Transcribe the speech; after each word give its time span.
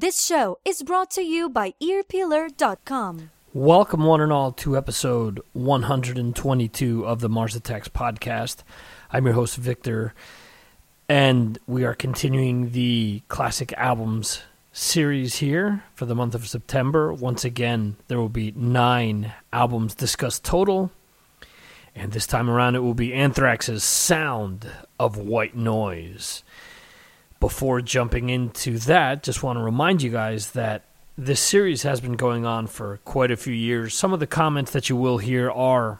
This 0.00 0.24
show 0.24 0.60
is 0.64 0.84
brought 0.84 1.10
to 1.10 1.22
you 1.22 1.48
by 1.48 1.74
earpeeler.com. 1.82 3.32
Welcome, 3.52 4.04
one 4.04 4.20
and 4.20 4.30
all, 4.30 4.52
to 4.52 4.76
episode 4.76 5.40
122 5.54 7.04
of 7.04 7.18
the 7.18 7.28
Mars 7.28 7.56
Attacks 7.56 7.88
podcast. 7.88 8.58
I'm 9.10 9.24
your 9.24 9.34
host, 9.34 9.56
Victor, 9.56 10.14
and 11.08 11.58
we 11.66 11.84
are 11.84 11.94
continuing 11.94 12.70
the 12.70 13.22
classic 13.26 13.72
albums 13.72 14.42
series 14.70 15.38
here 15.38 15.82
for 15.96 16.06
the 16.06 16.14
month 16.14 16.36
of 16.36 16.46
September. 16.46 17.12
Once 17.12 17.44
again, 17.44 17.96
there 18.06 18.20
will 18.20 18.28
be 18.28 18.52
nine 18.52 19.32
albums 19.52 19.96
discussed 19.96 20.44
total, 20.44 20.92
and 21.96 22.12
this 22.12 22.28
time 22.28 22.48
around 22.48 22.76
it 22.76 22.84
will 22.84 22.94
be 22.94 23.12
Anthrax's 23.12 23.82
Sound 23.82 24.70
of 25.00 25.16
White 25.16 25.56
Noise. 25.56 26.44
Before 27.40 27.80
jumping 27.80 28.30
into 28.30 28.78
that, 28.80 29.22
just 29.22 29.42
want 29.42 29.58
to 29.58 29.62
remind 29.62 30.02
you 30.02 30.10
guys 30.10 30.52
that 30.52 30.82
this 31.16 31.40
series 31.40 31.82
has 31.82 32.00
been 32.00 32.16
going 32.16 32.44
on 32.44 32.66
for 32.66 32.98
quite 33.04 33.30
a 33.30 33.36
few 33.36 33.52
years. 33.52 33.94
Some 33.94 34.12
of 34.12 34.20
the 34.20 34.26
comments 34.26 34.72
that 34.72 34.88
you 34.88 34.96
will 34.96 35.18
hear 35.18 35.50
are 35.50 35.98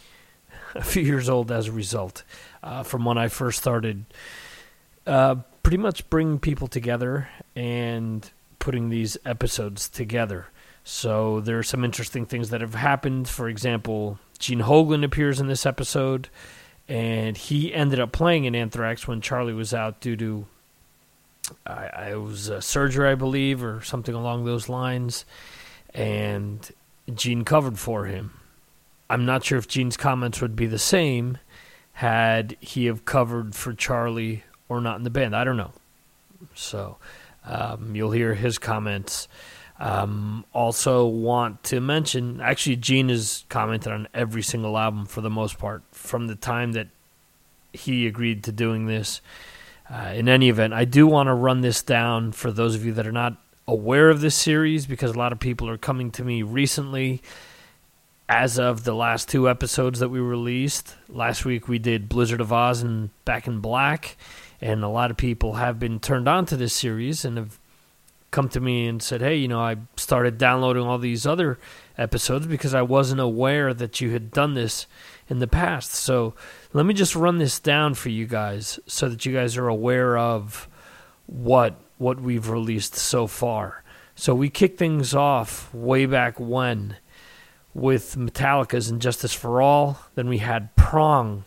a 0.74 0.82
few 0.82 1.02
years 1.02 1.28
old 1.28 1.50
as 1.50 1.68
a 1.68 1.72
result 1.72 2.22
uh, 2.62 2.82
from 2.82 3.04
when 3.04 3.18
I 3.18 3.28
first 3.28 3.60
started. 3.60 4.04
Uh, 5.06 5.36
pretty 5.62 5.78
much 5.78 6.08
bringing 6.10 6.38
people 6.38 6.68
together 6.68 7.28
and 7.54 8.30
putting 8.58 8.88
these 8.88 9.16
episodes 9.24 9.88
together. 9.88 10.46
So 10.84 11.40
there 11.40 11.58
are 11.58 11.64
some 11.64 11.84
interesting 11.84 12.26
things 12.26 12.50
that 12.50 12.60
have 12.60 12.74
happened. 12.74 13.28
For 13.28 13.48
example, 13.48 14.20
Gene 14.38 14.60
Hoglan 14.60 15.04
appears 15.04 15.40
in 15.40 15.48
this 15.48 15.66
episode, 15.66 16.28
and 16.88 17.36
he 17.36 17.74
ended 17.74 17.98
up 17.98 18.12
playing 18.12 18.44
in 18.44 18.54
Anthrax 18.54 19.08
when 19.08 19.20
Charlie 19.20 19.52
was 19.52 19.74
out 19.74 20.00
due 20.00 20.16
to 20.16 20.46
I, 21.66 21.90
I 21.94 22.14
was 22.16 22.48
a 22.48 22.62
surgery, 22.62 23.08
I 23.08 23.14
believe, 23.14 23.62
or 23.62 23.82
something 23.82 24.14
along 24.14 24.44
those 24.44 24.68
lines, 24.68 25.24
and 25.94 26.70
Gene 27.14 27.44
covered 27.44 27.78
for 27.78 28.06
him. 28.06 28.32
I'm 29.08 29.24
not 29.24 29.44
sure 29.44 29.58
if 29.58 29.68
Gene's 29.68 29.96
comments 29.96 30.40
would 30.40 30.56
be 30.56 30.66
the 30.66 30.78
same 30.78 31.38
had 31.92 32.56
he 32.60 32.86
have 32.86 33.04
covered 33.04 33.54
for 33.54 33.72
Charlie 33.72 34.44
or 34.68 34.80
not 34.80 34.96
in 34.96 35.04
the 35.04 35.10
band. 35.10 35.34
I 35.34 35.44
don't 35.44 35.56
know. 35.56 35.72
So 36.54 36.96
um, 37.44 37.94
you'll 37.94 38.10
hear 38.10 38.34
his 38.34 38.58
comments. 38.58 39.28
Um, 39.78 40.44
also, 40.52 41.06
want 41.06 41.62
to 41.64 41.80
mention 41.80 42.40
actually, 42.40 42.76
Gene 42.76 43.08
has 43.10 43.44
commented 43.48 43.92
on 43.92 44.08
every 44.12 44.42
single 44.42 44.76
album 44.76 45.06
for 45.06 45.20
the 45.20 45.30
most 45.30 45.58
part 45.58 45.82
from 45.92 46.26
the 46.26 46.34
time 46.34 46.72
that 46.72 46.88
he 47.72 48.06
agreed 48.06 48.42
to 48.44 48.52
doing 48.52 48.86
this. 48.86 49.20
Uh, 49.92 50.12
in 50.14 50.28
any 50.28 50.48
event, 50.48 50.72
I 50.72 50.84
do 50.84 51.06
want 51.06 51.28
to 51.28 51.34
run 51.34 51.60
this 51.60 51.82
down 51.82 52.32
for 52.32 52.50
those 52.50 52.74
of 52.74 52.84
you 52.84 52.92
that 52.94 53.06
are 53.06 53.12
not 53.12 53.36
aware 53.68 54.10
of 54.10 54.20
this 54.20 54.34
series 54.34 54.86
because 54.86 55.12
a 55.12 55.18
lot 55.18 55.32
of 55.32 55.38
people 55.38 55.68
are 55.68 55.78
coming 55.78 56.10
to 56.12 56.24
me 56.24 56.42
recently 56.42 57.22
as 58.28 58.58
of 58.58 58.84
the 58.84 58.94
last 58.94 59.28
two 59.28 59.48
episodes 59.48 60.00
that 60.00 60.08
we 60.08 60.18
released. 60.18 60.96
Last 61.08 61.44
week 61.44 61.68
we 61.68 61.78
did 61.78 62.08
Blizzard 62.08 62.40
of 62.40 62.52
Oz 62.52 62.82
and 62.82 63.10
Back 63.24 63.46
in 63.46 63.60
Black, 63.60 64.16
and 64.60 64.82
a 64.82 64.88
lot 64.88 65.10
of 65.12 65.16
people 65.16 65.54
have 65.54 65.78
been 65.78 66.00
turned 66.00 66.28
on 66.28 66.46
to 66.46 66.56
this 66.56 66.72
series 66.72 67.24
and 67.24 67.36
have 67.36 67.58
come 68.32 68.48
to 68.48 68.60
me 68.60 68.88
and 68.88 69.00
said, 69.00 69.20
"Hey, 69.20 69.36
you 69.36 69.46
know, 69.46 69.60
I 69.60 69.76
started 69.96 70.36
downloading 70.36 70.82
all 70.82 70.98
these 70.98 71.26
other 71.26 71.58
episodes 71.96 72.46
because 72.46 72.74
I 72.74 72.82
wasn't 72.82 73.20
aware 73.20 73.72
that 73.72 74.00
you 74.00 74.10
had 74.10 74.32
done 74.32 74.54
this 74.54 74.86
in 75.28 75.38
the 75.38 75.46
past." 75.46 75.92
So, 75.92 76.34
let 76.72 76.86
me 76.86 76.94
just 76.94 77.16
run 77.16 77.38
this 77.38 77.60
down 77.60 77.94
for 77.94 78.08
you 78.08 78.26
guys 78.26 78.78
so 78.86 79.08
that 79.08 79.24
you 79.26 79.32
guys 79.32 79.56
are 79.56 79.68
aware 79.68 80.16
of 80.16 80.68
what 81.26 81.74
what 81.98 82.20
we've 82.20 82.48
released 82.48 82.94
so 82.94 83.26
far. 83.26 83.82
So, 84.14 84.34
we 84.34 84.48
kicked 84.48 84.78
things 84.78 85.14
off 85.14 85.72
way 85.74 86.06
back 86.06 86.38
when 86.38 86.96
with 87.76 88.16
Metallica's 88.16 88.88
And 88.88 89.02
Justice 89.02 89.34
for 89.34 89.60
All, 89.60 90.00
then 90.14 90.28
we 90.28 90.38
had 90.38 90.74
Prong 90.76 91.44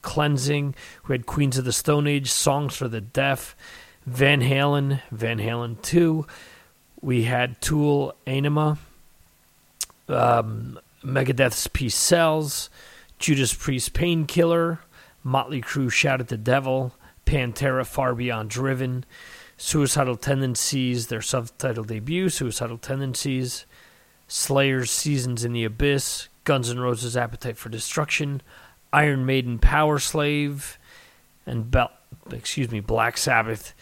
Cleansing. 0.00 0.74
We 1.06 1.14
had 1.14 1.26
Queens 1.26 1.58
of 1.58 1.66
the 1.66 1.72
Stone 1.72 2.06
Age, 2.06 2.30
Songs 2.30 2.74
for 2.74 2.88
the 2.88 3.02
Deaf, 3.02 3.54
Van 4.06 4.40
Halen, 4.40 5.02
Van 5.10 5.38
Halen 5.38 5.80
2. 5.82 6.26
We 7.02 7.24
had 7.24 7.60
Tool, 7.60 8.14
Anima, 8.26 8.78
um, 10.08 10.80
Megadeth's 11.04 11.66
Peace 11.66 11.94
Sells, 11.94 12.70
Judas 13.18 13.52
Priest, 13.54 13.94
Painkiller, 13.94 14.80
Motley 15.22 15.60
Crue, 15.60 15.90
Shout 15.90 16.20
at 16.20 16.28
the 16.28 16.36
Devil, 16.36 16.94
Pantera, 17.26 17.86
Far 17.86 18.14
Beyond 18.14 18.50
Driven, 18.50 19.04
Suicidal 19.56 20.16
Tendencies, 20.16 21.08
their 21.08 21.20
self-titled 21.20 21.88
debut, 21.88 22.28
Suicidal 22.28 22.78
Tendencies, 22.78 23.66
Slayer's 24.28 24.90
Seasons 24.90 25.44
in 25.44 25.52
the 25.52 25.64
Abyss, 25.64 26.28
Guns 26.44 26.70
N' 26.70 26.78
Roses' 26.78 27.16
Appetite 27.16 27.58
for 27.58 27.68
Destruction, 27.68 28.40
Iron 28.92 29.26
Maiden 29.26 29.58
Powerslave, 29.58 30.76
and 31.44 31.70
Bel- 31.70 31.92
excuse 32.30 32.70
me, 32.70 32.80
Black 32.80 33.18
Sabbath, 33.18 33.74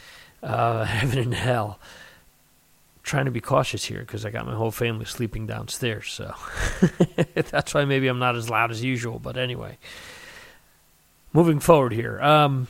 uh, 0.43 0.85
Heaven 0.87 1.19
and 1.19 1.35
Hell. 1.35 1.79
Trying 3.07 3.27
to 3.27 3.31
be 3.31 3.41
cautious 3.41 3.85
here 3.85 4.01
because 4.01 4.27
I 4.27 4.31
got 4.31 4.47
my 4.47 4.55
whole 4.57 4.73
family 4.73 5.05
sleeping 5.05 5.47
downstairs, 5.47 6.13
so 6.13 6.35
that's 7.35 7.73
why 7.73 7.85
maybe 7.85 8.09
I'm 8.09 8.19
not 8.19 8.35
as 8.35 8.51
loud 8.51 8.73
as 8.73 8.83
usual. 8.83 9.21
But 9.21 9.37
anyway, 9.37 9.79
moving 11.33 11.61
forward 11.61 11.93
here. 11.93 12.21
Um, 12.21 12.67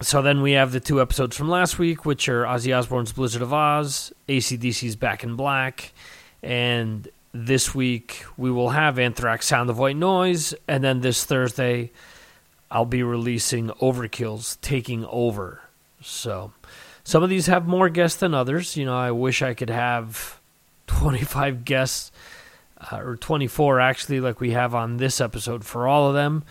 so 0.00 0.22
then 0.22 0.40
we 0.40 0.52
have 0.52 0.72
the 0.72 0.80
two 0.80 1.02
episodes 1.02 1.36
from 1.36 1.50
last 1.50 1.78
week, 1.78 2.06
which 2.06 2.26
are 2.30 2.44
Ozzy 2.44 2.74
Osbourne's 2.74 3.12
Blizzard 3.12 3.42
of 3.42 3.52
Oz, 3.52 4.14
ACDC's 4.30 4.96
Back 4.96 5.22
in 5.22 5.36
Black, 5.36 5.92
and 6.42 7.06
this 7.34 7.74
week 7.74 8.24
we 8.38 8.50
will 8.50 8.70
have 8.70 8.98
Anthrax 8.98 9.46
Sound 9.46 9.68
of 9.68 9.78
White 9.78 9.96
Noise, 9.96 10.54
and 10.66 10.82
then 10.82 11.02
this 11.02 11.24
Thursday 11.24 11.90
I'll 12.70 12.86
be 12.86 13.02
releasing 13.02 13.68
Overkill's 13.82 14.56
Taking 14.62 15.04
Over. 15.04 15.60
So 16.00 16.52
some 17.08 17.22
of 17.22 17.30
these 17.30 17.46
have 17.46 17.66
more 17.66 17.88
guests 17.88 18.20
than 18.20 18.34
others. 18.34 18.76
You 18.76 18.84
know, 18.84 18.94
I 18.94 19.12
wish 19.12 19.40
I 19.40 19.54
could 19.54 19.70
have 19.70 20.38
25 20.88 21.64
guests, 21.64 22.12
uh, 22.92 22.98
or 22.98 23.16
24 23.16 23.80
actually, 23.80 24.20
like 24.20 24.42
we 24.42 24.50
have 24.50 24.74
on 24.74 24.98
this 24.98 25.18
episode 25.18 25.64
for 25.64 25.88
all 25.88 26.08
of 26.08 26.14
them. 26.14 26.44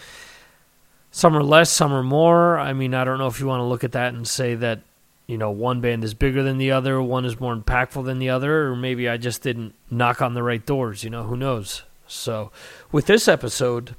Some 1.11 1.37
are 1.37 1.43
less, 1.43 1.69
some 1.69 1.93
are 1.93 2.01
more. 2.01 2.57
I 2.57 2.73
mean, 2.73 2.95
I 2.95 3.03
don't 3.03 3.19
know 3.19 3.27
if 3.27 3.39
you 3.39 3.45
want 3.45 3.59
to 3.59 3.65
look 3.65 3.83
at 3.83 3.91
that 3.91 4.15
and 4.15 4.27
say 4.27 4.55
that 4.55 4.79
you 5.27 5.37
know, 5.37 5.51
one 5.51 5.79
band 5.79 6.03
is 6.03 6.15
bigger 6.15 6.41
than 6.41 6.57
the 6.57 6.71
other, 6.71 6.99
one 7.03 7.23
is 7.23 7.39
more 7.39 7.55
impactful 7.55 8.03
than 8.05 8.17
the 8.17 8.31
other, 8.31 8.69
or 8.69 8.75
maybe 8.75 9.07
I 9.07 9.17
just 9.17 9.43
didn't 9.43 9.75
knock 9.91 10.23
on 10.23 10.33
the 10.33 10.41
right 10.41 10.65
doors, 10.65 11.03
you 11.03 11.11
know, 11.11 11.23
who 11.23 11.37
knows. 11.37 11.83
So, 12.07 12.51
with 12.91 13.05
this 13.05 13.27
episode, 13.27 13.95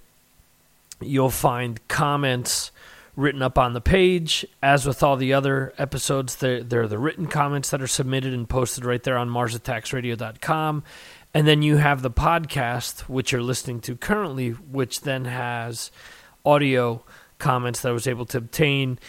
you'll 1.01 1.31
find 1.31 1.87
comments 1.87 2.73
written 3.19 3.43
up 3.43 3.59
on 3.59 3.73
the 3.73 3.81
page. 3.81 4.47
As 4.63 4.87
with 4.87 5.03
all 5.03 5.17
the 5.17 5.33
other 5.33 5.75
episodes, 5.77 6.37
they're, 6.37 6.63
they're 6.63 6.87
the 6.87 6.99
written 6.99 7.27
comments 7.27 7.71
that 7.71 7.83
are 7.83 7.89
submitted 7.89 8.33
and 8.33 8.49
posted 8.49 8.85
right 8.85 9.03
there 9.03 9.19
on 9.19 9.29
MarsAttacksRadio.com. 9.29 10.85
And 11.35 11.47
then 11.47 11.61
you 11.61 11.79
have 11.79 12.03
the 12.03 12.13
podcast, 12.13 13.01
which 13.01 13.33
you're 13.33 13.43
listening 13.43 13.81
to 13.81 13.97
currently, 13.97 14.51
which 14.51 15.01
then 15.01 15.25
has 15.25 15.91
audio 16.47 17.05
comments 17.39 17.81
that 17.81 17.89
I 17.89 17.93
was 17.93 18.07
able 18.07 18.25
to 18.27 18.39
obtain 18.39 19.01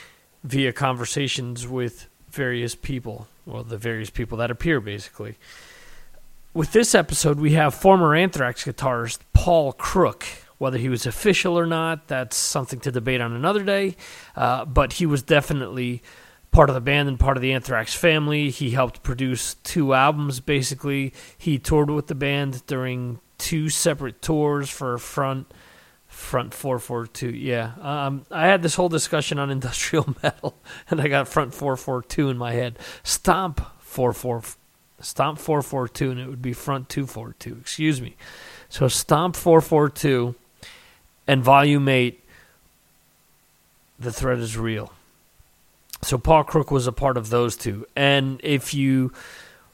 via 0.43 0.73
conversations 0.73 1.67
with 1.67 2.07
various 2.31 2.73
people, 2.73 3.27
well, 3.45 3.63
the 3.63 3.77
various 3.77 4.09
people 4.09 4.39
that 4.39 4.49
appear, 4.49 4.81
basically. 4.81 5.35
With 6.55 6.71
this 6.71 6.95
episode, 6.95 7.39
we 7.39 7.51
have 7.51 7.75
former 7.75 8.15
Anthrax 8.15 8.65
guitarist 8.65 9.19
Paul 9.33 9.71
Crook. 9.71 10.25
Whether 10.59 10.77
he 10.77 10.89
was 10.89 11.05
official 11.05 11.57
or 11.57 11.65
not, 11.65 12.07
that's 12.07 12.37
something 12.37 12.79
to 12.81 12.91
debate 12.91 13.21
on 13.21 13.33
another 13.33 13.63
day. 13.63 13.95
Uh, 14.35 14.65
but 14.65 14.93
he 14.93 15.07
was 15.07 15.23
definitely 15.23 16.03
part 16.51 16.69
of 16.69 16.75
the 16.75 16.81
band 16.81 17.07
and 17.09 17.19
part 17.19 17.37
of 17.37 17.41
the 17.41 17.53
Anthrax 17.53 17.93
family. 17.93 18.49
He 18.49 18.71
helped 18.71 19.01
produce 19.01 19.55
two 19.55 19.93
albums, 19.93 20.39
basically. 20.39 21.13
He 21.37 21.57
toured 21.57 21.89
with 21.89 22.07
the 22.07 22.15
band 22.15 22.65
during 22.67 23.19
two 23.39 23.69
separate 23.69 24.21
tours 24.21 24.69
for 24.69 24.97
front 24.99 25.51
front 26.07 26.55
442 26.55 27.29
yeah 27.29 27.73
um, 27.81 28.25
i 28.31 28.47
had 28.47 28.63
this 28.63 28.73
whole 28.73 28.89
discussion 28.89 29.37
on 29.37 29.49
industrial 29.51 30.15
metal 30.23 30.55
and 30.89 30.99
i 30.99 31.07
got 31.07 31.27
front 31.27 31.53
442 31.53 32.29
in 32.29 32.37
my 32.37 32.51
head 32.51 32.79
stomp 33.03 33.61
44 33.79 34.41
stomp 34.99 35.37
442 35.37 36.11
and 36.11 36.19
it 36.19 36.27
would 36.27 36.41
be 36.41 36.51
front 36.51 36.89
242 36.89 37.57
excuse 37.61 38.01
me 38.01 38.17
so 38.69 38.87
stomp 38.87 39.35
442 39.35 40.35
and 41.29 41.43
volume 41.43 41.87
8 41.87 42.21
the 43.99 44.11
threat 44.11 44.39
is 44.39 44.57
real 44.57 44.91
so 46.01 46.17
paul 46.17 46.43
crook 46.43 46.71
was 46.71 46.87
a 46.87 46.91
part 46.91 47.17
of 47.17 47.29
those 47.29 47.55
two 47.55 47.85
and 47.95 48.39
if 48.43 48.73
you 48.73 49.13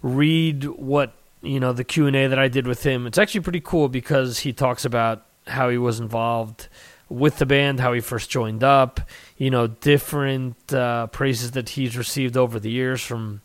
read 0.01 0.65
what 0.65 1.13
you 1.41 1.59
know 1.59 1.73
the 1.73 1.83
q&a 1.83 2.27
that 2.27 2.39
i 2.39 2.47
did 2.47 2.67
with 2.67 2.83
him 2.83 3.07
it's 3.07 3.17
actually 3.17 3.41
pretty 3.41 3.61
cool 3.61 3.87
because 3.87 4.39
he 4.39 4.51
talks 4.51 4.85
about 4.85 5.23
how 5.47 5.69
he 5.69 5.77
was 5.77 5.99
involved 5.99 6.67
with 7.09 7.37
the 7.37 7.45
band, 7.45 7.79
how 7.79 7.93
he 7.93 8.01
first 8.01 8.29
joined 8.29 8.63
up, 8.63 8.99
you 9.37 9.49
know, 9.49 9.67
different 9.67 10.73
uh, 10.73 11.07
praises 11.07 11.51
that 11.51 11.69
he's 11.69 11.97
received 11.97 12.35
over 12.35 12.59
the 12.59 12.71
years 12.71 13.01
from 13.01 13.41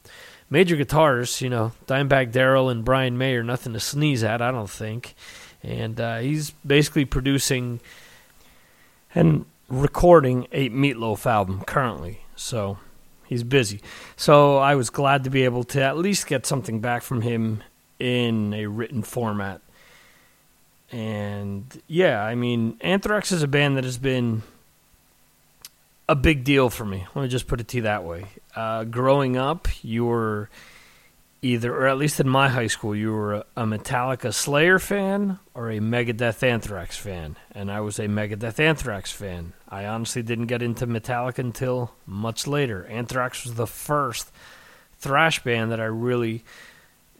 major 0.48 0.76
guitarists, 0.76 1.40
you 1.40 1.50
know, 1.50 1.72
Dimebag 1.86 2.32
Darrell 2.32 2.68
and 2.68 2.84
Brian 2.84 3.18
May 3.18 3.34
are 3.34 3.44
nothing 3.44 3.72
to 3.74 3.80
sneeze 3.80 4.24
at, 4.24 4.40
I 4.40 4.50
don't 4.50 4.70
think. 4.70 5.14
And 5.62 6.00
uh, 6.00 6.18
he's 6.18 6.50
basically 6.66 7.04
producing 7.04 7.80
and 9.14 9.44
recording 9.68 10.46
a 10.52 10.68
Meatloaf 10.70 11.26
album 11.26 11.62
currently. 11.62 12.22
So 12.36 12.78
he's 13.26 13.42
busy. 13.42 13.80
So 14.16 14.56
I 14.58 14.74
was 14.74 14.90
glad 14.90 15.24
to 15.24 15.30
be 15.30 15.44
able 15.44 15.64
to 15.64 15.82
at 15.82 15.96
least 15.96 16.26
get 16.26 16.46
something 16.46 16.80
back 16.80 17.02
from 17.02 17.22
him 17.22 17.62
in 17.98 18.54
a 18.54 18.66
written 18.66 19.02
format. 19.02 19.60
And 20.90 21.82
yeah, 21.86 22.22
I 22.22 22.34
mean, 22.34 22.76
Anthrax 22.80 23.30
is 23.30 23.42
a 23.42 23.48
band 23.48 23.76
that 23.76 23.84
has 23.84 23.98
been 23.98 24.42
a 26.08 26.16
big 26.16 26.42
deal 26.42 26.70
for 26.70 26.84
me. 26.84 27.06
Let 27.14 27.22
me 27.22 27.28
just 27.28 27.46
put 27.46 27.60
it 27.60 27.68
to 27.68 27.76
you 27.76 27.82
that 27.84 28.02
way. 28.02 28.26
Uh, 28.56 28.82
growing 28.84 29.36
up, 29.36 29.68
you 29.84 30.06
were 30.06 30.50
either, 31.42 31.74
or 31.74 31.86
at 31.86 31.98
least 31.98 32.20
in 32.20 32.28
my 32.28 32.48
high 32.48 32.66
school, 32.66 32.94
you 32.94 33.12
were 33.12 33.44
a, 33.56 33.64
Metallica 33.64 34.32
Slayer 34.32 34.78
fan 34.78 35.38
or 35.54 35.70
a 35.70 35.78
Megadeth 35.78 36.42
Anthrax 36.42 36.96
fan. 36.96 37.36
And 37.52 37.70
I 37.70 37.80
was 37.80 37.98
a 37.98 38.06
Megadeth 38.06 38.60
Anthrax 38.60 39.10
fan. 39.10 39.52
I 39.68 39.86
honestly 39.86 40.22
didn't 40.22 40.46
get 40.46 40.62
into 40.62 40.86
Metallica 40.86 41.38
until 41.38 41.92
much 42.06 42.46
later. 42.46 42.86
Anthrax 42.86 43.44
was 43.44 43.54
the 43.54 43.66
first 43.66 44.30
thrash 44.98 45.42
band 45.42 45.72
that 45.72 45.80
I 45.80 45.86
really 45.86 46.44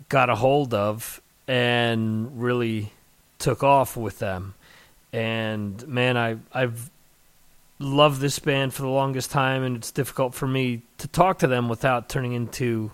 got 0.09 0.29
a 0.29 0.35
hold 0.35 0.75
of 0.75 1.21
and 1.49 2.41
really 2.41 2.93
took 3.39 3.63
off 3.63 3.97
with 3.97 4.19
them. 4.19 4.55
And 5.13 5.87
man, 5.89 6.17
I 6.17 6.37
I've 6.53 6.91
loved 7.81 8.21
this 8.21 8.39
band 8.39 8.73
for 8.75 8.83
the 8.83 8.89
longest 8.89 9.31
time, 9.31 9.65
and 9.65 9.77
it's 9.77 9.91
difficult 9.91 10.35
for 10.35 10.47
me 10.47 10.83
to 10.99 11.09
talk 11.09 11.39
to 11.41 11.47
them 11.47 11.69
without 11.69 12.09
turning 12.09 12.35
into 12.35 12.93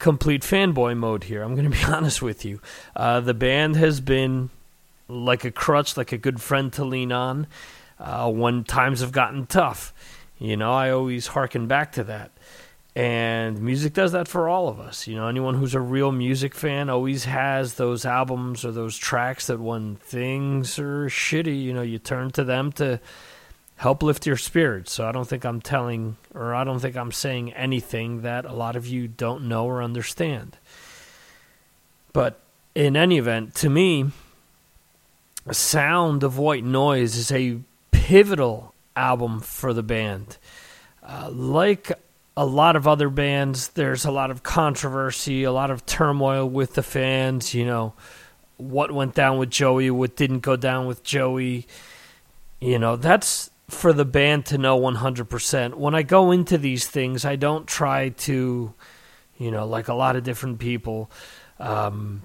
complete 0.00 0.42
fanboy 0.42 0.96
mode 0.96 1.24
here. 1.24 1.42
I'm 1.42 1.54
going 1.54 1.70
to 1.70 1.76
be 1.76 1.84
honest 1.92 2.20
with 2.20 2.44
you. 2.44 2.60
Uh, 2.96 3.20
the 3.20 3.34
band 3.34 3.76
has 3.76 4.00
been 4.00 4.50
like 5.06 5.44
a 5.44 5.52
crutch, 5.52 5.96
like 5.96 6.10
a 6.10 6.18
good 6.18 6.40
friend 6.40 6.72
to 6.72 6.84
lean 6.84 7.12
on 7.12 7.46
uh, 8.00 8.28
when 8.30 8.64
times 8.64 9.00
have 9.00 9.12
gotten 9.12 9.46
tough. 9.46 9.94
You 10.38 10.56
know, 10.56 10.72
I 10.72 10.90
always 10.90 11.28
harken 11.28 11.68
back 11.68 11.92
to 11.92 12.04
that. 12.04 12.32
And 12.96 13.60
music 13.60 13.92
does 13.92 14.12
that 14.12 14.26
for 14.26 14.48
all 14.48 14.68
of 14.68 14.80
us. 14.80 15.06
You 15.06 15.14
know, 15.14 15.28
anyone 15.28 15.54
who's 15.54 15.74
a 15.74 15.80
real 15.80 16.10
music 16.10 16.54
fan 16.54 16.90
always 16.90 17.24
has 17.24 17.74
those 17.74 18.04
albums 18.04 18.64
or 18.64 18.72
those 18.72 18.96
tracks 18.96 19.46
that 19.46 19.60
when 19.60 19.96
things 19.96 20.78
are 20.78 21.06
shitty, 21.06 21.62
you 21.62 21.72
know, 21.72 21.82
you 21.82 21.98
turn 21.98 22.30
to 22.32 22.42
them 22.42 22.72
to 22.72 23.00
help 23.80 24.02
lift 24.02 24.26
your 24.26 24.36
spirits. 24.36 24.92
So 24.92 25.08
I 25.08 25.12
don't 25.12 25.26
think 25.26 25.42
I'm 25.46 25.62
telling 25.62 26.18
or 26.34 26.54
I 26.54 26.64
don't 26.64 26.80
think 26.80 26.96
I'm 26.96 27.12
saying 27.12 27.54
anything 27.54 28.20
that 28.20 28.44
a 28.44 28.52
lot 28.52 28.76
of 28.76 28.86
you 28.86 29.08
don't 29.08 29.48
know 29.48 29.64
or 29.64 29.82
understand. 29.82 30.58
But 32.12 32.38
in 32.74 32.94
any 32.94 33.16
event, 33.16 33.54
to 33.56 33.70
me, 33.70 34.10
Sound 35.50 36.22
of 36.22 36.36
White 36.36 36.62
Noise 36.62 37.16
is 37.16 37.32
a 37.32 37.60
pivotal 37.90 38.74
album 38.96 39.40
for 39.40 39.72
the 39.72 39.82
band. 39.82 40.36
Uh, 41.02 41.30
like 41.32 41.90
a 42.36 42.44
lot 42.44 42.76
of 42.76 42.86
other 42.86 43.08
bands, 43.08 43.68
there's 43.68 44.04
a 44.04 44.10
lot 44.10 44.30
of 44.30 44.42
controversy, 44.42 45.44
a 45.44 45.52
lot 45.52 45.70
of 45.70 45.86
turmoil 45.86 46.46
with 46.46 46.74
the 46.74 46.82
fans. 46.82 47.54
You 47.54 47.64
know, 47.64 47.94
what 48.58 48.92
went 48.92 49.14
down 49.14 49.38
with 49.38 49.48
Joey, 49.48 49.90
what 49.90 50.16
didn't 50.16 50.40
go 50.40 50.56
down 50.56 50.86
with 50.86 51.02
Joey. 51.02 51.66
You 52.60 52.78
know, 52.78 52.96
that's 52.96 53.49
for 53.70 53.92
the 53.92 54.04
band 54.04 54.46
to 54.46 54.58
know 54.58 54.78
100%. 54.78 55.74
When 55.74 55.94
I 55.94 56.02
go 56.02 56.30
into 56.30 56.58
these 56.58 56.86
things, 56.86 57.24
I 57.24 57.36
don't 57.36 57.66
try 57.66 58.10
to, 58.10 58.74
you 59.38 59.50
know, 59.50 59.66
like 59.66 59.88
a 59.88 59.94
lot 59.94 60.16
of 60.16 60.24
different 60.24 60.58
people, 60.58 61.10
um, 61.58 62.22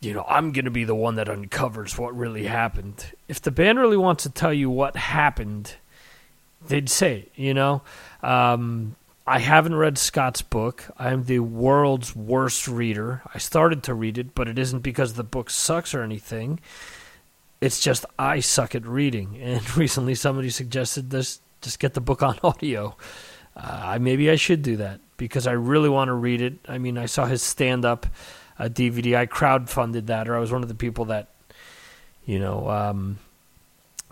you 0.00 0.12
know, 0.12 0.24
I'm 0.28 0.52
going 0.52 0.66
to 0.66 0.70
be 0.70 0.84
the 0.84 0.94
one 0.94 1.16
that 1.16 1.28
uncovers 1.28 1.98
what 1.98 2.16
really 2.16 2.44
happened. 2.44 3.12
If 3.28 3.40
the 3.40 3.50
band 3.50 3.78
really 3.78 3.96
wants 3.96 4.22
to 4.24 4.30
tell 4.30 4.52
you 4.52 4.70
what 4.70 4.96
happened, 4.96 5.74
they'd 6.66 6.88
say 6.88 7.20
it, 7.20 7.32
you 7.34 7.54
know. 7.54 7.82
Um, 8.22 8.96
I 9.26 9.40
haven't 9.40 9.74
read 9.74 9.98
Scott's 9.98 10.42
book. 10.42 10.84
I 10.96 11.10
am 11.10 11.24
the 11.24 11.40
world's 11.40 12.14
worst 12.14 12.68
reader. 12.68 13.22
I 13.34 13.38
started 13.38 13.82
to 13.84 13.94
read 13.94 14.18
it, 14.18 14.34
but 14.34 14.46
it 14.46 14.58
isn't 14.58 14.80
because 14.80 15.14
the 15.14 15.24
book 15.24 15.50
sucks 15.50 15.94
or 15.94 16.02
anything. 16.02 16.60
It's 17.60 17.80
just 17.80 18.04
I 18.18 18.40
suck 18.40 18.74
at 18.74 18.86
reading. 18.86 19.38
And 19.42 19.76
recently 19.76 20.14
somebody 20.14 20.50
suggested 20.50 21.10
this 21.10 21.40
just 21.60 21.78
get 21.78 21.94
the 21.94 22.00
book 22.00 22.22
on 22.22 22.38
audio. 22.42 22.96
Uh, 23.56 23.98
maybe 24.00 24.30
I 24.30 24.36
should 24.36 24.62
do 24.62 24.76
that 24.76 25.00
because 25.16 25.46
I 25.46 25.52
really 25.52 25.88
want 25.88 26.08
to 26.08 26.14
read 26.14 26.42
it. 26.42 26.54
I 26.68 26.78
mean, 26.78 26.98
I 26.98 27.06
saw 27.06 27.24
his 27.24 27.42
stand 27.42 27.84
up 27.84 28.06
uh, 28.58 28.64
DVD. 28.64 29.16
I 29.16 29.26
crowdfunded 29.26 30.06
that, 30.06 30.28
or 30.28 30.36
I 30.36 30.40
was 30.40 30.52
one 30.52 30.62
of 30.62 30.68
the 30.68 30.74
people 30.74 31.06
that, 31.06 31.28
you 32.26 32.38
know, 32.38 32.68
um, 32.68 33.18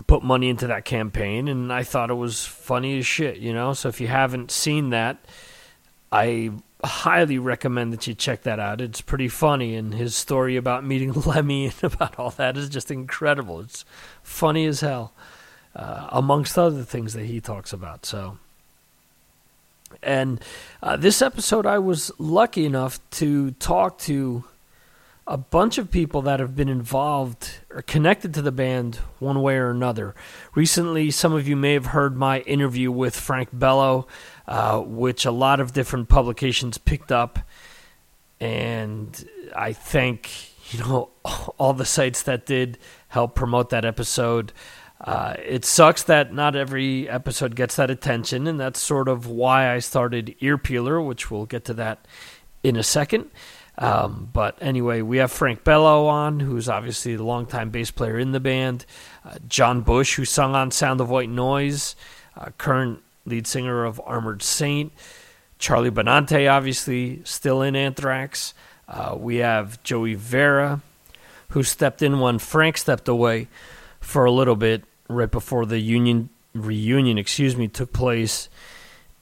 put 0.07 0.23
money 0.23 0.49
into 0.49 0.67
that 0.69 0.85
campaign, 0.85 1.49
and 1.49 1.73
I 1.73 1.83
thought 1.83 2.11
it 2.11 2.15
was 2.15 2.45
funny 2.45 2.99
as 2.99 3.07
shit, 3.07 3.37
you 3.37 3.53
know. 3.53 3.75
So 3.75 3.89
if 3.89 4.01
you 4.01 4.07
haven't 4.07 4.51
seen 4.51 4.91
that, 4.91 5.25
I 6.11 6.53
highly 6.87 7.39
recommend 7.39 7.93
that 7.93 8.07
you 8.07 8.15
check 8.15 8.43
that 8.43 8.59
out. 8.59 8.81
It's 8.81 9.01
pretty 9.01 9.29
funny, 9.29 9.75
and 9.75 9.95
his 9.95 10.15
story 10.15 10.57
about 10.57 10.85
meeting 10.85 11.13
Lemmy 11.27 11.67
and 11.67 11.85
about 11.85 12.19
all 12.19 12.31
that 12.31 12.57
is 12.57 12.69
just 12.69 12.91
incredible. 12.91 13.61
It's 13.61 13.85
funny 14.23 14.67
as 14.67 14.81
hell, 14.81 15.13
uh, 15.75 16.09
amongst 16.11 16.59
other 16.59 16.83
things 16.83 17.15
that 17.15 17.27
he 17.27 17.41
talks 17.41 17.73
about. 17.73 18.07
So. 18.07 18.39
And 20.03 20.41
uh, 20.83 20.97
this 20.97 21.23
episode, 21.23 21.67
I 21.67 21.79
was 21.79 22.11
lucky 22.19 22.67
enough 22.67 22.99
to 23.13 23.53
talk 23.53 23.99
to 24.01 24.45
a 25.27 25.39
bunch 25.39 25.79
of 25.79 25.91
people 25.91 26.23
that 26.23 26.39
have 26.39 26.55
been 26.55 26.69
involved 26.69 27.61
or 27.71 27.83
connected 27.83 28.35
to 28.35 28.43
the 28.43 28.53
band 28.53 28.97
one 29.19 29.41
way 29.41 29.57
or 29.57 29.71
another. 29.71 30.15
Recently, 30.55 31.11
some 31.11 31.33
of 31.33 31.49
you 31.49 31.57
may 31.57 31.73
have 31.73 31.87
heard 31.87 32.17
my 32.17 32.41
interview 32.41 32.91
with 32.91 33.17
Frank 33.17 33.49
Bello, 33.53 34.07
uh, 34.47 34.81
which 34.81 35.25
a 35.25 35.31
lot 35.31 35.61
of 35.61 35.73
different 35.73 36.09
publications 36.09 36.77
picked 36.77 37.11
up. 37.11 37.39
And 38.39 39.29
I 39.57 39.73
thank 39.73 40.55
you 40.73 40.81
know 40.81 41.11
all 41.59 41.73
the 41.73 41.85
sites 41.85 42.23
that 42.23 42.47
did 42.47 42.79
help 43.09 43.35
promote 43.35 43.71
that 43.71 43.85
episode. 43.85 44.53
Uh, 45.01 45.35
it 45.45 45.65
sucks 45.65 46.03
that 46.05 46.33
not 46.33 46.57
every 46.57 47.09
episode 47.09 47.57
gets 47.57 47.77
that 47.77 47.91
attention, 47.91 48.47
and 48.47 48.59
that's 48.59 48.81
sort 48.81 49.09
of 49.09 49.27
why 49.27 49.75
I 49.75 49.79
started 49.81 50.35
Ear 50.41 50.57
Peeler, 50.57 51.01
which 51.01 51.31
we'll 51.31 51.47
get 51.47 51.65
to 51.67 51.75
that 51.75 52.07
in 52.63 52.77
a 52.77 52.83
second. 52.83 53.31
Um, 53.77 54.29
but 54.33 54.57
anyway, 54.61 55.03
we 55.03 55.17
have 55.19 55.33
Frank 55.33 55.65
Bello 55.65 56.07
on, 56.07 56.41
who's 56.41 56.69
obviously 56.69 57.17
the 57.17 57.25
longtime 57.25 57.71
bass 57.71 57.91
player 57.91 58.19
in 58.19 58.33
the 58.33 58.41
band. 58.41 58.87
Uh, 59.25 59.37
John 59.49 59.81
Bush, 59.81 60.15
who 60.15 60.25
sung 60.25 60.55
on 60.55 60.71
Sound 60.71 61.01
of 61.01 61.11
White 61.11 61.29
Noise, 61.29 61.97
uh, 62.37 62.51
current 62.57 63.03
lead 63.27 63.47
singer 63.47 63.85
of 63.85 64.01
Armored 64.05 64.43
Saint. 64.43 64.93
Charlie 65.59 65.91
Benante, 65.91 66.51
obviously, 66.51 67.23
still 67.25 67.63
in 67.63 67.75
Anthrax. 67.75 68.55
Uh, 68.89 69.17
we 69.19 69.37
have 69.37 69.83
Joey 69.83 70.15
Vera, 70.15 70.81
who 71.51 71.63
stepped 71.63 72.03
in 72.03 72.21
when 72.21 72.39
Frank 72.39 72.77
stepped 72.77 73.09
away 73.09 73.49
for 74.01 74.25
a 74.25 74.31
little 74.31 74.57
bit 74.57 74.85
right 75.09 75.31
before 75.31 75.67
the 75.67 75.79
union 75.79 76.29
reunion, 76.55 77.19
excuse 77.19 77.57
me, 77.57 77.69
took 77.69 77.93
place 77.93 78.49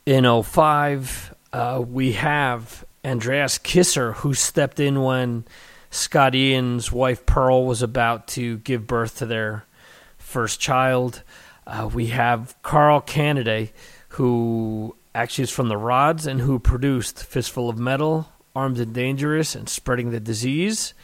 in 0.05 0.43
05. 0.43 1.35
Uh, 1.53 1.85
we 1.87 2.13
have 2.13 2.85
Andreas 3.05 3.59
Kisser, 3.59 4.13
who 4.13 4.35
stepped 4.35 4.79
in 4.79 5.03
when 5.03 5.45
Scott 5.91 6.35
Ian's 6.35 6.93
wife 6.93 7.27
Pearl 7.27 7.67
was 7.67 7.83
about 7.83 8.29
to 8.29 8.59
give 8.59 8.87
birth 8.87 9.19
to 9.19 9.27
their 9.27 9.65
first 10.19 10.61
child. 10.61 11.23
Uh, 11.67 11.91
we 11.93 12.07
have 12.07 12.55
Carl 12.63 13.01
Canedy, 13.01 13.73
who 14.11 14.97
actually 15.15 15.45
is 15.45 15.51
from 15.51 15.69
the 15.69 15.77
Rods 15.77 16.27
and 16.27 16.41
who 16.41 16.59
produced 16.59 17.25
Fistful 17.25 17.69
of 17.69 17.79
Metal, 17.79 18.31
Armed 18.55 18.79
and 18.79 18.95
Dangerous, 18.95 19.55
and 19.55 19.69
Spreading 19.69 20.11
the 20.11 20.21
Disease. 20.21 20.95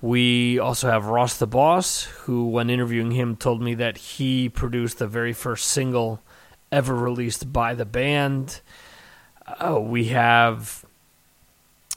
We 0.00 0.58
also 0.58 0.90
have 0.90 1.06
Ross 1.06 1.38
the 1.38 1.46
Boss, 1.46 2.04
who, 2.04 2.48
when 2.48 2.70
interviewing 2.70 3.12
him, 3.12 3.36
told 3.36 3.62
me 3.62 3.74
that 3.74 3.98
he 3.98 4.48
produced 4.48 4.98
the 4.98 5.06
very 5.06 5.32
first 5.32 5.66
single 5.66 6.22
ever 6.72 6.94
released 6.94 7.52
by 7.52 7.74
the 7.74 7.86
band. 7.86 8.60
Uh, 9.46 9.80
we 9.80 10.06
have 10.06 10.85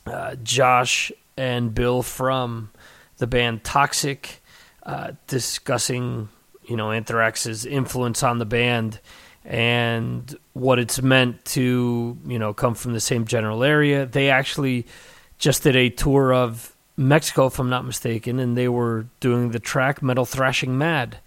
uh, 0.05 0.35
Josh 0.43 1.11
and 1.37 1.73
Bill 1.73 2.01
from 2.03 2.71
the 3.17 3.27
band 3.27 3.63
Toxik 3.63 4.39
uh, 4.83 5.11
discussing, 5.27 6.29
you 6.65 6.75
know, 6.75 6.91
Anthrax's 6.91 7.65
influence 7.65 8.23
on 8.23 8.39
the 8.39 8.45
band 8.45 8.99
and 9.45 10.35
what 10.53 10.79
it's 10.79 11.01
meant 11.01 11.43
to, 11.45 12.17
you 12.25 12.39
know, 12.39 12.53
come 12.53 12.75
from 12.75 12.93
the 12.93 12.99
same 12.99 13.25
general 13.25 13.63
area. 13.63 14.05
They 14.05 14.29
actually 14.29 14.85
just 15.37 15.63
did 15.63 15.75
a 15.75 15.89
tour 15.89 16.33
of 16.33 16.75
Mexico, 16.97 17.45
if 17.47 17.59
I'm 17.59 17.69
not 17.69 17.85
mistaken, 17.85 18.39
and 18.39 18.57
they 18.57 18.67
were 18.67 19.07
doing 19.21 19.51
the 19.51 19.59
track 19.59 20.03
Metal 20.03 20.25
Thrashing 20.25 20.77
Mad 20.77 21.19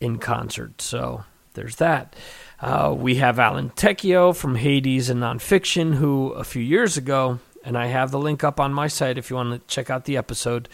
in 0.00 0.18
concert. 0.18 0.82
So 0.82 1.24
there's 1.54 1.76
that. 1.76 2.16
Uh, 2.60 2.94
we 2.96 3.16
have 3.16 3.38
Alan 3.38 3.70
Tecchio 3.70 4.34
from 4.34 4.56
Hades 4.56 5.08
and 5.08 5.20
Nonfiction, 5.20 5.94
who 5.94 6.30
a 6.32 6.44
few 6.44 6.62
years 6.62 6.96
ago 6.96 7.38
and 7.64 7.76
I 7.76 7.86
have 7.86 8.10
the 8.10 8.18
link 8.18 8.44
up 8.44 8.60
on 8.60 8.72
my 8.72 8.88
site 8.88 9.18
if 9.18 9.30
you 9.30 9.36
want 9.36 9.52
to 9.52 9.74
check 9.74 9.90
out 9.90 10.04
the 10.04 10.16
episode. 10.16 10.68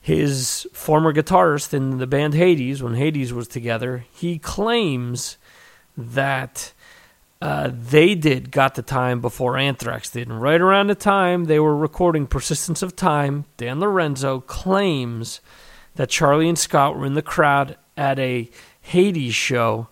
His 0.00 0.66
former 0.72 1.12
guitarist 1.12 1.74
in 1.74 1.98
the 1.98 2.06
band 2.06 2.34
Hades, 2.34 2.82
when 2.82 2.94
Hades 2.94 3.32
was 3.32 3.48
together, 3.48 4.04
he 4.12 4.38
claims 4.38 5.36
that 5.96 6.72
uh, 7.40 7.70
they 7.72 8.14
did 8.14 8.50
Got 8.50 8.74
the 8.74 8.82
Time 8.82 9.20
before 9.20 9.56
Anthrax 9.56 10.10
did. 10.10 10.28
And 10.28 10.40
right 10.40 10.60
around 10.60 10.88
the 10.88 10.94
time 10.94 11.44
they 11.44 11.60
were 11.60 11.76
recording 11.76 12.26
Persistence 12.26 12.82
of 12.82 12.96
Time, 12.96 13.44
Dan 13.56 13.80
Lorenzo 13.80 14.40
claims 14.40 15.40
that 15.96 16.08
Charlie 16.08 16.48
and 16.48 16.58
Scott 16.58 16.96
were 16.96 17.06
in 17.06 17.14
the 17.14 17.22
crowd 17.22 17.76
at 17.96 18.18
a 18.18 18.50
Hades 18.80 19.34
show 19.34 19.88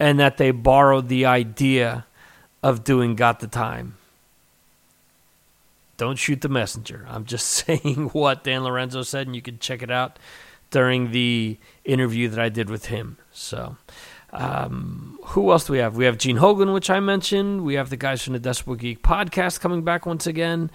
and 0.00 0.18
that 0.18 0.38
they 0.38 0.50
borrowed 0.50 1.08
the 1.08 1.26
idea 1.26 2.06
of 2.62 2.84
doing 2.84 3.14
Got 3.14 3.40
the 3.40 3.46
Time. 3.46 3.96
Don't 6.02 6.16
shoot 6.16 6.40
the 6.40 6.48
messenger. 6.48 7.06
I'm 7.08 7.26
just 7.26 7.46
saying 7.64 8.10
what 8.12 8.42
Dan 8.42 8.64
Lorenzo 8.64 9.02
said, 9.02 9.28
and 9.28 9.36
you 9.36 9.40
can 9.40 9.60
check 9.60 9.82
it 9.82 9.90
out 9.92 10.18
during 10.72 11.12
the 11.12 11.58
interview 11.84 12.28
that 12.28 12.40
I 12.40 12.48
did 12.48 12.68
with 12.68 12.86
him. 12.86 13.18
So, 13.30 13.76
um, 14.32 15.16
who 15.26 15.52
else 15.52 15.66
do 15.68 15.74
we 15.74 15.78
have? 15.78 15.94
We 15.94 16.06
have 16.06 16.18
Gene 16.18 16.38
Hoglan, 16.38 16.74
which 16.74 16.90
I 16.90 16.98
mentioned. 16.98 17.62
We 17.62 17.74
have 17.74 17.88
the 17.88 17.96
guys 17.96 18.20
from 18.20 18.32
the 18.32 18.40
Decibel 18.40 18.76
Geek 18.76 19.00
podcast 19.04 19.60
coming 19.60 19.84
back 19.84 20.04
once 20.04 20.26
again. 20.26 20.72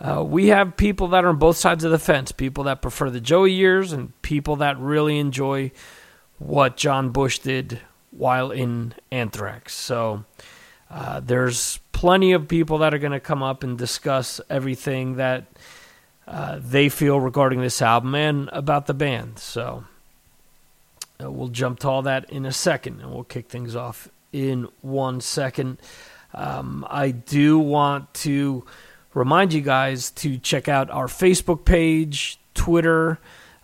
Uh, 0.00 0.22
we 0.22 0.46
have 0.46 0.76
people 0.76 1.08
that 1.08 1.24
are 1.24 1.30
on 1.30 1.38
both 1.38 1.56
sides 1.56 1.82
of 1.82 1.90
the 1.90 1.98
fence 1.98 2.30
people 2.30 2.62
that 2.62 2.80
prefer 2.80 3.10
the 3.10 3.20
Joey 3.20 3.50
years 3.50 3.92
and 3.92 4.12
people 4.22 4.54
that 4.56 4.78
really 4.78 5.18
enjoy 5.18 5.72
what 6.38 6.76
John 6.76 7.10
Bush 7.10 7.40
did 7.40 7.80
while 8.12 8.52
in 8.52 8.94
Anthrax. 9.10 9.74
So 9.74 10.24
uh, 10.90 11.20
there's 11.20 11.78
plenty 11.92 12.32
of 12.32 12.48
people 12.48 12.78
that 12.78 12.94
are 12.94 12.98
going 12.98 13.12
to 13.12 13.20
come 13.20 13.42
up 13.42 13.62
and 13.62 13.76
discuss 13.76 14.40
everything 14.48 15.16
that 15.16 15.46
uh, 16.26 16.58
they 16.62 16.88
feel 16.88 17.18
regarding 17.18 17.60
this 17.60 17.82
album 17.82 18.14
and 18.14 18.48
about 18.52 18.86
the 18.86 18.94
band. 18.94 19.38
So 19.38 19.84
uh, 21.22 21.30
we'll 21.30 21.48
jump 21.48 21.80
to 21.80 21.88
all 21.88 22.02
that 22.02 22.30
in 22.30 22.46
a 22.46 22.52
second 22.52 23.00
and 23.00 23.12
we'll 23.12 23.24
kick 23.24 23.48
things 23.48 23.74
off 23.74 24.08
in 24.32 24.68
one 24.80 25.20
second. 25.20 25.78
Um, 26.34 26.86
I 26.88 27.10
do 27.10 27.58
want 27.58 28.12
to 28.14 28.64
remind 29.14 29.52
you 29.52 29.62
guys 29.62 30.10
to 30.12 30.38
check 30.38 30.68
out 30.68 30.90
our 30.90 31.06
Facebook 31.06 31.64
page, 31.64 32.38
Twitter. 32.54 33.18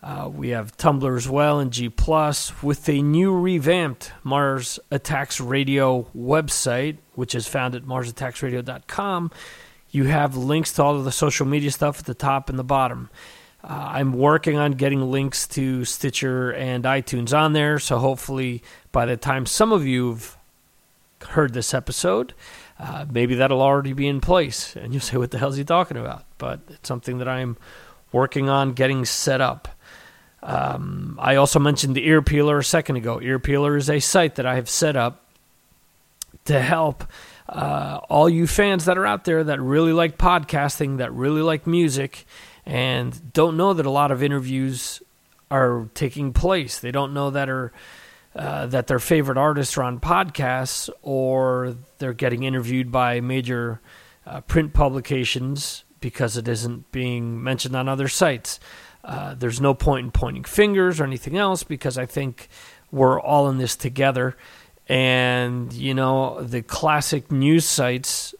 Uh, 0.04 0.28
we 0.28 0.50
have 0.50 0.76
Tumblr 0.76 1.16
as 1.16 1.26
well 1.26 1.60
and 1.60 1.72
G 1.72 1.88
Plus 1.88 2.62
with 2.62 2.90
a 2.90 3.00
new 3.00 3.34
revamped 3.34 4.12
Mars 4.22 4.78
Attacks 4.90 5.40
Radio 5.40 6.02
website, 6.14 6.98
which 7.14 7.34
is 7.34 7.46
found 7.46 7.74
at 7.74 7.84
MarsAttacksRadio.com. 7.84 9.30
You 9.90 10.04
have 10.04 10.36
links 10.36 10.74
to 10.74 10.82
all 10.82 10.96
of 10.96 11.06
the 11.06 11.12
social 11.12 11.46
media 11.46 11.70
stuff 11.70 12.00
at 12.00 12.04
the 12.04 12.12
top 12.12 12.50
and 12.50 12.58
the 12.58 12.64
bottom. 12.64 13.08
Uh, 13.62 13.92
I'm 13.92 14.12
working 14.12 14.58
on 14.58 14.72
getting 14.72 15.10
links 15.10 15.48
to 15.48 15.86
Stitcher 15.86 16.50
and 16.50 16.84
iTunes 16.84 17.34
on 17.34 17.54
there, 17.54 17.78
so 17.78 17.96
hopefully 17.96 18.62
by 18.92 19.06
the 19.06 19.16
time 19.16 19.46
some 19.46 19.72
of 19.72 19.86
you've 19.86 20.36
heard 21.28 21.54
this 21.54 21.72
episode, 21.72 22.34
uh, 22.78 23.06
maybe 23.10 23.36
that'll 23.36 23.62
already 23.62 23.94
be 23.94 24.06
in 24.06 24.20
place, 24.20 24.76
and 24.76 24.92
you'll 24.92 25.00
say, 25.00 25.16
"What 25.16 25.30
the 25.30 25.38
hell 25.38 25.48
is 25.48 25.56
he 25.56 25.64
talking 25.64 25.96
about?" 25.96 26.26
But 26.36 26.60
it's 26.68 26.86
something 26.86 27.16
that 27.18 27.28
I'm 27.28 27.56
working 28.12 28.50
on 28.50 28.74
getting 28.74 29.06
set 29.06 29.40
up. 29.40 29.68
Um, 30.44 31.18
I 31.20 31.36
also 31.36 31.58
mentioned 31.58 31.96
the 31.96 32.06
Ear 32.06 32.20
Peeler 32.20 32.58
a 32.58 32.64
second 32.64 32.96
ago. 32.96 33.18
Ear 33.20 33.38
Peeler 33.38 33.76
is 33.76 33.88
a 33.88 33.98
site 33.98 34.34
that 34.34 34.44
I 34.44 34.56
have 34.56 34.68
set 34.68 34.94
up 34.94 35.24
to 36.44 36.60
help 36.60 37.04
uh, 37.48 38.00
all 38.10 38.28
you 38.28 38.46
fans 38.46 38.84
that 38.84 38.98
are 38.98 39.06
out 39.06 39.24
there 39.24 39.42
that 39.42 39.60
really 39.60 39.94
like 39.94 40.18
podcasting, 40.18 40.98
that 40.98 41.12
really 41.12 41.40
like 41.40 41.66
music, 41.66 42.26
and 42.66 43.32
don't 43.32 43.56
know 43.56 43.72
that 43.72 43.86
a 43.86 43.90
lot 43.90 44.10
of 44.10 44.22
interviews 44.22 45.02
are 45.50 45.88
taking 45.94 46.34
place. 46.34 46.78
They 46.78 46.90
don't 46.90 47.14
know 47.14 47.30
that 47.30 47.48
are 47.48 47.72
uh, 48.36 48.66
that 48.66 48.88
their 48.88 48.98
favorite 48.98 49.38
artists 49.38 49.78
are 49.78 49.84
on 49.84 50.00
podcasts 50.00 50.90
or 51.02 51.76
they're 51.98 52.12
getting 52.12 52.42
interviewed 52.42 52.90
by 52.90 53.20
major 53.20 53.80
uh, 54.26 54.40
print 54.42 54.74
publications 54.74 55.84
because 56.00 56.36
it 56.36 56.48
isn't 56.48 56.90
being 56.90 57.42
mentioned 57.42 57.76
on 57.76 57.88
other 57.88 58.08
sites. 58.08 58.58
Uh, 59.04 59.34
there's 59.34 59.60
no 59.60 59.74
point 59.74 60.06
in 60.06 60.10
pointing 60.10 60.44
fingers 60.44 60.98
or 60.98 61.04
anything 61.04 61.36
else 61.36 61.62
because 61.62 61.98
I 61.98 62.06
think 62.06 62.48
we're 62.90 63.20
all 63.20 63.50
in 63.50 63.58
this 63.58 63.76
together. 63.76 64.36
And, 64.88 65.72
you 65.72 65.94
know, 65.94 66.42
the 66.42 66.62
classic 66.62 67.30
news 67.30 67.66
sites, 67.66 68.34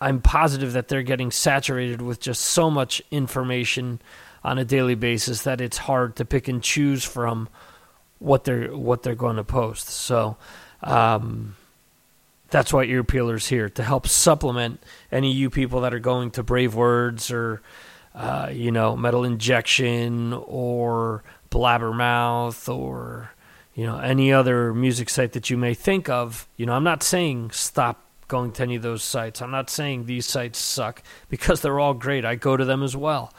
I'm 0.00 0.20
positive 0.20 0.72
that 0.72 0.88
they're 0.88 1.02
getting 1.02 1.30
saturated 1.30 2.00
with 2.00 2.20
just 2.20 2.40
so 2.40 2.70
much 2.70 3.02
information 3.10 4.00
on 4.42 4.58
a 4.58 4.64
daily 4.64 4.94
basis 4.94 5.42
that 5.42 5.60
it's 5.60 5.78
hard 5.78 6.16
to 6.16 6.24
pick 6.24 6.48
and 6.48 6.62
choose 6.62 7.04
from 7.04 7.48
what 8.18 8.44
they're 8.44 8.74
what 8.76 9.02
they're 9.02 9.14
going 9.14 9.36
to 9.36 9.44
post. 9.44 9.88
So 9.88 10.36
um, 10.82 11.56
that's 12.50 12.72
why 12.72 12.84
Ear 12.84 13.04
Peeler's 13.04 13.48
here 13.48 13.68
to 13.68 13.82
help 13.82 14.06
supplement 14.06 14.82
any 15.10 15.32
you 15.32 15.50
people 15.50 15.80
that 15.82 15.94
are 15.94 16.00
going 16.00 16.30
to 16.32 16.42
Brave 16.42 16.74
Words 16.74 17.30
or 17.30 17.62
uh, 18.14 18.50
you 18.52 18.70
know 18.70 18.96
Metal 18.96 19.24
Injection 19.24 20.32
or 20.32 21.22
Blabbermouth 21.50 22.72
or 22.72 23.32
you 23.74 23.86
know 23.86 23.98
any 23.98 24.32
other 24.32 24.74
music 24.74 25.08
site 25.08 25.32
that 25.32 25.50
you 25.50 25.56
may 25.56 25.74
think 25.74 26.08
of. 26.08 26.48
You 26.56 26.66
know, 26.66 26.74
I'm 26.74 26.84
not 26.84 27.02
saying 27.02 27.50
stop 27.52 28.04
going 28.28 28.52
to 28.52 28.62
any 28.62 28.76
of 28.76 28.82
those 28.82 29.02
sites. 29.02 29.42
I'm 29.42 29.50
not 29.50 29.68
saying 29.70 30.06
these 30.06 30.26
sites 30.26 30.58
suck 30.58 31.02
because 31.28 31.60
they're 31.60 31.80
all 31.80 31.94
great. 31.94 32.24
I 32.24 32.34
go 32.34 32.56
to 32.56 32.64
them 32.64 32.82
as 32.82 32.96
well. 32.96 33.32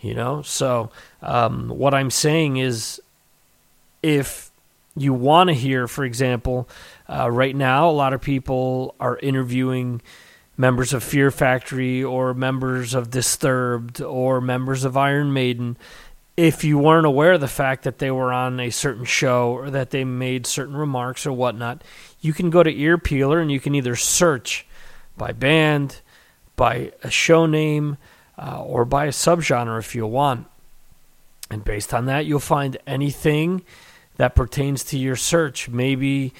You 0.00 0.14
know, 0.14 0.42
so 0.42 0.90
um, 1.22 1.68
what 1.68 1.94
I'm 1.94 2.10
saying 2.10 2.58
is 2.58 3.00
if 4.02 4.50
you 4.94 5.12
want 5.12 5.48
to 5.48 5.54
hear, 5.54 5.88
for 5.88 6.04
example, 6.04 6.68
uh, 7.08 7.30
right 7.30 7.56
now, 7.56 7.88
a 7.88 7.92
lot 7.92 8.12
of 8.12 8.20
people 8.20 8.94
are 9.00 9.18
interviewing 9.18 10.02
members 10.56 10.92
of 10.92 11.02
Fear 11.02 11.30
Factory 11.30 12.02
or 12.02 12.34
members 12.34 12.94
of 12.94 13.10
Disturbed 13.10 14.00
or 14.00 14.40
members 14.40 14.84
of 14.84 14.96
Iron 14.96 15.32
Maiden. 15.32 15.76
If 16.36 16.64
you 16.64 16.78
weren't 16.78 17.06
aware 17.06 17.32
of 17.32 17.40
the 17.40 17.48
fact 17.48 17.84
that 17.84 17.98
they 17.98 18.10
were 18.10 18.32
on 18.32 18.60
a 18.60 18.70
certain 18.70 19.04
show 19.04 19.52
or 19.52 19.70
that 19.70 19.90
they 19.90 20.04
made 20.04 20.46
certain 20.46 20.76
remarks 20.76 21.26
or 21.26 21.32
whatnot, 21.32 21.82
you 22.20 22.32
can 22.32 22.50
go 22.50 22.62
to 22.62 22.78
Ear 22.78 22.98
Peeler 22.98 23.40
and 23.40 23.50
you 23.50 23.60
can 23.60 23.74
either 23.74 23.96
search 23.96 24.66
by 25.16 25.32
band, 25.32 26.00
by 26.56 26.92
a 27.02 27.10
show 27.10 27.46
name, 27.46 27.96
uh, 28.38 28.62
or 28.62 28.84
by 28.84 29.06
a 29.06 29.10
subgenre 29.10 29.78
if 29.78 29.94
you 29.94 30.06
want. 30.06 30.46
And 31.50 31.64
based 31.64 31.94
on 31.94 32.06
that, 32.06 32.26
you'll 32.26 32.40
find 32.40 32.76
anything 32.86 33.62
that 34.16 34.34
pertains 34.34 34.84
to 34.84 34.98
your 34.98 35.16
search. 35.16 35.68
Maybe 35.68 36.34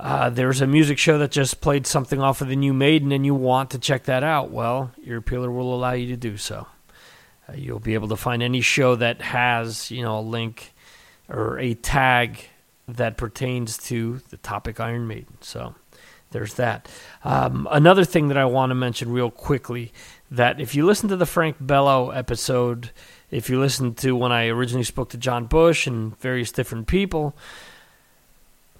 uh, 0.00 0.30
there's 0.30 0.62
a 0.62 0.66
music 0.66 0.98
show 0.98 1.18
that 1.18 1.30
just 1.30 1.60
played 1.60 1.86
something 1.86 2.20
off 2.20 2.40
of 2.40 2.48
the 2.48 2.56
new 2.56 2.72
Maiden 2.72 3.12
and 3.12 3.26
you 3.26 3.34
want 3.34 3.70
to 3.70 3.78
check 3.78 4.04
that 4.04 4.22
out. 4.24 4.50
Well, 4.50 4.92
Ear 5.04 5.20
Peeler 5.20 5.50
will 5.50 5.74
allow 5.74 5.92
you 5.92 6.06
to 6.08 6.16
do 6.16 6.38
so. 6.38 6.66
Uh, 7.46 7.52
you'll 7.54 7.80
be 7.80 7.94
able 7.94 8.08
to 8.08 8.16
find 8.16 8.42
any 8.42 8.62
show 8.62 8.96
that 8.96 9.20
has, 9.20 9.90
you 9.90 10.02
know, 10.02 10.18
a 10.18 10.22
link 10.22 10.72
or 11.28 11.58
a 11.58 11.74
tag 11.74 12.48
that 12.88 13.18
pertains 13.18 13.76
to 13.76 14.20
the 14.30 14.38
topic 14.38 14.80
Iron 14.80 15.06
Maiden. 15.06 15.36
So 15.42 15.74
there's 16.30 16.54
that. 16.54 16.88
Um, 17.22 17.68
another 17.70 18.04
thing 18.04 18.28
that 18.28 18.38
I 18.38 18.46
want 18.46 18.70
to 18.70 18.74
mention 18.74 19.12
real 19.12 19.30
quickly 19.30 19.92
that 20.30 20.60
if 20.60 20.74
you 20.74 20.86
listen 20.86 21.08
to 21.10 21.16
the 21.16 21.26
Frank 21.26 21.56
Bello 21.60 22.10
episode, 22.10 22.90
if 23.30 23.50
you 23.50 23.60
listen 23.60 23.94
to 23.96 24.16
when 24.16 24.32
I 24.32 24.46
originally 24.48 24.84
spoke 24.84 25.10
to 25.10 25.18
John 25.18 25.44
Bush 25.44 25.86
and 25.86 26.18
various 26.20 26.52
different 26.52 26.86
people, 26.86 27.36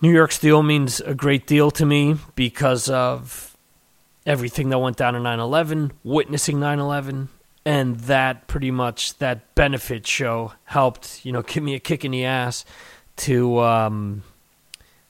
New 0.02 0.12
York 0.12 0.32
Steel 0.32 0.62
means 0.62 1.00
a 1.00 1.14
great 1.14 1.46
deal 1.46 1.70
to 1.72 1.84
me 1.84 2.16
because 2.34 2.88
of 2.88 3.54
everything 4.24 4.70
that 4.70 4.78
went 4.78 4.96
down 4.96 5.14
in 5.14 5.22
9 5.22 5.38
11, 5.38 5.92
witnessing 6.02 6.58
9 6.58 6.78
11, 6.78 7.28
and 7.66 7.96
that 8.00 8.46
pretty 8.46 8.70
much, 8.70 9.18
that 9.18 9.54
benefit 9.54 10.06
show 10.06 10.54
helped, 10.64 11.24
you 11.24 11.32
know, 11.32 11.42
give 11.46 11.62
me 11.62 11.74
a 11.74 11.80
kick 11.80 12.04
in 12.04 12.12
the 12.12 12.24
ass 12.24 12.64
to, 13.16 13.60
um, 13.60 14.22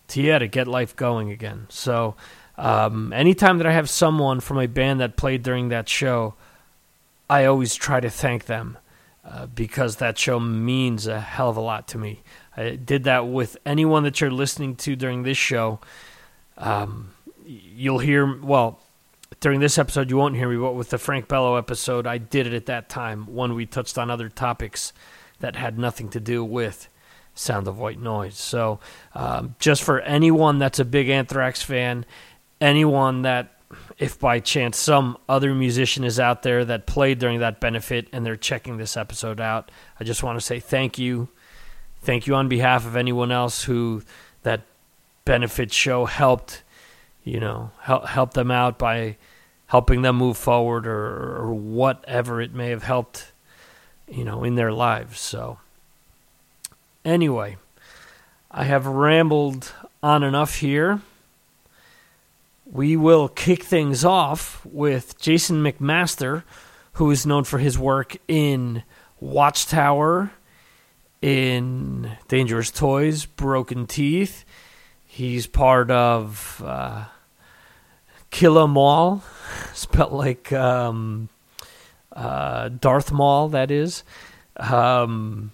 to 0.09 0.21
yeah, 0.21 0.41
to 0.41 0.49
get 0.49 0.67
life 0.67 0.97
going 0.97 1.31
again. 1.31 1.67
So, 1.69 2.17
um, 2.59 3.13
anytime 3.13 3.59
that 3.59 3.69
I 3.69 3.73
have 3.73 3.89
someone 3.89 4.41
from 4.41 4.59
a 4.59 4.67
band 4.67 4.99
that 5.01 5.17
played 5.17 5.45
during 5.45 5.69
that 5.69 5.89
show, 5.89 6.35
I 7.29 7.45
always 7.45 7.77
try 7.77 8.01
to 8.01 8.11
thank 8.11 8.47
them 8.47 8.77
uh, 9.25 9.47
because 9.47 9.97
that 9.97 10.19
show 10.19 10.41
means 10.41 11.07
a 11.07 11.21
hell 11.21 11.51
of 11.51 11.57
a 11.57 11.61
lot 11.61 11.89
to 11.89 11.99
me. 11.99 12.23
I 12.57 12.71
did 12.71 13.05
that 13.05 13.27
with 13.27 13.57
anyone 13.67 14.03
that 14.05 14.21
you're 14.21 14.31
listening 14.31 14.77
to 14.77 14.97
during 14.97 15.23
this 15.23 15.39
show. 15.39 15.81
Um, 16.57 17.13
you'll 17.45 17.99
hear, 17.99 18.41
well, 18.41 18.81
during 19.41 19.61
this 19.61 19.79
episode, 19.79 20.11
you 20.11 20.17
won't 20.17 20.37
hear 20.37 20.49
me, 20.49 20.57
but 20.57 20.73
with 20.73 20.91
the 20.91 20.99
Frank 20.99 21.29
Bello 21.29 21.57
episode, 21.57 22.07
I 22.07 22.19
did 22.19 22.47
it 22.47 22.53
at 22.53 22.67
that 22.67 22.89
time 22.89 23.35
when 23.35 23.55
we 23.55 23.67
touched 23.67 23.99
on 23.99 24.11
other 24.11 24.29
topics 24.29 24.93
that 25.39 25.57
had 25.57 25.79
nothing 25.79 26.09
to 26.11 26.21
do 26.21 26.45
with 26.45 26.89
Sound 27.35 27.69
of 27.69 27.79
White 27.79 28.01
Noise. 28.01 28.37
So, 28.37 28.81
um, 29.15 29.55
just 29.59 29.83
for 29.83 30.01
anyone 30.01 30.59
that's 30.59 30.79
a 30.79 30.85
big 30.85 31.09
Anthrax 31.09 31.63
fan, 31.63 32.05
anyone 32.61 33.23
that 33.23 33.60
if 34.01 34.19
by 34.19 34.41
chance 34.41 34.79
some 34.79 35.19
other 35.29 35.55
musician 35.55 36.05
is 36.05 36.19
out 36.19 36.43
there 36.43 36.65
that 36.65 36.87
played 36.87 37.19
during 37.19 37.41
that 37.41 37.61
benefit 37.61 38.09
and 38.13 38.25
they're 38.25 38.35
checking 38.35 38.79
this 38.79 38.97
episode 38.97 39.39
out, 39.39 39.71
I 40.01 40.05
just 40.05 40.23
want 40.23 40.39
to 40.39 40.45
say 40.45 40.59
thank 40.59 40.99
you. 40.99 41.29
Thank 42.01 42.27
you 42.27 42.35
on 42.35 42.49
behalf 42.49 42.87
of 42.87 42.97
anyone 42.97 43.31
else 43.31 43.65
who 43.65 44.03
that 44.43 44.63
benefit 45.27 45.71
show 45.71 46.07
helped, 46.07 46.63
you 47.25 47.39
know, 47.39 47.73
help 47.81 48.07
help 48.07 48.33
them 48.33 48.51
out 48.51 48.79
by 48.79 49.19
helping 49.67 50.01
them 50.01 50.17
move 50.17 50.39
forward 50.39 50.87
or, 50.87 51.37
or 51.37 51.53
whatever 51.53 52.41
it 52.41 52.55
may 52.55 52.71
have 52.71 52.85
helped, 52.85 53.33
you 54.09 54.25
know, 54.25 54.45
in 54.45 54.55
their 54.55 54.73
lives. 54.73 55.21
So 55.21 55.59
anyway, 57.05 57.59
I 58.51 58.65
have 58.65 58.87
rambled 58.87 59.75
on 60.03 60.23
enough 60.23 60.57
here 60.57 61.03
we 62.71 62.97
will 62.97 63.29
kick 63.29 63.65
things 63.65 64.05
off 64.05 64.65
with 64.65 65.19
Jason 65.19 65.63
McMaster, 65.63 66.45
who 66.95 67.11
is 67.11 67.27
known 67.27 67.45
for 67.45 67.59
his 67.59 67.79
work 67.79 68.17
in 68.29 68.85
Watchtower, 69.19 70.31
in 71.21 72.17
Dangerous 72.29 72.71
Toys, 72.71 73.27
Broken 73.27 73.87
Teeth. 73.87 74.45
He's 75.05 75.49
part 75.49 75.91
of 75.91 76.63
uh, 76.65 77.07
Kill 78.31 78.59
'Em 78.59 79.21
spelled 79.75 80.13
like 80.13 80.53
um, 80.53 81.29
uh, 82.13 82.69
Darth 82.69 83.11
Maul, 83.11 83.49
that 83.49 83.73
is. 83.73 84.05
Um, 84.57 85.51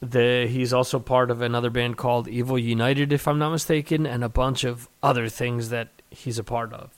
the, 0.00 0.46
he's 0.46 0.74
also 0.74 0.98
part 0.98 1.30
of 1.30 1.40
another 1.40 1.70
band 1.70 1.96
called 1.96 2.28
Evil 2.28 2.58
United, 2.58 3.12
if 3.12 3.26
I'm 3.26 3.38
not 3.38 3.50
mistaken, 3.50 4.06
and 4.06 4.22
a 4.22 4.28
bunch 4.28 4.64
of 4.64 4.88
other 5.02 5.28
things 5.30 5.70
that 5.70 5.88
he's 6.10 6.38
a 6.38 6.44
part 6.44 6.72
of. 6.72 6.90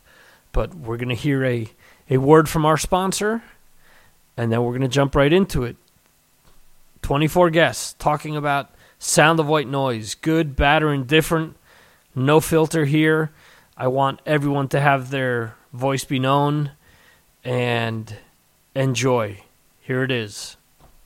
But 0.53 0.75
we're 0.75 0.97
going 0.97 1.11
to 1.11 1.15
hear 1.15 1.45
a, 1.45 1.69
a 2.09 2.19
word 2.19 2.49
from 2.49 2.65
our 2.65 2.77
sponsor, 2.77 3.43
and 4.37 4.51
then 4.51 4.63
we're 4.63 4.73
going 4.73 4.81
to 4.83 4.89
jump 4.89 5.15
right 5.15 5.33
into 5.33 5.65
it. 5.65 5.77
24 7.03 7.51
guests 7.51 7.95
talking 7.99 8.37
about 8.37 8.71
Sound 8.99 9.41
of 9.41 9.47
White 9.47 9.69
Noise, 9.69 10.15
good, 10.15 10.57
bad, 10.57 10.83
or 10.83 10.93
indifferent. 10.93 11.57
No 12.15 12.41
filter 12.41 12.85
here. 12.85 13.31
I 13.77 13.89
want 13.89 14.21
everyone 14.27 14.69
to 14.69 14.81
have 14.81 15.11
their 15.11 15.55
voice 15.73 16.05
be 16.05 16.19
known 16.19 16.73
and 17.45 18.15
enjoy. 18.75 19.43
Here 19.81 20.03
it 20.03 20.11
is 20.11 20.57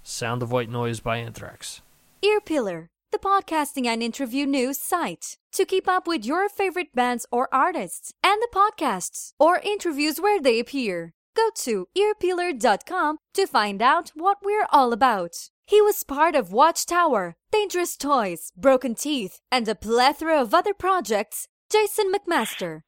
Sound 0.02 0.42
of 0.42 0.50
White 0.50 0.70
Noise 0.70 1.00
by 1.00 1.18
Anthrax. 1.18 1.82
Ear 2.22 2.40
Peeler 2.40 2.88
the 3.14 3.28
podcasting 3.28 3.86
and 3.86 4.02
interview 4.02 4.44
news 4.44 4.76
site. 4.76 5.38
To 5.52 5.64
keep 5.64 5.86
up 5.86 6.08
with 6.08 6.24
your 6.24 6.48
favorite 6.48 6.92
bands 6.92 7.24
or 7.30 7.48
artists 7.54 8.12
and 8.24 8.42
the 8.42 8.48
podcasts 8.52 9.34
or 9.38 9.60
interviews 9.62 10.20
where 10.20 10.40
they 10.40 10.58
appear, 10.58 11.12
go 11.36 11.50
to 11.58 11.86
earpeeler.com 11.96 13.18
to 13.34 13.46
find 13.46 13.80
out 13.80 14.10
what 14.16 14.38
we're 14.42 14.66
all 14.72 14.92
about. 14.92 15.30
He 15.64 15.80
was 15.80 16.02
part 16.02 16.34
of 16.34 16.52
Watchtower, 16.52 17.36
Dangerous 17.52 17.96
Toys, 17.96 18.50
Broken 18.56 18.96
Teeth, 18.96 19.40
and 19.52 19.68
a 19.68 19.76
plethora 19.76 20.40
of 20.40 20.52
other 20.52 20.74
projects. 20.74 21.46
Jason 21.70 22.12
McMaster. 22.12 22.80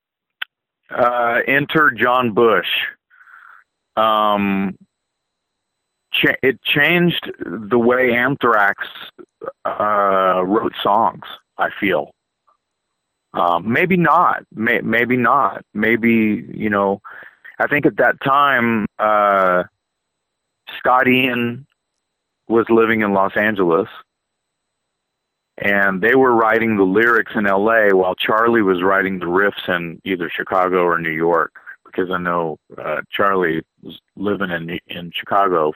Uh, 0.91 1.39
enter 1.47 1.93
John 1.97 2.35
Bush. 2.35 2.67
Um, 3.97 4.77
cha- 6.17 6.37
it 6.43 6.63
changed 6.63 7.31
the 7.45 7.79
way 7.79 8.15
Anthrax 8.15 8.85
uh, 9.65 10.43
wrote 10.45 10.75
songs. 10.83 11.25
I 11.59 11.69
feel. 11.81 12.13
Um, 13.33 13.71
maybe 13.71 13.97
not. 13.97 14.45
May- 14.55 14.81
maybe 14.81 15.17
not. 15.17 15.65
Maybe 15.75 16.47
you 16.53 16.71
know. 16.71 17.01
I 17.59 17.67
think 17.67 17.87
at 17.87 17.97
that 17.97 18.21
time, 18.21 18.87
uh, 18.99 19.65
Scott 20.79 21.09
Ian 21.09 21.67
was 22.49 22.67
living 22.69 23.01
in 23.01 23.15
Los 23.15 23.35
Angeles, 23.35 23.89
and 25.59 26.03
they 26.03 26.15
were 26.15 26.35
writing 26.35 26.77
the 26.77 26.85
lyrics 26.85 27.33
in 27.35 27.47
L.A. 27.47 27.95
while 27.97 28.15
Charlie 28.15 28.61
was 28.63 28.83
writing 28.83 29.19
the 29.19 29.27
riffs 29.27 29.69
in 29.75 30.01
either 30.05 30.31
Chicago 30.31 30.83
or 30.83 30.99
New 30.99 31.11
York. 31.11 31.53
Because 31.87 32.11
I 32.11 32.19
know 32.19 32.59
uh, 32.77 33.01
Charlie 33.11 33.63
was 33.83 33.99
living 34.17 34.51
in 34.51 34.79
in 34.89 35.11
Chicago 35.15 35.73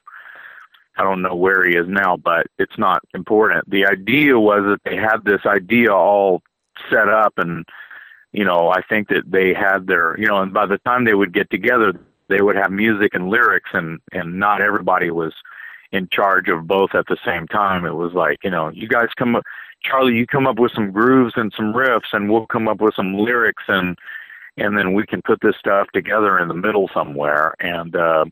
I 1.00 1.02
don't 1.02 1.22
know 1.22 1.34
where 1.34 1.64
he 1.66 1.76
is 1.76 1.88
now, 1.88 2.18
but 2.18 2.46
it's 2.58 2.76
not 2.76 3.02
important. 3.14 3.70
The 3.70 3.86
idea 3.86 4.38
was 4.38 4.64
that 4.64 4.80
they 4.84 4.96
had 4.96 5.24
this 5.24 5.40
idea 5.46 5.94
all 5.94 6.42
set 6.90 7.08
up, 7.08 7.32
and 7.38 7.64
you 8.32 8.44
know, 8.44 8.68
I 8.68 8.82
think 8.82 9.08
that 9.08 9.22
they 9.26 9.54
had 9.54 9.86
their, 9.86 10.14
you 10.20 10.26
know, 10.26 10.42
and 10.42 10.52
by 10.52 10.66
the 10.66 10.76
time 10.78 11.06
they 11.06 11.14
would 11.14 11.32
get 11.32 11.48
together, 11.48 11.94
they 12.28 12.42
would 12.42 12.54
have 12.56 12.70
music 12.70 13.14
and 13.14 13.30
lyrics, 13.30 13.70
and 13.72 13.98
and 14.12 14.38
not 14.38 14.60
everybody 14.60 15.10
was 15.10 15.32
in 15.90 16.06
charge 16.12 16.50
of 16.50 16.66
both 16.66 16.94
at 16.94 17.06
the 17.06 17.16
same 17.24 17.48
time. 17.48 17.86
It 17.86 17.94
was 17.94 18.12
like, 18.12 18.36
you 18.44 18.50
know, 18.50 18.68
you 18.68 18.86
guys 18.86 19.08
come 19.16 19.36
up, 19.36 19.44
Charlie, 19.82 20.16
you 20.16 20.26
come 20.26 20.46
up 20.46 20.58
with 20.58 20.72
some 20.72 20.92
grooves 20.92 21.32
and 21.34 21.50
some 21.56 21.72
riffs, 21.72 22.12
and 22.12 22.30
we'll 22.30 22.46
come 22.46 22.68
up 22.68 22.82
with 22.82 22.94
some 22.94 23.14
lyrics, 23.14 23.64
and 23.68 23.98
and 24.58 24.76
then 24.76 24.92
we 24.92 25.06
can 25.06 25.22
put 25.22 25.40
this 25.40 25.56
stuff 25.58 25.86
together 25.94 26.38
in 26.38 26.48
the 26.48 26.54
middle 26.66 26.90
somewhere. 26.92 27.54
And 27.58 27.96
uh, 27.96 28.26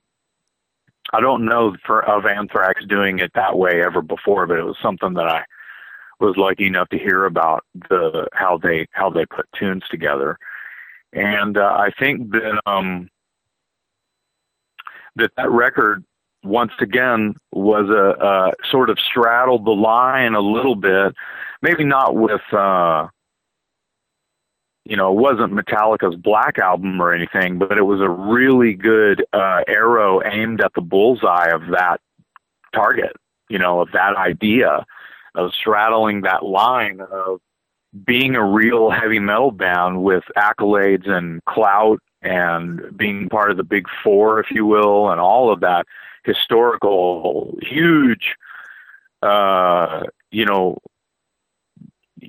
I 1.13 1.21
don't 1.21 1.45
know 1.45 1.77
for 1.87 2.05
of 2.05 2.27
Anthrax 2.27 2.85
doing 2.87 3.19
it 3.19 3.33
that 3.35 3.57
way 3.57 3.83
ever 3.83 4.03
before, 4.03 4.47
but 4.47 4.59
it 4.59 4.65
was 4.65 4.77
something 4.83 5.15
that 5.15 5.27
I 5.27 5.45
was 6.21 6.37
lucky 6.37 6.67
enough 6.67 6.89
to 6.91 6.99
hear 6.99 7.25
about 7.25 7.65
the 7.89 8.29
how 8.33 8.59
they 8.59 8.87
how 8.93 9.11
they 9.11 9.25
put 9.25 9.47
tunes 9.59 9.85
together, 9.91 10.39
and 11.13 11.57
uh, 11.57 11.77
I 11.79 11.91
think 11.99 12.31
that 12.33 12.61
um 12.67 13.09
that 15.17 15.31
that 15.37 15.51
record 15.51 16.05
once 16.45 16.73
again 16.81 17.35
was 17.53 17.89
a 17.89 18.23
uh, 18.23 18.51
sort 18.71 18.91
of 18.91 18.99
straddled 18.99 19.65
the 19.65 19.71
line 19.71 20.35
a 20.35 20.41
little 20.41 20.77
bit, 20.77 21.15
maybe 21.63 21.85
not 21.85 22.17
with 22.17 22.43
uh 22.53 23.09
you 24.89 24.97
know, 24.97 25.13
it 25.13 25.21
wasn't 25.21 25.53
Metallica's 25.53 26.17
Black 26.17 26.59
album 26.59 27.01
or 27.01 27.13
anything, 27.13 27.59
but 27.59 27.77
it 27.77 27.83
was 27.83 28.01
a 28.01 28.09
really 28.09 28.73
good 28.73 29.23
uh, 29.35 29.61
arrow 29.69 30.23
aimed 30.25 30.63
at 30.63 30.73
the 30.73 30.81
bullseye 30.81 31.51
of 31.51 31.61
that 31.73 32.01
target, 32.75 33.15
you 33.51 33.59
know, 33.59 33.83
of 33.83 33.93
that 33.93 34.17
idea 34.17 34.87
of 35.35 35.53
straddling 35.53 36.23
that 36.23 36.43
line 36.43 37.03
of 37.03 37.39
being 38.03 38.35
a 38.35 38.43
real 38.43 38.89
heavy 38.89 39.19
metal 39.19 39.51
band 39.51 40.03
with 40.03 40.25
accolades 40.39 41.07
and 41.07 41.45
clout 41.45 42.01
and 42.23 42.97
being 42.97 43.29
part 43.29 43.51
of 43.51 43.59
the 43.59 43.65
big 43.65 43.85
four, 44.03 44.41
if 44.41 44.51
you 44.51 44.65
will, 44.65 45.11
and 45.11 45.21
all 45.21 45.53
of 45.53 45.61
that 45.61 45.85
historical, 46.25 47.59
huge, 47.61 48.37
uh, 49.21 50.05
you 50.31 50.47
know, 50.47 50.79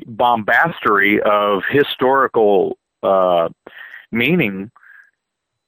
bombastery 0.07 1.21
of 1.21 1.63
historical 1.69 2.77
uh, 3.03 3.49
meaning 4.11 4.71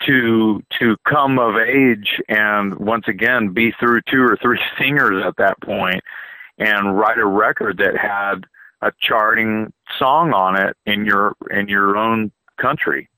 to 0.05 0.63
to 0.79 0.97
come 1.07 1.37
of 1.39 1.57
age 1.57 2.21
and 2.27 2.75
once 2.75 3.07
again 3.07 3.49
be 3.49 3.71
through 3.79 4.01
two 4.01 4.21
or 4.21 4.37
three 4.41 4.59
singers 4.77 5.23
at 5.25 5.37
that 5.37 5.59
point 5.61 6.01
and 6.57 6.97
write 6.97 7.17
a 7.17 7.25
record 7.25 7.77
that 7.77 7.97
had 7.97 8.45
a 8.81 8.91
charting 8.99 9.71
song 9.97 10.33
on 10.33 10.55
it 10.55 10.75
in 10.85 11.05
your 11.05 11.35
in 11.51 11.67
your 11.67 11.97
own 11.97 12.31
country 12.57 13.09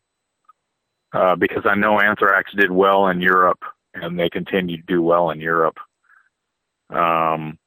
uh, 1.13 1.35
because 1.35 1.63
I 1.65 1.75
know 1.75 1.99
Anthrax 1.99 2.51
did 2.53 2.71
well 2.71 3.07
in 3.07 3.21
Europe 3.21 3.63
and 3.93 4.19
they 4.19 4.29
continue 4.29 4.77
to 4.77 4.83
do 4.83 5.01
well 5.01 5.29
in 5.29 5.39
Europe. 5.39 5.77
Um, 6.89 7.57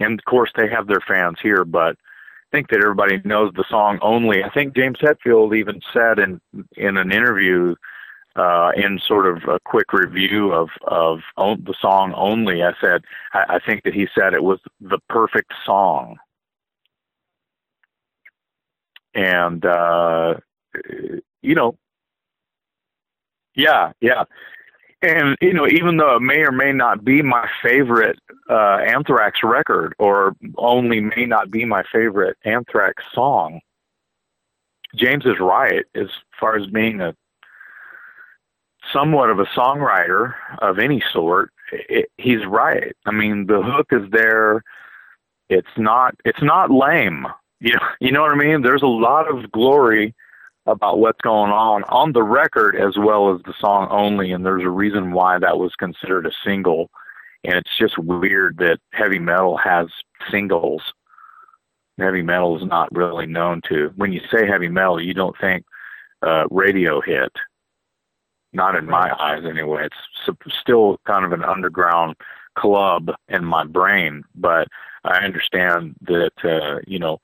and 0.00 0.18
of 0.18 0.24
course 0.24 0.50
they 0.56 0.68
have 0.68 0.86
their 0.86 1.00
fans 1.06 1.38
here, 1.42 1.64
but 1.64 1.96
think 2.52 2.68
that 2.70 2.80
everybody 2.80 3.20
knows 3.24 3.52
the 3.54 3.64
song 3.68 3.98
only. 4.02 4.42
I 4.42 4.50
think 4.50 4.74
James 4.74 4.98
Hetfield 5.00 5.56
even 5.56 5.80
said 5.92 6.18
in 6.18 6.40
in 6.76 6.96
an 6.96 7.12
interview 7.12 7.74
uh, 8.36 8.70
in 8.76 8.98
sort 9.06 9.26
of 9.26 9.42
a 9.48 9.58
quick 9.64 9.92
review 9.92 10.52
of 10.52 10.68
of 10.86 11.20
the 11.36 11.74
song 11.80 12.12
only. 12.16 12.62
I 12.62 12.72
said 12.80 13.04
I, 13.32 13.56
I 13.56 13.58
think 13.58 13.84
that 13.84 13.94
he 13.94 14.08
said 14.14 14.34
it 14.34 14.42
was 14.42 14.60
the 14.80 14.98
perfect 15.08 15.52
song, 15.64 16.16
and 19.14 19.64
uh, 19.64 20.34
you 21.42 21.54
know, 21.54 21.76
yeah, 23.54 23.92
yeah 24.00 24.24
and 25.02 25.36
you 25.40 25.52
know 25.52 25.66
even 25.66 25.96
though 25.96 26.16
it 26.16 26.20
may 26.20 26.40
or 26.40 26.52
may 26.52 26.72
not 26.72 27.04
be 27.04 27.22
my 27.22 27.48
favorite 27.62 28.18
uh 28.50 28.78
anthrax 28.86 29.40
record 29.42 29.94
or 29.98 30.34
only 30.56 31.00
may 31.00 31.24
not 31.26 31.50
be 31.50 31.64
my 31.64 31.82
favorite 31.92 32.36
anthrax 32.44 33.02
song 33.14 33.60
james 34.94 35.24
is 35.24 35.38
right 35.40 35.84
as 35.94 36.08
far 36.38 36.56
as 36.56 36.66
being 36.66 37.00
a 37.00 37.14
somewhat 38.92 39.30
of 39.30 39.38
a 39.38 39.44
songwriter 39.46 40.34
of 40.58 40.78
any 40.78 41.02
sort 41.12 41.52
it, 41.72 42.10
he's 42.18 42.44
right 42.46 42.96
i 43.06 43.10
mean 43.10 43.46
the 43.46 43.62
hook 43.62 43.88
is 43.92 44.10
there. 44.10 44.62
It's 45.48 45.66
not 45.76 46.14
it's 46.24 46.42
not 46.42 46.70
lame. 46.70 47.26
You 47.60 47.72
know 47.74 47.86
you 48.00 48.12
know 48.12 48.22
what 48.22 48.32
i 48.32 48.36
mean? 48.36 48.62
There's 48.62 48.82
a 48.82 48.86
lot 48.86 49.28
of 49.28 49.50
glory 49.50 50.14
about 50.68 50.98
what's 50.98 51.20
going 51.22 51.50
on 51.50 51.82
on 51.84 52.12
the 52.12 52.22
record 52.22 52.76
as 52.76 52.96
well 52.98 53.34
as 53.34 53.40
the 53.42 53.54
song 53.58 53.88
only, 53.90 54.32
and 54.32 54.44
there's 54.44 54.64
a 54.64 54.70
reason 54.70 55.12
why 55.12 55.38
that 55.38 55.58
was 55.58 55.72
considered 55.78 56.26
a 56.26 56.32
single. 56.44 56.90
And 57.44 57.54
it's 57.54 57.76
just 57.78 57.98
weird 57.98 58.58
that 58.58 58.78
heavy 58.92 59.18
metal 59.18 59.56
has 59.56 59.86
singles. 60.30 60.82
Heavy 61.98 62.22
metal 62.22 62.56
is 62.56 62.64
not 62.64 62.94
really 62.94 63.26
known 63.26 63.62
to. 63.68 63.92
When 63.96 64.12
you 64.12 64.20
say 64.30 64.46
heavy 64.46 64.68
metal, 64.68 65.00
you 65.00 65.14
don't 65.14 65.36
think 65.40 65.64
uh, 66.22 66.44
radio 66.50 67.00
hit. 67.00 67.32
Not 68.52 68.76
in 68.76 68.86
my 68.86 69.12
eyes, 69.18 69.44
anyway. 69.44 69.86
It's 69.86 70.38
still 70.60 70.98
kind 71.06 71.24
of 71.24 71.32
an 71.32 71.44
underground 71.44 72.16
club 72.56 73.10
in 73.28 73.44
my 73.44 73.64
brain, 73.64 74.24
but 74.34 74.68
I 75.04 75.24
understand 75.24 75.94
that 76.02 76.32
uh, 76.44 76.80
you 76.86 76.98
know, 76.98 77.18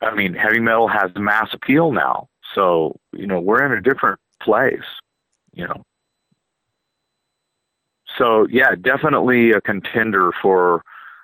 I 0.00 0.14
mean, 0.14 0.34
heavy 0.34 0.60
metal 0.60 0.88
has 0.88 1.10
mass 1.16 1.52
appeal 1.52 1.92
now, 1.92 2.28
so 2.54 2.96
you 3.12 3.26
know 3.26 3.40
we're 3.40 3.64
in 3.64 3.72
a 3.72 3.82
different 3.82 4.20
place, 4.40 4.84
you 5.52 5.66
know. 5.66 5.82
So 8.18 8.46
yeah, 8.50 8.74
definitely 8.80 9.50
a 9.50 9.60
contender 9.60 10.30
for 10.40 10.82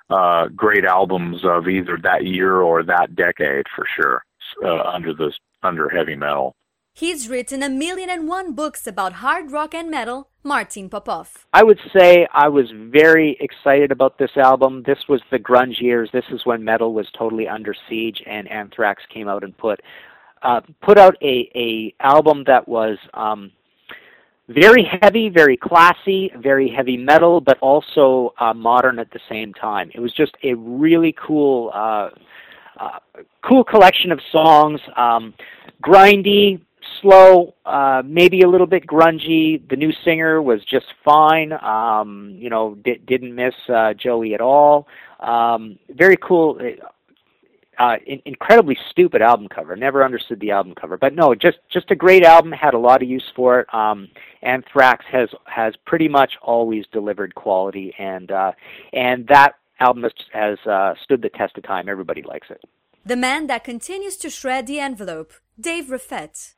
uh, 0.09 0.49
great 0.49 0.85
albums 0.85 1.45
of 1.45 1.69
either 1.69 1.99
that 2.03 2.25
year 2.25 2.57
or 2.57 2.83
that 2.83 3.15
decade 3.15 3.67
for 3.75 3.87
sure. 3.97 4.23
Uh, 4.65 4.83
under 4.83 5.15
this 5.15 5.39
under 5.63 5.89
heavy 5.89 6.17
metal. 6.17 6.55
He's 6.95 7.29
written 7.29 7.63
a 7.63 7.69
million 7.69 8.11
and 8.11 8.29
one 8.29 8.53
books 8.53 8.87
about 8.87 9.15
hard 9.15 9.53
rock 9.53 9.75
and 9.75 9.91
metal. 9.91 10.29
Martin 10.43 10.89
Popoff. 10.89 11.47
I 11.53 11.63
would 11.63 11.79
say 11.95 12.27
I 12.33 12.49
was 12.49 12.71
very 12.71 13.37
excited 13.41 13.93
about 13.93 14.19
this 14.19 14.37
album. 14.37 14.83
This 14.87 15.07
was 15.09 15.21
the 15.31 15.39
grunge 15.39 15.81
years. 15.81 16.11
This 16.13 16.25
is 16.31 16.45
when 16.45 16.65
metal 16.65 16.95
was 16.95 17.11
totally 17.17 17.47
under 17.47 17.75
siege, 17.89 18.23
and 18.27 18.51
Anthrax 18.51 19.03
came 19.13 19.29
out 19.29 19.45
and 19.45 19.57
put 19.57 19.81
uh, 20.43 20.61
put 20.83 20.99
out 20.99 21.17
a 21.23 21.51
a 21.55 21.95
album 22.01 22.45
that 22.47 22.67
was 22.67 22.99
um, 23.15 23.51
very 24.49 24.85
heavy, 25.01 25.29
very 25.29 25.57
classy, 25.57 26.33
very 26.39 26.69
heavy 26.69 26.97
metal, 26.97 27.41
but 27.41 27.59
also 27.61 28.35
uh, 28.39 28.53
modern 28.53 28.99
at 28.99 29.11
the 29.13 29.21
same 29.29 29.55
time. 29.55 29.91
It 29.95 30.01
was 30.01 30.13
just 30.13 30.37
a 30.43 30.55
really 30.55 31.15
cool. 31.19 31.71
Uh, 31.75 32.11
uh, 32.79 32.99
cool 33.47 33.63
collection 33.63 34.11
of 34.11 34.19
songs, 34.33 34.81
um, 34.97 35.35
grindy, 35.83 36.59
slow, 37.01 37.55
uh, 37.67 38.03
maybe 38.05 38.43
a 38.43 38.49
little 38.49 38.67
bit 38.67 38.87
grungy. 38.87 39.69
The 39.69 39.77
new 39.77 39.93
singer 40.05 40.41
was 40.43 40.65
just 40.65 40.87
fine. 41.05 41.53
Um, 41.53 42.35
you 42.39 42.51
know, 42.51 42.77
di- 42.77 43.01
didn't 43.07 43.35
miss 43.35 43.55
uh, 43.69 43.95
Joey 43.95 44.35
at 44.35 44.41
all. 44.41 44.87
Um, 45.21 45.79
very 45.91 46.17
cool. 46.17 46.59
Uh, 47.81 47.97
in- 48.07 48.21
incredibly 48.27 48.77
stupid 48.91 49.23
album 49.23 49.49
cover. 49.49 49.75
Never 49.75 50.05
understood 50.05 50.39
the 50.39 50.51
album 50.51 50.75
cover, 50.75 50.99
but 50.99 51.15
no, 51.15 51.35
just 51.35 51.57
just 51.73 51.91
a 51.91 51.97
great 51.97 52.25
album. 52.25 52.53
Had 52.53 52.75
a 52.75 52.79
lot 52.79 53.03
of 53.03 53.09
use 53.09 53.25
for 53.35 53.61
it. 53.61 53.75
Um, 53.75 54.09
Anthrax 54.43 55.03
has 55.11 55.31
has 55.47 55.73
pretty 55.87 56.07
much 56.07 56.33
always 56.43 56.85
delivered 56.93 57.35
quality, 57.35 57.95
and 57.99 58.31
uh, 58.31 58.53
and 58.93 59.27
that 59.29 59.55
album 59.81 60.03
has, 60.03 60.13
has 60.33 60.59
uh, 60.67 60.93
stood 61.03 61.23
the 61.23 61.31
test 61.31 61.57
of 61.57 61.65
time. 61.65 61.89
Everybody 61.89 62.21
likes 62.23 62.49
it. 62.51 62.63
The 63.07 63.17
man 63.17 63.47
that 63.47 63.65
continues 63.65 64.19
to 64.19 64.29
shred 64.29 64.67
the 64.67 64.79
envelope, 64.79 65.33
Dave 65.59 65.87
Reffett. 65.87 66.55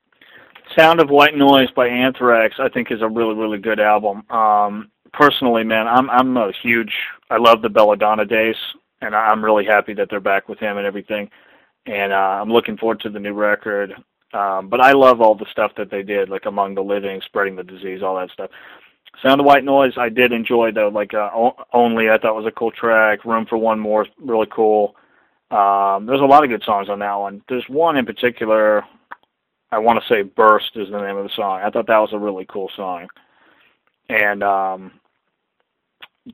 Sound 0.76 1.00
of 1.00 1.08
White 1.08 1.36
Noise 1.36 1.70
by 1.76 1.86
Anthrax, 1.86 2.56
I 2.58 2.68
think, 2.68 2.90
is 2.90 3.00
a 3.00 3.08
really, 3.08 3.34
really 3.34 3.58
good 3.58 3.78
album. 3.78 4.28
Um, 4.28 4.90
personally, 5.12 5.62
man, 5.62 5.86
I'm 5.86 6.10
I'm 6.10 6.36
a 6.36 6.50
huge. 6.62 6.92
I 7.30 7.36
love 7.36 7.62
the 7.62 7.68
Belladonna 7.68 8.24
days, 8.24 8.56
and 9.02 9.14
I'm 9.14 9.44
really 9.44 9.64
happy 9.64 9.94
that 9.94 10.08
they're 10.08 10.20
back 10.20 10.48
with 10.48 10.58
him 10.58 10.78
and 10.78 10.86
everything. 10.86 11.30
And 11.86 12.12
uh, 12.12 12.40
I'm 12.40 12.50
looking 12.50 12.76
forward 12.76 13.00
to 13.00 13.10
the 13.10 13.20
new 13.20 13.34
record. 13.34 13.92
Um, 14.32 14.68
but 14.68 14.80
I 14.80 14.92
love 14.92 15.20
all 15.20 15.34
the 15.34 15.46
stuff 15.50 15.72
that 15.76 15.90
they 15.90 16.02
did, 16.02 16.30
like 16.30 16.46
Among 16.46 16.74
the 16.74 16.82
Living, 16.82 17.20
Spreading 17.26 17.56
the 17.56 17.64
Disease, 17.64 18.02
all 18.02 18.16
that 18.16 18.30
stuff. 18.30 18.50
Sound 19.22 19.40
of 19.40 19.46
White 19.46 19.64
Noise, 19.64 19.92
I 19.98 20.08
did 20.08 20.32
enjoy 20.32 20.72
though. 20.72 20.88
Like 20.88 21.12
uh, 21.12 21.28
Only, 21.72 22.08
I 22.08 22.16
thought 22.16 22.34
was 22.34 22.46
a 22.46 22.50
cool 22.50 22.70
track. 22.70 23.26
Room 23.26 23.44
for 23.44 23.58
One 23.58 23.78
More, 23.78 24.06
really 24.18 24.48
cool. 24.50 24.96
Um, 25.50 26.06
there's 26.06 26.22
a 26.22 26.24
lot 26.24 26.44
of 26.44 26.50
good 26.50 26.62
songs 26.64 26.88
on 26.88 27.00
that 27.00 27.14
one. 27.14 27.42
There's 27.48 27.68
one 27.68 27.98
in 27.98 28.06
particular 28.06 28.84
I 29.72 29.78
want 29.78 30.00
to 30.00 30.08
say 30.08 30.22
Burst 30.22 30.76
is 30.76 30.90
the 30.90 31.00
name 31.00 31.16
of 31.16 31.24
the 31.24 31.34
song. 31.34 31.62
I 31.64 31.70
thought 31.70 31.86
that 31.86 31.98
was 31.98 32.12
a 32.12 32.18
really 32.18 32.44
cool 32.44 32.70
song. 32.76 33.08
And 34.08 34.42
um 34.42 34.92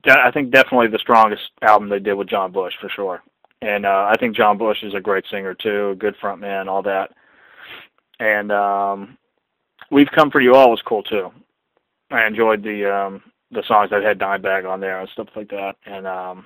I 0.05 0.31
think 0.31 0.51
definitely 0.51 0.87
the 0.87 0.99
strongest 0.99 1.49
album 1.61 1.89
they 1.89 1.99
did 1.99 2.13
with 2.13 2.29
John 2.29 2.51
Bush 2.51 2.73
for 2.79 2.89
sure. 2.89 3.21
And 3.61 3.85
uh 3.85 4.07
I 4.09 4.15
think 4.17 4.35
John 4.35 4.57
Bush 4.57 4.83
is 4.83 4.93
a 4.93 5.01
great 5.01 5.25
singer 5.29 5.53
too, 5.53 5.89
a 5.89 5.95
good 5.95 6.15
front 6.17 6.41
man, 6.41 6.69
all 6.69 6.83
that. 6.83 7.11
And 8.19 8.51
um 8.51 9.17
We've 9.91 10.11
Come 10.13 10.29
For 10.29 10.39
You 10.39 10.55
All 10.55 10.69
was 10.69 10.81
cool 10.83 11.03
too. 11.03 11.31
I 12.11 12.25
enjoyed 12.25 12.63
the 12.63 12.93
um 12.93 13.23
the 13.51 13.63
songs 13.67 13.89
that 13.89 14.03
had 14.03 14.19
Dimebag 14.19 14.69
on 14.69 14.79
there 14.79 14.99
and 14.99 15.09
stuff 15.09 15.29
like 15.35 15.49
that. 15.49 15.75
And 15.85 16.05
um 16.07 16.45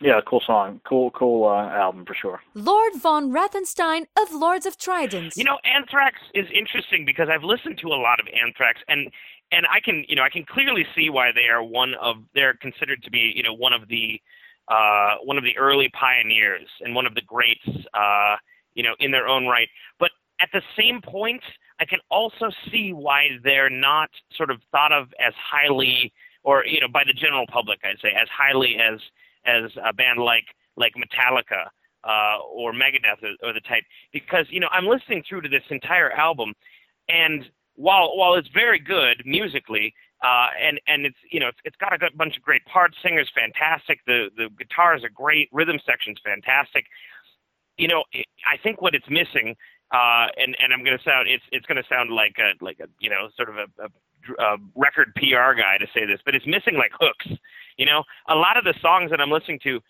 yeah, 0.00 0.20
cool 0.26 0.42
song, 0.44 0.80
cool, 0.84 1.10
cool 1.12 1.48
uh, 1.48 1.68
album 1.68 2.04
for 2.04 2.14
sure. 2.14 2.40
Lord 2.54 2.94
von 2.96 3.32
Wrathenstein 3.32 4.06
of 4.18 4.32
Lords 4.32 4.66
of 4.66 4.76
Trident. 4.76 5.34
You 5.36 5.44
know, 5.44 5.58
Anthrax 5.64 6.18
is 6.34 6.46
interesting 6.52 7.04
because 7.04 7.28
I've 7.28 7.44
listened 7.44 7.78
to 7.78 7.88
a 7.88 8.00
lot 8.00 8.18
of 8.20 8.26
Anthrax, 8.44 8.80
and 8.88 9.10
and 9.52 9.66
I 9.66 9.80
can, 9.80 10.04
you 10.08 10.16
know, 10.16 10.22
I 10.22 10.30
can 10.30 10.44
clearly 10.44 10.86
see 10.94 11.10
why 11.10 11.30
they 11.32 11.48
are 11.48 11.62
one 11.62 11.94
of 12.00 12.16
they're 12.34 12.54
considered 12.54 13.02
to 13.04 13.10
be, 13.10 13.32
you 13.34 13.42
know, 13.42 13.54
one 13.54 13.72
of 13.72 13.88
the 13.88 14.20
uh, 14.68 15.16
one 15.22 15.36
of 15.36 15.44
the 15.44 15.56
early 15.58 15.90
pioneers 15.90 16.68
and 16.80 16.94
one 16.94 17.06
of 17.06 17.14
the 17.14 17.20
greats, 17.22 17.68
uh, 17.92 18.36
you 18.74 18.82
know, 18.82 18.94
in 18.98 19.10
their 19.10 19.28
own 19.28 19.46
right. 19.46 19.68
But 19.98 20.10
at 20.40 20.48
the 20.52 20.62
same 20.76 21.00
point, 21.02 21.42
I 21.80 21.84
can 21.84 22.00
also 22.10 22.50
see 22.70 22.92
why 22.92 23.28
they're 23.42 23.70
not 23.70 24.10
sort 24.36 24.50
of 24.50 24.60
thought 24.72 24.92
of 24.92 25.08
as 25.20 25.34
highly, 25.36 26.12
or 26.42 26.64
you 26.64 26.80
know, 26.80 26.88
by 26.88 27.04
the 27.04 27.12
general 27.12 27.46
public, 27.48 27.80
I'd 27.84 28.00
say, 28.00 28.10
as 28.10 28.28
highly 28.28 28.76
as 28.78 29.00
as 29.44 29.70
a 29.84 29.92
band 29.92 30.20
like 30.20 30.44
like 30.76 30.94
Metallica 30.94 31.66
uh, 32.04 32.38
or 32.52 32.72
Megadeth 32.72 33.22
or, 33.22 33.48
or 33.48 33.52
the 33.52 33.60
type 33.60 33.84
because 34.12 34.46
you 34.50 34.60
know 34.60 34.68
I'm 34.70 34.86
listening 34.86 35.22
through 35.28 35.42
to 35.42 35.48
this 35.48 35.62
entire 35.70 36.10
album, 36.12 36.54
and 37.08 37.44
while 37.76 38.16
while 38.16 38.34
it's 38.34 38.48
very 38.48 38.78
good 38.78 39.22
musically, 39.24 39.94
uh, 40.22 40.48
and 40.60 40.80
and 40.86 41.06
it's 41.06 41.18
you 41.30 41.40
know 41.40 41.48
it's, 41.48 41.58
it's 41.64 41.76
got 41.76 41.92
a 41.92 41.98
good 41.98 42.16
bunch 42.16 42.36
of 42.36 42.42
great 42.42 42.64
parts. 42.66 42.96
Singers 43.02 43.30
fantastic. 43.34 44.00
The 44.06 44.30
the 44.36 44.48
guitars 44.58 45.04
are 45.04 45.10
great. 45.10 45.48
Rhythm 45.52 45.78
section's 45.84 46.18
fantastic. 46.24 46.86
You 47.76 47.88
know, 47.88 48.04
it, 48.12 48.26
I 48.46 48.56
think 48.62 48.80
what 48.80 48.94
it's 48.94 49.08
missing, 49.10 49.56
uh, 49.92 50.26
and 50.36 50.56
and 50.62 50.72
I'm 50.72 50.84
to 50.84 51.04
sound 51.04 51.28
it's 51.28 51.44
it's 51.52 51.66
to 51.66 51.82
sound 51.88 52.10
like 52.10 52.36
a 52.38 52.52
like 52.64 52.80
a 52.80 52.86
you 53.00 53.10
know 53.10 53.28
sort 53.36 53.48
of 53.48 53.56
a, 53.56 53.66
a, 53.82 54.42
a 54.42 54.56
record 54.74 55.12
PR 55.16 55.54
guy 55.58 55.78
to 55.78 55.86
say 55.94 56.06
this, 56.06 56.20
but 56.24 56.34
it's 56.34 56.46
missing 56.46 56.76
like 56.76 56.92
hooks. 56.98 57.26
You 57.76 57.86
know, 57.86 58.04
a 58.28 58.34
lot 58.34 58.56
of 58.56 58.64
the 58.64 58.74
songs 58.80 59.10
that 59.10 59.20
I'm 59.20 59.30
listening 59.30 59.58
to, 59.64 59.80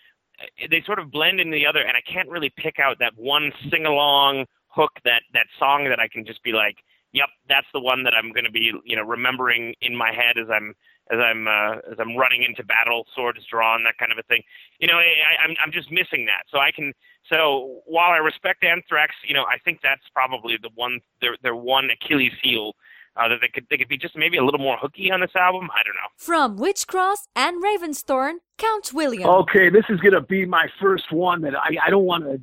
eh, 0.58 0.66
they 0.70 0.82
sort 0.86 0.98
of 0.98 1.10
blend 1.10 1.38
into 1.38 1.52
the 1.54 1.66
other, 1.66 1.80
and 1.80 1.96
I 1.96 2.00
can't 2.00 2.30
really 2.30 2.50
pick 2.56 2.78
out 2.78 2.98
that 3.00 3.12
one 3.16 3.52
sing 3.70 3.84
along 3.84 4.46
hook, 4.68 4.92
that 5.04 5.22
that 5.32 5.46
song 5.58 5.84
that 5.88 6.00
I 6.00 6.08
can 6.08 6.24
just 6.24 6.42
be 6.42 6.52
like, 6.52 6.76
yep, 7.14 7.30
that's 7.48 7.66
the 7.72 7.80
one 7.80 8.02
that 8.02 8.12
I'm 8.12 8.32
going 8.32 8.44
to 8.44 8.50
be, 8.50 8.72
you 8.84 8.96
know, 8.96 9.02
remembering 9.02 9.74
in 9.80 9.96
my 9.96 10.12
head 10.12 10.36
as 10.36 10.50
I'm 10.50 10.74
as 11.10 11.18
I'm 11.18 11.46
uh, 11.48 11.76
as 11.90 11.98
I'm 11.98 12.16
running 12.16 12.42
into 12.42 12.64
battle, 12.64 13.06
swords 13.14 13.40
drawn, 13.50 13.84
that 13.84 13.96
kind 13.98 14.12
of 14.12 14.18
a 14.18 14.22
thing. 14.24 14.42
You 14.80 14.88
know, 14.88 14.98
I, 14.98 15.42
I'm 15.42 15.54
I'm 15.62 15.72
just 15.72 15.90
missing 15.90 16.26
that. 16.26 16.42
So 16.50 16.58
I 16.58 16.70
can. 16.70 16.92
So 17.32 17.80
while 17.86 18.10
I 18.10 18.18
respect 18.18 18.64
Anthrax, 18.64 19.14
you 19.26 19.32
know, 19.32 19.44
I 19.44 19.56
think 19.64 19.80
that's 19.82 20.02
probably 20.12 20.58
the 20.60 20.70
one 20.74 21.00
their 21.22 21.36
their 21.42 21.56
one 21.56 21.88
Achilles 21.90 22.32
heel 22.42 22.74
uh, 23.16 23.28
that 23.28 23.38
they 23.40 23.48
could 23.48 23.66
they 23.70 23.76
could 23.76 23.88
be 23.88 23.96
just 23.96 24.16
maybe 24.16 24.36
a 24.36 24.44
little 24.44 24.60
more 24.60 24.76
hooky 24.76 25.10
on 25.10 25.20
this 25.20 25.34
album. 25.36 25.70
I 25.72 25.82
don't 25.84 25.94
know. 25.94 26.10
From 26.16 26.58
Witchcross 26.58 27.28
and 27.36 27.62
Ravensthorn, 27.62 28.36
Count 28.58 28.92
William. 28.92 29.28
Okay, 29.28 29.70
this 29.70 29.84
is 29.88 30.00
gonna 30.00 30.20
be 30.20 30.44
my 30.44 30.66
first 30.80 31.12
one 31.12 31.42
that 31.42 31.54
I 31.56 31.76
I 31.84 31.90
don't 31.90 32.04
want 32.04 32.24
to 32.24 32.40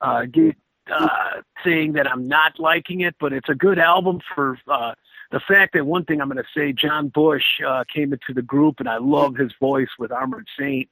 uh, 0.00 0.24
get 0.24 0.56
uh, 0.90 1.42
saying 1.64 1.92
that 1.92 2.10
I'm 2.10 2.28
not 2.28 2.58
liking 2.58 3.00
it, 3.00 3.14
but 3.20 3.32
it's 3.32 3.48
a 3.48 3.54
good 3.54 3.78
album 3.78 4.20
for 4.34 4.58
uh, 4.68 4.94
the 5.30 5.40
fact 5.40 5.74
that 5.74 5.86
one 5.86 6.04
thing 6.04 6.20
I'm 6.20 6.28
going 6.28 6.42
to 6.42 6.58
say, 6.58 6.72
John 6.72 7.08
Bush 7.08 7.44
uh, 7.66 7.84
came 7.92 8.12
into 8.12 8.34
the 8.34 8.42
group, 8.42 8.80
and 8.80 8.88
I 8.88 8.98
love 8.98 9.36
his 9.36 9.52
voice 9.60 9.90
with 9.98 10.12
Armored 10.12 10.48
Saint, 10.58 10.88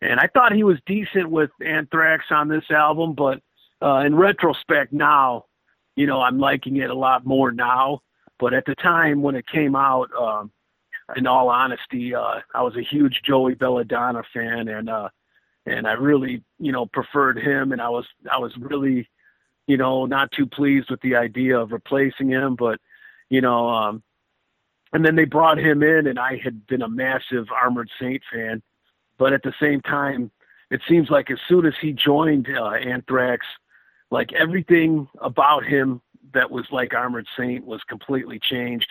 and 0.00 0.20
I 0.20 0.28
thought 0.28 0.52
he 0.52 0.64
was 0.64 0.78
decent 0.86 1.30
with 1.30 1.50
Anthrax 1.64 2.26
on 2.30 2.48
this 2.48 2.70
album, 2.70 3.14
but 3.14 3.40
uh, 3.82 4.02
in 4.06 4.14
retrospect 4.14 4.92
now, 4.92 5.46
you 5.96 6.06
know, 6.06 6.20
I'm 6.20 6.38
liking 6.38 6.76
it 6.76 6.90
a 6.90 6.94
lot 6.94 7.26
more 7.26 7.52
now. 7.52 8.00
But 8.38 8.52
at 8.52 8.64
the 8.66 8.74
time 8.74 9.22
when 9.22 9.36
it 9.36 9.46
came 9.46 9.76
out, 9.76 10.10
um, 10.18 10.50
in 11.16 11.26
all 11.26 11.48
honesty, 11.48 12.14
uh, 12.14 12.40
I 12.54 12.62
was 12.62 12.76
a 12.76 12.82
huge 12.82 13.22
Joey 13.24 13.54
Belladonna 13.54 14.22
fan, 14.32 14.68
and 14.68 14.88
uh, 14.88 15.08
and 15.66 15.86
I 15.86 15.92
really, 15.92 16.42
you 16.58 16.72
know, 16.72 16.86
preferred 16.86 17.38
him, 17.38 17.72
and 17.72 17.80
I 17.80 17.88
was 17.88 18.06
I 18.30 18.38
was 18.38 18.52
really, 18.58 19.08
you 19.66 19.76
know, 19.76 20.06
not 20.06 20.30
too 20.32 20.46
pleased 20.46 20.90
with 20.90 21.00
the 21.00 21.16
idea 21.16 21.58
of 21.58 21.72
replacing 21.72 22.28
him, 22.28 22.54
but 22.56 22.78
you 23.30 23.40
know, 23.40 23.68
um, 23.68 24.02
and 24.92 25.04
then 25.04 25.16
they 25.16 25.24
brought 25.24 25.58
him 25.58 25.82
in, 25.82 26.06
and 26.06 26.18
I 26.18 26.38
had 26.42 26.66
been 26.66 26.82
a 26.82 26.88
massive 26.88 27.46
Armored 27.50 27.90
Saint 28.00 28.22
fan, 28.32 28.62
but 29.18 29.32
at 29.32 29.42
the 29.42 29.54
same 29.60 29.80
time, 29.80 30.30
it 30.70 30.80
seems 30.88 31.10
like 31.10 31.30
as 31.30 31.38
soon 31.48 31.66
as 31.66 31.74
he 31.80 31.92
joined 31.92 32.48
uh, 32.48 32.70
Anthrax, 32.70 33.46
like 34.10 34.32
everything 34.32 35.08
about 35.20 35.64
him 35.64 36.00
that 36.32 36.50
was 36.50 36.66
like 36.70 36.94
Armored 36.94 37.26
Saint 37.36 37.64
was 37.64 37.82
completely 37.88 38.38
changed, 38.38 38.88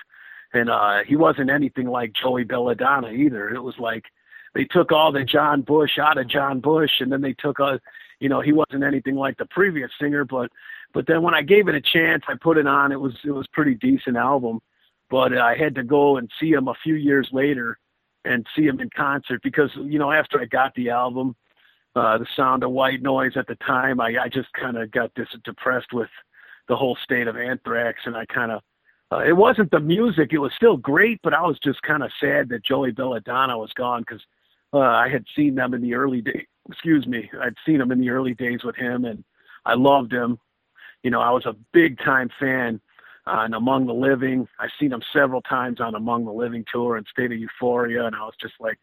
and 0.53 0.69
uh, 0.69 1.03
he 1.05 1.15
wasn't 1.15 1.49
anything 1.49 1.87
like 1.87 2.13
Joey 2.13 2.43
Belladonna 2.43 3.09
either. 3.09 3.49
It 3.49 3.61
was 3.61 3.77
like 3.79 4.05
they 4.53 4.65
took 4.65 4.91
all 4.91 5.11
the 5.11 5.23
John 5.23 5.61
Bush 5.61 5.97
out 5.99 6.17
of 6.17 6.27
John 6.27 6.59
Bush, 6.59 6.99
and 6.99 7.11
then 7.11 7.21
they 7.21 7.33
took 7.33 7.59
a, 7.59 7.79
you 8.23 8.29
know, 8.29 8.39
he 8.39 8.53
wasn't 8.53 8.85
anything 8.85 9.15
like 9.15 9.37
the 9.37 9.45
previous 9.47 9.91
singer, 9.99 10.23
but 10.23 10.49
but 10.93 11.05
then 11.07 11.21
when 11.23 11.33
I 11.33 11.41
gave 11.41 11.67
it 11.67 11.75
a 11.75 11.81
chance, 11.81 12.23
I 12.29 12.35
put 12.41 12.57
it 12.57 12.65
on. 12.65 12.93
It 12.93 12.99
was 12.99 13.13
it 13.25 13.31
was 13.31 13.45
pretty 13.47 13.75
decent 13.75 14.15
album, 14.15 14.61
but 15.09 15.37
I 15.37 15.57
had 15.57 15.75
to 15.75 15.83
go 15.83 16.15
and 16.15 16.31
see 16.39 16.53
him 16.53 16.69
a 16.69 16.73
few 16.81 16.95
years 16.95 17.27
later, 17.33 17.77
and 18.23 18.47
see 18.55 18.63
him 18.63 18.79
in 18.79 18.89
concert 18.95 19.41
because 19.43 19.71
you 19.75 19.99
know 19.99 20.09
after 20.09 20.39
I 20.39 20.45
got 20.45 20.73
the 20.75 20.89
album, 20.89 21.35
uh, 21.97 22.17
the 22.17 22.25
sound 22.33 22.63
of 22.63 22.71
white 22.71 23.01
noise 23.01 23.33
at 23.35 23.47
the 23.47 23.55
time, 23.55 23.99
I 23.99 24.15
I 24.17 24.29
just 24.29 24.53
kind 24.53 24.77
of 24.77 24.89
got 24.91 25.11
this 25.15 25.27
depressed 25.43 25.91
with 25.91 26.09
the 26.69 26.77
whole 26.77 26.97
state 27.03 27.27
of 27.27 27.35
Anthrax, 27.35 28.03
and 28.05 28.15
I 28.15 28.25
kind 28.27 28.53
of 28.53 28.61
uh, 29.11 29.19
it 29.19 29.35
wasn't 29.35 29.69
the 29.71 29.81
music; 29.81 30.31
it 30.31 30.37
was 30.37 30.53
still 30.55 30.77
great, 30.77 31.19
but 31.23 31.33
I 31.33 31.41
was 31.41 31.59
just 31.59 31.81
kind 31.81 32.03
of 32.03 32.11
sad 32.21 32.47
that 32.49 32.63
Joey 32.63 32.91
Belladonna 32.91 33.57
was 33.57 33.73
gone 33.73 34.03
because 34.07 34.23
uh, 34.71 34.79
I 34.79 35.09
had 35.09 35.25
seen 35.35 35.55
them 35.55 35.73
in 35.73 35.81
the 35.81 35.95
early 35.95 36.21
days. 36.21 36.47
Excuse 36.69 37.05
me, 37.07 37.29
I'd 37.41 37.55
seen 37.65 37.81
him 37.81 37.91
in 37.91 37.99
the 37.99 38.09
early 38.09 38.33
days 38.33 38.63
with 38.63 38.75
him, 38.75 39.05
and 39.05 39.23
I 39.65 39.73
loved 39.73 40.13
him. 40.13 40.39
You 41.03 41.11
know, 41.11 41.19
I 41.21 41.31
was 41.31 41.45
a 41.45 41.55
big 41.73 41.99
time 41.99 42.29
fan 42.39 42.79
on 43.25 43.53
Among 43.53 43.85
the 43.85 43.93
Living. 43.93 44.47
I've 44.59 44.69
seen 44.79 44.91
him 44.91 45.03
several 45.11 45.41
times 45.41 45.81
on 45.81 45.95
Among 45.95 46.25
the 46.25 46.31
Living 46.31 46.65
tour 46.71 46.97
and 46.97 47.05
State 47.07 47.31
of 47.31 47.37
Euphoria, 47.37 48.05
and 48.05 48.15
I 48.15 48.21
was 48.21 48.35
just 48.39 48.55
like, 48.59 48.79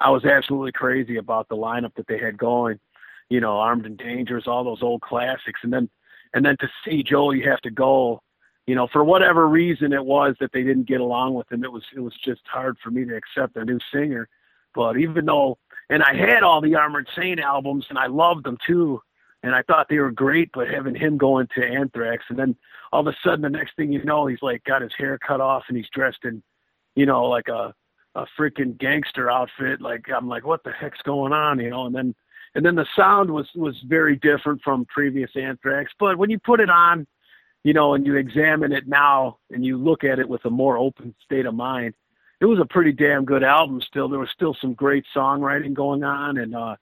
I 0.00 0.10
was 0.10 0.24
absolutely 0.24 0.72
crazy 0.72 1.16
about 1.16 1.48
the 1.48 1.56
lineup 1.56 1.94
that 1.96 2.06
they 2.06 2.18
had 2.18 2.38
going. 2.38 2.80
You 3.28 3.40
know, 3.40 3.58
Armed 3.58 3.86
and 3.86 3.98
Dangerous, 3.98 4.46
all 4.46 4.64
those 4.64 4.82
old 4.82 5.02
classics, 5.02 5.60
and 5.62 5.72
then 5.72 5.88
and 6.34 6.44
then 6.44 6.56
to 6.58 6.68
see 6.84 7.02
Joey 7.02 7.42
have 7.42 7.60
to 7.62 7.70
go, 7.70 8.22
you 8.66 8.74
know, 8.74 8.88
for 8.88 9.04
whatever 9.04 9.48
reason 9.48 9.92
it 9.92 10.04
was 10.04 10.36
that 10.40 10.52
they 10.52 10.62
didn't 10.62 10.86
get 10.86 11.00
along 11.00 11.34
with 11.34 11.50
him. 11.50 11.64
It 11.64 11.72
was 11.72 11.84
it 11.94 12.00
was 12.00 12.14
just 12.24 12.40
hard 12.46 12.76
for 12.82 12.90
me 12.90 13.04
to 13.04 13.16
accept 13.16 13.56
a 13.56 13.64
new 13.64 13.78
singer. 13.92 14.28
But 14.74 14.96
even 14.96 15.26
though, 15.26 15.58
and 15.90 16.02
I 16.02 16.14
had 16.14 16.42
all 16.42 16.60
the 16.60 16.76
Armored 16.76 17.08
Saint 17.16 17.40
albums 17.40 17.86
and 17.90 17.98
I 17.98 18.06
loved 18.06 18.44
them 18.44 18.56
too, 18.66 19.02
and 19.42 19.54
I 19.54 19.62
thought 19.62 19.88
they 19.90 19.98
were 19.98 20.12
great. 20.12 20.50
But 20.54 20.68
having 20.68 20.94
him 20.94 21.18
go 21.18 21.38
into 21.38 21.62
Anthrax, 21.62 22.24
and 22.28 22.38
then 22.38 22.56
all 22.92 23.00
of 23.00 23.06
a 23.06 23.16
sudden 23.22 23.42
the 23.42 23.50
next 23.50 23.76
thing 23.76 23.92
you 23.92 24.02
know, 24.04 24.26
he's 24.26 24.42
like 24.42 24.64
got 24.64 24.82
his 24.82 24.92
hair 24.96 25.18
cut 25.18 25.40
off 25.40 25.64
and 25.68 25.76
he's 25.76 25.90
dressed 25.92 26.24
in, 26.24 26.42
you 26.94 27.04
know, 27.04 27.24
like 27.24 27.48
a 27.48 27.74
a 28.14 28.24
freaking 28.38 28.78
gangster 28.78 29.30
outfit. 29.30 29.80
Like 29.80 30.06
I'm 30.14 30.28
like, 30.28 30.46
what 30.46 30.64
the 30.64 30.72
heck's 30.72 31.02
going 31.02 31.32
on, 31.32 31.60
you 31.60 31.70
know? 31.70 31.86
And 31.86 31.94
then 31.94 32.14
and 32.54 32.64
then 32.64 32.74
the 32.74 32.86
sound 32.96 33.30
was 33.30 33.48
was 33.54 33.76
very 33.86 34.16
different 34.16 34.62
from 34.62 34.86
previous 34.86 35.30
Anthrax. 35.36 35.92
But 35.98 36.18
when 36.18 36.30
you 36.30 36.38
put 36.38 36.60
it 36.60 36.70
on, 36.70 37.06
you 37.64 37.72
know, 37.72 37.94
and 37.94 38.06
you 38.06 38.16
examine 38.16 38.72
it 38.72 38.88
now 38.88 39.38
and 39.50 39.64
you 39.64 39.76
look 39.76 40.04
at 40.04 40.18
it 40.18 40.28
with 40.28 40.44
a 40.44 40.50
more 40.50 40.78
open 40.78 41.14
state 41.24 41.46
of 41.46 41.54
mind, 41.54 41.94
it 42.40 42.46
was 42.46 42.58
a 42.58 42.64
pretty 42.64 42.92
damn 42.92 43.24
good 43.24 43.44
album. 43.44 43.80
Still, 43.82 44.08
there 44.08 44.18
was 44.18 44.30
still 44.30 44.56
some 44.60 44.74
great 44.74 45.04
songwriting 45.14 45.74
going 45.74 46.02
on, 46.02 46.38
and 46.38 46.54
uh, 46.54 46.76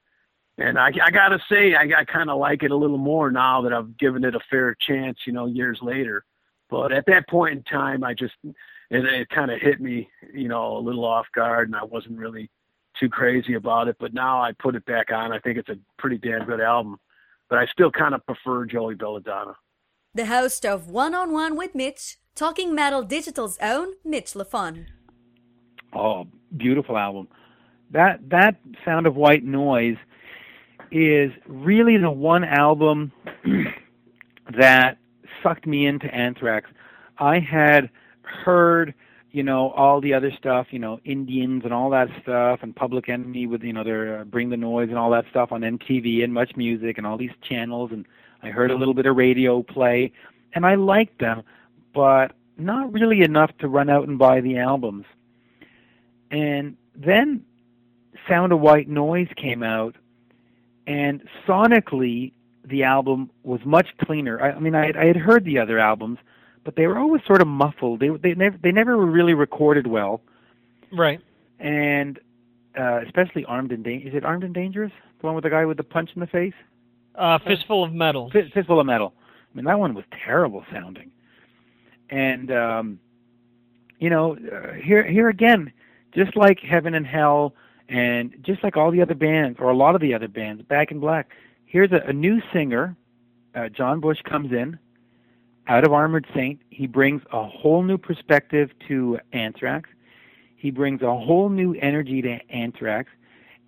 and 0.56 0.78
I, 0.78 0.88
I 1.02 1.10
gotta 1.10 1.38
say, 1.48 1.74
I, 1.74 2.00
I 2.00 2.04
kind 2.04 2.30
of 2.30 2.38
like 2.38 2.62
it 2.62 2.70
a 2.70 2.76
little 2.76 2.98
more 2.98 3.30
now 3.30 3.62
that 3.62 3.72
I've 3.72 3.96
given 3.98 4.24
it 4.24 4.34
a 4.34 4.40
fair 4.50 4.74
chance, 4.74 5.18
you 5.26 5.32
know, 5.32 5.46
years 5.46 5.78
later. 5.82 6.24
But 6.70 6.92
at 6.92 7.06
that 7.06 7.28
point 7.28 7.56
in 7.56 7.62
time, 7.64 8.04
I 8.04 8.14
just 8.14 8.34
it, 8.44 9.04
it 9.04 9.28
kind 9.30 9.50
of 9.50 9.60
hit 9.60 9.80
me, 9.80 10.08
you 10.32 10.48
know, 10.48 10.76
a 10.76 10.80
little 10.80 11.04
off 11.04 11.26
guard, 11.34 11.68
and 11.68 11.76
I 11.76 11.84
wasn't 11.84 12.18
really 12.18 12.50
too 12.98 13.08
crazy 13.08 13.54
about 13.54 13.88
it. 13.88 13.96
But 13.98 14.14
now 14.14 14.40
I 14.40 14.52
put 14.52 14.76
it 14.76 14.84
back 14.84 15.10
on. 15.12 15.32
I 15.32 15.40
think 15.40 15.58
it's 15.58 15.68
a 15.68 15.78
pretty 15.98 16.18
damn 16.18 16.46
good 16.46 16.60
album. 16.60 16.98
But 17.48 17.58
I 17.58 17.66
still 17.66 17.90
kind 17.90 18.14
of 18.14 18.24
prefer 18.26 18.66
Joey 18.66 18.94
Belladonna. 18.94 19.56
The 20.14 20.26
host 20.26 20.66
of 20.66 20.90
One 20.90 21.14
on 21.14 21.32
One 21.32 21.56
with 21.56 21.74
Mitch, 21.74 22.18
Talking 22.34 22.74
Metal 22.74 23.02
Digital's 23.02 23.58
own 23.60 23.94
Mitch 24.04 24.34
Lafon. 24.34 24.86
Oh, 25.92 26.26
beautiful 26.56 26.96
album. 26.96 27.28
That 27.90 28.28
that 28.28 28.56
Sound 28.84 29.06
of 29.06 29.16
White 29.16 29.44
Noise 29.44 29.96
is 30.90 31.32
really 31.46 31.96
the 31.96 32.10
one 32.10 32.44
album 32.44 33.12
that 34.56 34.98
sucked 35.42 35.66
me 35.66 35.86
into 35.86 36.12
Anthrax. 36.14 36.70
I 37.18 37.38
had 37.38 37.90
heard, 38.22 38.94
you 39.30 39.42
know, 39.42 39.70
all 39.70 40.00
the 40.00 40.14
other 40.14 40.30
stuff, 40.38 40.68
you 40.70 40.78
know, 40.78 41.00
Indians 41.04 41.62
and 41.64 41.72
all 41.72 41.90
that 41.90 42.08
stuff, 42.22 42.60
and 42.62 42.74
Public 42.74 43.08
Enemy 43.08 43.46
with, 43.46 43.62
you 43.62 43.72
know, 43.72 43.84
their 43.84 44.20
uh, 44.20 44.24
Bring 44.24 44.50
the 44.50 44.56
Noise 44.56 44.88
and 44.88 44.98
all 44.98 45.10
that 45.10 45.24
stuff 45.30 45.52
on 45.52 45.62
MTV 45.62 46.24
and 46.24 46.32
Much 46.32 46.56
Music 46.56 46.98
and 46.98 47.06
all 47.06 47.16
these 47.16 47.32
channels, 47.42 47.90
and 47.92 48.06
I 48.42 48.50
heard 48.50 48.70
a 48.70 48.76
little 48.76 48.94
bit 48.94 49.06
of 49.06 49.16
radio 49.16 49.62
play, 49.62 50.12
and 50.54 50.64
I 50.64 50.76
liked 50.76 51.18
them, 51.18 51.42
but 51.94 52.32
not 52.56 52.92
really 52.92 53.22
enough 53.22 53.56
to 53.58 53.68
run 53.68 53.88
out 53.90 54.08
and 54.08 54.18
buy 54.18 54.40
the 54.40 54.58
albums. 54.58 55.04
And 56.30 56.76
then 56.94 57.44
Sound 58.28 58.52
of 58.52 58.60
White 58.60 58.88
Noise 58.88 59.28
came 59.36 59.62
out, 59.62 59.96
and 60.86 61.22
sonically, 61.46 62.32
the 62.64 62.82
album 62.82 63.30
was 63.44 63.60
much 63.64 63.88
cleaner. 64.04 64.40
I, 64.42 64.52
I 64.52 64.58
mean, 64.58 64.74
I 64.74 64.86
had, 64.86 64.96
I 64.96 65.06
had 65.06 65.16
heard 65.16 65.44
the 65.44 65.58
other 65.58 65.78
albums, 65.78 66.18
but 66.64 66.76
they 66.76 66.86
were 66.86 66.98
always 66.98 67.22
sort 67.26 67.40
of 67.40 67.48
muffled. 67.48 68.00
They 68.00 68.10
they 68.10 68.34
never 68.34 68.58
they 68.58 68.72
never 68.72 68.96
were 68.96 69.06
really 69.06 69.34
recorded 69.34 69.86
well. 69.86 70.20
Right. 70.92 71.20
And 71.58 72.18
uh, 72.78 73.00
especially 73.06 73.44
Armed 73.46 73.72
and 73.72 73.82
Dangerous. 73.82 74.12
Is 74.12 74.16
it 74.16 74.24
Armed 74.24 74.44
and 74.44 74.54
Dangerous? 74.54 74.92
The 75.20 75.26
one 75.26 75.34
with 75.34 75.44
the 75.44 75.50
guy 75.50 75.64
with 75.64 75.76
the 75.76 75.84
punch 75.84 76.10
in 76.14 76.20
the 76.20 76.26
face? 76.26 76.54
Uh, 77.14 77.38
Fistful 77.38 77.82
of 77.82 77.92
Metal. 77.92 78.30
Fist, 78.30 78.52
Fistful 78.52 78.78
of 78.78 78.86
Metal. 78.86 79.12
I 79.18 79.56
mean, 79.56 79.64
that 79.64 79.78
one 79.78 79.94
was 79.94 80.04
terrible 80.24 80.64
sounding. 80.72 81.10
And 82.10 82.52
um, 82.52 83.00
you 83.98 84.10
know, 84.10 84.36
uh, 84.36 84.74
here 84.74 85.02
here 85.02 85.28
again, 85.28 85.72
just 86.12 86.36
like 86.36 86.60
Heaven 86.60 86.94
and 86.94 87.06
Hell, 87.06 87.54
and 87.88 88.34
just 88.42 88.62
like 88.62 88.76
all 88.76 88.90
the 88.90 89.02
other 89.02 89.14
bands, 89.14 89.58
or 89.60 89.70
a 89.70 89.76
lot 89.76 89.94
of 89.94 90.00
the 90.00 90.14
other 90.14 90.28
bands, 90.28 90.62
Back 90.62 90.90
in 90.90 91.00
Black, 91.00 91.30
here's 91.64 91.92
a, 91.92 92.02
a 92.06 92.12
new 92.12 92.40
singer. 92.52 92.96
Uh, 93.54 93.68
John 93.68 94.00
Bush 94.00 94.20
comes 94.22 94.52
in 94.52 94.78
out 95.66 95.84
of 95.84 95.92
Armored 95.92 96.26
Saint. 96.34 96.60
He 96.70 96.86
brings 96.86 97.22
a 97.32 97.44
whole 97.44 97.82
new 97.82 97.98
perspective 97.98 98.70
to 98.88 99.18
Anthrax. 99.32 99.88
He 100.56 100.70
brings 100.70 101.02
a 101.02 101.14
whole 101.14 101.48
new 101.48 101.74
energy 101.74 102.20
to 102.22 102.38
Anthrax, 102.50 103.10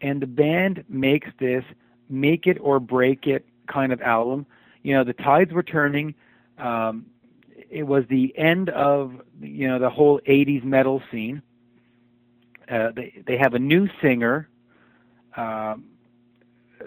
and 0.00 0.20
the 0.20 0.26
band 0.26 0.85
makes 0.88 1.29
this 1.38 1.64
make 2.09 2.46
it 2.46 2.59
or 2.61 2.81
break 2.81 3.26
it 3.26 3.46
kind 3.68 3.92
of 3.92 4.00
album. 4.03 4.44
You 4.83 4.94
know, 4.94 5.05
the 5.05 5.12
tides 5.12 5.53
were 5.53 5.62
turning. 5.62 6.14
Um, 6.59 7.07
it 7.70 7.85
was 7.85 8.05
the 8.09 8.37
end 8.37 8.70
of 8.70 9.12
you 9.40 9.68
know 9.68 9.79
the 9.79 9.90
whole 9.90 10.20
'80s 10.26 10.64
metal 10.64 11.03
scene 11.11 11.42
uh, 12.70 12.92
they 12.92 13.22
they 13.26 13.37
have 13.37 13.54
a 13.54 13.59
new 13.59 13.88
singer. 14.00 14.48
Um, 15.37 15.85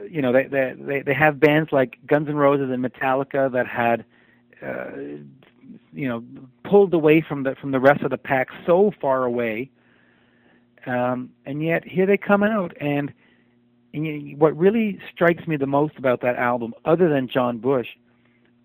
you 0.10 0.22
know, 0.22 0.32
they, 0.32 0.46
they 0.46 1.04
they 1.06 1.14
have 1.14 1.40
bands 1.40 1.72
like 1.72 2.00
Guns 2.08 2.28
N' 2.28 2.36
Roses 2.36 2.72
and 2.72 2.84
Metallica 2.84 3.52
that 3.52 3.68
had, 3.68 4.06
uh, 4.62 4.92
you 5.94 6.08
know, 6.08 6.24
pulled 6.64 6.94
away 6.94 7.22
from 7.22 7.44
the 7.44 7.56
from 7.56 7.72
the 7.72 7.80
rest 7.80 8.02
of 8.02 8.10
the 8.10 8.18
pack 8.18 8.50
so 8.66 8.92
far 9.00 9.24
away. 9.24 9.70
Um, 10.86 11.30
and 11.46 11.64
yet 11.64 11.86
here 11.86 12.06
they 12.06 12.18
come 12.18 12.44
out, 12.44 12.76
and, 12.82 13.14
and 13.94 14.06
you, 14.06 14.36
what 14.36 14.58
really 14.58 15.00
strikes 15.14 15.48
me 15.48 15.56
the 15.56 15.68
most 15.68 15.98
about 15.98 16.20
that 16.22 16.36
album, 16.36 16.74
other 16.84 17.08
than 17.08 17.30
John 17.30 17.60
Bush, 17.60 17.88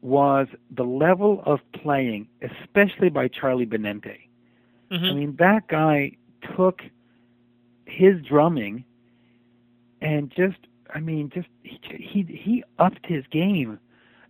was 0.02 0.48
the 0.70 0.83
level 0.83 1.42
of 1.46 1.61
playing, 1.72 2.26
especially 2.42 3.09
by 3.09 3.28
Charlie 3.28 3.66
Benante. 3.66 4.18
Mm-hmm. 4.90 5.04
I 5.04 5.12
mean, 5.12 5.37
that 5.37 5.68
guy 5.68 6.16
took 6.57 6.83
his 7.88 8.20
drumming 8.22 8.85
and 10.01 10.31
just 10.31 10.59
I 10.94 11.01
mean 11.01 11.31
just 11.35 11.48
he 11.62 11.81
he, 11.88 12.22
he 12.22 12.64
upped 12.79 13.07
his 13.07 13.24
game. 13.31 13.79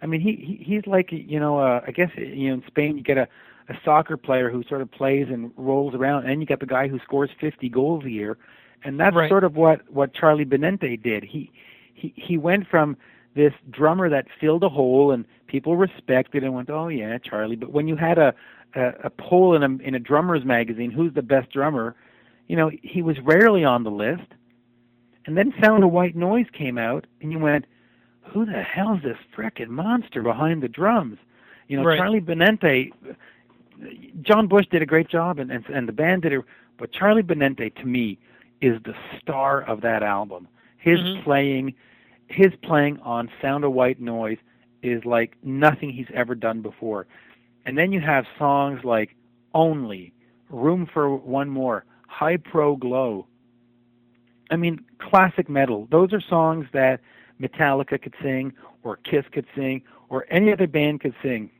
I 0.01 0.07
mean 0.07 0.21
he, 0.21 0.37
he 0.37 0.65
he's 0.65 0.87
like 0.87 1.11
you 1.11 1.41
know 1.41 1.59
uh, 1.59 1.83
I 1.87 1.91
guess 1.91 2.11
you 2.17 2.49
know 2.49 2.55
in 2.55 2.65
Spain 2.67 2.97
you 2.97 3.03
get 3.03 3.19
a 3.19 3.29
a 3.69 3.75
soccer 3.85 4.17
player 4.17 4.49
who 4.51 4.63
sort 4.65 4.81
of 4.81 4.91
plays 4.91 5.27
and 5.29 5.53
rolls 5.57 5.95
around 5.95 6.27
and 6.27 6.41
you 6.41 6.47
got 6.47 6.61
the 6.61 6.67
guy 6.67 6.89
who 6.89 6.99
scores 7.01 7.29
50 7.39 7.69
goals 7.69 8.05
a 8.05 8.11
year 8.11 8.39
and 8.85 8.99
that's 8.99 9.17
right. 9.17 9.29
sort 9.29 9.45
of 9.45 9.57
what 9.57 9.91
what 9.91 10.15
Charlie 10.15 10.45
Benante 10.45 11.01
did. 11.03 11.25
He 11.25 11.51
he 11.95 12.13
he 12.17 12.37
went 12.37 12.67
from 12.69 12.97
this 13.35 13.53
drummer 13.71 14.09
that 14.09 14.27
filled 14.41 14.65
a 14.65 14.69
hole 14.69 15.11
and 15.11 15.25
people 15.47 15.77
respected 15.77 16.45
and 16.45 16.55
went, 16.55 16.71
"Oh 16.71 16.89
yeah, 16.89 17.19
Charlie." 17.19 17.57
But 17.57 17.73
when 17.73 17.89
you 17.89 17.97
had 17.97 18.19
a 18.19 18.35
a, 18.75 18.93
a 19.05 19.11
poll 19.11 19.55
in 19.55 19.63
a 19.63 19.83
in 19.83 19.95
a 19.95 19.99
drummers 19.99 20.45
magazine, 20.45 20.91
who's 20.91 21.15
the 21.15 21.23
best 21.23 21.51
drummer? 21.51 21.95
You 22.49 22.57
know, 22.57 22.71
he 22.83 23.03
was 23.03 23.19
rarely 23.21 23.65
on 23.65 23.85
the 23.85 23.91
list. 23.91 24.27
And 25.27 25.37
then 25.37 25.53
Sound 25.63 25.85
of 25.85 25.91
White 25.91 26.17
Noise 26.17 26.47
came 26.53 26.79
out, 26.79 27.07
and 27.21 27.31
you 27.31 27.39
went, 27.39 27.67
who 28.23 28.45
the 28.45 28.63
hell's 28.63 29.03
this 29.03 29.19
frickin' 29.37 29.69
monster 29.69 30.23
behind 30.23 30.63
the 30.63 30.69
drums? 30.69 31.19
You 31.69 31.77
know, 31.77 31.85
right. 31.85 31.99
Charlie 31.99 32.21
Benante, 32.21 32.93
John 34.23 34.49
Bush 34.49 34.67
did 34.71 34.83
a 34.83 34.87
great 34.87 35.09
job, 35.09 35.39
and, 35.39 35.51
and 35.51 35.65
and 35.67 35.87
the 35.87 35.93
band 35.93 36.23
did 36.23 36.33
it. 36.33 36.45
But 36.79 36.93
Charlie 36.93 37.23
Benante, 37.23 37.75
to 37.77 37.87
me, 37.87 38.19
is 38.61 38.81
the 38.85 38.95
star 39.21 39.63
of 39.63 39.83
that 39.83 40.03
album. 40.03 40.49
His 40.79 41.01
Mhm. 41.01 41.25
playing, 41.25 41.75
his 42.29 42.55
playing 42.63 42.99
on 43.01 43.31
Sound 43.43 43.65
of 43.65 43.73
White 43.73 44.01
Noise 44.01 44.39
is 44.83 45.05
like 45.05 45.37
nothing 45.43 45.91
he's 45.91 46.11
ever 46.15 46.35
done 46.35 46.63
before. 46.63 47.07
And 47.67 47.77
then 47.77 47.93
you 47.93 48.01
have 48.01 48.27
songs 48.39 48.85
like 48.85 49.15
Only, 49.55 50.13
Room 50.49 50.87
for 50.87 51.15
One 51.15 51.51
More, 51.51 51.85
Hy 52.09 52.37
Pro 52.37 52.75
Glo. 52.75 53.27
I 54.51 54.57
mean, 54.57 54.85
classic 54.99 55.49
metal. 55.49 55.87
Those 55.91 56.13
are 56.13 56.21
songs 56.21 56.67
that 56.73 57.01
Metallica 57.41 58.01
could 58.01 58.15
sing, 58.21 58.53
or 58.83 58.97
Kiss 58.97 59.25
could 59.31 59.47
sing, 59.55 59.83
or 60.09 60.27
any 60.31 60.53
other 60.53 60.67
band 60.67 61.01
could 61.01 61.15
sing. 61.23 61.51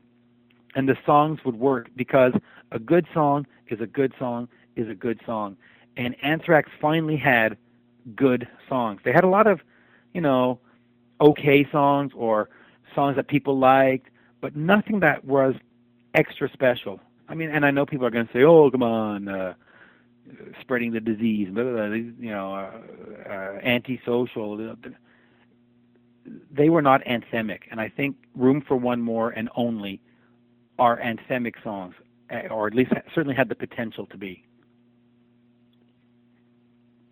And 0.75 0.89
the 0.89 0.97
songs 1.05 1.39
would 1.45 1.55
work 1.55 1.89
because 1.95 2.33
a 2.71 2.79
good 2.79 3.07
song 3.13 3.47
is 3.69 3.79
a 3.79 3.87
good 3.87 4.13
song 4.19 4.49
is 4.75 4.89
a 4.89 4.95
good 4.95 5.19
song. 5.25 5.55
And 5.97 6.15
Anthrax 6.23 6.69
finally 6.81 7.17
had 7.17 7.57
good 8.15 8.47
songs. 8.67 9.01
They 9.03 9.11
had 9.11 9.23
a 9.23 9.27
lot 9.27 9.47
of, 9.47 9.61
you 10.13 10.21
know, 10.21 10.59
okay 11.21 11.67
songs 11.71 12.11
or 12.15 12.49
songs 12.95 13.15
that 13.17 13.27
people 13.27 13.57
liked, 13.57 14.09
but 14.41 14.55
nothing 14.55 14.99
that 15.01 15.25
was 15.25 15.55
extra 16.13 16.49
special. 16.51 16.99
I 17.27 17.35
mean, 17.35 17.49
and 17.49 17.65
I 17.65 17.71
know 17.71 17.85
people 17.85 18.05
are 18.05 18.09
going 18.09 18.25
to 18.25 18.33
say, 18.33 18.43
"Oh, 18.43 18.71
come 18.71 18.83
on, 18.83 19.27
uh, 19.27 19.53
spreading 20.61 20.91
the 20.91 20.99
disease," 20.99 21.49
blah, 21.51 21.63
blah, 21.63 21.73
blah, 21.87 21.95
you 21.95 22.31
know, 22.31 22.53
uh, 22.53 22.71
uh, 23.29 23.59
antisocial. 23.63 24.75
They 26.51 26.69
were 26.69 26.81
not 26.81 27.03
anthemic, 27.05 27.61
and 27.71 27.79
I 27.81 27.89
think 27.89 28.15
"Room 28.35 28.61
for 28.67 28.75
One 28.75 29.01
More" 29.01 29.29
and 29.31 29.49
"Only" 29.55 30.01
are 30.77 30.97
anthemic 30.99 31.55
songs, 31.63 31.95
eh, 32.29 32.47
or 32.49 32.67
at 32.67 32.73
least 32.75 32.91
certainly 33.13 33.35
had 33.35 33.49
the 33.49 33.55
potential 33.55 34.05
to 34.07 34.17
be. 34.17 34.45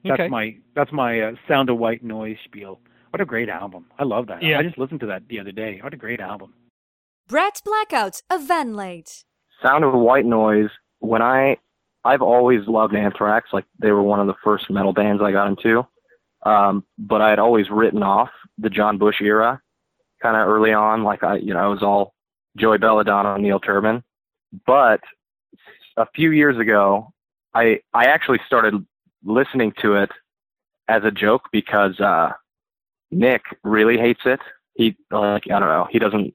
That's 0.04 0.20
Okay. 0.22 0.28
my 0.30 0.56
that's 0.74 0.92
my 0.92 1.20
uh, 1.22 1.32
Sound 1.48 1.70
of 1.70 1.78
White 1.78 2.04
Noise 2.04 2.38
spiel. 2.46 2.80
What 3.10 3.22
a 3.22 3.26
great 3.26 3.50
album! 3.50 3.86
I 3.98 4.04
love 4.04 4.28
that. 4.28 4.44
Yeah. 4.44 4.60
I 4.60 4.64
just 4.64 4.78
listened 4.78 5.00
to 5.02 5.06
that 5.08 5.28
the 5.28 5.40
other 5.40 5.52
day. 5.52 5.80
What 5.82 5.94
a 5.94 5.98
great 5.98 6.20
album! 6.20 6.54
Brett 7.28 7.62
Blackout 7.66 8.22
of 8.30 8.48
Van 8.48 8.74
Late. 8.74 9.26
Sound 9.62 9.84
of 9.84 9.94
White 9.94 10.26
Noise. 10.26 10.70
When 11.00 11.22
I, 11.22 11.58
I've 12.08 12.22
always 12.22 12.66
loved 12.68 12.96
Anthrax. 12.96 13.50
Like 13.52 13.66
they 13.80 13.92
were 13.92 14.02
one 14.02 14.20
of 14.20 14.28
the 14.28 14.36
first 14.44 14.70
metal 14.70 14.94
bands 14.94 15.22
I 15.22 15.32
got 15.32 15.50
into. 15.50 15.86
Um, 16.46 16.86
but 16.98 17.22
I 17.22 17.30
had 17.30 17.40
always 17.40 17.70
written 17.70 18.04
off 18.04 18.30
the 18.58 18.70
John 18.70 18.98
Bush 18.98 19.22
era, 19.22 19.62
kind 20.22 20.38
of 20.38 20.48
early 20.48 20.72
on. 20.72 21.04
Like 21.04 21.24
I, 21.24 21.36
you 21.36 21.54
know, 21.54 21.60
I 21.60 21.68
was 21.68 21.84
all 21.84 22.14
Joey 22.58 22.78
Belladonna, 22.78 23.34
and 23.34 23.44
Neil 23.44 23.60
Turbin. 23.60 24.04
But 24.66 25.02
a 25.98 26.08
few 26.16 26.32
years 26.32 26.58
ago, 26.58 27.12
I 27.54 27.82
I 27.94 28.06
actually 28.06 28.40
started 28.46 28.86
listening 29.26 29.74
to 29.82 29.96
it 29.96 30.12
as 30.88 31.04
a 31.04 31.12
joke 31.12 31.50
because 31.52 32.00
uh, 32.00 32.32
Nick 33.12 33.42
really 33.64 33.98
hates 33.98 34.22
it. 34.26 34.40
He 34.76 34.96
like 35.12 35.44
I 35.52 35.60
don't 35.60 35.70
know. 35.70 35.88
He 35.92 36.00
doesn't 36.00 36.34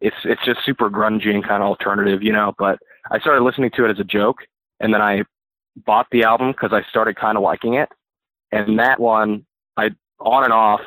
it's 0.00 0.16
it's 0.24 0.44
just 0.44 0.64
super 0.64 0.90
grungy 0.90 1.34
and 1.34 1.42
kind 1.42 1.62
of 1.62 1.68
alternative, 1.68 2.22
you 2.22 2.32
know. 2.32 2.54
But 2.58 2.78
I 3.10 3.18
started 3.18 3.42
listening 3.42 3.70
to 3.76 3.84
it 3.86 3.90
as 3.90 4.00
a 4.00 4.04
joke, 4.04 4.38
and 4.80 4.92
then 4.92 5.02
I 5.02 5.24
bought 5.84 6.06
the 6.10 6.24
album 6.24 6.52
because 6.52 6.72
I 6.72 6.82
started 6.88 7.16
kind 7.16 7.36
of 7.36 7.42
liking 7.42 7.74
it. 7.74 7.88
And 8.52 8.78
that 8.78 9.00
one, 9.00 9.44
I 9.76 9.90
on 10.20 10.44
and 10.44 10.52
off, 10.52 10.80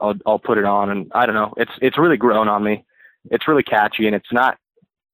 I'll 0.00 0.14
I'll 0.26 0.38
put 0.38 0.58
it 0.58 0.64
on, 0.64 0.90
and 0.90 1.10
I 1.14 1.26
don't 1.26 1.34
know. 1.34 1.54
It's 1.56 1.72
it's 1.80 1.98
really 1.98 2.16
grown 2.16 2.48
on 2.48 2.64
me. 2.64 2.84
It's 3.30 3.48
really 3.48 3.62
catchy, 3.62 4.06
and 4.06 4.14
it's 4.14 4.32
not 4.32 4.58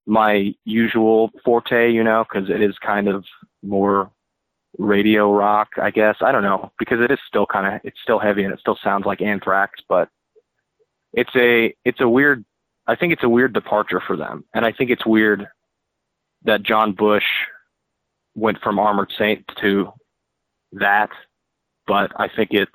my 0.06 0.54
usual 0.64 1.30
forte, 1.44 1.92
you 1.92 2.02
know, 2.02 2.24
because 2.28 2.50
it 2.50 2.62
is 2.62 2.76
kind 2.78 3.08
of 3.08 3.24
more 3.62 4.10
radio 4.78 5.32
rock, 5.32 5.68
I 5.80 5.90
guess. 5.90 6.16
I 6.20 6.32
don't 6.32 6.42
know 6.42 6.72
because 6.78 7.00
it 7.00 7.10
is 7.10 7.18
still 7.26 7.46
kind 7.46 7.74
of 7.74 7.80
it's 7.84 8.00
still 8.02 8.18
heavy 8.18 8.44
and 8.44 8.52
it 8.52 8.60
still 8.60 8.78
sounds 8.82 9.04
like 9.04 9.20
Anthrax, 9.20 9.80
but 9.88 10.08
it's 11.12 11.34
a 11.34 11.74
it's 11.84 12.00
a 12.00 12.08
weird 12.08 12.44
I 12.86 12.96
think 12.96 13.12
it's 13.12 13.22
a 13.22 13.28
weird 13.28 13.52
departure 13.52 14.00
for 14.04 14.16
them, 14.16 14.44
and 14.54 14.64
I 14.64 14.72
think 14.72 14.90
it's 14.90 15.06
weird 15.06 15.46
that 16.44 16.62
John 16.62 16.92
Bush 16.92 17.26
went 18.34 18.58
from 18.62 18.78
Armored 18.78 19.12
Saint 19.18 19.44
to 19.60 19.92
that. 20.72 21.10
But 21.86 22.12
I 22.16 22.28
think 22.28 22.52
it, 22.52 22.68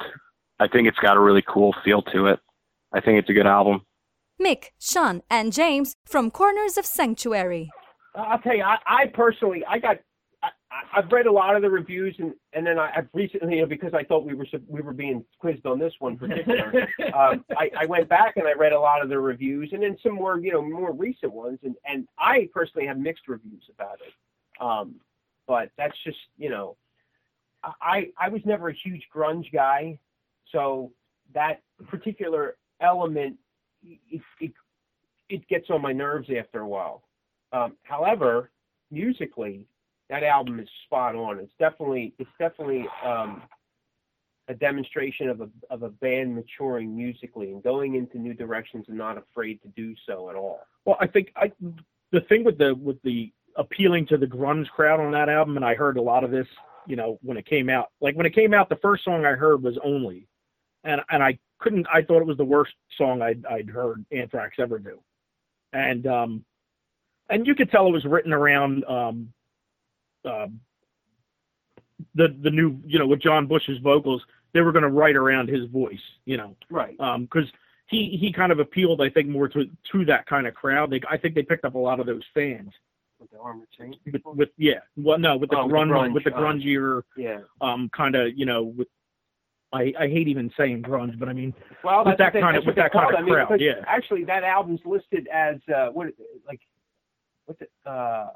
I 0.59 0.67
think 0.67 0.87
it's 0.87 0.99
got 0.99 1.17
a 1.17 1.21
really 1.21 1.43
cool 1.47 1.73
feel 1.83 2.01
to 2.03 2.27
it. 2.27 2.39
I 2.93 3.01
think 3.01 3.19
it's 3.19 3.29
a 3.29 3.33
good 3.33 3.47
album. 3.47 3.81
Mick, 4.41 4.65
Sean, 4.79 5.21
and 5.29 5.53
James 5.53 5.95
from 6.05 6.29
Corners 6.29 6.77
of 6.77 6.85
Sanctuary. 6.85 7.69
I'll 8.15 8.39
tell 8.39 8.55
you, 8.55 8.63
I, 8.63 8.77
I 8.85 9.05
personally, 9.07 9.63
I 9.67 9.79
got, 9.79 9.97
I, 10.43 10.47
I- 10.71 10.97
I've 10.99 11.09
read 11.11 11.25
a 11.25 11.31
lot 11.31 11.55
of 11.55 11.61
the 11.61 11.69
reviews, 11.69 12.15
and 12.19 12.33
and 12.51 12.67
then 12.67 12.77
I, 12.77 12.91
I've 12.97 13.07
recently, 13.13 13.55
you 13.55 13.61
know, 13.61 13.67
because 13.67 13.93
I 13.93 14.03
thought 14.03 14.25
we 14.25 14.33
were 14.33 14.45
we 14.67 14.81
were 14.81 14.91
being 14.93 15.23
quizzed 15.39 15.65
on 15.65 15.79
this 15.79 15.93
one 15.99 16.17
particular, 16.17 16.87
um, 17.13 17.45
I, 17.57 17.71
I 17.77 17.85
went 17.85 18.09
back 18.09 18.35
and 18.37 18.45
I 18.47 18.53
read 18.53 18.73
a 18.73 18.79
lot 18.79 19.01
of 19.01 19.07
the 19.09 19.17
reviews, 19.19 19.69
and 19.71 19.81
then 19.83 19.97
some 20.03 20.13
more, 20.15 20.37
you 20.39 20.51
know, 20.51 20.61
more 20.61 20.91
recent 20.93 21.31
ones, 21.31 21.59
and 21.63 21.75
and 21.85 22.07
I 22.19 22.49
personally 22.53 22.87
have 22.87 22.97
mixed 22.97 23.27
reviews 23.29 23.63
about 23.73 23.99
it. 24.05 24.13
Um, 24.61 24.95
but 25.47 25.71
that's 25.77 25.97
just, 26.03 26.17
you 26.37 26.49
know, 26.49 26.77
I 27.81 28.09
I 28.19 28.29
was 28.29 28.41
never 28.45 28.69
a 28.69 28.73
huge 28.73 29.07
grunge 29.13 29.51
guy, 29.51 29.97
so 30.51 30.91
that 31.33 31.61
particular 31.87 32.57
element, 32.79 33.37
it, 33.83 34.21
it, 34.39 34.51
it 35.29 35.47
gets 35.47 35.69
on 35.69 35.81
my 35.81 35.91
nerves 35.91 36.29
after 36.37 36.59
a 36.61 36.67
while. 36.67 37.03
Um, 37.51 37.75
however, 37.83 38.51
musically, 38.91 39.67
that 40.09 40.23
album 40.23 40.59
is 40.59 40.67
spot 40.85 41.15
on. 41.15 41.39
It's 41.39 41.53
definitely 41.59 42.13
it's 42.19 42.29
definitely 42.37 42.87
um, 43.03 43.41
a 44.47 44.53
demonstration 44.53 45.29
of 45.29 45.41
a 45.41 45.49
of 45.69 45.83
a 45.83 45.89
band 45.89 46.35
maturing 46.35 46.95
musically 46.95 47.51
and 47.51 47.63
going 47.63 47.95
into 47.95 48.17
new 48.19 48.33
directions 48.33 48.85
and 48.87 48.97
not 48.97 49.17
afraid 49.17 49.61
to 49.63 49.67
do 49.69 49.95
so 50.05 50.29
at 50.29 50.35
all. 50.35 50.59
Well, 50.85 50.97
I 50.99 51.07
think 51.07 51.31
I 51.35 51.51
the 52.11 52.21
thing 52.21 52.43
with 52.43 52.57
the 52.57 52.75
with 52.75 53.01
the 53.01 53.31
appealing 53.55 54.07
to 54.07 54.17
the 54.17 54.25
grunge 54.25 54.69
crowd 54.69 54.99
on 54.99 55.11
that 55.11 55.29
album, 55.29 55.55
and 55.55 55.65
I 55.65 55.75
heard 55.75 55.97
a 55.97 56.01
lot 56.01 56.23
of 56.23 56.31
this, 56.31 56.47
you 56.87 56.95
know, 56.95 57.19
when 57.21 57.37
it 57.37 57.45
came 57.45 57.69
out. 57.69 57.91
Like 58.01 58.15
when 58.15 58.25
it 58.25 58.35
came 58.35 58.53
out, 58.53 58.69
the 58.69 58.77
first 58.77 59.03
song 59.03 59.25
I 59.25 59.31
heard 59.31 59.63
was 59.63 59.77
"Only," 59.83 60.27
and 60.83 61.01
and 61.09 61.23
I 61.23 61.37
couldn't. 61.59 61.87
I 61.93 62.01
thought 62.01 62.21
it 62.21 62.27
was 62.27 62.37
the 62.37 62.45
worst 62.45 62.73
song 62.97 63.21
I'd 63.21 63.45
I'd 63.45 63.69
heard 63.69 64.05
Anthrax 64.11 64.57
ever 64.59 64.79
do, 64.79 64.99
and 65.73 66.05
um, 66.07 66.45
and 67.29 67.47
you 67.47 67.55
could 67.55 67.71
tell 67.71 67.87
it 67.87 67.91
was 67.91 68.05
written 68.05 68.33
around 68.33 68.83
um, 68.85 69.33
um, 70.25 70.59
the 72.15 72.35
the 72.41 72.51
new, 72.51 72.79
you 72.85 72.99
know, 72.99 73.07
with 73.07 73.21
John 73.21 73.47
Bush's 73.47 73.79
vocals. 73.79 74.23
They 74.53 74.61
were 74.61 74.71
going 74.71 74.83
to 74.83 74.89
write 74.89 75.17
around 75.17 75.49
his 75.49 75.69
voice, 75.69 75.99
you 76.23 76.37
know 76.37 76.55
Right. 76.69 76.97
Um, 76.99 77.23
because 77.23 77.49
he 77.87 78.17
he 78.19 78.31
kind 78.31 78.51
of 78.51 78.59
appealed, 78.59 79.01
I 79.01 79.09
think, 79.09 79.27
more 79.27 79.47
to 79.49 79.65
to 79.91 80.05
that 80.05 80.25
kind 80.25 80.47
of 80.47 80.55
crowd. 80.55 80.91
They, 80.91 81.01
I 81.09 81.17
think 81.17 81.35
they 81.35 81.43
picked 81.43 81.65
up 81.65 81.75
a 81.75 81.79
lot 81.79 81.99
of 81.99 82.05
those 82.05 82.23
fans. 82.33 82.71
With 83.25 83.31
the 83.31 83.39
Armored 83.43 83.67
Saint. 83.79 83.97
With, 84.11 84.21
with 84.37 84.49
yeah, 84.57 84.81
well, 84.97 85.17
no, 85.17 85.35
with 85.35 85.49
the 85.49 85.57
Oh, 85.57 85.67
grunge, 85.67 85.89
grunge, 85.89 86.13
with 86.13 86.23
the 86.25 86.35
uh, 86.35 86.39
grungier, 86.39 87.01
Yeah. 87.17 87.39
um, 87.59 87.89
kind 87.89 88.13
of, 88.15 88.37
you 88.37 88.45
know, 88.45 88.61
with 88.63 88.87
I 89.73 89.91
I 89.99 90.07
hate 90.07 90.27
even 90.27 90.51
saying 90.55 90.83
grunge, 90.83 91.17
but 91.17 91.27
I 91.27 91.33
mean, 91.33 91.51
Well, 91.83 92.05
With 92.05 92.19
that 92.19 92.33
kind 92.33 92.55
of- 92.55 92.67
with 92.67 92.75
that 92.75 92.91
kind 92.91 93.05
of 93.07 93.13
it. 93.13 93.17
I 93.17 93.21
mean, 93.23 93.33
crowd, 93.33 93.59
yeah. 93.61 93.83
Actually, 93.87 94.25
that 94.25 94.43
album's 94.43 94.81
listed 94.85 95.27
as 95.33 95.55
uh, 95.75 95.87
what 95.89 96.13
like 96.47 96.59
what's 97.45 97.61
it? 97.61 97.71
Uh, 97.83 98.27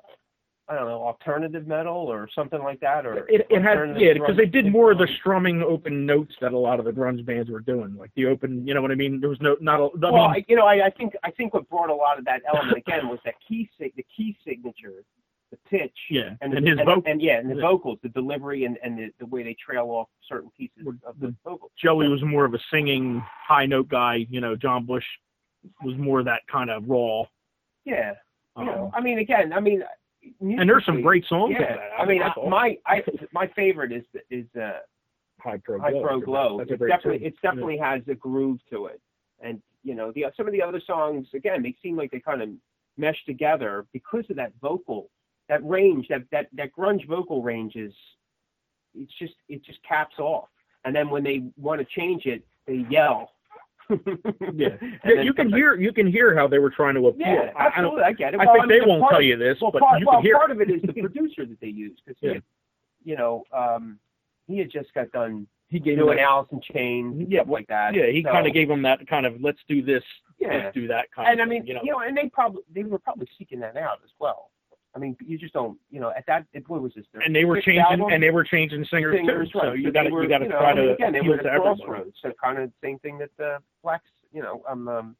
I 0.69 0.75
don't 0.75 0.85
know, 0.87 1.01
alternative 1.03 1.65
metal 1.65 1.95
or 1.95 2.29
something 2.35 2.61
like 2.61 2.79
that, 2.81 3.05
or 3.05 3.27
it 3.27 3.47
it 3.49 3.61
had 3.63 3.99
yeah 3.99 4.13
because 4.13 4.37
they 4.37 4.45
did 4.45 4.71
more 4.71 4.91
of 4.91 4.99
the 4.99 5.07
strumming 5.19 5.63
open 5.63 6.05
notes 6.05 6.35
that 6.41 6.53
a 6.53 6.57
lot 6.57 6.79
of 6.79 6.85
the 6.85 6.91
grunge 6.91 7.25
bands 7.25 7.49
were 7.49 7.59
doing, 7.59 7.95
like 7.97 8.11
the 8.15 8.27
open, 8.27 8.67
you 8.67 8.73
know 8.75 8.81
what 8.81 8.91
I 8.91 8.95
mean? 8.95 9.19
There 9.19 9.29
was 9.29 9.41
no 9.41 9.57
not 9.59 9.79
a, 9.79 9.85
I 9.85 10.11
well, 10.11 10.29
mean, 10.29 10.31
I, 10.31 10.45
you 10.47 10.55
know, 10.55 10.65
I, 10.67 10.85
I 10.85 10.89
think 10.91 11.13
I 11.23 11.31
think 11.31 11.53
what 11.55 11.67
brought 11.69 11.89
a 11.89 11.95
lot 11.95 12.19
of 12.19 12.25
that 12.25 12.43
element 12.53 12.77
again 12.77 13.07
was 13.09 13.19
that 13.25 13.33
key 13.45 13.67
sig- 13.79 13.95
the 13.95 14.05
key 14.15 14.37
signature, 14.45 15.03
the 15.51 15.57
pitch, 15.67 15.97
yeah, 16.11 16.35
and, 16.41 16.53
and, 16.53 16.63
the, 16.65 16.69
his 16.69 16.79
and, 16.79 16.85
vocal. 16.85 17.03
and 17.07 17.21
yeah, 17.21 17.39
and 17.39 17.49
the 17.49 17.55
Yeah. 17.55 17.61
vocals, 17.61 17.97
the 18.03 18.09
delivery, 18.09 18.65
and 18.65 18.77
and 18.83 18.97
the, 18.99 19.09
the 19.17 19.25
way 19.25 19.41
they 19.41 19.55
trail 19.55 19.85
off 19.87 20.07
certain 20.27 20.51
pieces 20.55 20.85
of 21.03 21.19
the 21.19 21.33
vocals. 21.43 21.71
Joey 21.83 22.07
was 22.09 22.21
more 22.23 22.45
of 22.45 22.53
a 22.53 22.59
singing 22.71 23.23
high 23.47 23.65
note 23.65 23.87
guy. 23.89 24.27
You 24.29 24.39
know, 24.39 24.55
John 24.55 24.85
Bush 24.85 25.05
was 25.83 25.97
more 25.97 26.21
that 26.23 26.41
kind 26.47 26.69
of 26.69 26.83
raw. 26.87 27.23
Yeah, 27.85 28.11
you 28.55 28.61
Um, 28.61 28.65
know, 28.67 28.91
I 28.93 29.01
mean, 29.01 29.17
again, 29.19 29.51
I 29.51 29.59
mean, 29.59 29.83
and 30.41 30.69
there's 30.69 30.85
some 30.85 31.01
great 31.01 31.25
songs. 31.27 31.55
Yeah, 31.59 31.71
on 31.71 31.75
that 31.77 32.01
I 32.01 32.05
mean, 32.05 32.21
album, 32.21 32.45
I, 32.45 32.49
my 32.49 32.77
I 32.85 33.03
my 33.31 33.47
favorite 33.55 33.91
is 33.91 34.03
is 34.29 34.45
uh, 34.55 34.79
High 35.39 35.57
Pro 35.63 35.79
High 35.79 35.91
Glow. 35.91 36.01
Pro 36.03 36.19
Glow. 36.21 36.57
That's 36.57 36.69
a 36.71 36.73
It's 36.73 36.79
great 36.79 36.89
definitely 36.89 37.19
tune. 37.19 37.27
it's 37.27 37.37
definitely 37.41 37.77
has 37.77 38.01
a 38.09 38.15
groove 38.15 38.59
to 38.71 38.87
it, 38.87 39.01
and 39.41 39.61
you 39.83 39.95
know 39.95 40.11
the 40.13 40.25
some 40.35 40.45
of 40.47 40.53
the 40.53 40.61
other 40.61 40.81
songs 40.85 41.27
again 41.33 41.63
they 41.63 41.75
seem 41.81 41.95
like 41.95 42.11
they 42.11 42.19
kind 42.19 42.41
of 42.41 42.49
mesh 42.97 43.23
together 43.25 43.85
because 43.93 44.25
of 44.29 44.35
that 44.35 44.51
vocal, 44.61 45.09
that 45.47 45.63
range, 45.65 46.07
that 46.09 46.23
that 46.31 46.47
that 46.53 46.71
grunge 46.77 47.07
vocal 47.07 47.41
range 47.41 47.75
is 47.75 47.93
it's 48.93 49.13
just 49.17 49.35
it 49.47 49.63
just 49.63 49.79
caps 49.83 50.19
off, 50.19 50.49
and 50.85 50.95
then 50.95 51.09
when 51.09 51.23
they 51.23 51.43
want 51.57 51.79
to 51.79 51.85
change 51.85 52.25
it 52.25 52.45
they 52.67 52.85
yell. 52.89 53.31
Yeah, 54.53 54.69
you 55.23 55.33
can 55.33 55.49
hear 55.51 55.75
you 55.75 55.91
can 55.91 56.07
hear 56.07 56.35
how 56.35 56.47
they 56.47 56.59
were 56.59 56.69
trying 56.69 56.95
to 56.95 57.07
appeal. 57.07 57.25
Yeah, 57.27 57.51
I, 57.55 57.67
I 57.77 57.81
don't. 57.81 57.99
absolutely, 57.99 58.03
I, 58.03 58.11
get 58.13 58.33
it. 58.33 58.39
I 58.39 58.45
Well, 58.45 58.53
think 58.55 58.67
mean, 58.67 58.79
they 58.79 58.85
won't 58.85 59.09
tell 59.09 59.21
you 59.21 59.37
this, 59.37 59.57
Well, 59.61 59.71
but 59.71 59.81
part, 59.81 59.99
you 59.99 60.05
well, 60.07 60.17
can 60.17 60.23
hear. 60.25 60.37
part 60.37 60.51
of 60.51 60.61
it 60.61 60.69
is 60.69 60.81
the 60.81 60.93
producer 61.01 61.45
that 61.45 61.59
they 61.59 61.67
use 61.67 61.99
because 62.05 62.19
Yeah. 62.21 62.39
you 63.03 63.15
know 63.17 63.43
um, 63.51 63.99
he 64.47 64.57
had 64.59 64.69
just 64.71 64.93
got 64.93 65.11
done 65.11 65.47
he 65.69 65.79
gave 65.79 65.97
doing 65.99 66.17
him 66.17 66.25
Alice 66.27 66.47
in 66.51 66.61
Chains, 66.61 67.25
Yeah, 67.29 67.41
like 67.47 67.67
that. 67.67 67.93
yeah, 67.93 68.07
he 68.07 68.23
So- 68.23 68.31
kind 68.31 68.47
of 68.47 68.53
gave 68.53 68.67
them 68.67 68.81
that 68.83 69.07
kind 69.07 69.25
of 69.25 69.39
let's 69.41 69.59
do 69.67 69.81
this 69.83 70.03
Yeah. 70.39 70.63
just 70.63 70.73
do 70.75 70.87
that 70.87 71.11
kind 71.11 71.29
and 71.29 71.39
of 71.41 71.45
I 71.47 71.49
mean, 71.49 71.61
thing, 71.61 71.67
you 71.67 71.73
know. 71.75 71.81
you 71.83 71.91
know, 71.91 71.99
and 71.99 72.17
they 72.17 72.29
probably 72.29 72.63
they 72.73 72.83
were 72.83 72.99
probably 72.99 73.27
seeking 73.37 73.59
that 73.61 73.77
out 73.77 73.99
as 74.03 74.09
well. 74.19 74.51
I 74.95 74.99
mean, 74.99 75.15
you 75.23 75.37
just 75.37 75.53
don't, 75.53 75.77
you 75.91 75.99
know, 75.99 76.11
at 76.15 76.25
that. 76.27 76.45
It, 76.53 76.67
what 76.67 76.81
was 76.81 76.93
this? 76.95 77.05
their 77.13 77.21
and 77.21 77.35
they 77.35 77.45
were 77.45 77.61
changing 77.61 77.79
album? 77.79 78.07
and 78.11 78.21
they 78.23 78.31
were 78.31 78.43
changing 78.43 78.85
singers, 78.85 79.17
singers, 79.17 79.49
too. 79.51 79.59
right? 79.59 79.67
So 79.67 79.73
you 79.73 79.91
got 79.91 80.03
to 80.03 80.09
you 80.09 80.27
got 80.27 80.39
to 80.39 80.47
try 80.47 80.73
to 80.73 80.93
again, 80.93 81.13
they 81.13 81.21
were 81.21 81.39
at 81.39 81.61
crossroads. 81.61 82.15
So 82.21 82.31
kind 82.43 82.57
of 82.57 82.69
the 82.69 82.87
same 82.87 82.99
thing 82.99 83.17
that 83.19 83.29
the 83.37 83.57
blacks, 83.83 84.05
you 84.33 84.41
know, 84.41 84.63
um, 84.67 84.87
um 84.87 85.15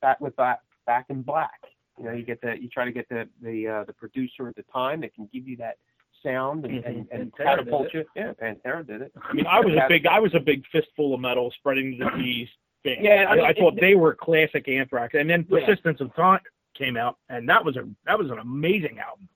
back 0.00 0.20
with 0.20 0.34
back 0.36 0.60
back 0.86 1.06
in 1.10 1.22
black. 1.22 1.60
You 1.98 2.04
know, 2.06 2.12
you 2.12 2.24
get 2.24 2.40
the 2.40 2.56
you 2.60 2.68
try 2.68 2.84
to 2.86 2.92
get 2.92 3.08
the 3.10 3.28
the 3.42 3.68
uh, 3.68 3.84
the 3.84 3.92
producer 3.92 4.48
at 4.48 4.56
the 4.56 4.64
time 4.72 5.02
that 5.02 5.14
can 5.14 5.28
give 5.32 5.46
you 5.46 5.56
that 5.58 5.76
sound 6.22 6.64
and 6.64 6.82
and, 6.84 7.06
and 7.12 7.32
Pantera 7.32 7.44
catapult 7.44 7.94
you. 7.94 8.04
Yeah, 8.16 8.32
Pantera 8.32 8.86
did 8.86 9.02
it. 9.02 9.12
I 9.22 9.34
mean, 9.34 9.46
I 9.46 9.60
was 9.60 9.74
a 9.74 9.86
big 9.88 10.06
I 10.06 10.20
was 10.20 10.34
a 10.34 10.40
big 10.40 10.64
fistful 10.72 11.12
of 11.14 11.20
metal 11.20 11.52
spreading 11.58 11.98
the 11.98 12.08
disease 12.16 12.48
fan. 12.82 12.96
Yeah, 13.00 13.26
I 13.28 13.36
mean, 13.36 13.44
I 13.44 13.52
thought 13.52 13.74
it- 13.74 13.80
they 13.80 13.94
were 13.94 14.14
classic 14.14 14.68
Anthrax, 14.68 15.14
and 15.14 15.28
then 15.28 15.46
Yeah. 15.50 15.66
Persistence 15.66 16.00
of 16.00 16.12
Thought 16.14 16.42
came 16.74 16.96
out, 16.96 17.16
and 17.28 17.48
that 17.48 17.64
was 17.64 17.76
a 17.76 17.88
that 18.06 18.18
was 18.18 18.30
an 18.30 18.38
amazing 18.38 18.98
album. 18.98 19.28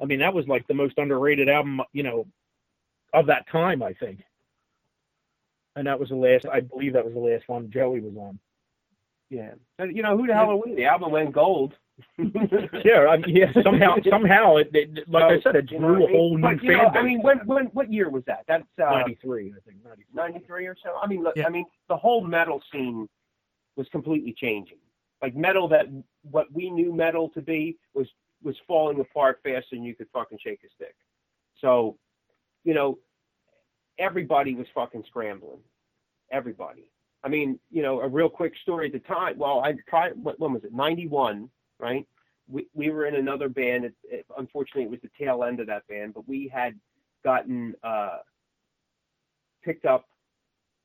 I 0.00 0.06
mean, 0.06 0.18
that 0.20 0.34
was 0.34 0.46
like 0.48 0.66
the 0.66 0.74
most 0.74 0.98
underrated 0.98 1.48
album, 1.48 1.80
you 1.92 2.02
know, 2.02 2.26
of 3.12 3.26
that 3.26 3.48
time, 3.50 3.82
I 3.82 3.92
think. 3.94 4.20
And 5.76 5.86
that 5.86 5.98
was 5.98 6.08
the 6.08 6.16
last, 6.16 6.46
I 6.52 6.60
believe 6.60 6.92
that 6.92 7.04
was 7.04 7.14
the 7.14 7.20
last 7.20 7.44
one 7.48 7.70
Joey 7.70 8.00
was 8.00 8.14
on. 8.16 8.38
Yeah, 9.30 9.52
but 9.78 9.94
you 9.94 10.02
know 10.02 10.16
who 10.16 10.26
the 10.26 10.34
hell 10.34 10.50
are 10.50 10.56
we? 10.56 10.74
The 10.74 10.84
album 10.84 11.10
went 11.12 11.32
gold. 11.32 11.74
Yeah, 12.84 13.06
I 13.08 13.16
mean, 13.18 13.36
yeah. 13.36 13.52
Somehow, 13.62 13.96
somehow, 14.10 14.56
it, 14.56 14.68
it 14.74 15.08
like 15.08 15.24
I 15.24 15.40
said, 15.42 15.56
it 15.56 15.70
You 15.70 15.78
know 15.78 15.94
drew 15.94 16.00
what 16.02 16.10
a 16.10 16.12
I 16.12 16.16
whole 16.16 16.36
mean? 16.38 16.50
new 16.50 16.58
fan 16.58 16.68
know, 16.78 16.90
base. 16.90 16.96
I 16.98 17.02
mean, 17.02 17.22
when 17.22 17.38
when 17.46 17.64
what 17.66 17.92
year 17.92 18.10
was 18.10 18.24
that? 18.26 18.44
That's 18.48 18.64
uh, 18.80 18.90
'93, 18.90 19.54
I 19.56 19.60
think. 19.64 19.78
93. 19.84 20.04
93 20.14 20.66
or 20.66 20.76
so. 20.82 20.90
I 21.02 21.06
mean, 21.06 21.22
look, 21.22 21.34
Yeah. 21.36 21.46
I 21.46 21.50
mean, 21.50 21.64
the 21.88 21.96
whole 21.96 22.20
metal 22.26 22.60
scene 22.72 23.08
was 23.76 23.88
completely 23.90 24.34
changing. 24.36 24.78
Like 25.24 25.34
metal 25.34 25.68
that 25.68 25.86
what 26.20 26.52
we 26.52 26.68
knew 26.68 26.92
metal 26.92 27.30
to 27.30 27.40
be 27.40 27.78
was 27.94 28.06
was 28.42 28.54
falling 28.68 29.00
apart 29.00 29.40
faster 29.42 29.68
than 29.74 29.82
you 29.82 29.94
could 29.94 30.08
fucking 30.12 30.36
shake 30.44 30.60
a 30.62 30.68
stick. 30.74 30.94
So, 31.62 31.96
you 32.62 32.74
know, 32.74 32.98
everybody 33.98 34.54
was 34.54 34.66
fucking 34.74 35.02
scrambling. 35.06 35.60
Everybody. 36.30 36.90
I 37.22 37.28
mean, 37.28 37.58
you 37.70 37.80
know, 37.80 38.02
a 38.02 38.06
real 38.06 38.28
quick 38.28 38.52
story 38.60 38.88
at 38.88 38.92
the 38.92 38.98
time. 38.98 39.38
Well, 39.38 39.60
I 39.60 39.72
prior, 39.86 40.12
what 40.12 40.38
when 40.38 40.52
was 40.52 40.62
it? 40.62 40.74
91, 40.74 41.48
right? 41.80 42.06
We 42.46 42.66
we 42.74 42.90
were 42.90 43.06
in 43.06 43.14
another 43.14 43.48
band. 43.48 43.86
It, 43.86 43.94
it, 44.04 44.26
unfortunately, 44.36 44.82
it 44.82 44.90
was 44.90 45.00
the 45.02 45.10
tail 45.18 45.42
end 45.42 45.58
of 45.58 45.68
that 45.68 45.88
band, 45.88 46.12
but 46.12 46.28
we 46.28 46.52
had 46.52 46.78
gotten 47.24 47.74
uh 47.82 48.18
picked 49.64 49.86
up 49.86 50.04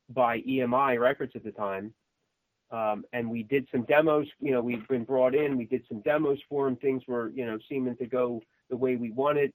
by 0.07 0.39
EMI 0.43 0.97
Records 0.97 1.33
at 1.35 1.43
the 1.43 1.51
time. 1.51 1.93
Um, 2.71 3.03
and 3.13 3.29
we 3.29 3.43
did 3.43 3.67
some 3.71 3.83
demos, 3.83 4.27
you 4.39 4.51
know, 4.51 4.61
we've 4.61 4.87
been 4.87 5.03
brought 5.03 5.33
in, 5.33 5.57
we 5.57 5.65
did 5.65 5.83
some 5.87 6.01
demos 6.01 6.37
for 6.47 6.65
them. 6.65 6.75
Things 6.75 7.01
were, 7.07 7.29
you 7.29 7.45
know, 7.45 7.57
seeming 7.67 7.95
to 7.97 8.05
go 8.05 8.41
the 8.69 8.77
way 8.77 8.95
we 8.95 9.11
wanted. 9.11 9.51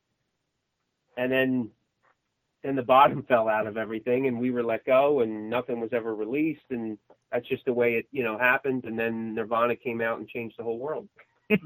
And 1.16 1.30
then, 1.30 1.70
then 2.64 2.74
the 2.74 2.82
bottom 2.82 3.22
fell 3.28 3.48
out 3.48 3.66
of 3.68 3.76
everything 3.76 4.26
and 4.26 4.38
we 4.38 4.50
were 4.50 4.64
let 4.64 4.84
go 4.84 5.20
and 5.20 5.48
nothing 5.48 5.80
was 5.80 5.90
ever 5.92 6.14
released. 6.14 6.64
And 6.70 6.98
that's 7.30 7.46
just 7.46 7.64
the 7.66 7.72
way 7.72 7.94
it, 7.94 8.06
you 8.10 8.24
know, 8.24 8.36
happened. 8.36 8.84
And 8.84 8.98
then 8.98 9.34
Nirvana 9.34 9.76
came 9.76 10.00
out 10.00 10.18
and 10.18 10.28
changed 10.28 10.56
the 10.58 10.64
whole 10.64 10.78
world. 10.78 11.08
and 11.50 11.60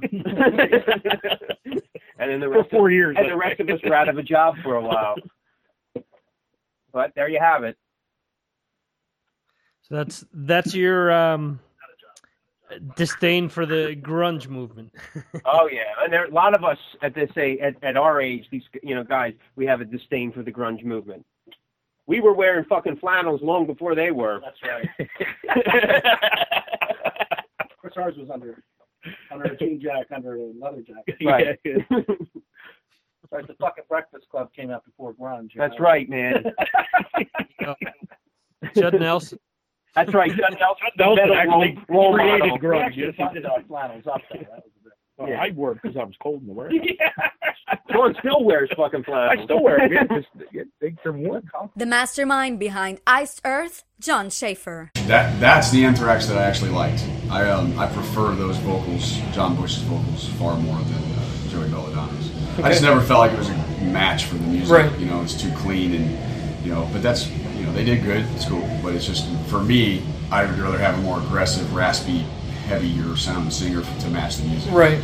then 2.19 2.41
the 2.41 2.51
For 2.53 2.65
four 2.65 2.89
of, 2.89 2.93
years. 2.93 3.17
and 3.17 3.27
I 3.27 3.31
the 3.31 3.37
rest 3.37 3.61
of 3.61 3.71
us 3.71 3.81
were 3.83 3.95
out 3.95 4.09
of 4.09 4.19
a 4.19 4.23
job 4.23 4.57
for 4.63 4.75
a 4.75 4.83
while. 4.83 5.15
But 6.93 7.15
there 7.15 7.29
you 7.29 7.39
have 7.41 7.65
it. 7.65 7.79
So 9.89 9.97
that's 9.97 10.25
that's 10.35 10.75
your 10.75 11.11
um, 11.11 11.61
disdain 12.97 13.49
for 13.49 13.65
the 13.67 13.97
grunge 14.01 14.49
movement. 14.49 14.93
Oh 15.45 15.69
yeah, 15.71 15.85
and 16.03 16.13
there 16.13 16.27
a 16.27 16.31
lot 16.31 16.55
of 16.55 16.65
us 16.65 16.79
at 17.03 17.15
this 17.15 17.31
age, 17.37 17.59
at, 17.61 17.83
at 17.83 17.97
our 17.97 18.21
age, 18.21 18.47
these 18.51 18.65
you 18.83 18.95
know 18.95 19.05
guys, 19.05 19.33
we 19.57 19.65
have 19.67 19.81
a 19.81 19.85
disdain 19.85 20.31
for 20.33 20.43
the 20.43 20.53
grunge 20.53 20.85
movement. 20.85 21.25
We 22.07 22.21
were 22.21 22.35
wearing 22.35 22.65
fucking 22.65 22.97
flannels 22.97 23.41
long 23.43 23.67
before 23.67 23.95
they 23.95 24.11
were. 24.11 24.41
That's 24.41 24.63
right. 24.63 24.89
Of 27.61 27.77
course, 27.81 27.95
ours 27.97 28.15
was 28.19 28.29
under 28.31 28.63
under 29.31 29.45
a 29.45 29.57
jean 29.57 29.81
jack, 29.81 30.07
under 30.15 30.35
a 30.37 30.53
leather 30.61 30.83
jacket. 30.83 31.17
Right. 31.25 31.59
Right, 33.31 33.47
the 33.47 33.53
fucking 33.61 33.85
Breakfast 33.91 34.27
Club 34.31 34.51
came 34.55 34.71
out 34.71 34.87
before 34.87 35.13
grunge. 35.13 35.51
That's 35.55 35.75
know? 35.75 35.85
right, 35.85 36.09
man. 36.09 36.51
Judd 38.75 38.99
Nelson. 38.99 39.39
That's 39.95 40.15
right. 40.15 40.31
Judd 40.31 40.57
Nelson, 40.61 40.87
Nelson 40.99 41.17
metal 41.29 41.37
actually 41.37 41.79
role- 41.89 42.11
role 42.11 42.15
created 42.15 42.41
model. 42.41 42.59
Grunge. 42.59 42.85
actually 42.87 43.03
Yes, 43.03 43.15
he 43.35 43.41
did. 43.41 43.67
flannels 43.67 44.07
up 44.07 44.21
there. 44.33 44.43
That 44.43 44.51
was 44.51 44.63
the 44.77 44.85
bit. 44.85 44.93
Well, 45.17 45.29
Yeah. 45.29 45.41
I 45.43 45.51
wore 45.51 45.73
it 45.73 45.79
because 45.83 45.97
I 45.97 46.05
was 46.05 46.15
cold 46.23 46.43
in 46.43 46.47
the 46.47 46.53
warehouse. 46.53 46.79
John 47.91 48.15
still 48.21 48.45
wears 48.45 48.71
fucking 48.77 49.03
flannels. 49.05 49.39
I 49.41 49.45
still 49.45 49.63
wear 49.63 49.83
it. 49.83 49.93
Yeah, 49.93 50.05
just 50.05 50.29
yeah, 50.53 50.63
they- 50.81 50.95
they're. 51.03 51.43
The 51.77 51.87
mastermind 51.87 52.59
behind 52.59 53.01
Iced 53.07 53.41
Earth, 53.45 53.85
Jon 54.01 54.31
Schaffer. 54.31 54.91
That 55.07 55.39
that's 55.41 55.71
the 55.71 55.85
Anthrax 55.85 56.27
that 56.27 56.39
I 56.39 56.45
actually 56.45 56.71
liked. 56.71 57.05
I 57.31 57.49
um, 57.51 57.77
I 57.79 57.87
prefer 57.89 58.35
those 58.35 58.57
vocals, 58.59 59.19
John 59.33 59.57
Bush's 59.57 59.83
vocals, 59.83 60.29
far 60.39 60.57
more 60.57 60.77
than 60.79 60.95
uh, 60.95 61.49
Joey 61.51 61.69
Belladonna's. 61.69 62.31
I 62.63 62.71
just 62.71 62.83
never 62.83 63.01
felt 63.01 63.21
like 63.21 63.33
it 63.33 63.39
was 63.39 63.49
a 63.49 63.57
match 63.85 64.25
for 64.27 64.37
the 64.37 64.47
music. 64.47 64.71
Right. 64.71 64.99
You 64.99 65.07
know, 65.07 65.23
it's 65.23 65.35
too 65.41 65.51
clean 65.57 65.95
and 65.95 66.38
you 66.69 66.75
know. 66.75 66.89
But 66.93 67.03
that's 67.03 67.29
you 67.29 67.65
know 67.65 67.73
they 67.73 67.85
did 67.85 68.05
good. 68.05 68.27
It's 68.35 68.45
cool. 68.45 68.69
But 68.83 68.95
it's 68.95 69.07
just 69.07 69.27
for 69.49 69.61
me, 69.61 70.03
I 70.31 70.45
would 70.45 70.59
rather 70.59 70.79
have 70.79 70.99
a 70.99 71.03
more 71.03 71.19
aggressive, 71.19 71.75
raspy, 71.75 72.19
heavier 72.67 73.17
sound 73.17 73.53
singer 73.53 73.83
to 73.83 74.11
match 74.11 74.37
the 74.37 74.47
music. 74.49 74.73
Right. 74.73 75.01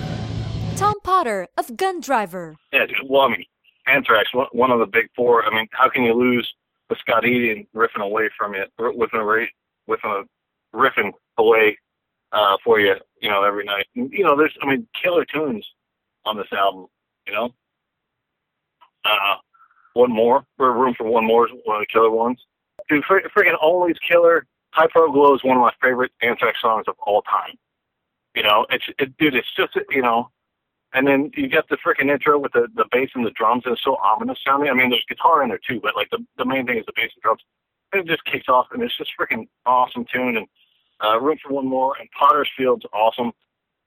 Tom 0.77 0.95
Potter 1.03 1.49
of 1.57 1.77
Gun 1.77 2.01
Driver. 2.01 2.57
Yeah, 2.73 2.87
dude, 2.87 2.97
well, 3.09 3.23
I 3.23 3.29
mean, 3.29 3.45
Anthrax, 3.87 4.35
one 4.35 4.49
one 4.53 4.71
of 4.71 4.79
the 4.79 4.87
big 4.87 5.09
four. 5.17 5.45
I 5.45 5.51
mean, 5.55 5.67
how 5.73 5.89
can 5.89 6.03
you 6.03 6.13
lose 6.13 6.53
with 6.91 6.99
Scott 6.99 7.27
Ian 7.27 7.67
riffing 7.75 8.03
away 8.03 8.29
from 8.37 8.55
it, 8.55 8.71
with 8.79 9.15
a 9.15 9.47
with 9.87 10.01
a 10.05 10.25
riffing 10.75 11.13
away 11.39 11.79
uh, 12.33 12.57
for 12.63 12.81
you, 12.81 12.95
you 13.21 13.31
know, 13.31 13.45
every 13.45 13.65
night. 13.65 13.87
And, 13.95 14.13
you 14.13 14.25
know, 14.25 14.37
there's, 14.37 14.57
I 14.61 14.67
mean, 14.67 14.87
killer 15.01 15.25
tunes 15.25 15.67
on 16.25 16.37
this 16.37 16.53
album. 16.53 16.87
You 17.27 17.33
know, 17.33 17.55
uh, 19.05 19.37
one 19.95 20.13
more, 20.13 20.45
or 20.59 20.73
room 20.73 20.95
for 20.97 21.05
one 21.05 21.25
more 21.25 21.47
is 21.47 21.55
one 21.65 21.77
of 21.77 21.83
the 21.83 21.87
killer 21.87 22.11
ones. 22.11 22.39
Dude, 22.89 23.05
fr- 23.05 23.27
freaking 23.35 23.57
Always 23.61 23.97
Killer. 24.07 24.47
Hy 24.73 24.87
Pro 24.89 25.11
Glo 25.11 25.35
is 25.35 25.45
one 25.45 25.57
of 25.57 25.63
my 25.63 25.73
favorite 25.81 26.13
Anthrax 26.21 26.61
songs 26.61 26.85
of 26.89 26.97
all 26.99 27.23
time. 27.23 27.57
You 28.35 28.43
know, 28.43 28.67
it's 28.71 28.85
it, 28.99 29.17
dude, 29.17 29.35
it's 29.35 29.55
just 29.57 29.79
you 29.91 30.03
know, 30.03 30.31
and 30.93 31.07
then 31.07 31.31
you 31.37 31.49
get 31.49 31.69
the 31.69 31.77
freaking 31.77 32.11
intro 32.11 32.39
with 32.39 32.53
the 32.53 32.67
the 32.75 32.85
bass 32.91 33.11
and 33.15 33.25
the 33.25 33.31
drums, 33.31 33.63
and 33.65 33.73
it's 33.73 33.85
so 33.85 33.97
ominous 33.97 34.39
sounding. 34.45 34.69
I 34.69 34.75
mean, 34.75 34.91
there's 34.91 35.05
guitar 35.09 35.43
in 35.43 35.49
there 35.49 35.61
too, 35.67 35.81
but 35.81 35.95
like 35.97 36.11
the 36.11 36.19
the 36.37 36.45
main 36.45 36.67
thing 36.67 36.79
is 36.79 36.87
the 36.87 36.93
bass 36.97 37.11
and 37.15 37.23
drums. 37.23 37.43
And 37.93 38.03
it 38.03 38.11
just 38.11 38.25
kicks 38.25 38.49
off, 38.49 38.67
and 38.73 38.83
it's 38.83 38.97
just 38.97 39.13
freaking 39.19 39.47
awesome 39.65 40.05
tune. 40.13 40.37
And 40.37 40.47
uh, 41.03 41.21
Room 41.21 41.39
for 41.43 41.53
One 41.53 41.67
More 41.67 41.95
and 42.01 42.09
Potter's 42.11 42.51
Field's 42.57 42.85
awesome. 42.93 43.31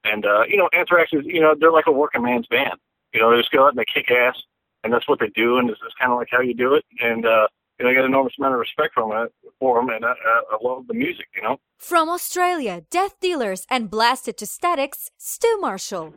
And 0.05 0.25
uh, 0.25 0.43
you 0.47 0.55
know, 0.55 0.69
Anthrax 0.71 1.11
is 1.11 1.25
you 1.25 1.41
know 1.41 1.53
they're 1.59 1.71
like 1.71 1.87
a 1.87 1.91
working 1.91 2.23
man's 2.23 2.47
band. 2.47 2.79
You 3.13 3.19
know, 3.19 3.31
they 3.31 3.37
just 3.37 3.51
go 3.51 3.65
out 3.65 3.69
and 3.69 3.77
they 3.77 3.85
kick 3.85 4.09
ass, 4.11 4.41
and 4.87 4.93
that's 4.93 5.07
what 5.09 5.19
they 5.19 5.27
do, 5.35 5.57
and 5.57 5.69
it's, 5.69 5.79
it's 5.85 5.93
kind 5.99 6.13
of 6.13 6.17
like 6.17 6.29
how 6.31 6.39
you 6.39 6.53
do 6.53 6.73
it. 6.73 6.85
And 7.01 7.25
uh, 7.25 7.47
you 7.77 7.83
know, 7.83 7.91
I 7.91 7.93
got 7.93 8.05
an 8.05 8.11
enormous 8.11 8.33
amount 8.39 8.53
of 8.53 8.59
respect 8.61 8.93
from 8.93 9.11
it 9.11 9.33
for 9.59 9.75
them, 9.75 9.89
and 9.89 10.05
I, 10.05 10.11
I, 10.11 10.41
I 10.53 10.57
love 10.63 10.87
the 10.87 10.93
music. 10.93 11.27
You 11.35 11.43
know. 11.43 11.57
From 11.77 12.07
Australia, 12.07 12.83
Death 12.89 13.19
Dealers 13.19 13.67
and 13.69 13.91
Blasted 13.91 14.37
to 14.37 14.45
Statics, 14.45 15.11
Stu 15.17 15.57
Marshall. 15.59 16.13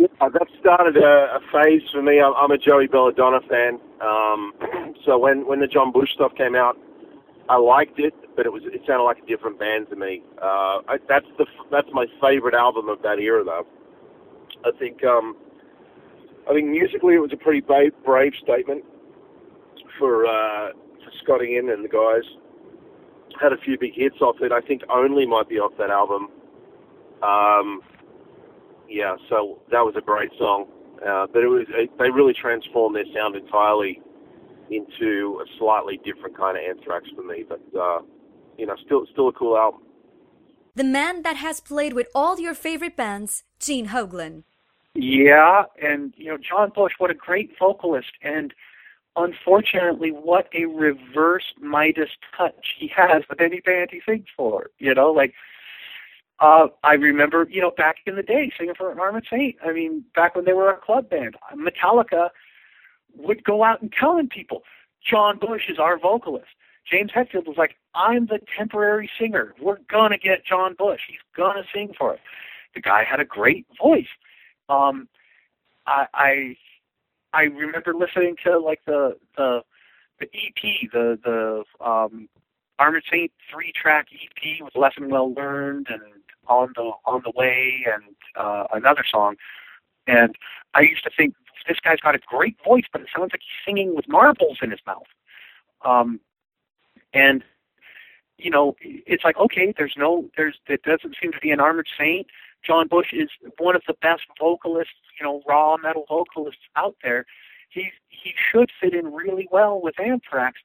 Yeah, 0.00 0.08
that 0.20 0.48
started 0.58 0.96
a, 0.96 1.38
a 1.38 1.40
phase 1.52 1.82
for 1.92 2.02
me. 2.02 2.20
I'm, 2.20 2.34
I'm 2.34 2.50
a 2.50 2.58
Joey 2.58 2.88
Belladonna 2.88 3.40
fan. 3.48 3.78
Um, 4.00 4.52
so 5.06 5.16
when 5.16 5.46
when 5.46 5.60
the 5.60 5.68
John 5.68 5.92
Bush 5.92 6.10
stuff 6.12 6.32
came 6.34 6.56
out, 6.56 6.76
I 7.48 7.56
liked 7.56 8.00
it, 8.00 8.14
but 8.34 8.46
it 8.46 8.52
was 8.52 8.62
it 8.66 8.82
sounded 8.84 9.04
like 9.04 9.18
a 9.18 9.26
different 9.26 9.60
band 9.60 9.90
to 9.90 9.96
me. 9.96 10.24
Uh, 10.42 10.82
I, 10.88 10.98
that's 11.08 11.26
the 11.38 11.46
that's 11.70 11.88
my 11.92 12.06
favorite 12.20 12.54
album 12.54 12.88
of 12.88 13.00
that 13.02 13.20
era, 13.20 13.44
though. 13.44 13.66
I 14.64 14.72
think 14.76 15.04
um, 15.04 15.36
I 16.48 16.54
think 16.54 16.68
musically 16.68 17.14
it 17.14 17.18
was 17.18 17.32
a 17.32 17.36
pretty 17.36 17.60
brave, 17.60 17.92
brave 18.04 18.32
statement 18.42 18.84
for 19.98 20.26
uh, 20.26 20.72
for 21.04 21.10
Scott 21.22 21.44
Ian 21.44 21.68
and 21.70 21.84
the 21.84 21.88
guys. 21.88 22.24
Had 23.40 23.52
a 23.52 23.58
few 23.58 23.78
big 23.78 23.94
hits 23.94 24.20
off 24.20 24.36
it. 24.40 24.50
I 24.50 24.60
think 24.60 24.82
Only 24.88 25.26
might 25.26 25.48
be 25.48 25.58
off 25.58 25.72
that 25.78 25.90
album. 25.90 26.28
Um, 27.22 27.82
yeah, 28.88 29.16
so 29.28 29.60
that 29.70 29.80
was 29.84 29.94
a 29.96 30.00
great 30.00 30.30
song. 30.38 30.66
Uh, 31.06 31.26
but 31.32 31.42
it 31.44 31.48
was 31.48 31.66
it, 31.68 31.96
they 31.98 32.10
really 32.10 32.32
transformed 32.32 32.96
their 32.96 33.04
sound 33.14 33.36
entirely 33.36 34.00
into 34.70 35.40
a 35.42 35.58
slightly 35.58 36.00
different 36.04 36.36
kind 36.36 36.56
of 36.56 36.64
Anthrax 36.64 37.08
for 37.14 37.22
me. 37.22 37.44
But 37.48 37.60
uh, 37.78 38.00
you 38.56 38.66
know, 38.66 38.74
still 38.84 39.06
still 39.12 39.28
a 39.28 39.32
cool 39.32 39.56
album. 39.56 39.82
The 40.74 40.84
man 40.84 41.22
that 41.22 41.36
has 41.36 41.60
played 41.60 41.92
with 41.92 42.08
all 42.14 42.40
your 42.40 42.54
favorite 42.54 42.96
bands, 42.96 43.44
Gene 43.58 43.88
Hoglan. 43.88 44.44
Yeah, 45.00 45.62
and 45.80 46.12
you 46.16 46.26
know 46.26 46.38
John 46.38 46.72
Bush, 46.74 46.94
what 46.98 47.08
a 47.08 47.14
great 47.14 47.52
vocalist, 47.56 48.10
and 48.20 48.52
unfortunately, 49.14 50.10
what 50.10 50.48
a 50.52 50.64
reverse 50.64 51.44
Midas 51.60 52.10
touch 52.36 52.74
he 52.76 52.88
has 52.96 53.22
with 53.30 53.40
any 53.40 53.60
band 53.60 53.90
he 53.92 54.00
sings 54.04 54.26
for. 54.36 54.70
You 54.78 54.94
know, 54.94 55.12
like 55.12 55.34
uh, 56.40 56.66
I 56.82 56.94
remember, 56.94 57.46
you 57.48 57.60
know, 57.60 57.70
back 57.70 57.98
in 58.06 58.16
the 58.16 58.24
day, 58.24 58.50
singing 58.58 58.74
for 58.74 59.00
Armored 59.00 59.28
Saint. 59.30 59.54
I 59.64 59.72
mean, 59.72 60.04
back 60.16 60.34
when 60.34 60.44
they 60.44 60.52
were 60.52 60.70
a 60.70 60.76
club 60.76 61.08
band, 61.08 61.36
Metallica 61.54 62.30
would 63.16 63.44
go 63.44 63.62
out 63.62 63.80
and 63.80 63.92
telling 63.92 64.28
people, 64.28 64.64
John 65.08 65.38
Bush 65.38 65.68
is 65.68 65.78
our 65.78 65.96
vocalist. 65.96 66.48
James 66.90 67.12
Hetfield 67.12 67.46
was 67.46 67.56
like, 67.56 67.76
I'm 67.94 68.26
the 68.26 68.40
temporary 68.56 69.08
singer. 69.16 69.54
We're 69.60 69.78
gonna 69.88 70.18
get 70.18 70.44
John 70.44 70.74
Bush. 70.74 71.02
He's 71.06 71.18
gonna 71.36 71.62
sing 71.72 71.92
for 71.96 72.14
us. 72.14 72.20
The 72.74 72.80
guy 72.80 73.04
had 73.04 73.20
a 73.20 73.24
great 73.24 73.64
voice. 73.80 74.08
Um, 74.68 75.08
I, 75.86 76.06
I 76.14 76.56
I 77.32 77.42
remember 77.42 77.94
listening 77.94 78.36
to 78.44 78.58
like 78.58 78.80
the 78.86 79.16
the 79.36 79.62
the 80.20 80.26
EP, 80.26 80.90
the 80.92 81.18
the 81.22 81.84
um, 81.84 82.28
Armored 82.78 83.04
Saint 83.10 83.32
three 83.52 83.72
track 83.72 84.08
EP 84.12 84.62
with 84.62 84.76
Lesson 84.76 85.08
Well 85.08 85.32
Learned 85.34 85.88
and 85.90 86.02
On 86.46 86.72
the 86.76 86.92
On 87.04 87.22
the 87.24 87.32
Way 87.34 87.84
and 87.92 88.14
uh, 88.36 88.66
another 88.72 89.04
song. 89.08 89.36
And 90.06 90.34
I 90.74 90.80
used 90.80 91.04
to 91.04 91.10
think 91.16 91.34
this 91.66 91.80
guy's 91.80 92.00
got 92.00 92.14
a 92.14 92.20
great 92.26 92.56
voice, 92.64 92.84
but 92.90 93.02
it 93.02 93.08
sounds 93.14 93.32
like 93.32 93.42
he's 93.42 93.64
singing 93.66 93.94
with 93.94 94.08
marbles 94.08 94.58
in 94.62 94.70
his 94.70 94.80
mouth. 94.86 95.06
Um, 95.84 96.20
and 97.12 97.44
you 98.38 98.50
know, 98.50 98.76
it's 98.80 99.24
like 99.24 99.36
okay, 99.36 99.74
there's 99.76 99.94
no, 99.96 100.30
there's 100.36 100.58
there 100.66 100.78
doesn't 100.84 101.16
seem 101.20 101.32
to 101.32 101.40
be 101.40 101.50
an 101.50 101.60
Armored 101.60 101.88
Saint. 101.98 102.26
John 102.66 102.88
Bush 102.88 103.12
is 103.12 103.28
one 103.58 103.76
of 103.76 103.82
the 103.86 103.94
best 103.94 104.22
vocalists, 104.38 104.94
you 105.18 105.24
know, 105.24 105.42
raw 105.46 105.76
metal 105.76 106.04
vocalists 106.08 106.62
out 106.76 106.96
there. 107.02 107.24
He 107.70 107.90
he 108.08 108.34
should 108.50 108.70
fit 108.80 108.94
in 108.94 109.12
really 109.12 109.48
well 109.50 109.80
with 109.80 109.98
Anthrax. 110.00 110.60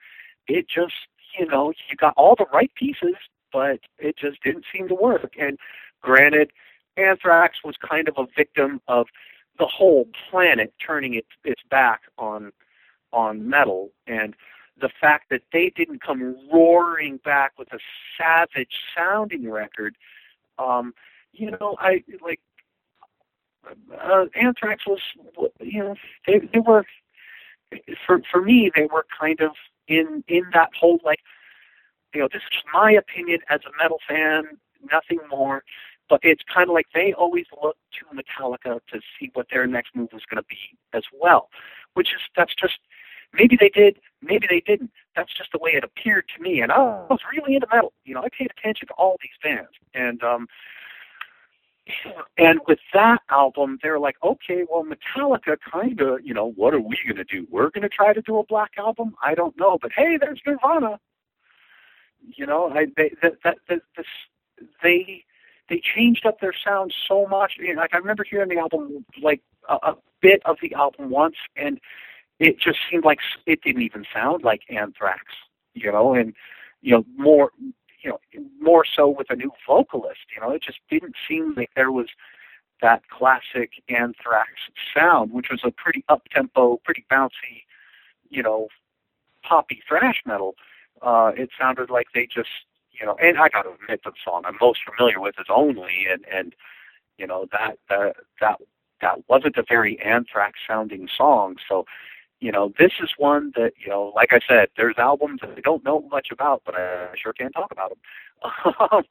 It 0.48 0.68
just, 0.68 0.94
you 1.38 1.46
know, 1.46 1.74
you 1.90 1.96
got 1.96 2.14
all 2.18 2.36
the 2.36 2.46
right 2.54 2.72
pieces, 2.76 3.16
but 3.52 3.80
it 3.98 4.18
just 4.18 4.42
didn't 4.44 4.66
seem 4.74 4.88
to 4.88 4.96
work. 4.96 5.36
And 5.40 5.58
granted, 6.02 6.52
Anthrax 6.98 7.58
was 7.64 7.76
kind 7.78 8.08
of 8.08 8.16
a 8.18 8.28
victim 8.36 8.82
of 8.88 9.08
the 9.60 9.66
whole 9.66 10.08
planet 10.30 10.74
turning 10.86 11.14
its 11.14 11.28
its 11.44 11.62
back 11.70 12.02
on 12.18 12.52
on 13.12 13.48
metal 13.48 13.92
and 14.08 14.36
the 14.82 14.90
fact 15.00 15.30
that 15.30 15.44
they 15.54 15.72
didn't 15.76 16.02
come 16.02 16.36
roaring 16.52 17.18
back 17.24 17.54
with 17.60 17.72
a 17.74 17.80
savage 18.18 18.76
sounding 18.96 19.50
record 19.50 19.96
um 20.58 20.94
you 21.34 21.52
know, 21.52 21.76
I 21.80 22.04
like 22.24 22.40
uh, 24.02 24.26
Anthrax 24.36 24.86
was, 24.86 25.00
you 25.60 25.84
know, 25.84 25.96
they 26.28 26.40
they 26.54 26.60
were 26.60 26.86
for 28.06 28.22
for 28.32 28.42
me 28.42 28.72
they 28.76 28.88
were 28.92 29.06
kind 29.20 29.42
of 29.42 29.52
in 29.88 30.24
in 30.28 30.44
that 30.54 30.70
whole 30.80 31.00
like, 31.04 31.20
you 32.14 32.22
know, 32.22 32.28
this 32.32 32.42
is 32.44 32.50
just 32.52 32.66
my 32.74 32.92
opinion 32.92 33.40
as 33.50 33.62
a 33.66 33.84
metal 33.84 34.00
fan, 34.08 34.44
nothing 34.92 35.20
more. 35.30 35.64
But 36.10 36.20
it's 36.22 36.44
kind 36.54 36.70
of 36.70 36.74
like 36.74 36.88
they 36.94 37.14
always 37.14 37.46
looked 37.64 37.80
to 37.94 38.06
Metallica 38.16 38.80
to 38.92 39.00
see 39.20 39.32
what 39.34 39.48
their 39.50 39.66
next 39.66 39.96
move 39.96 40.10
was 40.12 40.24
going 40.30 40.42
to 40.42 40.48
be 40.48 40.78
as 40.94 41.04
well, 41.20 41.50
which 41.94 42.10
is 42.10 42.22
that's 42.36 42.54
just 42.54 42.80
maybe 43.34 43.58
they 43.60 43.70
did, 43.70 43.98
maybe 44.22 44.46
they 44.48 44.60
didn't. 44.60 44.92
That's 45.16 45.34
just 45.34 45.52
the 45.52 45.60
way 45.60 45.72
it 45.72 45.84
appeared 45.84 46.26
to 46.36 46.44
me. 46.44 46.62
And 46.62 46.72
I 46.72 46.78
was 47.10 47.20
really 47.32 47.56
into 47.56 47.68
metal. 47.72 47.94
You 48.04 48.16
know, 48.16 48.22
I 48.22 48.30
paid 48.30 48.52
attention 48.58 48.88
to 48.90 48.94
all 48.94 49.18
these 49.22 49.32
bands, 49.42 49.72
and 49.94 50.22
um, 50.24 50.48
and 52.38 52.60
with 52.68 52.80
that 52.94 53.22
album, 53.30 53.78
they're 53.82 54.00
like, 54.00 54.16
okay, 54.24 54.66
well, 54.70 54.86
Metallica 54.86 55.58
kind 55.72 56.00
of, 56.00 56.20
you 56.24 56.34
know, 56.34 56.52
what 56.52 56.74
are 56.74 56.80
we 56.80 56.98
going 57.06 57.18
to 57.18 57.24
do? 57.24 57.46
We're 57.52 57.70
going 57.70 57.84
to 57.84 57.90
try 57.90 58.14
to 58.14 58.22
do 58.22 58.38
a 58.38 58.46
black 58.46 58.72
album? 58.78 59.16
I 59.22 59.36
don't 59.36 59.58
know, 59.58 59.78
but 59.82 59.92
hey, 59.96 60.18
there's 60.20 60.42
Nirvana. 60.46 61.00
You 62.26 62.46
know, 62.46 62.70
I 62.70 62.88
they 62.96 63.12
that, 63.22 63.34
that, 63.44 63.58
they 64.82 65.26
they 65.70 65.82
changed 65.96 66.26
up 66.26 66.40
their 66.40 66.54
sound 66.54 66.94
so 67.08 67.28
much. 67.28 67.54
You 67.60 67.76
know, 67.76 67.82
like 67.82 67.94
I 67.94 67.98
remember 67.98 68.24
hearing 68.24 68.48
the 68.48 68.60
album 68.60 69.06
like 69.22 69.42
a, 69.68 69.76
a 69.76 69.98
bit 70.22 70.42
of 70.46 70.56
the 70.62 70.74
album 70.74 71.10
once, 71.10 71.36
and 71.58 71.82
it 72.40 72.60
just 72.60 72.80
seemed 72.90 73.04
like 73.04 73.20
it 73.46 73.62
didn't 73.62 73.82
even 73.82 74.06
sound 74.14 74.44
like 74.44 74.62
Anthrax. 74.70 75.24
You 75.74 75.92
know, 75.92 76.14
and 76.14 76.34
you 76.82 76.92
know 76.92 77.06
more 77.18 77.52
you 78.04 78.10
know, 78.10 78.20
more 78.60 78.84
so 78.86 79.08
with 79.08 79.30
a 79.30 79.36
new 79.36 79.52
vocalist. 79.68 80.22
You 80.36 80.42
know, 80.42 80.52
it 80.52 80.62
just 80.62 80.80
didn't 80.90 81.16
seem 81.28 81.54
like 81.56 81.72
there 81.76 81.92
was 81.92 82.08
that 82.82 83.08
classic 83.08 83.72
Anthrax 83.90 84.52
sound, 84.94 85.32
which 85.32 85.50
was 85.50 85.62
a 85.64 85.72
pretty 85.72 86.04
up 86.10 86.24
tempo, 86.30 86.80
pretty 86.84 87.06
bouncy, 87.10 87.64
you 88.30 88.44
know, 88.44 88.68
poppy 89.42 89.82
thrash 89.88 90.22
metal. 90.26 90.56
Uh, 91.02 91.32
it 91.36 91.50
sounded 91.60 91.90
like 91.90 92.08
they 92.14 92.26
just, 92.26 92.50
you 92.92 93.06
know, 93.06 93.16
and 93.22 93.38
I 93.38 93.50
got 93.50 93.64
to 93.64 93.72
admit 93.82 94.02
the 94.04 94.12
song 94.24 94.44
I'm 94.46 94.58
most 94.60 94.82
familiar 94.86 95.20
with 95.20 95.36
is 95.40 95.48
Only, 95.50 96.06
and 96.12 96.26
and 96.32 96.56
you 97.18 97.26
know 97.26 97.48
that 97.52 97.78
that 97.90 98.18
that 98.42 98.60
that 99.02 99.20
wasn't 99.30 99.58
a 99.58 99.64
very 99.68 100.00
Anthrax 100.02 100.60
sounding 100.68 101.08
song, 101.16 101.56
so 101.68 101.86
you 102.40 102.52
know, 102.52 102.74
this 102.78 102.92
is 103.02 103.10
one 103.18 103.52
that, 103.56 103.74
you 103.78 103.90
know, 103.90 104.12
like 104.16 104.34
I 104.34 104.40
said, 104.48 104.70
there's 104.76 104.98
albums 104.98 105.42
that 105.42 105.52
I 105.58 105.62
don't 105.62 105.84
know 105.84 106.02
much 106.12 106.28
about, 106.32 106.62
but 106.66 106.76
I 106.76 107.08
sure 107.16 107.34
can't 107.34 107.54
talk 107.54 107.72
about 107.72 107.92
them. 108.44 109.04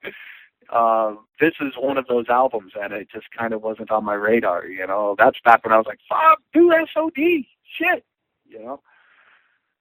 uh, 0.70 1.14
this 1.40 1.54
is 1.60 1.72
one 1.78 1.96
of 1.96 2.06
those 2.06 2.26
albums, 2.28 2.72
and 2.80 2.92
it 2.92 3.08
just 3.10 3.30
kind 3.36 3.54
of 3.54 3.62
wasn't 3.62 3.90
on 3.90 4.04
my 4.04 4.14
radar. 4.14 4.66
You 4.66 4.86
know, 4.86 5.14
that's 5.18 5.38
back 5.44 5.64
when 5.64 5.72
I 5.72 5.78
was 5.78 5.86
like, 5.86 6.00
"Fuck, 6.08 6.40
do 6.52 6.72
SOD, 6.92 7.44
shit," 7.78 8.04
you 8.46 8.58
know. 8.58 8.80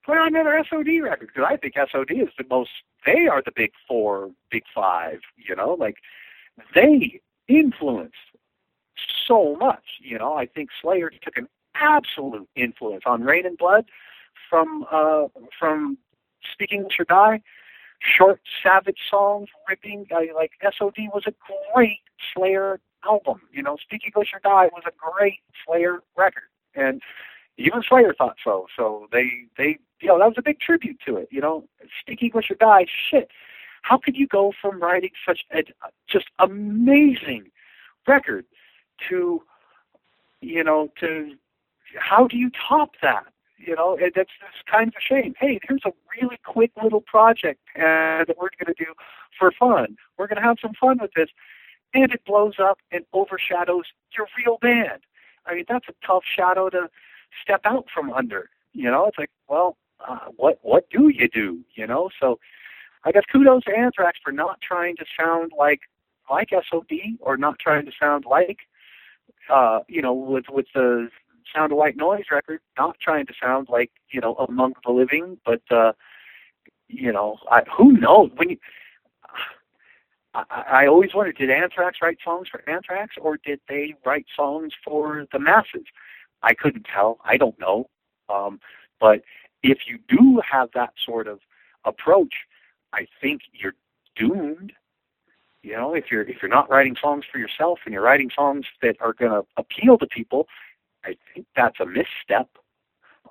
Put 0.06 0.18
on 0.18 0.36
another 0.36 0.64
SOD 0.68 1.02
record 1.04 1.28
because 1.28 1.48
I 1.48 1.58
think 1.58 1.76
SOD 1.76 2.12
is 2.12 2.30
the 2.38 2.46
most. 2.50 2.72
They 3.06 3.28
are 3.28 3.42
the 3.44 3.52
big 3.56 3.72
four, 3.88 4.32
big 4.50 4.64
five. 4.74 5.20
You 5.36 5.56
know, 5.56 5.74
like 5.74 5.98
they 6.74 7.20
influenced 7.48 8.16
so 9.28 9.56
much. 9.58 9.84
You 10.00 10.18
know, 10.18 10.34
I 10.34 10.46
think 10.46 10.70
Slayer 10.82 11.12
took 11.22 11.38
an 11.38 11.48
absolute 11.76 12.47
influence 12.55 13.03
on 13.05 13.24
Raining 13.24 13.55
Blood 13.55 13.86
from 14.49 14.86
uh, 14.91 15.28
from 15.57 15.97
Speak 16.53 16.72
English 16.74 16.99
or 16.99 17.05
Die. 17.05 17.41
Short, 17.99 18.41
savage 18.63 18.97
songs, 19.09 19.49
ripping. 19.69 20.07
I, 20.11 20.30
like 20.36 20.51
SOD 20.63 20.97
was 21.13 21.24
a 21.28 21.34
great 21.74 21.99
Slayer 22.34 22.80
album. 23.05 23.41
You 23.51 23.61
know, 23.61 23.78
Speak 23.78 24.03
English 24.05 24.30
or 24.34 24.39
Die 24.39 24.69
was 24.74 24.84
a 24.88 24.91
great 24.97 25.39
Slayer 25.65 25.99
record, 26.17 26.49
and 26.76 27.01
even 27.57 27.84
Slayer 27.88 28.13
thought 28.13 28.38
so. 28.43 28.67
So 28.76 29.07
they 29.11 29.30
they 29.57 29.78
you 29.99 30.07
know 30.07 30.19
that 30.19 30.28
was 30.28 30.38
a 30.38 30.41
big 30.41 30.59
tribute 30.59 30.99
to 31.05 31.17
it. 31.17 31.28
You 31.32 31.41
know, 31.41 31.65
Speak 32.01 32.24
English 32.24 32.49
or 32.49 32.55
Die. 32.55 32.86
Shit, 33.09 33.30
how 33.84 33.97
could 33.97 34.15
you 34.15 34.28
go 34.28 34.51
from 34.59 34.82
writing 34.82 35.11
such 35.26 35.41
a 35.53 35.63
just 36.07 36.28
amazing 36.39 37.51
record 38.07 38.45
to 39.09 39.43
you 40.41 40.63
know 40.63 40.91
to 40.99 41.36
how 41.98 42.28
do 42.28 42.38
you 42.38 42.50
top 42.52 42.92
that? 43.02 43.26
You 43.58 43.76
know, 43.76 43.96
it, 43.96 44.14
that's, 44.16 44.32
that's 44.42 44.56
kind 44.70 44.88
of 44.88 44.96
a 44.98 45.02
shame. 45.02 45.36
Hey, 45.39 45.60
here's 45.68 45.86
a 45.86 45.92
really 46.20 46.39
quick 46.44 46.72
little 46.82 47.02
project 47.02 47.60
uh, 47.76 48.26
that 48.26 48.36
we're 48.38 48.50
going 48.60 48.74
to 48.76 48.84
do 48.86 48.94
for 49.38 49.52
fun. 49.52 49.98
We're 50.18 50.28
going 50.28 50.42
to 50.42 50.48
have 50.48 50.58
some 50.62 50.74
fun 50.74 50.98
with 51.00 51.12
this, 51.16 51.30
and 51.94 52.12
it 52.12 52.26
blows 52.26 52.56
up 52.60 52.80
and 52.92 53.06
overshadows 53.14 53.86
your 54.18 54.28
real 54.38 54.58
band. 54.62 55.02
I 55.46 55.56
mean, 55.56 55.66
that's 55.68 55.88
a 55.89 56.06
tough 56.06 56.24
shadow 56.26 56.70
to 56.70 56.89
step 57.42 57.62
out 57.66 57.86
from 57.94 58.12
under. 58.12 58.50
You 58.74 58.89
know, 58.89 59.06
it's 59.06 59.18
like, 59.18 59.32
well, 59.48 59.78
uh, 60.08 60.30
what 60.36 60.60
what 60.62 60.89
do 60.89 61.10
you 61.10 61.28
do? 61.28 61.60
You 61.76 61.88
know, 61.88 62.10
so 62.20 62.39
I 63.04 63.12
guess 63.12 63.24
kudos 63.32 63.64
to 63.66 63.78
Anthrax 63.78 64.20
for 64.24 64.32
not 64.32 64.62
trying 64.62 64.96
to 64.98 65.06
sound 65.18 65.52
like 65.58 65.82
like 66.30 66.50
SOD 66.52 67.18
or 67.20 67.38
not 67.38 67.60
trying 67.60 67.86
to 67.86 67.92
sound 68.00 68.26
like 68.26 68.60
uh, 69.50 69.82
you 69.88 70.02
know 70.02 70.14
with 70.14 70.46
with 70.50 70.68
the 70.74 71.10
Sound 71.54 71.72
of 71.72 71.78
White 71.78 71.97
Noise 71.97 72.26
record, 72.32 72.60
not 72.78 72.97
trying 72.99 73.26
to 73.26 73.34
sound 73.41 73.68
like 73.70 73.91
you 74.10 74.22
know 74.22 74.36
Among 74.36 74.74
the 74.86 74.91
Living, 74.91 75.38
but 75.45 75.62
uh, 75.70 75.93
you 76.91 77.12
know, 77.12 77.38
I, 77.49 77.64
who 77.76 77.93
knows 77.93 78.32
when 78.36 78.52
you. 78.52 78.58
I, 80.34 80.43
I 80.72 80.88
always 80.88 81.14
wondered, 81.14 81.38
did 81.38 81.49
Anthrax 81.49 81.97
write 82.02 82.18
songs 82.24 82.47
for 82.49 82.68
Anthrax, 82.70 83.16
or 83.20 83.38
did 83.38 83.60
they 83.68 83.95
write 84.06 84.26
songs 84.36 84.74
for 84.84 85.26
the 85.32 85.39
masses? 85.39 85.86
I 86.43 86.54
couldn't 86.54 86.86
tell. 86.93 87.20
I 87.26 87.38
don't 87.38 87.60
know. 87.60 87.89
Um, 88.30 88.60
but 88.99 89.24
if 89.64 89.80
you 89.88 89.99
do 90.08 90.41
have 90.49 90.70
that 90.74 90.93
sort 91.06 91.28
of 91.28 91.39
approach, 91.86 92.34
I 92.93 93.08
think 93.22 93.41
you're 93.54 93.76
doomed. 94.16 94.74
You 95.64 95.74
know, 95.74 95.93
if 95.93 96.06
you're 96.12 96.24
if 96.24 96.38
you're 96.41 96.49
not 96.49 96.70
writing 96.70 96.95
songs 96.99 97.24
for 97.32 97.38
yourself 97.38 97.80
and 97.86 97.93
you're 97.93 98.02
writing 98.02 98.32
songs 98.36 98.66
that 98.82 98.95
are 98.99 99.14
going 99.14 99.32
to 99.32 99.45
appeal 99.58 99.97
to 99.99 100.08
people, 100.08 100.47
I 101.04 101.16
think 101.34 101.47
that's 101.56 101.80
a 101.80 101.86
misstep. 101.86 102.49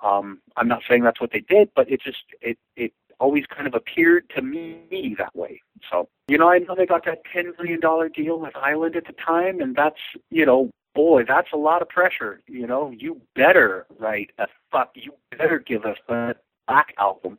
Um, 0.03 0.39
I'm 0.57 0.67
not 0.67 0.81
saying 0.87 1.03
that's 1.03 1.21
what 1.21 1.31
they 1.31 1.41
did, 1.41 1.69
but 1.75 1.89
it 1.89 2.01
just 2.01 2.23
it 2.41 2.57
it 2.75 2.93
always 3.19 3.45
kind 3.45 3.67
of 3.67 3.75
appeared 3.75 4.29
to 4.35 4.41
me 4.41 5.15
that 5.17 5.35
way. 5.35 5.61
So 5.89 6.09
you 6.27 6.37
know, 6.37 6.49
I 6.49 6.59
know 6.59 6.75
they 6.75 6.85
got 6.85 7.05
that 7.05 7.21
ten 7.31 7.53
million 7.57 7.79
dollar 7.79 8.09
deal 8.09 8.39
with 8.39 8.55
Island 8.55 8.95
at 8.95 9.05
the 9.05 9.13
time, 9.13 9.61
and 9.61 9.75
that's 9.75 9.99
you 10.29 10.45
know, 10.45 10.71
boy, 10.95 11.23
that's 11.25 11.51
a 11.53 11.57
lot 11.57 11.81
of 11.81 11.89
pressure. 11.89 12.41
You 12.47 12.67
know, 12.67 12.91
you 12.91 13.21
better 13.35 13.85
write 13.99 14.31
a 14.39 14.47
fuck. 14.71 14.91
You 14.95 15.13
better 15.37 15.59
give 15.59 15.85
us 15.85 15.97
a 16.09 16.35
black 16.67 16.93
album. 16.97 17.37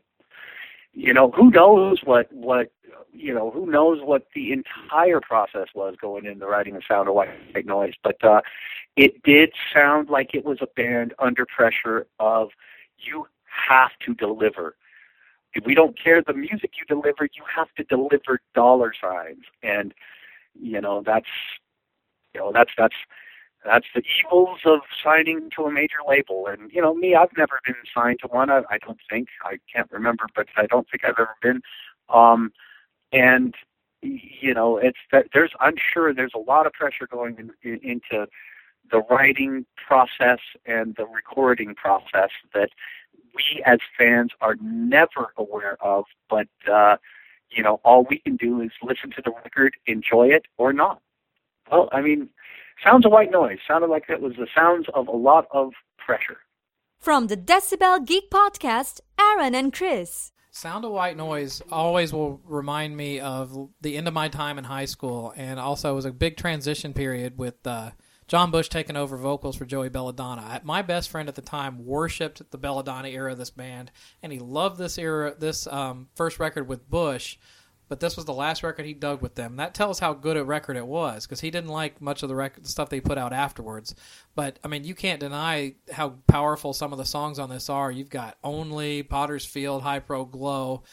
You 0.94 1.14
know, 1.14 1.30
who 1.30 1.50
knows 1.50 2.00
what 2.04 2.32
what 2.32 2.70
you 3.12 3.34
know, 3.34 3.50
who 3.50 3.66
knows 3.66 4.00
what 4.02 4.26
the 4.34 4.52
entire 4.52 5.20
process 5.20 5.68
was 5.74 5.96
going 6.00 6.24
into 6.24 6.46
writing 6.46 6.74
the 6.74 6.82
sound 6.86 7.08
of 7.08 7.14
white 7.14 7.30
noise, 7.64 7.94
but 8.02 8.22
uh, 8.24 8.40
it 8.96 9.22
did 9.22 9.52
sound 9.72 10.08
like 10.08 10.34
it 10.34 10.44
was 10.44 10.58
a 10.60 10.66
band 10.66 11.14
under 11.18 11.46
pressure 11.46 12.06
of 12.18 12.50
you 12.98 13.26
have 13.44 13.90
to 14.06 14.14
deliver. 14.14 14.76
If 15.54 15.64
we 15.66 15.74
don't 15.74 15.98
care 16.02 16.22
the 16.22 16.32
music 16.32 16.72
you 16.78 16.86
deliver, 16.86 17.24
you 17.24 17.42
have 17.54 17.68
to 17.76 17.84
deliver 17.84 18.40
dollar 18.54 18.92
signs, 18.98 19.44
and 19.62 19.92
you 20.58 20.80
know 20.80 21.02
that's 21.04 21.26
you 22.34 22.40
know 22.40 22.52
that's 22.52 22.70
that's 22.76 22.96
that's 23.64 23.86
the 23.94 24.02
evils 24.20 24.60
of 24.64 24.80
signing 25.02 25.50
to 25.56 25.64
a 25.64 25.70
major 25.70 25.98
label. 26.06 26.46
And 26.46 26.70
you 26.72 26.82
know, 26.82 26.94
me, 26.94 27.14
I've 27.14 27.36
never 27.36 27.60
been 27.64 27.76
signed 27.94 28.18
to 28.22 28.28
one. 28.28 28.50
I, 28.50 28.62
I 28.70 28.78
don't 28.78 28.98
think 29.08 29.28
I 29.44 29.58
can't 29.72 29.90
remember, 29.90 30.26
but 30.34 30.48
I 30.56 30.66
don't 30.66 30.88
think 30.90 31.04
I've 31.04 31.18
ever 31.18 31.36
been. 31.40 31.62
Um, 32.08 32.52
and 33.12 33.54
you 34.02 34.52
know, 34.52 34.78
it's 34.78 34.98
that 35.12 35.26
there's 35.32 35.52
I'm 35.60 35.76
sure 35.92 36.12
there's 36.12 36.34
a 36.34 36.38
lot 36.38 36.66
of 36.66 36.72
pressure 36.72 37.06
going 37.06 37.36
in, 37.38 37.50
in, 37.62 37.78
into 37.82 38.26
the 38.90 39.02
writing 39.08 39.64
process 39.76 40.40
and 40.66 40.96
the 40.96 41.06
recording 41.06 41.74
process 41.74 42.30
that 42.52 42.70
we 43.34 43.62
as 43.64 43.78
fans 43.96 44.32
are 44.40 44.56
never 44.60 45.32
aware 45.36 45.76
of. 45.80 46.04
But 46.28 46.48
uh, 46.70 46.96
you 47.50 47.62
know, 47.62 47.80
all 47.84 48.06
we 48.08 48.18
can 48.18 48.36
do 48.36 48.60
is 48.60 48.70
listen 48.82 49.10
to 49.10 49.22
the 49.24 49.32
record, 49.44 49.76
enjoy 49.86 50.28
it 50.28 50.46
or 50.58 50.72
not. 50.72 51.00
Well, 51.70 51.88
I 51.92 52.00
mean, 52.00 52.28
sounds 52.84 53.06
of 53.06 53.12
white 53.12 53.30
noise 53.30 53.58
sounded 53.66 53.88
like 53.88 54.04
it 54.08 54.20
was 54.20 54.34
the 54.36 54.46
sounds 54.54 54.86
of 54.94 55.08
a 55.08 55.16
lot 55.16 55.46
of 55.52 55.72
pressure. 55.98 56.38
From 56.98 57.26
the 57.26 57.36
Decibel 57.36 58.06
Geek 58.06 58.30
Podcast, 58.30 59.00
Aaron 59.18 59.54
and 59.54 59.72
Chris. 59.72 60.32
Sound 60.54 60.84
of 60.84 60.92
White 60.92 61.16
Noise 61.16 61.62
always 61.72 62.12
will 62.12 62.38
remind 62.44 62.94
me 62.94 63.20
of 63.20 63.70
the 63.80 63.96
end 63.96 64.06
of 64.06 64.12
my 64.12 64.28
time 64.28 64.58
in 64.58 64.64
high 64.64 64.84
school, 64.84 65.32
and 65.34 65.58
also 65.58 65.92
it 65.92 65.94
was 65.94 66.04
a 66.04 66.12
big 66.12 66.36
transition 66.36 66.92
period 66.92 67.38
with 67.38 67.66
uh, 67.66 67.92
John 68.28 68.50
Bush 68.50 68.68
taking 68.68 68.96
over 68.96 69.16
vocals 69.16 69.56
for 69.56 69.64
Joey 69.64 69.88
Belladonna. 69.88 70.60
My 70.62 70.82
best 70.82 71.08
friend 71.08 71.28
at 71.28 71.36
the 71.36 71.42
time 71.42 71.86
worshipped 71.86 72.50
the 72.50 72.58
Belladonna 72.58 73.08
era 73.08 73.32
of 73.32 73.38
this 73.38 73.50
band, 73.50 73.90
and 74.22 74.30
he 74.30 74.38
loved 74.38 74.76
this 74.78 74.98
era, 74.98 75.34
this 75.38 75.66
um, 75.66 76.08
first 76.14 76.38
record 76.38 76.68
with 76.68 76.88
Bush 76.88 77.38
but 77.92 78.00
this 78.00 78.16
was 78.16 78.24
the 78.24 78.32
last 78.32 78.62
record 78.62 78.86
he 78.86 78.94
dug 78.94 79.20
with 79.20 79.34
them. 79.34 79.56
That 79.56 79.74
tells 79.74 79.98
how 79.98 80.14
good 80.14 80.38
a 80.38 80.44
record 80.44 80.78
it 80.78 80.86
was 80.86 81.26
because 81.26 81.42
he 81.42 81.50
didn't 81.50 81.68
like 81.68 82.00
much 82.00 82.22
of 82.22 82.30
the 82.30 82.34
record 82.34 82.66
stuff 82.66 82.88
they 82.88 83.02
put 83.02 83.18
out 83.18 83.34
afterwards. 83.34 83.94
But 84.34 84.58
I 84.64 84.68
mean, 84.68 84.84
you 84.84 84.94
can't 84.94 85.20
deny 85.20 85.74
how 85.90 86.14
powerful 86.26 86.72
some 86.72 86.92
of 86.92 86.98
the 86.98 87.04
songs 87.04 87.38
on 87.38 87.50
this 87.50 87.68
are. 87.68 87.92
You've 87.92 88.08
got 88.08 88.38
Only, 88.42 89.02
Potter's 89.02 89.44
Field, 89.44 89.82
Hy 89.82 89.98
Pro 89.98 90.24
Glo. 90.24 90.84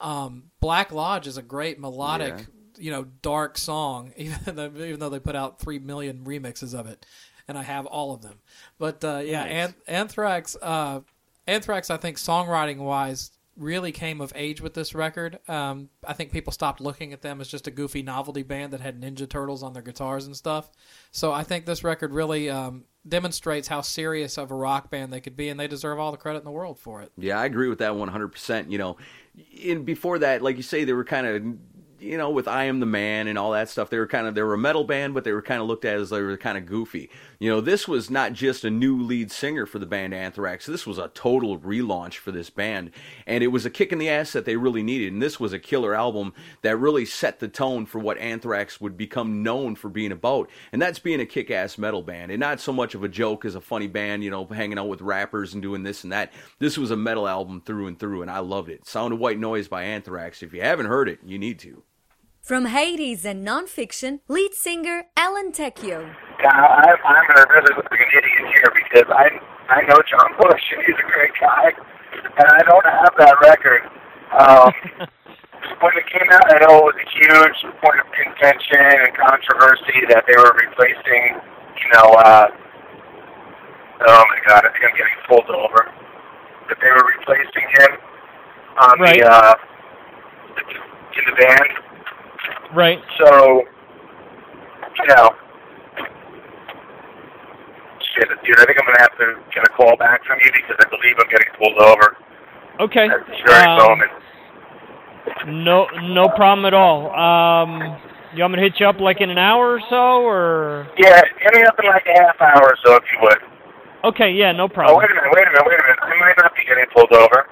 Um, 0.00 0.50
Black 0.58 0.90
Lodge 0.90 1.28
is 1.28 1.36
a 1.36 1.42
great 1.42 1.78
melodic, 1.78 2.34
yeah. 2.36 2.44
you 2.76 2.90
know, 2.90 3.04
dark 3.22 3.56
song, 3.56 4.12
even 4.16 4.56
though, 4.56 4.72
even 4.78 4.98
though 4.98 5.10
they 5.10 5.20
put 5.20 5.36
out 5.36 5.60
three 5.60 5.78
million 5.78 6.24
remixes 6.24 6.76
of 6.76 6.88
it, 6.88 7.06
and 7.46 7.56
I 7.56 7.62
have 7.62 7.86
all 7.86 8.12
of 8.12 8.22
them. 8.22 8.40
But 8.80 9.04
uh, 9.04 9.22
yeah, 9.24 9.44
nice. 9.44 9.74
Anthrax. 9.86 10.56
Uh, 10.60 11.02
Anthrax, 11.46 11.88
I 11.88 11.98
think 11.98 12.16
songwriting 12.16 12.78
wise, 12.78 13.30
really 13.58 13.92
came 13.92 14.20
of 14.20 14.32
age 14.36 14.60
with 14.60 14.74
this 14.74 14.94
record. 14.94 15.38
Um, 15.48 15.90
I 16.06 16.12
think 16.12 16.32
people 16.32 16.52
stopped 16.52 16.80
looking 16.80 17.12
at 17.12 17.22
them 17.22 17.40
as 17.40 17.48
just 17.48 17.66
a 17.66 17.70
goofy 17.70 18.02
novelty 18.02 18.42
band 18.42 18.72
that 18.72 18.80
had 18.80 19.00
Ninja 19.00 19.28
Turtles 19.28 19.62
on 19.62 19.72
their 19.72 19.82
guitars 19.82 20.26
and 20.26 20.36
stuff. 20.36 20.70
So 21.10 21.32
I 21.32 21.42
think 21.42 21.66
this 21.66 21.82
record 21.82 22.12
really 22.12 22.48
um, 22.48 22.84
demonstrates 23.06 23.68
how 23.68 23.80
serious 23.80 24.38
of 24.38 24.50
a 24.50 24.54
rock 24.54 24.90
band 24.90 25.12
they 25.12 25.20
could 25.20 25.36
be, 25.36 25.48
and 25.48 25.58
they 25.58 25.66
deserve 25.66 25.98
all 25.98 26.12
the 26.12 26.18
credit 26.18 26.38
in 26.38 26.44
the 26.44 26.50
world 26.50 26.78
for 26.78 27.02
it. 27.02 27.12
Yeah, 27.18 27.38
I 27.38 27.46
agree 27.46 27.68
with 27.68 27.78
that 27.80 27.92
100%. 27.92 28.70
You 28.70 28.78
know, 28.78 28.96
in 29.52 29.84
before 29.84 30.20
that, 30.20 30.42
like 30.42 30.56
you 30.56 30.62
say, 30.62 30.84
they 30.84 30.92
were 30.92 31.04
kind 31.04 31.26
of 31.26 31.42
you 32.00 32.16
know, 32.16 32.30
with 32.30 32.48
I 32.48 32.64
Am 32.64 32.80
the 32.80 32.86
Man 32.86 33.28
and 33.28 33.38
all 33.38 33.52
that 33.52 33.68
stuff, 33.68 33.90
they 33.90 33.98
were 33.98 34.06
kind 34.06 34.26
of 34.26 34.34
they 34.34 34.42
were 34.42 34.54
a 34.54 34.58
metal 34.58 34.84
band, 34.84 35.14
but 35.14 35.24
they 35.24 35.32
were 35.32 35.42
kind 35.42 35.60
of 35.60 35.66
looked 35.66 35.84
at 35.84 35.96
as 35.96 36.10
they 36.10 36.20
were 36.20 36.36
kind 36.36 36.58
of 36.58 36.66
goofy. 36.66 37.10
You 37.38 37.50
know, 37.50 37.60
this 37.60 37.86
was 37.86 38.10
not 38.10 38.32
just 38.32 38.64
a 38.64 38.70
new 38.70 39.00
lead 39.00 39.30
singer 39.30 39.66
for 39.66 39.78
the 39.78 39.86
band 39.86 40.14
Anthrax. 40.14 40.66
This 40.66 40.86
was 40.86 40.98
a 40.98 41.08
total 41.08 41.58
relaunch 41.58 42.14
for 42.14 42.32
this 42.32 42.50
band, 42.50 42.90
and 43.26 43.42
it 43.44 43.48
was 43.48 43.66
a 43.66 43.70
kick 43.70 43.92
in 43.92 43.98
the 43.98 44.08
ass 44.08 44.32
that 44.32 44.44
they 44.44 44.56
really 44.56 44.82
needed. 44.82 45.12
And 45.12 45.22
this 45.22 45.40
was 45.40 45.52
a 45.52 45.58
killer 45.58 45.94
album 45.94 46.34
that 46.62 46.76
really 46.76 47.04
set 47.04 47.40
the 47.40 47.48
tone 47.48 47.86
for 47.86 47.98
what 47.98 48.18
Anthrax 48.18 48.80
would 48.80 48.96
become 48.96 49.42
known 49.42 49.74
for 49.74 49.88
being 49.88 50.12
about, 50.12 50.50
and 50.72 50.80
that's 50.80 50.98
being 50.98 51.20
a 51.20 51.26
kick-ass 51.26 51.78
metal 51.78 52.02
band, 52.02 52.30
and 52.30 52.40
not 52.40 52.60
so 52.60 52.72
much 52.72 52.94
of 52.94 53.04
a 53.04 53.08
joke 53.08 53.44
as 53.44 53.54
a 53.54 53.60
funny 53.60 53.86
band, 53.86 54.24
you 54.24 54.30
know, 54.30 54.44
hanging 54.46 54.78
out 54.78 54.88
with 54.88 55.00
rappers 55.00 55.54
and 55.54 55.62
doing 55.62 55.82
this 55.82 56.04
and 56.04 56.12
that. 56.12 56.32
This 56.58 56.78
was 56.78 56.90
a 56.90 56.96
metal 56.96 57.28
album 57.28 57.60
through 57.60 57.86
and 57.86 57.98
through, 57.98 58.22
and 58.22 58.30
I 58.30 58.38
loved 58.38 58.68
it. 58.68 58.86
Sound 58.86 59.12
of 59.12 59.18
White 59.18 59.38
Noise 59.38 59.68
by 59.68 59.82
Anthrax. 59.82 60.42
If 60.42 60.52
you 60.52 60.62
haven't 60.62 60.86
heard 60.86 61.08
it, 61.08 61.20
you 61.24 61.38
need 61.38 61.58
to. 61.60 61.82
From 62.48 62.64
Hades 62.64 63.26
and 63.26 63.46
nonfiction, 63.46 64.20
lead 64.26 64.54
singer 64.54 65.04
Alan 65.18 65.52
Tecchio. 65.52 66.00
Yeah, 66.40 66.48
I'm, 66.48 66.96
I'm 67.04 67.28
a 67.36 67.44
really 67.44 67.76
like 67.76 67.92
an 67.92 68.08
idiot 68.08 68.56
here 68.56 68.72
because 68.72 69.04
I 69.12 69.28
I 69.68 69.84
know 69.84 70.00
John 70.08 70.32
Bush 70.40 70.62
and 70.72 70.80
he's 70.80 70.96
a 70.96 71.12
great 71.12 71.36
guy, 71.38 71.76
and 72.16 72.48
I 72.48 72.62
don't 72.64 72.86
have 72.88 73.12
that 73.20 73.36
record. 73.44 73.84
Um, 74.32 74.72
when 75.84 75.92
it 76.00 76.08
came 76.08 76.24
out, 76.32 76.48
I 76.48 76.64
know 76.64 76.88
it 76.88 76.96
was 76.96 76.96
a 76.96 77.08
huge 77.20 77.68
point 77.84 78.00
of 78.00 78.08
contention 78.16 78.80
and 78.80 79.12
controversy 79.12 80.08
that 80.08 80.24
they 80.24 80.32
were 80.32 80.56
replacing, 80.56 81.36
you 81.36 81.88
know, 82.00 82.16
uh, 82.16 82.48
oh 84.08 84.24
my 84.24 84.40
god, 84.48 84.64
I 84.64 84.72
think 84.72 84.88
I'm 84.88 84.96
getting 84.96 85.20
pulled 85.28 85.52
over. 85.52 85.92
That 86.72 86.80
they 86.80 86.88
were 86.96 87.12
replacing 87.12 87.68
him 87.76 88.00
on 88.80 89.00
right. 89.00 89.20
the 89.20 89.28
uh, 89.28 89.54
in 91.12 91.24
the 91.28 91.36
band 91.36 91.87
Right. 92.74 92.98
So, 93.18 93.62
you 94.96 95.06
know, 95.08 95.30
shit, 98.14 98.28
dude, 98.44 98.58
I 98.58 98.64
think 98.66 98.78
I'm 98.78 98.86
going 98.86 98.96
to 98.96 99.02
have 99.02 99.18
to 99.18 99.34
get 99.54 99.64
a 99.64 99.72
call 99.72 99.96
back 99.96 100.24
from 100.24 100.38
you 100.44 100.50
because 100.52 100.76
I 100.78 100.88
believe 100.88 101.16
I'm 101.18 101.28
getting 101.30 101.48
pulled 101.58 101.78
over. 101.78 102.16
Okay. 102.80 103.08
At 103.08 103.26
this 103.26 103.40
very 103.46 103.66
um, 103.66 103.78
moment. 103.78 104.10
No, 105.46 105.86
no 106.02 106.28
problem 106.28 106.66
at 106.66 106.74
all. 106.74 107.12
Um, 107.14 107.98
you 108.34 108.42
want 108.42 108.54
me 108.54 108.56
to 108.60 108.62
hit 108.68 108.80
you 108.80 108.86
up 108.86 109.00
like 109.00 109.20
in 109.20 109.30
an 109.30 109.38
hour 109.38 109.74
or 109.74 109.80
so, 109.88 110.22
or? 110.22 110.88
Yeah, 110.98 111.22
hit 111.40 111.54
me 111.54 111.62
up 111.64 111.78
in 111.82 111.88
like 111.88 112.06
a 112.06 112.20
half 112.20 112.40
hour 112.40 112.62
or 112.62 112.76
so, 112.84 112.96
if 112.96 113.04
you 113.12 113.18
would. 113.22 113.38
Okay, 114.04 114.30
yeah, 114.30 114.52
no 114.52 114.68
problem. 114.68 114.96
Oh, 114.96 114.98
wait 115.00 115.10
a 115.10 115.14
minute, 115.14 115.30
wait 115.34 115.46
a 115.46 115.50
minute, 115.50 115.66
wait 115.66 115.80
a 115.80 115.82
minute. 115.82 115.98
I 116.02 116.14
might 116.20 116.36
not 116.38 116.54
be 116.54 116.64
getting 116.64 116.86
pulled 116.94 117.12
over. 117.12 117.48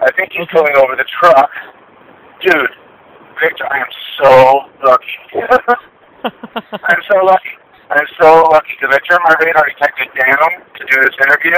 I 0.00 0.10
think 0.12 0.32
he's 0.32 0.42
okay. 0.42 0.58
pulling 0.58 0.76
over 0.76 0.96
the 0.96 1.04
truck. 1.20 1.50
Dude, 2.40 2.70
Victor, 3.40 3.66
I 3.70 3.78
am 3.78 3.92
so 4.18 4.32
lucky. 4.82 5.16
I'm 6.24 7.02
so 7.06 7.24
lucky. 7.24 7.54
I'm 7.90 8.08
so 8.20 8.44
lucky 8.52 8.76
because 8.76 8.92
I 8.94 9.00
turned 9.08 9.24
my 9.24 9.34
radar 9.40 9.64
detector 9.64 10.04
down 10.12 10.60
to 10.76 10.82
do 10.84 10.96
this 11.00 11.16
interview, 11.24 11.56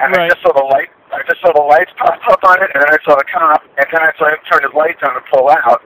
and 0.00 0.16
right. 0.16 0.26
I 0.26 0.28
just 0.34 0.42
saw 0.42 0.52
the 0.52 0.66
light. 0.66 0.90
I 1.12 1.22
just 1.28 1.40
saw 1.42 1.52
the 1.52 1.62
lights 1.62 1.90
pop 1.98 2.18
up 2.30 2.42
on 2.42 2.62
it, 2.62 2.70
and 2.74 2.82
then 2.82 2.90
I 2.90 2.98
saw 3.04 3.14
the 3.14 3.26
cop, 3.30 3.62
and 3.78 3.86
then 3.86 4.02
I 4.02 4.10
saw 4.18 4.30
him 4.30 4.40
turn 4.50 4.62
his 4.62 4.74
lights 4.74 4.98
on 5.02 5.14
to 5.14 5.22
pull 5.30 5.50
out, 5.50 5.82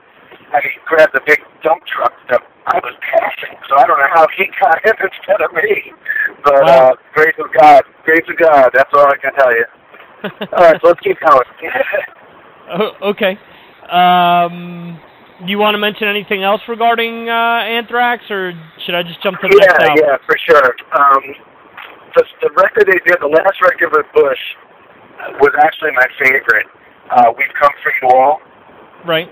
and 0.53 0.61
he 0.63 0.73
grabbed 0.85 1.13
the 1.13 1.21
big 1.25 1.41
dump 1.61 1.85
truck 1.85 2.13
that 2.29 2.41
I 2.65 2.77
was 2.81 2.95
passing. 3.01 3.57
So 3.69 3.77
I 3.77 3.85
don't 3.85 3.99
know 3.99 4.13
how 4.13 4.25
he 4.37 4.49
got 4.61 4.81
in 4.85 4.93
instead 4.97 5.41
of 5.41 5.53
me. 5.53 5.93
But 6.43 6.65
wow. 6.65 6.89
uh, 6.89 6.95
grace 7.13 7.37
of 7.37 7.53
God, 7.53 7.83
grace 8.03 8.25
of 8.29 8.37
God. 8.37 8.69
That's 8.73 8.89
all 8.93 9.05
I 9.05 9.17
can 9.17 9.33
tell 9.33 9.53
you. 9.53 9.65
all 10.53 10.63
right, 10.65 10.81
so 10.81 10.87
let's 10.87 10.99
keep 11.01 11.17
going. 11.19 11.45
oh, 12.73 13.13
okay. 13.13 13.37
Um, 13.89 14.99
do 15.43 15.51
you 15.51 15.59
want 15.59 15.75
to 15.75 15.81
mention 15.81 16.07
anything 16.07 16.43
else 16.43 16.61
regarding 16.67 17.27
uh, 17.27 17.67
Anthrax, 17.67 18.23
or 18.31 18.53
should 18.85 18.95
I 18.95 19.03
just 19.03 19.21
jump 19.21 19.39
to 19.41 19.47
the 19.47 19.59
yeah, 19.59 19.67
next 19.67 19.83
album? 19.83 20.05
Yeah, 20.07 20.17
for 20.23 20.37
sure. 20.39 20.69
Um, 20.95 21.23
the, 22.15 22.23
the 22.41 22.51
record 22.55 22.87
they 22.87 22.99
did, 23.03 23.19
the 23.19 23.27
last 23.27 23.59
record 23.59 23.91
with 23.91 24.07
Bush, 24.15 24.39
was 25.43 25.51
actually 25.59 25.91
my 25.91 26.07
favorite. 26.19 26.67
Uh, 27.11 27.35
We've 27.35 27.51
Come 27.59 27.75
For 27.83 27.91
You 28.01 28.07
All. 28.15 28.39
Right. 29.05 29.29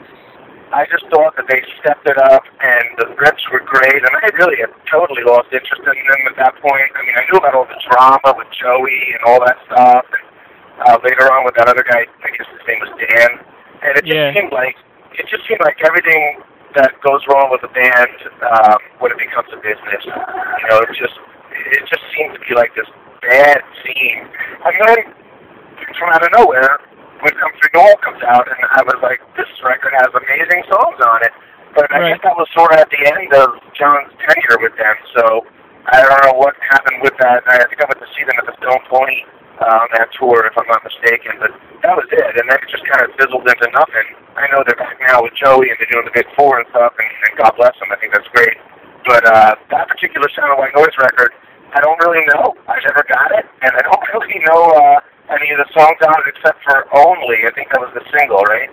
I 0.74 0.89
just 0.89 1.06
thought 1.14 1.38
that 1.38 1.45
they 1.47 1.62
stepped 1.80 2.04
it 2.10 2.18
up, 2.18 2.43
and 2.60 2.86
the 2.97 3.08
riffs 3.16 3.45
were 3.54 3.62
great, 3.62 4.01
and 4.01 4.10
I 4.10 4.28
really 4.36 4.58
had 4.58 4.74
totally 4.89 5.22
lost 5.22 5.54
interest 5.54 5.86
in 5.86 5.93
them 5.93 6.22
at 6.28 6.36
that 6.41 6.58
point. 6.60 6.89
I 6.97 7.01
mean, 7.06 7.16
I 7.16 7.24
knew 7.30 7.38
about 7.38 7.54
all 7.54 7.70
the 7.70 7.78
drama 7.86 8.34
with 8.36 8.49
Joey 8.58 9.14
and 9.14 9.22
all 9.24 9.39
that 9.45 9.58
stuff, 9.70 10.06
and 10.10 10.26
uh, 10.82 10.97
later 11.06 11.30
on 11.30 11.45
with 11.45 11.54
that 11.62 11.70
other 11.70 11.86
guy, 11.86 12.10
I 12.10 12.30
guess 12.34 12.49
his 12.49 12.64
name 12.66 12.82
was 12.82 12.89
Dan, 12.97 13.30
and 13.86 13.91
it 14.01 14.04
just 14.04 14.18
yeah. 14.18 14.34
seemed 14.34 14.51
like 14.51 14.74
it 15.18 15.26
just 15.30 15.45
seemed 15.47 15.61
like 15.61 15.78
everything 15.84 16.41
that 16.76 16.93
goes 17.05 17.22
wrong 17.30 17.53
with 17.53 17.61
a 17.64 17.72
band 17.74 18.18
um, 18.41 18.80
when 18.97 19.11
it 19.14 19.20
becomes 19.22 19.49
a 19.53 19.59
business. 19.61 20.01
You 20.05 20.68
know, 20.70 20.82
it 20.82 20.89
just 20.97 21.18
it 21.53 21.86
just 21.86 22.03
seemed 22.18 22.34
to 22.34 22.41
be 22.41 22.55
like 22.55 22.74
this 22.76 22.89
bad 23.22 23.61
scene. 23.82 24.26
And 24.66 24.74
then 24.82 24.99
from 25.97 26.09
out 26.09 26.26
of 26.26 26.32
nowhere, 26.34 26.82
when 27.22 27.34
Come 27.38 27.53
Through 27.61 27.80
All 27.80 27.95
comes 28.01 28.22
out, 28.26 28.49
and 28.49 28.57
I 28.74 28.82
was 28.84 28.99
like, 29.01 29.22
this 29.38 29.49
record 29.64 29.93
has 29.95 30.09
amazing 30.11 30.66
songs 30.68 30.99
on 30.99 31.24
it. 31.24 31.34
But 31.74 31.89
I 31.89 32.14
guess 32.14 32.22
that 32.22 32.38
was 32.38 32.45
sort 32.53 32.74
of 32.74 32.78
at 32.86 32.89
the 32.93 33.01
end 33.01 33.34
of 33.34 33.57
John's 33.74 34.14
tenure 34.22 34.61
with 34.61 34.78
them. 34.78 34.93
So 35.18 35.45
I 35.89 36.05
don't 36.05 36.22
know 36.26 36.38
what 36.38 36.53
happened 36.61 37.01
with 37.01 37.18
that. 37.18 37.41
I 37.49 37.66
think 37.66 37.82
I 37.82 37.89
went 37.89 37.97
to 38.01 38.09
see 38.14 38.22
them 38.26 38.38
at 38.38 38.45
the 38.45 38.53
Stone 38.61 38.86
Pony 38.89 39.26
on 39.62 39.88
that 39.93 40.10
tour, 40.18 40.45
if 40.49 40.58
I'm 40.58 40.68
not 40.68 40.82
mistaken. 40.82 41.38
But 41.38 41.54
that 41.86 41.93
was 41.93 42.08
it, 42.10 42.24
and 42.24 42.49
then 42.49 42.58
it 42.58 42.70
just 42.72 42.86
kind 42.89 43.06
of 43.06 43.14
fizzled 43.20 43.45
into 43.45 43.68
nothing. 43.74 44.08
I 44.34 44.49
know 44.49 44.66
they're 44.66 44.80
back 44.80 44.97
now 45.06 45.22
with 45.22 45.38
Joey 45.38 45.70
and 45.70 45.78
they're 45.78 45.91
doing 45.93 46.06
the 46.08 46.16
Big 46.16 46.26
Four 46.34 46.58
and 46.58 46.68
stuff, 46.74 46.93
and, 46.97 47.12
and 47.30 47.32
God 47.38 47.54
bless 47.58 47.78
them. 47.78 47.91
I 47.93 47.97
think 48.01 48.14
that's 48.14 48.28
great. 48.34 48.58
But 49.06 49.28
uh, 49.28 49.56
that 49.70 49.86
particular 49.91 50.26
Sound 50.34 50.56
of 50.56 50.58
White 50.58 50.74
Noise 50.74 50.95
record, 50.97 51.36
I 51.76 51.82
don't 51.82 51.99
really 52.01 52.24
know. 52.34 52.56
I 52.68 52.80
never 52.82 53.04
got 53.06 53.30
it, 53.36 53.45
and 53.62 53.72
I 53.76 53.82
don't 53.84 54.04
really 54.16 54.39
know 54.47 54.62
uh, 54.74 54.97
any 55.30 55.51
of 55.51 55.60
the 55.62 55.70
songs 55.74 55.99
on 56.01 56.16
it 56.24 56.34
except 56.34 56.64
for 56.64 56.88
Only. 56.95 57.45
I 57.45 57.51
think 57.54 57.70
that 57.70 57.82
was 57.82 57.91
the 57.93 58.06
single, 58.16 58.41
right? 58.49 58.70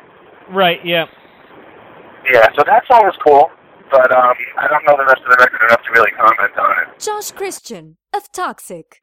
Right. 0.48 0.80
Yeah. 0.84 1.06
Yeah. 2.30 2.48
So 2.56 2.64
that 2.66 2.86
song 2.86 3.04
was 3.04 3.16
cool, 3.24 3.50
but 3.90 4.10
um, 4.12 4.34
I 4.58 4.68
don't 4.68 4.84
know 4.86 4.96
the 4.96 5.06
rest 5.06 5.22
of 5.22 5.30
the 5.30 5.38
record 5.40 5.60
enough 5.68 5.82
to 5.82 5.90
really 5.92 6.10
comment 6.12 6.56
on 6.58 6.74
it. 6.82 6.98
Josh 6.98 7.30
Christian 7.32 7.96
of 8.14 8.30
Toxik. 8.32 9.02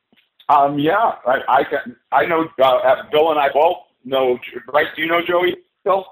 Um, 0.49 0.79
yeah, 0.79 1.13
I 1.25 1.39
I, 1.47 1.63
can, 1.63 1.95
I 2.11 2.25
know 2.25 2.45
uh, 2.63 3.03
Bill 3.11 3.31
and 3.31 3.39
I 3.39 3.49
both 3.51 3.77
know. 4.05 4.37
Right? 4.71 4.87
Do 4.95 5.01
you 5.01 5.07
know 5.07 5.21
Joey? 5.25 5.57
Bill? 5.83 6.05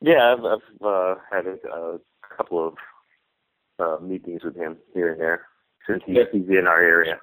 Yeah, 0.00 0.34
I've, 0.36 0.44
I've 0.44 0.86
uh, 0.86 1.14
had 1.30 1.46
a, 1.46 1.56
a 1.68 1.98
couple 2.36 2.66
of 2.68 2.74
uh, 3.78 4.02
meetings 4.04 4.42
with 4.44 4.56
him 4.56 4.76
here 4.94 5.12
and 5.12 5.20
there 5.20 5.46
since 5.88 6.02
he's, 6.06 6.16
Yeah. 6.16 6.24
he's 6.32 6.48
in 6.48 6.66
our 6.66 6.80
area. 6.80 7.20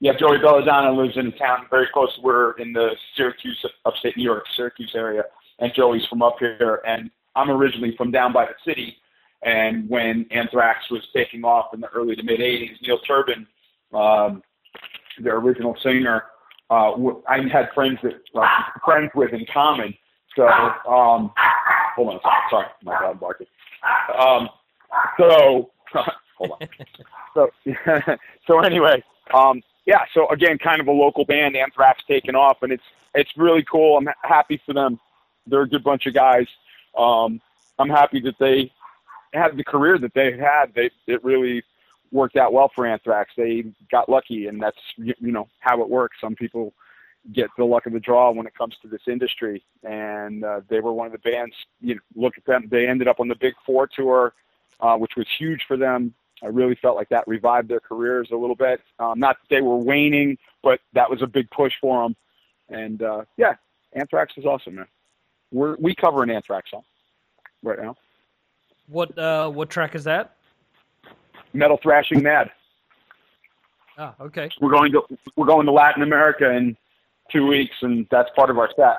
Yeah, 0.00 0.12
Joey 0.18 0.38
Belladonna 0.38 0.92
lives 0.92 1.16
in 1.16 1.32
town 1.32 1.66
very 1.70 1.88
close. 1.92 2.10
We're 2.22 2.52
in 2.58 2.72
the 2.72 2.90
Syracuse, 3.16 3.64
upstate 3.86 4.16
New 4.16 4.24
York, 4.24 4.44
Syracuse 4.54 4.92
area, 4.94 5.22
and 5.58 5.72
Joey's 5.74 6.04
from 6.06 6.20
up 6.22 6.36
here. 6.38 6.82
And 6.86 7.10
I'm 7.34 7.50
originally 7.50 7.96
from 7.96 8.10
down 8.10 8.32
by 8.32 8.44
the 8.46 8.54
city. 8.70 8.96
And 9.42 9.88
when 9.88 10.26
Anthrax 10.30 10.90
was 10.90 11.02
taking 11.14 11.44
off 11.44 11.72
in 11.72 11.80
the 11.80 11.88
early 11.88 12.14
to 12.16 12.22
mid 12.22 12.40
'80s, 12.40 12.76
Neil 12.82 12.98
Turbin, 13.08 13.46
um, 13.94 14.42
their 15.22 15.36
original 15.36 15.76
singer, 15.82 16.24
uh, 16.70 16.92
I 17.28 17.42
had 17.48 17.70
friends 17.74 17.98
that 18.02 18.20
uh, 18.34 18.48
friends 18.84 19.10
with 19.14 19.32
in 19.32 19.46
common. 19.52 19.94
So, 20.34 20.46
um, 20.46 21.32
hold 21.94 22.08
on, 22.08 22.16
a 22.16 22.18
second. 22.18 22.50
sorry, 22.50 22.66
my 22.82 22.98
dog 23.00 23.20
barking. 23.20 23.46
Um, 24.18 24.48
so, 25.18 25.70
hold 26.38 26.52
on. 26.52 26.68
So, 27.34 27.50
so 28.46 28.60
anyway, 28.60 29.02
um, 29.32 29.62
yeah. 29.86 30.04
So 30.12 30.28
again, 30.28 30.58
kind 30.58 30.80
of 30.80 30.88
a 30.88 30.92
local 30.92 31.24
band, 31.24 31.56
Anthrax 31.56 32.02
taking 32.06 32.34
off, 32.34 32.62
and 32.62 32.72
it's 32.72 32.84
it's 33.14 33.30
really 33.36 33.64
cool. 33.64 33.96
I'm 33.96 34.08
happy 34.22 34.60
for 34.66 34.72
them. 34.72 34.98
They're 35.46 35.62
a 35.62 35.68
good 35.68 35.84
bunch 35.84 36.06
of 36.06 36.14
guys. 36.14 36.46
Um, 36.96 37.40
I'm 37.78 37.90
happy 37.90 38.20
that 38.20 38.38
they 38.38 38.72
had 39.32 39.56
the 39.56 39.64
career 39.64 39.98
that 39.98 40.14
they 40.14 40.36
had. 40.36 40.74
They 40.74 40.90
it 41.06 41.22
really 41.24 41.62
worked 42.12 42.36
out 42.36 42.52
well 42.52 42.70
for 42.74 42.86
Anthrax. 42.86 43.32
They 43.36 43.64
got 43.90 44.08
lucky, 44.08 44.46
and 44.46 44.62
that's 44.62 44.78
you 44.96 45.14
know 45.20 45.48
how 45.60 45.80
it 45.82 45.88
works. 45.88 46.18
Some 46.20 46.34
people 46.34 46.74
get 47.32 47.50
the 47.58 47.64
luck 47.64 47.86
of 47.86 47.92
the 47.92 48.00
draw 48.00 48.30
when 48.30 48.46
it 48.46 48.54
comes 48.54 48.76
to 48.82 48.88
this 48.88 49.02
industry, 49.06 49.64
and 49.82 50.44
uh, 50.44 50.60
they 50.68 50.80
were 50.80 50.92
one 50.92 51.06
of 51.06 51.12
the 51.12 51.18
bands. 51.18 51.54
You 51.80 51.96
know, 51.96 52.00
look 52.14 52.36
at 52.36 52.44
them; 52.44 52.68
they 52.70 52.86
ended 52.86 53.08
up 53.08 53.20
on 53.20 53.28
the 53.28 53.34
Big 53.34 53.54
Four 53.64 53.86
tour, 53.86 54.34
uh, 54.80 54.96
which 54.96 55.16
was 55.16 55.26
huge 55.38 55.64
for 55.66 55.76
them. 55.76 56.14
I 56.42 56.48
really 56.48 56.74
felt 56.74 56.96
like 56.96 57.08
that 57.08 57.26
revived 57.26 57.68
their 57.68 57.80
careers 57.80 58.28
a 58.30 58.36
little 58.36 58.56
bit. 58.56 58.82
Um, 58.98 59.18
not 59.18 59.36
that 59.40 59.54
they 59.54 59.62
were 59.62 59.76
waning, 59.78 60.36
but 60.62 60.80
that 60.92 61.10
was 61.10 61.22
a 61.22 61.26
big 61.26 61.50
push 61.50 61.72
for 61.80 62.02
them. 62.02 62.16
And 62.68 63.02
uh, 63.02 63.24
yeah, 63.36 63.54
Anthrax 63.94 64.34
is 64.36 64.44
awesome, 64.44 64.76
man. 64.76 64.86
We're 65.52 65.76
we 65.76 65.94
cover 65.94 66.22
an 66.22 66.30
Anthrax 66.30 66.70
song 66.70 66.82
right 67.62 67.80
now. 67.80 67.96
What 68.88 69.18
uh 69.18 69.48
what 69.50 69.70
track 69.70 69.94
is 69.94 70.04
that? 70.04 70.36
Metal 71.52 71.78
Thrashing 71.82 72.22
Mad. 72.22 72.50
Ah, 73.98 74.14
okay. 74.20 74.50
We're 74.60 74.72
going 74.72 74.92
to 74.92 75.02
we're 75.36 75.46
going 75.46 75.66
to 75.66 75.72
Latin 75.72 76.02
America 76.02 76.50
in 76.50 76.76
two 77.32 77.46
weeks, 77.46 77.74
and 77.82 78.06
that's 78.10 78.28
part 78.36 78.50
of 78.50 78.58
our 78.58 78.68
set. 78.76 78.98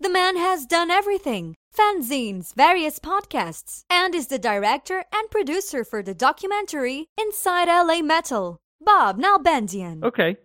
The 0.00 0.10
man 0.10 0.36
has 0.36 0.64
done 0.64 0.90
everything 0.90 1.56
fanzines, 1.78 2.54
various 2.54 2.98
podcasts, 2.98 3.84
and 3.90 4.14
is 4.14 4.28
the 4.28 4.38
director 4.38 5.04
and 5.12 5.30
producer 5.30 5.84
for 5.84 6.02
the 6.02 6.14
documentary 6.14 7.08
Inside 7.18 7.68
LA 7.68 8.00
Metal. 8.02 8.58
Bob 8.80 9.20
Nalbandian. 9.20 10.02
Okay. 10.02 10.36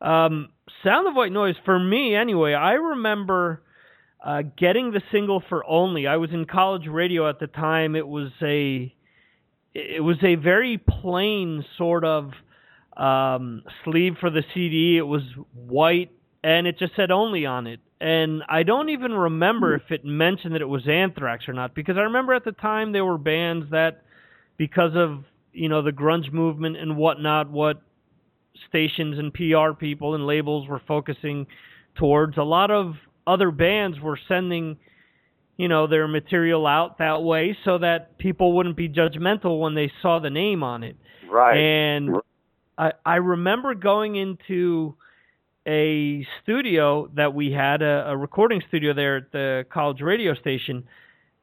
Um, 0.00 0.48
Sound 0.82 1.06
of 1.06 1.14
White 1.14 1.32
Noise 1.32 1.56
for 1.64 1.78
me 1.78 2.14
anyway. 2.14 2.54
I 2.54 2.72
remember 2.72 3.62
uh, 4.24 4.42
getting 4.56 4.92
the 4.92 5.02
single 5.12 5.42
for 5.48 5.64
Only. 5.66 6.06
I 6.06 6.16
was 6.16 6.30
in 6.32 6.46
college 6.46 6.86
radio 6.86 7.28
at 7.28 7.38
the 7.38 7.46
time. 7.46 7.94
It 7.94 8.06
was 8.06 8.30
a 8.42 8.94
it 9.74 10.02
was 10.02 10.16
a 10.22 10.34
very 10.34 10.78
plain 10.78 11.64
sort 11.78 12.04
of 12.04 12.32
um, 12.96 13.62
sleeve 13.84 14.14
for 14.20 14.30
the 14.30 14.42
CD. 14.52 14.96
It 14.96 15.06
was 15.06 15.22
white 15.54 16.10
and 16.42 16.66
it 16.66 16.78
just 16.78 16.96
said 16.96 17.10
Only 17.10 17.46
on 17.46 17.66
it. 17.66 17.80
And 18.00 18.42
I 18.48 18.62
don't 18.62 18.88
even 18.88 19.12
remember 19.12 19.74
if 19.74 19.90
it 19.90 20.04
mentioned 20.04 20.54
that 20.54 20.62
it 20.62 20.68
was 20.68 20.88
Anthrax 20.88 21.48
or 21.48 21.52
not 21.52 21.74
because 21.74 21.96
I 21.98 22.02
remember 22.02 22.32
at 22.32 22.44
the 22.44 22.52
time 22.52 22.92
there 22.92 23.04
were 23.04 23.18
bands 23.18 23.66
that 23.72 24.02
because 24.56 24.92
of 24.94 25.24
you 25.52 25.68
know 25.68 25.82
the 25.82 25.90
grunge 25.90 26.32
movement 26.32 26.76
and 26.76 26.96
whatnot, 26.96 27.50
what 27.50 27.82
stations 28.68 29.18
and 29.18 29.32
PR 29.34 29.72
people 29.78 30.14
and 30.14 30.26
labels 30.26 30.66
were 30.68 30.80
focusing 30.88 31.46
towards. 31.96 32.38
A 32.38 32.42
lot 32.42 32.70
of 32.70 32.94
other 33.26 33.50
bands 33.50 34.00
were 34.00 34.18
sending, 34.28 34.78
you 35.60 35.68
know, 35.68 35.86
their 35.86 36.08
material 36.08 36.66
out 36.66 36.96
that 36.98 37.22
way 37.22 37.54
so 37.66 37.76
that 37.76 38.16
people 38.16 38.54
wouldn't 38.56 38.76
be 38.76 38.88
judgmental 38.88 39.60
when 39.60 39.74
they 39.74 39.92
saw 40.00 40.18
the 40.18 40.30
name 40.30 40.62
on 40.62 40.82
it. 40.82 40.96
Right. 41.28 41.58
And 41.58 42.16
I 42.78 42.92
I 43.04 43.16
remember 43.16 43.74
going 43.74 44.16
into 44.16 44.94
a 45.68 46.26
studio 46.42 47.10
that 47.14 47.34
we 47.34 47.52
had 47.52 47.82
a, 47.82 48.08
a 48.08 48.16
recording 48.16 48.62
studio 48.68 48.94
there 48.94 49.18
at 49.18 49.32
the 49.32 49.66
college 49.70 50.00
radio 50.00 50.32
station 50.34 50.84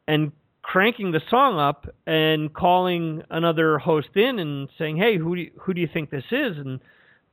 and 0.08 0.32
cranking 0.64 1.12
the 1.12 1.22
song 1.30 1.60
up 1.60 1.86
and 2.08 2.52
calling 2.52 3.22
another 3.30 3.78
host 3.78 4.10
in 4.16 4.40
and 4.40 4.68
saying, 4.80 4.98
"Hey, 4.98 5.18
who 5.18 5.36
do 5.36 5.42
you, 5.44 5.52
who 5.60 5.76
do 5.76 5.82
you 5.82 5.88
think 5.94 6.10
this 6.10 6.26
is?" 6.32 6.58
And 6.58 6.80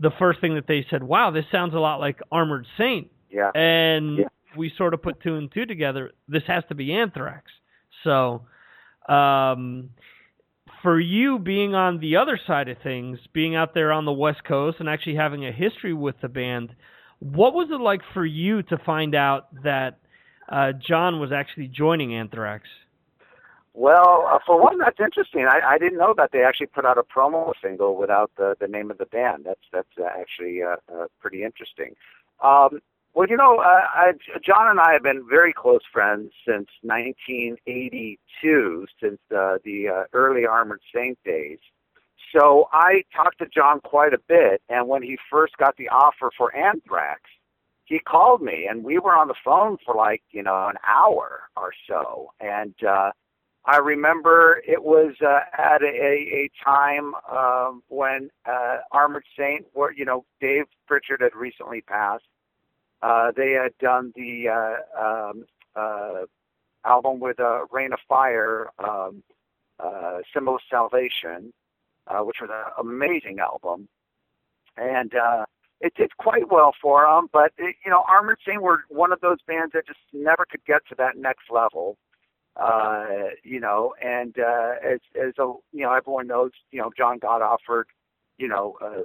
the 0.01 0.11
first 0.18 0.39
thing 0.43 0.55
that 0.57 0.66
they 0.66 0.85
said, 0.91 1.03
"Wow, 1.03 1.30
this 1.30 1.47
sounds 1.51 1.72
a 1.72 1.78
lot 1.78 1.99
like 1.99 2.20
Armored 2.30 2.66
Saint." 2.76 3.11
Yeah. 3.30 3.51
And 3.55 4.18
Yeah. 4.18 4.28
We 4.57 4.72
sort 4.76 4.94
of 4.94 5.02
put 5.02 5.20
two 5.20 5.36
and 5.36 5.50
two 5.52 5.66
together. 5.66 6.12
This 6.28 6.42
has 6.46 6.64
to 6.68 6.74
be 6.74 6.92
Anthrax. 6.92 7.44
So, 8.02 8.42
um, 9.09 9.90
for 10.82 11.00
you 11.00 11.38
being 11.38 11.74
on 11.74 11.98
the 12.00 12.16
other 12.16 12.38
side 12.46 12.68
of 12.68 12.76
things, 12.82 13.18
being 13.32 13.57
out 13.57 13.74
there 13.74 13.92
on 13.92 14.05
the 14.05 14.12
West 14.12 14.44
Coast 14.44 14.78
and 14.80 14.88
actually 14.88 15.16
having 15.16 15.46
a 15.46 15.52
history 15.52 15.94
with 15.94 16.16
the 16.20 16.28
band, 16.28 16.74
what 17.20 17.55
was 17.55 17.68
it 17.70 17.80
like 17.80 18.02
for 18.12 18.24
you 18.24 18.62
to 18.64 18.78
find 18.78 19.14
out 19.14 19.48
that 19.62 19.98
uh, 20.48 20.72
John 20.72 21.20
was 21.20 21.32
actually 21.32 21.68
joining 21.68 22.14
Anthrax? 22.14 22.68
Well, 23.72 24.28
uh, 24.30 24.38
for 24.46 24.61
one, 24.62 24.78
that's 24.78 25.00
interesting. 25.00 25.46
I, 25.46 25.61
I 25.66 25.78
didn't 25.78 25.98
know 25.98 26.14
that 26.16 26.30
they 26.32 26.44
actually 26.44 26.66
put 26.66 26.84
out 26.84 26.96
a 26.96 27.02
promo 27.02 27.52
single 27.61 27.96
without 27.96 28.30
the 28.36 28.55
the 28.61 28.68
name 28.68 28.90
of 28.90 28.98
the 28.98 29.07
band. 29.07 29.44
That's 29.46 29.61
that's 29.72 29.88
uh, 29.98 30.05
actually 30.05 30.62
uh, 30.62 30.76
uh, 30.92 31.07
pretty 31.20 31.42
interesting. 31.42 31.96
Um, 32.42 32.80
well, 33.14 33.28
you 33.28 33.36
know, 33.36 33.58
uh, 33.58 33.82
I, 33.94 34.12
John 34.44 34.70
and 34.70 34.80
I 34.80 34.92
have 34.92 35.04
been 35.04 35.24
very 35.28 35.52
close 35.52 35.82
friends 35.92 36.32
since 36.46 36.68
1982, 36.82 38.86
since 39.00 39.18
uh, 39.34 39.58
the 39.64 39.88
uh, 39.88 40.04
early 40.12 40.46
Armored 40.46 40.82
Saint 40.94 41.18
days. 41.24 41.58
So 42.34 42.68
I 42.72 43.04
talked 43.14 43.38
to 43.38 43.46
John 43.46 43.80
quite 43.80 44.12
a 44.12 44.18
bit, 44.28 44.60
and 44.68 44.88
when 44.88 45.02
he 45.02 45.16
first 45.30 45.56
got 45.56 45.76
the 45.76 45.88
offer 45.88 46.30
for 46.36 46.54
Anthrax, 46.56 47.20
he 47.84 48.00
called 48.00 48.42
me, 48.42 48.66
and 48.68 48.82
we 48.82 48.98
were 48.98 49.14
on 49.14 49.28
the 49.28 49.34
phone 49.44 49.76
for 49.84 49.94
like 49.94 50.22
you 50.30 50.42
know 50.42 50.68
an 50.68 50.76
hour 50.86 51.42
or 51.56 51.72
so, 51.88 52.30
and 52.40 52.74
uh, 52.82 53.12
I 53.66 53.78
remember 53.78 54.62
it 54.66 54.82
was 54.82 55.14
uh, 55.24 55.40
at 55.56 55.82
a, 55.82 55.86
a 55.86 56.50
time 56.64 57.14
um, 57.30 57.82
when 57.88 58.30
uh, 58.46 58.78
Armored 58.92 59.24
Saint, 59.38 59.66
where 59.72 59.92
you 59.92 60.04
know 60.04 60.24
Dave 60.40 60.64
Prichard 60.86 61.20
had 61.20 61.34
recently 61.34 61.82
passed. 61.82 62.24
Uh, 63.03 63.32
they 63.36 63.53
had 63.53 63.76
done 63.78 64.12
the 64.16 64.49
uh, 64.49 65.03
um, 65.03 65.45
uh, 65.76 66.22
album 66.84 67.20
with 67.20 67.38
uh, 67.40 67.66
Rain 67.70 67.92
of 67.92 67.99
Fire, 68.09 68.68
um, 68.78 69.22
uh, 69.78 70.18
Symbol 70.32 70.57
of 70.57 70.61
Salvation, 70.70 71.53
uh, 72.07 72.20
which 72.20 72.36
was 72.40 72.51
an 72.53 72.72
amazing 72.78 73.38
album, 73.40 73.88
and 74.76 75.14
uh, 75.14 75.45
it 75.80 75.95
did 75.97 76.16
quite 76.16 76.51
well 76.51 76.72
for 76.80 77.05
them. 77.05 77.28
But 77.32 77.53
it, 77.59 77.76
you 77.84 77.90
know, 77.90 78.05
Armored 78.09 78.38
Saint 78.47 78.62
were 78.62 78.84
one 78.88 79.12
of 79.12 79.20
those 79.20 79.38
bands 79.47 79.72
that 79.74 79.86
just 79.86 80.01
never 80.12 80.47
could 80.51 80.64
get 80.64 80.86
to 80.88 80.95
that 80.97 81.16
next 81.16 81.51
level 81.51 81.99
uh, 82.57 83.07
you 83.42 83.59
know, 83.61 83.95
and 84.03 84.36
uh, 84.38 84.74
as 84.84 85.01
as 85.20 85.34
a 85.38 85.53
you 85.72 85.82
know 85.82 85.92
everyone 85.92 86.26
knows, 86.26 86.53
you 86.70 86.80
know, 86.80 86.90
John 86.97 87.18
got 87.18 87.42
offered, 87.42 87.88
you 88.38 88.49
know, 88.49 88.76
uh, 88.80 89.03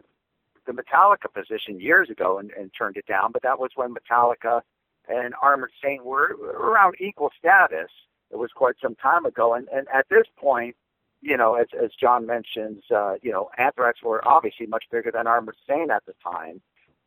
the 0.70 0.84
Metallica 0.84 1.34
position 1.34 1.80
years 1.80 2.10
ago 2.10 2.38
and, 2.38 2.52
and 2.52 2.70
turned 2.78 2.96
it 2.96 3.08
down, 3.08 3.32
but 3.32 3.42
that 3.42 3.60
was 3.60 3.72
when 3.76 3.94
Metallica 3.94 4.62
and 5.08 5.34
Armored 5.42 5.72
Saint 5.84 6.06
were 6.06 6.36
around 6.54 6.96
equal 7.00 7.32
status. 7.38 7.90
It 8.32 8.38
was 8.38 8.52
quite 8.56 8.76
some 8.80 8.96
time 8.96 9.26
ago, 9.26 9.56
and 9.56 9.68
and 9.74 9.88
at 9.92 10.06
this 10.10 10.28
point, 10.38 10.76
you 11.22 11.36
know, 11.36 11.56
as 11.56 11.68
as 11.84 11.90
John 12.00 12.28
mentions, 12.28 12.84
uh, 12.96 13.16
you 13.24 13.32
know, 13.32 13.50
Anthrax 13.58 14.04
were 14.04 14.22
obviously 14.28 14.68
much 14.68 14.86
bigger 14.92 15.12
than 15.12 15.26
Armored 15.26 15.56
Saint 15.68 15.90
at 15.90 16.06
the 16.06 16.14
time. 16.24 16.62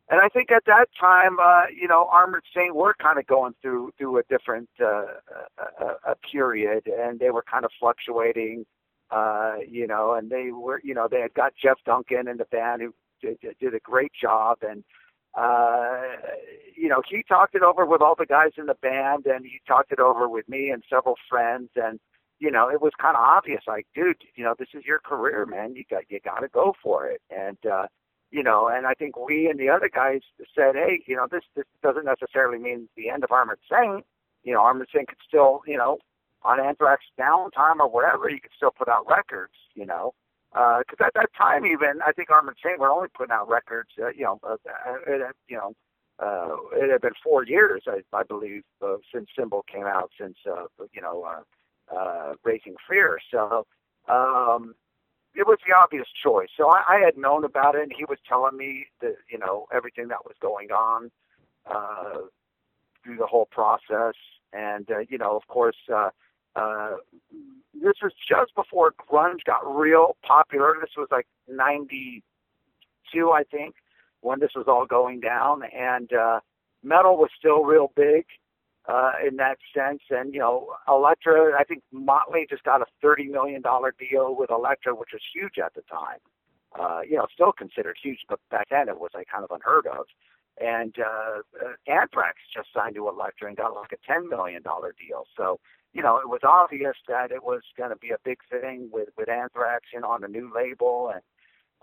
and 0.09 0.19
I 0.19 0.27
think 0.27 0.51
at 0.51 0.65
that 0.65 0.87
time, 0.99 1.37
uh, 1.39 1.67
you 1.73 1.87
know, 1.87 2.09
Armored 2.11 2.43
Saint 2.53 2.75
were 2.75 2.93
kind 3.01 3.17
of 3.17 3.25
going 3.27 3.53
through 3.61 3.93
through 3.97 4.17
a 4.19 4.23
different 4.29 4.69
uh, 4.81 5.05
a, 5.79 6.11
a 6.11 6.15
period, 6.29 6.83
and 6.87 7.19
they 7.21 7.29
were 7.29 7.45
kind 7.49 7.63
of 7.63 7.71
fluctuating, 7.79 8.65
uh, 9.11 9.55
you 9.67 9.87
know, 9.87 10.13
and 10.15 10.29
they 10.29 10.51
were, 10.51 10.81
you 10.83 10.93
know, 10.93 11.07
they 11.09 11.21
had 11.21 11.33
got 11.33 11.53
Jeff 11.55 11.77
Duncan 11.85 12.27
in 12.27 12.35
the 12.37 12.45
band 12.45 12.81
who 12.81 12.93
did, 13.41 13.55
did 13.59 13.73
a 13.73 13.79
great 13.79 14.11
job, 14.13 14.59
and 14.67 14.83
uh, 15.35 16.01
you 16.75 16.87
know, 16.87 17.01
he 17.09 17.23
talked 17.23 17.55
it 17.55 17.63
over 17.63 17.85
with 17.85 18.01
all 18.01 18.15
the 18.15 18.25
guys 18.25 18.51
in 18.57 18.67
the 18.67 18.75
band, 18.75 19.25
and 19.25 19.45
he 19.45 19.59
talked 19.67 19.91
it 19.91 19.99
over 19.99 20.29
with 20.29 20.47
me 20.47 20.69
and 20.69 20.83
several 20.89 21.15
friends, 21.29 21.69
and 21.75 21.99
you 22.39 22.51
know, 22.51 22.69
it 22.69 22.81
was 22.81 22.91
kind 22.99 23.15
of 23.15 23.23
obvious, 23.23 23.61
like, 23.67 23.87
dude, 23.95 24.17
you 24.35 24.43
know, 24.43 24.53
this 24.57 24.67
is 24.73 24.83
your 24.85 24.99
career, 24.99 25.45
man. 25.45 25.75
You 25.75 25.83
got 25.89 26.03
you 26.09 26.19
got 26.19 26.39
to 26.39 26.49
go 26.49 26.75
for 26.83 27.07
it, 27.07 27.21
and 27.29 27.57
uh, 27.65 27.87
you 28.31 28.43
know, 28.43 28.67
and 28.67 28.85
I 28.85 28.93
think 28.93 29.17
we 29.17 29.47
and 29.47 29.59
the 29.59 29.69
other 29.69 29.89
guys 29.89 30.21
said, 30.55 30.75
hey, 30.75 31.01
you 31.07 31.15
know, 31.15 31.27
this 31.31 31.43
this 31.55 31.65
doesn't 31.81 32.05
necessarily 32.05 32.57
mean 32.57 32.89
the 32.97 33.09
end 33.09 33.23
of 33.23 33.31
Armored 33.31 33.59
Saint. 33.71 34.05
You 34.43 34.53
know, 34.53 34.61
Armored 34.61 34.89
Saint 34.93 35.07
could 35.07 35.19
still, 35.25 35.61
you 35.65 35.77
know, 35.77 35.99
on 36.43 36.59
Anthrax 36.59 37.03
downtime 37.19 37.79
or 37.79 37.89
whatever, 37.89 38.29
you 38.29 38.41
could 38.41 38.51
still 38.55 38.71
put 38.71 38.89
out 38.89 39.07
records, 39.07 39.53
you 39.75 39.85
know. 39.85 40.13
Because 40.53 40.99
uh, 41.01 41.05
at 41.05 41.13
that 41.15 41.29
time, 41.35 41.65
even 41.65 41.99
I 42.05 42.11
think 42.11 42.29
Armored 42.29 42.57
Saint 42.63 42.79
were 42.79 42.89
only 42.89 43.07
putting 43.17 43.31
out 43.31 43.49
records. 43.49 43.89
Uh, 43.99 44.09
you 44.09 44.23
know, 44.23 44.39
uh, 44.47 44.55
it, 45.07 45.21
had, 45.21 45.31
you 45.47 45.57
know, 45.57 45.73
uh, 46.19 46.55
it 46.73 46.91
had 46.91 47.01
been 47.01 47.13
four 47.23 47.43
years, 47.43 47.83
I, 47.87 48.01
I 48.15 48.21
believe, 48.21 48.61
uh, 48.81 48.97
since 49.13 49.29
Symbol 49.37 49.65
came 49.71 49.85
out, 49.85 50.11
since 50.19 50.37
uh, 50.49 50.65
you 50.93 51.01
know, 51.01 51.23
uh, 51.23 51.95
uh, 51.95 52.33
Raising 52.43 52.75
Fear. 52.87 53.17
So 53.31 53.65
um, 54.07 54.75
it 55.33 55.47
was 55.47 55.57
the 55.67 55.73
obvious 55.75 56.07
choice. 56.23 56.49
So 56.55 56.69
I, 56.69 56.83
I 56.87 56.99
had 57.03 57.17
known 57.17 57.43
about 57.43 57.73
it, 57.73 57.81
and 57.81 57.93
he 57.95 58.05
was 58.05 58.19
telling 58.27 58.55
me 58.55 58.85
that 59.01 59.15
you 59.31 59.39
know 59.39 59.65
everything 59.73 60.07
that 60.09 60.23
was 60.23 60.35
going 60.39 60.71
on 60.71 61.09
uh, 61.65 62.27
through 63.03 63.17
the 63.17 63.25
whole 63.25 63.47
process, 63.47 64.13
and 64.53 64.89
uh, 64.91 64.99
you 65.09 65.17
know, 65.17 65.35
of 65.35 65.47
course. 65.47 65.77
Uh, 65.91 66.09
uh, 66.55 66.97
this 67.73 67.95
was 68.01 68.11
just 68.27 68.53
before 68.55 68.93
grunge 69.09 69.43
got 69.45 69.61
real 69.65 70.15
popular. 70.25 70.75
This 70.79 70.91
was 70.97 71.07
like 71.11 71.27
'92, 71.47 73.31
I 73.31 73.43
think, 73.43 73.75
when 74.21 74.39
this 74.39 74.51
was 74.55 74.65
all 74.67 74.85
going 74.85 75.19
down, 75.19 75.63
and 75.63 76.11
uh, 76.13 76.39
metal 76.83 77.17
was 77.17 77.29
still 77.37 77.63
real 77.63 77.91
big 77.95 78.25
uh, 78.87 79.13
in 79.25 79.37
that 79.37 79.57
sense. 79.75 80.01
And 80.09 80.33
you 80.33 80.39
know, 80.39 80.75
Elektra, 80.87 81.57
I 81.59 81.63
think 81.63 81.83
Motley 81.91 82.45
just 82.49 82.63
got 82.63 82.81
a 82.81 82.85
thirty 83.01 83.25
million 83.25 83.61
dollar 83.61 83.93
deal 83.97 84.35
with 84.37 84.51
Elektra, 84.51 84.93
which 84.95 85.09
was 85.13 85.21
huge 85.33 85.57
at 85.63 85.73
the 85.73 85.81
time. 85.81 86.19
Uh, 86.79 87.01
you 87.07 87.15
know, 87.15 87.27
still 87.33 87.51
considered 87.51 87.97
huge, 88.01 88.19
but 88.27 88.39
back 88.49 88.67
then 88.69 88.89
it 88.89 88.99
was 88.99 89.11
like 89.13 89.27
kind 89.31 89.43
of 89.43 89.51
unheard 89.51 89.87
of. 89.87 90.05
And 90.61 90.95
uh, 90.99 91.39
uh, 91.63 91.91
Anthrax 91.91 92.37
just 92.55 92.69
signed 92.73 92.95
to 92.95 93.07
Elektra 93.07 93.47
and 93.47 93.57
got 93.57 93.75
like 93.75 93.91
a 93.91 94.07
ten 94.07 94.29
million 94.29 94.61
dollar 94.61 94.93
deal. 94.99 95.25
So 95.37 95.59
you 95.93 96.01
know, 96.01 96.17
it 96.17 96.27
was 96.27 96.41
obvious 96.43 96.95
that 97.07 97.31
it 97.31 97.43
was 97.43 97.61
going 97.77 97.91
to 97.91 97.95
be 97.95 98.09
a 98.09 98.17
big 98.23 98.39
thing 98.49 98.89
with 98.91 99.09
with 99.17 99.29
Anthrax, 99.29 99.85
know, 100.01 100.09
on 100.09 100.23
a 100.23 100.27
new 100.27 100.51
label 100.53 101.11
and 101.13 101.21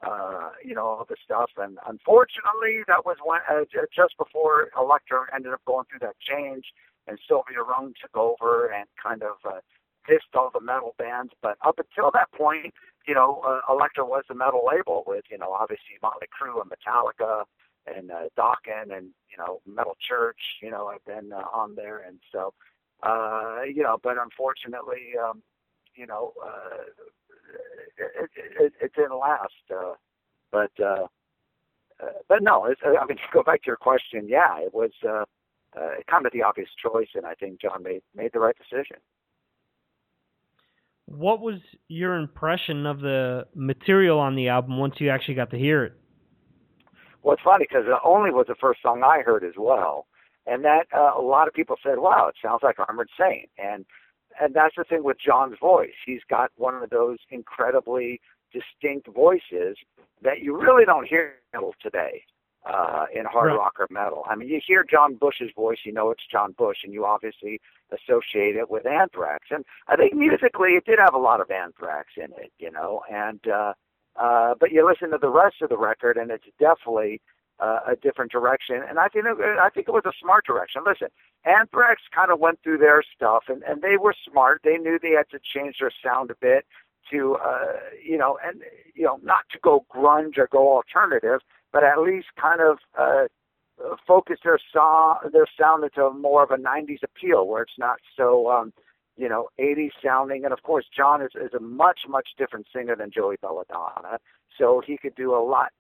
uh, 0.03 0.51
you 0.65 0.75
know 0.75 0.87
all 0.87 1.07
the 1.09 1.17
stuff. 1.25 1.51
And 1.57 1.79
unfortunately, 1.87 2.83
that 2.89 3.07
was 3.07 3.17
when 3.25 3.41
uh, 3.49 3.65
just 3.95 4.17
before 4.19 4.71
Elektra 4.77 5.27
ended 5.35 5.53
up 5.53 5.65
going 5.65 5.87
through 5.89 6.01
that 6.01 6.19
change, 6.21 6.67
and 7.07 7.19
Sylvia 7.27 7.63
Rhone 7.63 7.95
took 8.01 8.17
over 8.17 8.67
and 8.67 8.87
kind 9.01 9.23
of 9.23 9.37
uh, 9.45 9.61
pissed 10.07 10.35
all 10.35 10.51
the 10.53 10.61
metal 10.61 10.95
bands. 10.99 11.33
But 11.41 11.57
up 11.65 11.79
until 11.79 12.11
that 12.13 12.33
point, 12.33 12.75
you 13.07 13.15
know, 13.15 13.43
uh, 13.47 13.73
Elektra 13.73 14.05
was 14.05 14.25
the 14.29 14.35
metal 14.35 14.67
label 14.67 15.05
with 15.07 15.25
you 15.31 15.39
know 15.39 15.53
obviously 15.53 16.03
Motley 16.03 16.29
Crue 16.29 16.61
and 16.61 16.71
Metallica 16.71 17.45
and 17.87 18.11
uh, 18.11 18.29
Dokken 18.37 18.97
and 18.97 19.11
you 19.31 19.39
know 19.39 19.61
Metal 19.67 19.97
Church, 20.01 20.41
you 20.63 20.71
know, 20.71 20.91
have 20.91 21.05
been 21.05 21.33
uh, 21.33 21.45
on 21.53 21.75
there, 21.77 21.99
and 21.99 22.19
so 22.33 22.53
uh, 23.03 23.63
you 23.63 23.83
know, 23.83 23.99
but 24.03 24.17
unfortunately, 24.21 25.13
um, 25.23 25.43
you 25.95 26.07
know, 26.07 26.33
uh, 26.45 26.83
it, 27.99 28.31
it, 28.61 28.73
it 28.81 28.93
didn't 28.95 29.19
last. 29.19 29.53
Uh, 29.71 29.95
but 30.53 30.71
uh, 30.83 31.07
uh, 32.03 32.07
but 32.29 32.43
no, 32.43 32.67
it's, 32.67 32.81
I 32.85 33.05
mean, 33.07 33.17
to 33.17 33.23
go 33.33 33.43
back 33.43 33.63
to 33.63 33.67
your 33.67 33.77
question, 33.77 34.27
yeah, 34.29 34.59
it 34.59 34.73
was 34.75 34.91
uh, 35.07 35.25
uh, 35.79 35.91
kind 36.09 36.27
of 36.27 36.33
the 36.33 36.43
obvious 36.43 36.69
choice, 36.83 37.09
and 37.15 37.27
I 37.27 37.35
think 37.35 37.61
John 37.61 37.83
made 37.83 38.03
made 38.15 38.33
the 38.33 38.41
right 38.41 38.57
decision. 38.57 38.97
What 41.07 41.41
was 41.41 41.59
your 41.89 42.17
impression 42.17 42.87
of 42.87 43.01
the 43.01 43.47
material 43.55 44.21
on 44.21 44.37
the 44.37 44.49
album 44.49 44.79
once 44.79 44.95
you 44.99 45.11
actually 45.11 45.35
got 45.35 45.51
to 45.51 45.59
hear 45.59 45.85
it? 45.85 45.93
Well, 47.23 47.35
it's 47.35 47.43
funny 47.43 47.67
because 47.69 47.85
it 47.87 47.99
"Only" 48.05 48.31
was 48.31 48.47
the 48.49 48.55
first 48.55 48.81
song 48.83 49.03
I 49.05 49.23
heard 49.23 49.45
as 49.45 49.55
well, 49.59 50.07
and 50.47 50.65
that 50.65 50.87
uh, 50.97 51.13
a 51.17 51.23
lot 51.23 51.49
of 51.49 51.55
people 51.55 51.77
said, 51.83 51.99
"Wow, 51.99 52.29
it 52.29 52.37
sounds 52.43 52.61
like 52.63 52.79
Armored 52.79 53.11
Saint." 53.19 53.51
And 53.59 53.85
and 54.41 54.55
that's 54.55 54.77
the 54.77 54.85
thing 54.85 55.05
with 55.05 55.19
John's 55.19 55.59
voice. 55.61 55.95
He's 56.05 56.23
got 56.29 56.51
one 56.57 56.75
of 56.75 56.91
those 56.91 57.19
incredibly 57.31 58.21
distinct 58.53 59.09
voices 59.09 59.77
that 60.23 60.41
you 60.41 60.57
really 60.57 60.85
don't 60.85 61.07
hear 61.07 61.35
today 61.81 62.25
uh, 62.67 63.07
in 63.15 63.25
hard 63.25 63.49
right. 63.49 63.57
rock 63.57 63.75
or 63.79 63.87
metal. 63.91 64.25
I 64.29 64.37
mean, 64.37 64.49
you 64.49 64.61
hear 64.65 64.85
John 64.85 65.15
Bush's 65.15 65.51
voice, 65.55 65.79
you 65.85 65.93
know 65.93 66.11
it's 66.11 66.23
John 66.31 66.53
Bush, 66.53 66.79
and 66.85 66.93
you 66.93 67.05
obviously 67.05 67.61
associate 67.91 68.57
it 68.57 68.71
with 68.71 68.87
Anthrax. 68.87 69.47
And 69.51 69.65
I 69.89 69.97
think 69.97 70.15
musically, 70.15 70.71
it 70.71 70.85
did 70.85 70.99
have 70.99 71.15
a 71.15 71.19
lot 71.19 71.41
of 71.41 71.51
Anthrax 71.51 72.09
in 72.17 72.33
it, 72.39 72.53
you 72.59 72.71
know. 72.71 73.03
And 73.11 73.41
uh, 73.49 73.73
uh, 74.17 74.55
but 74.59 74.73
you 74.73 74.87
listen 74.87 75.11
to 75.11 75.19
the 75.19 75.31
rest 75.31 75.57
of 75.63 75.71
the 75.71 75.79
record, 75.79 76.17
and 76.17 76.31
it's 76.31 76.45
definitely 76.59 77.21
uh, 77.61 77.81
a 77.87 77.97
different 77.97 78.33
direction. 78.33 78.83
And 78.89 78.99
I 78.99 79.09
think 79.09 79.27
it, 79.27 79.37
I 79.59 79.69
think 79.71 79.89
it 79.89 79.93
was 79.93 80.05
a 80.07 80.13
smart 80.21 80.47
direction. 80.47 80.83
Listen, 80.87 81.09
Anthrax 81.45 82.03
kind 82.15 82.31
of 82.31 82.41
went 82.41 82.61
through 82.63 82.79
their 82.79 83.03
stuff, 83.15 83.45
and 83.49 83.63
and 83.63 83.83
they 83.83 83.97
were 83.97 84.15
smart. 84.31 84.63
They 84.65 84.77
knew 84.79 84.99
they 85.01 85.11
had 85.11 85.31
to 85.31 85.39
change 85.39 85.77
their 85.81 85.93
sound 86.05 86.31
a 86.31 86.35
bit 86.41 86.67
to 87.11 87.37
uh, 87.37 87.67
you 88.05 88.19
know, 88.19 88.39
and 88.45 88.63
you 88.95 89.05
know, 89.05 89.19
not 89.23 89.45
to 89.53 89.59
go 89.63 89.85
grunge 89.95 90.39
or 90.39 90.49
go 90.51 90.73
alternative, 90.73 91.41
but 91.73 91.85
at 91.85 92.01
least 92.01 92.29
kind 92.41 92.61
of 92.61 92.79
uh, 92.99 93.25
focus 94.07 94.39
their 94.45 94.59
song 94.73 95.19
their 95.33 95.47
sound 95.59 95.85
into 95.85 96.11
more 96.11 96.43
of 96.43 96.51
a 96.51 96.57
'90s 96.57 97.03
appeal, 97.03 97.47
where 97.47 97.63
it's 97.63 97.79
not 97.79 97.99
so. 98.17 98.51
um 98.51 98.73
you 99.17 99.29
know, 99.29 99.49
80s 99.61 99.91
sounding, 100.03 100.45
and 100.45 100.53
of 100.53 100.63
course, 100.63 100.87
John 100.97 101.21
is, 101.21 101.33
is 101.35 101.53
a 101.53 101.61
much, 101.61 102.01
much 102.09 102.29
different 102.39 102.67
singer 102.75 102.97
than 102.97 103.11
Joey 103.11 103.37
Belladonna, 103.43 104.19
so 104.57 104.81
he 104.87 104.97
could 104.97 105.15
do 105.15 105.35
a 105.35 105.43
lot 105.45 105.73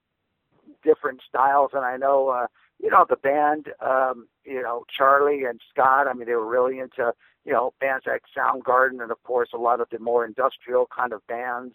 different 0.82 1.20
styles. 1.26 1.70
And 1.74 1.84
I 1.84 1.96
know, 1.96 2.28
uh, 2.28 2.46
you 2.78 2.90
know, 2.90 3.06
the 3.08 3.16
band, 3.16 3.68
um, 3.80 4.28
you 4.44 4.62
know, 4.62 4.84
Charlie 4.96 5.44
and 5.44 5.60
Scott. 5.70 6.06
I 6.08 6.14
mean, 6.14 6.26
they 6.26 6.34
were 6.34 6.48
really 6.48 6.78
into, 6.78 7.12
you 7.44 7.52
know, 7.52 7.72
bands 7.80 8.04
like 8.06 8.22
Soundgarden, 8.36 9.02
and 9.02 9.10
of 9.10 9.22
course, 9.22 9.50
a 9.54 9.58
lot 9.58 9.80
of 9.80 9.88
the 9.90 9.98
more 9.98 10.24
industrial 10.24 10.86
kind 10.94 11.12
of 11.12 11.26
bands. 11.26 11.74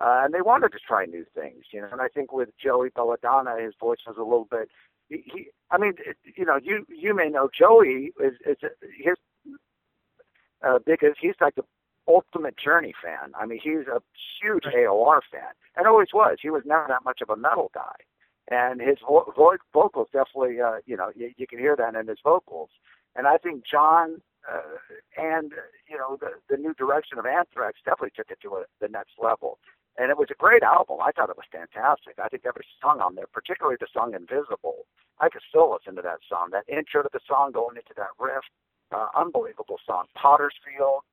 Uh, 0.00 0.22
and 0.24 0.34
they 0.34 0.40
wanted 0.40 0.72
to 0.72 0.78
try 0.86 1.04
new 1.04 1.24
things, 1.34 1.64
you 1.72 1.80
know. 1.80 1.88
And 1.90 2.00
I 2.00 2.08
think 2.08 2.32
with 2.32 2.48
Joey 2.62 2.90
Belladonna, 2.94 3.62
his 3.62 3.74
voice 3.78 4.00
was 4.06 4.16
a 4.18 4.22
little 4.22 4.48
bit. 4.50 4.68
He, 5.08 5.22
he 5.32 5.46
I 5.70 5.78
mean, 5.78 5.94
it, 6.04 6.16
you 6.36 6.44
know, 6.44 6.58
you 6.60 6.84
you 6.88 7.14
may 7.14 7.28
know 7.28 7.48
Joey 7.56 8.12
is 8.20 8.34
is 8.44 8.56
his 8.98 9.14
uh, 10.66 10.78
because 10.84 11.14
he's 11.20 11.34
like 11.40 11.54
the 11.54 11.64
ultimate 12.08 12.56
Journey 12.56 12.92
fan. 13.02 13.32
I 13.38 13.46
mean, 13.46 13.60
he's 13.62 13.86
a 13.86 14.02
huge 14.42 14.64
AOR 14.64 15.20
fan, 15.30 15.52
and 15.76 15.86
always 15.86 16.08
was. 16.12 16.38
He 16.42 16.50
was 16.50 16.62
never 16.66 16.86
that 16.88 17.04
much 17.04 17.20
of 17.20 17.30
a 17.30 17.36
metal 17.36 17.70
guy 17.72 17.94
and 18.50 18.80
his 18.80 18.98
vo- 19.06 19.32
vo- 19.36 19.56
vocals 19.72 20.08
definitely, 20.12 20.60
uh, 20.60 20.78
you 20.86 20.96
know, 20.96 21.10
you, 21.14 21.32
you 21.36 21.46
can 21.46 21.58
hear 21.58 21.76
that 21.76 21.94
in 21.94 22.06
his 22.06 22.18
vocals. 22.22 22.70
And 23.16 23.26
I 23.26 23.38
think 23.38 23.64
John 23.64 24.20
uh, 24.44 24.76
and 25.16 25.52
you 25.88 25.96
know 25.96 26.18
the 26.20 26.36
the 26.50 26.56
new 26.56 26.74
direction 26.74 27.18
of 27.18 27.26
Anthrax 27.26 27.78
definitely 27.84 28.12
took 28.14 28.30
it 28.30 28.38
to 28.42 28.60
a, 28.60 28.64
the 28.80 28.88
next 28.88 29.12
level. 29.18 29.58
And 29.96 30.10
it 30.10 30.18
was 30.18 30.26
a 30.30 30.34
great 30.34 30.64
album. 30.64 30.98
I 31.00 31.12
thought 31.12 31.30
it 31.30 31.38
was 31.38 31.46
fantastic. 31.52 32.18
I 32.18 32.28
think 32.28 32.42
every 32.44 32.66
song 32.82 32.98
on 33.00 33.14
there, 33.14 33.30
particularly 33.32 33.76
the 33.78 33.86
song 33.92 34.12
"Invisible," 34.12 34.84
I 35.20 35.28
could 35.28 35.42
still 35.48 35.72
listen 35.72 35.94
to 35.96 36.02
that 36.02 36.20
song. 36.28 36.50
That 36.50 36.68
intro 36.68 37.02
to 37.02 37.10
the 37.12 37.22
song, 37.26 37.52
going 37.52 37.76
into 37.76 37.94
that 37.96 38.12
riff, 38.18 38.44
uh, 38.92 39.08
unbelievable 39.14 39.78
song. 39.86 40.06
Potter's 40.18 40.56
Field, 40.66 41.06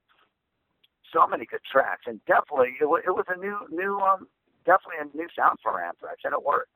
so 1.13 1.27
many 1.27 1.45
good 1.45 1.61
tracks, 1.63 2.03
and 2.07 2.19
definitely 2.25 2.73
it, 2.81 2.89
w- 2.89 3.03
it 3.05 3.11
was 3.11 3.25
a 3.29 3.37
new, 3.37 3.55
new, 3.69 3.99
um, 3.99 4.27
definitely 4.65 4.99
a 4.99 5.07
new 5.15 5.27
sound 5.35 5.59
for 5.61 5.77
Anthrax, 5.77 6.21
and 6.25 6.33
it 6.33 6.43
worked. 6.43 6.73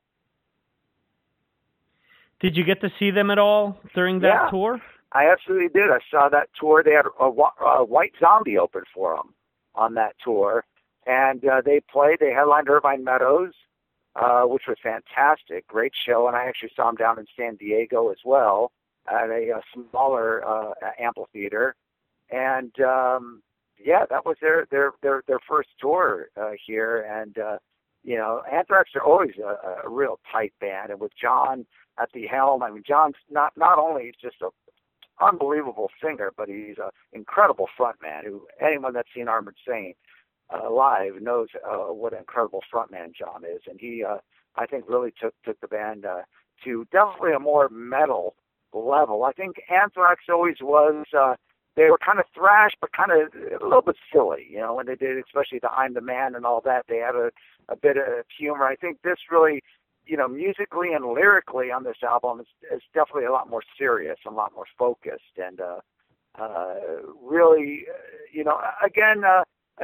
Did 2.40 2.56
you 2.56 2.64
get 2.64 2.80
to 2.82 2.90
see 2.98 3.10
them 3.10 3.30
at 3.30 3.38
all 3.38 3.78
during 3.94 4.20
that 4.20 4.26
Yeah. 4.44 4.50
tour? 4.50 4.80
I 5.12 5.30
absolutely 5.30 5.68
did. 5.68 5.90
I 5.90 6.00
saw 6.10 6.28
that 6.28 6.50
tour. 6.58 6.82
They 6.82 6.92
had 6.92 7.06
a, 7.06 7.24
a 7.24 7.84
White 7.84 8.12
Zombie 8.20 8.58
open 8.58 8.82
for 8.92 9.16
them 9.16 9.34
on 9.74 9.94
that 9.94 10.16
tour, 10.22 10.64
and 11.06 11.42
uh, 11.46 11.62
they 11.64 11.80
played. 11.80 12.18
They 12.20 12.32
headlined 12.32 12.68
Irvine 12.68 13.04
Meadows, 13.04 13.54
uh, 14.16 14.42
which 14.42 14.64
was 14.68 14.76
fantastic, 14.82 15.66
great 15.68 15.92
show. 15.94 16.26
And 16.26 16.36
I 16.36 16.46
actually 16.46 16.72
saw 16.76 16.86
them 16.86 16.96
down 16.96 17.18
in 17.18 17.26
San 17.36 17.56
Diego 17.56 18.10
as 18.10 18.18
well 18.24 18.72
at 19.10 19.30
a, 19.30 19.50
a 19.50 19.62
smaller 19.72 20.44
uh, 20.46 20.72
amphitheater. 20.98 21.74
And 22.30 22.78
um, 22.80 23.42
yeah, 23.82 24.04
that 24.10 24.26
was 24.26 24.36
their 24.40 24.66
their 24.70 24.92
their 25.02 25.22
their 25.26 25.40
first 25.48 25.68
tour 25.80 26.28
uh, 26.36 26.52
here. 26.66 27.06
And 27.08 27.38
uh, 27.38 27.58
you 28.02 28.16
know, 28.16 28.42
Anthrax 28.52 28.90
are 28.96 29.02
always 29.04 29.32
a, 29.38 29.86
a 29.86 29.88
real 29.88 30.18
tight 30.30 30.52
band, 30.60 30.90
and 30.90 31.00
with 31.00 31.12
John 31.20 31.64
at 31.98 32.10
the 32.12 32.26
helm. 32.26 32.62
I 32.62 32.70
mean, 32.70 32.82
John's 32.86 33.16
not 33.30 33.52
not 33.56 33.78
only 33.78 34.12
just 34.20 34.36
a 34.42 34.48
unbelievable 35.20 35.90
singer, 36.02 36.32
but 36.36 36.48
he's 36.48 36.76
an 36.78 36.90
incredible 37.12 37.68
frontman. 37.78 38.24
Who 38.24 38.46
anyone 38.60 38.92
that's 38.92 39.08
seen 39.14 39.28
Armored 39.28 39.56
Saint 39.66 39.96
uh, 40.50 40.70
live 40.70 41.20
knows 41.20 41.48
uh, 41.66 41.92
what 41.92 42.12
an 42.12 42.20
incredible 42.20 42.62
frontman 42.72 43.14
John 43.14 43.44
is, 43.44 43.62
and 43.68 43.80
he, 43.80 44.04
uh, 44.04 44.18
I 44.56 44.66
think, 44.66 44.84
really 44.88 45.12
took 45.20 45.34
took 45.44 45.60
the 45.60 45.68
band 45.68 46.04
uh, 46.04 46.22
to 46.64 46.86
definitely 46.92 47.32
a 47.32 47.40
more 47.40 47.68
metal 47.68 48.34
level. 48.72 49.24
I 49.24 49.32
think 49.32 49.56
Anthrax 49.70 50.24
always 50.28 50.56
was. 50.60 51.06
Uh, 51.16 51.34
they 51.76 51.90
were 51.90 51.98
kind 51.98 52.18
of 52.18 52.24
thrash, 52.34 52.72
but 52.80 52.92
kind 52.92 53.10
of 53.12 53.28
a 53.60 53.64
little 53.64 53.82
bit 53.82 53.96
silly, 54.10 54.46
you 54.48 54.58
know, 54.58 54.74
when 54.74 54.86
they 54.86 54.94
did, 54.94 55.18
especially 55.18 55.58
the 55.58 55.70
"I'm 55.70 55.92
the 55.94 56.00
Man" 56.00 56.34
and 56.34 56.46
all 56.46 56.62
that. 56.64 56.86
They 56.88 56.98
had 56.98 57.14
a, 57.14 57.30
a 57.68 57.76
bit 57.76 57.98
of 57.98 58.24
humor. 58.36 58.64
I 58.64 58.76
think 58.76 59.02
this 59.02 59.18
really, 59.30 59.62
you 60.06 60.16
know, 60.16 60.28
musically 60.28 60.92
and 60.92 61.04
lyrically 61.04 61.70
on 61.70 61.84
this 61.84 61.98
album 62.02 62.40
is, 62.40 62.46
is 62.72 62.82
definitely 62.94 63.24
a 63.24 63.32
lot 63.32 63.50
more 63.50 63.62
serious, 63.78 64.18
and 64.24 64.34
a 64.34 64.36
lot 64.36 64.52
more 64.54 64.66
focused, 64.78 65.36
and 65.36 65.60
uh, 65.60 65.80
uh, 66.38 66.74
really, 67.22 67.86
uh, 67.88 67.98
you 68.32 68.44
know, 68.44 68.60
again, 68.84 69.24
uh, 69.24 69.42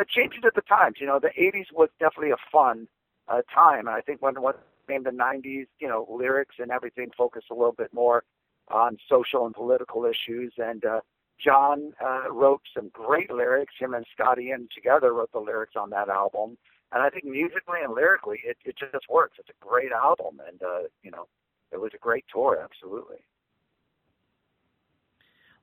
changes 0.08 0.40
at 0.46 0.54
the 0.54 0.62
times. 0.62 0.96
You 1.00 1.06
know, 1.06 1.18
the 1.18 1.30
'80s 1.30 1.72
was 1.72 1.88
definitely 1.98 2.30
a 2.30 2.50
fun 2.50 2.88
uh, 3.28 3.42
time, 3.52 3.86
and 3.86 3.96
I 3.96 4.00
think 4.00 4.22
when 4.22 4.40
what 4.40 4.62
came 4.88 5.02
the 5.02 5.10
'90s, 5.10 5.66
you 5.80 5.88
know, 5.88 6.06
lyrics 6.10 6.56
and 6.58 6.70
everything 6.70 7.10
focused 7.16 7.46
a 7.50 7.54
little 7.54 7.74
bit 7.76 7.92
more 7.92 8.24
on 8.68 8.96
social 9.08 9.46
and 9.46 9.54
political 9.54 10.04
issues, 10.04 10.52
and 10.58 10.84
uh, 10.84 11.00
John 11.44 11.92
uh, 12.04 12.30
wrote 12.30 12.62
some 12.74 12.90
great 12.92 13.30
lyrics. 13.32 13.74
Him 13.78 13.94
and 13.94 14.06
Scotty 14.12 14.44
Ian 14.44 14.68
together 14.74 15.12
wrote 15.12 15.32
the 15.32 15.40
lyrics 15.40 15.74
on 15.76 15.90
that 15.90 16.08
album, 16.08 16.56
and 16.92 17.02
I 17.02 17.10
think 17.10 17.24
musically 17.24 17.78
and 17.82 17.94
lyrically, 17.94 18.40
it, 18.44 18.56
it 18.64 18.76
just 18.78 19.08
works. 19.08 19.36
It's 19.38 19.48
a 19.48 19.64
great 19.64 19.92
album, 19.92 20.40
and 20.46 20.62
uh, 20.62 20.88
you 21.02 21.10
know, 21.10 21.26
it 21.70 21.80
was 21.80 21.92
a 21.94 21.98
great 21.98 22.24
tour. 22.32 22.58
Absolutely. 22.62 23.18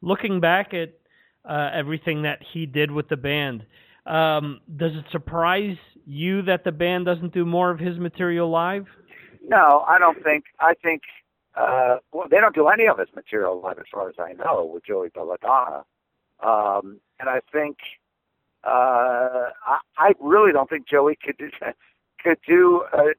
Looking 0.02 0.40
back 0.40 0.74
at 0.74 0.94
uh, 1.48 1.70
everything 1.74 2.24
that 2.24 2.40
he 2.54 2.66
did 2.66 2.90
with 2.90 3.10
the 3.10 3.18
band, 3.18 3.66
um, 4.06 4.62
does 4.78 4.92
it 4.96 5.06
surprise 5.12 5.78
you 6.06 6.42
that 6.44 6.64
the 6.64 6.72
band 6.72 7.06
doesn't 7.06 7.34
do 7.34 7.46
more 7.46 7.70
of 7.70 7.80
his 7.80 7.98
material 8.00 8.50
live? 8.50 8.86
No, 9.46 9.84
I 9.88 10.00
don't 10.00 10.24
think. 10.24 10.46
I 10.60 10.74
think 10.82 11.02
uh, 11.56 11.98
well, 12.14 12.28
they 12.30 12.38
don't 12.38 12.56
do 12.56 12.68
any 12.68 12.88
of 12.88 12.98
his 12.98 13.10
material 13.16 13.60
live, 13.62 13.80
as 13.80 13.86
far 13.92 14.10
as 14.10 14.16
I 14.18 14.34
know, 14.34 14.70
with 14.74 14.86
Joey 14.86 15.10
Belladonna. 15.10 15.84
Um, 16.42 17.00
and 17.20 17.28
I 17.28 17.42
think 17.52 17.78
uh, 18.64 19.50
I, 19.66 19.80
I 19.98 20.14
really 20.20 20.52
don't 20.52 20.70
think 20.70 20.88
Joey 20.88 21.18
could 21.24 21.38
do, 21.38 21.50
could 22.24 22.38
do 22.48 22.84
uh, 22.94 22.98
uh, 22.98 23.12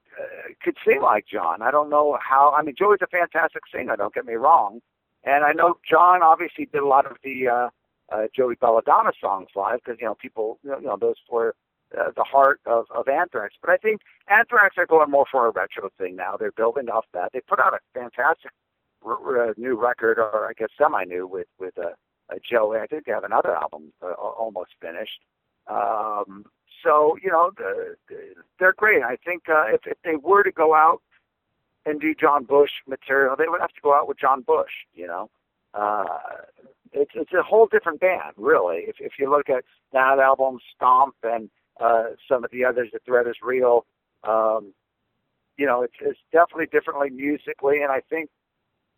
could 0.62 0.76
sing 0.86 1.00
like 1.02 1.26
John. 1.26 1.62
I 1.62 1.70
don't 1.70 1.90
know 1.90 2.18
how. 2.20 2.54
I 2.56 2.62
mean, 2.62 2.74
Joey's 2.78 3.00
a 3.02 3.06
fantastic 3.06 3.62
singer. 3.72 3.96
Don't 3.96 4.14
get 4.14 4.26
me 4.26 4.34
wrong. 4.34 4.80
And 5.24 5.44
I 5.44 5.52
know 5.52 5.76
John 5.88 6.22
obviously 6.22 6.66
did 6.66 6.82
a 6.82 6.86
lot 6.86 7.06
of 7.06 7.16
the 7.22 7.48
uh, 7.48 7.68
uh, 8.10 8.26
Joey 8.34 8.56
Belladonna 8.60 9.12
songs 9.20 9.48
live 9.54 9.80
because 9.84 9.98
you 10.00 10.06
know 10.06 10.14
people 10.14 10.58
you 10.62 10.70
know, 10.70 10.78
you 10.78 10.86
know 10.86 10.96
those 10.98 11.16
were 11.30 11.54
uh, 11.98 12.10
the 12.16 12.24
heart 12.24 12.60
of, 12.66 12.86
of 12.94 13.08
Anthrax. 13.08 13.54
But 13.60 13.70
I 13.70 13.76
think 13.76 14.00
Anthrax 14.28 14.76
are 14.78 14.86
going 14.86 15.10
more 15.10 15.26
for 15.30 15.46
a 15.46 15.50
retro 15.50 15.90
thing 15.98 16.16
now. 16.16 16.36
They're 16.38 16.52
building 16.52 16.88
off 16.88 17.06
that. 17.14 17.32
They 17.32 17.40
put 17.40 17.60
out 17.60 17.74
a 17.74 17.78
fantastic 17.94 18.52
r- 19.04 19.18
r- 19.48 19.54
new 19.56 19.80
record, 19.80 20.18
or 20.18 20.48
I 20.48 20.52
guess 20.52 20.68
semi-new, 20.78 21.26
with 21.26 21.48
with 21.58 21.76
uh, 21.78 21.90
uh, 22.30 22.36
Joey. 22.48 22.78
I 22.78 22.86
think 22.86 23.04
they 23.04 23.12
have 23.12 23.24
another 23.24 23.54
album 23.54 23.92
uh, 24.02 24.12
almost 24.12 24.70
finished. 24.80 25.20
Um, 25.66 26.46
so 26.82 27.16
you 27.22 27.30
know 27.30 27.50
the, 27.56 27.96
the, 28.08 28.16
they're 28.58 28.72
great. 28.72 29.02
I 29.02 29.16
think 29.16 29.48
uh, 29.48 29.66
if 29.68 29.86
if 29.86 29.98
they 30.04 30.16
were 30.16 30.42
to 30.42 30.52
go 30.52 30.74
out 30.74 31.02
and 31.86 32.00
do 32.00 32.14
John 32.14 32.44
Bush 32.44 32.70
material, 32.86 33.36
they 33.36 33.48
would 33.48 33.60
have 33.60 33.72
to 33.72 33.80
go 33.82 33.94
out 33.94 34.08
with 34.08 34.18
John 34.18 34.42
Bush. 34.42 34.72
You 34.94 35.06
know. 35.06 35.30
Uh, 35.72 36.04
it's 36.92 37.12
it's 37.14 37.32
a 37.32 37.42
whole 37.42 37.68
different 37.70 38.00
band, 38.00 38.34
really. 38.36 38.78
If 38.88 38.96
if 38.98 39.12
you 39.18 39.30
look 39.30 39.48
at 39.48 39.64
that 39.92 40.18
album, 40.18 40.58
Stomp, 40.74 41.14
and 41.22 41.48
uh, 41.80 42.10
some 42.28 42.44
of 42.44 42.50
the 42.50 42.64
others, 42.64 42.90
The 42.92 42.98
Threat 43.06 43.26
is 43.26 43.36
Real. 43.42 43.86
Um, 44.24 44.72
you 45.56 45.66
know, 45.66 45.82
it's, 45.82 45.94
it's 46.00 46.18
definitely 46.32 46.66
differently 46.66 47.10
musically, 47.10 47.82
and 47.82 47.92
I 47.92 48.00
think 48.00 48.30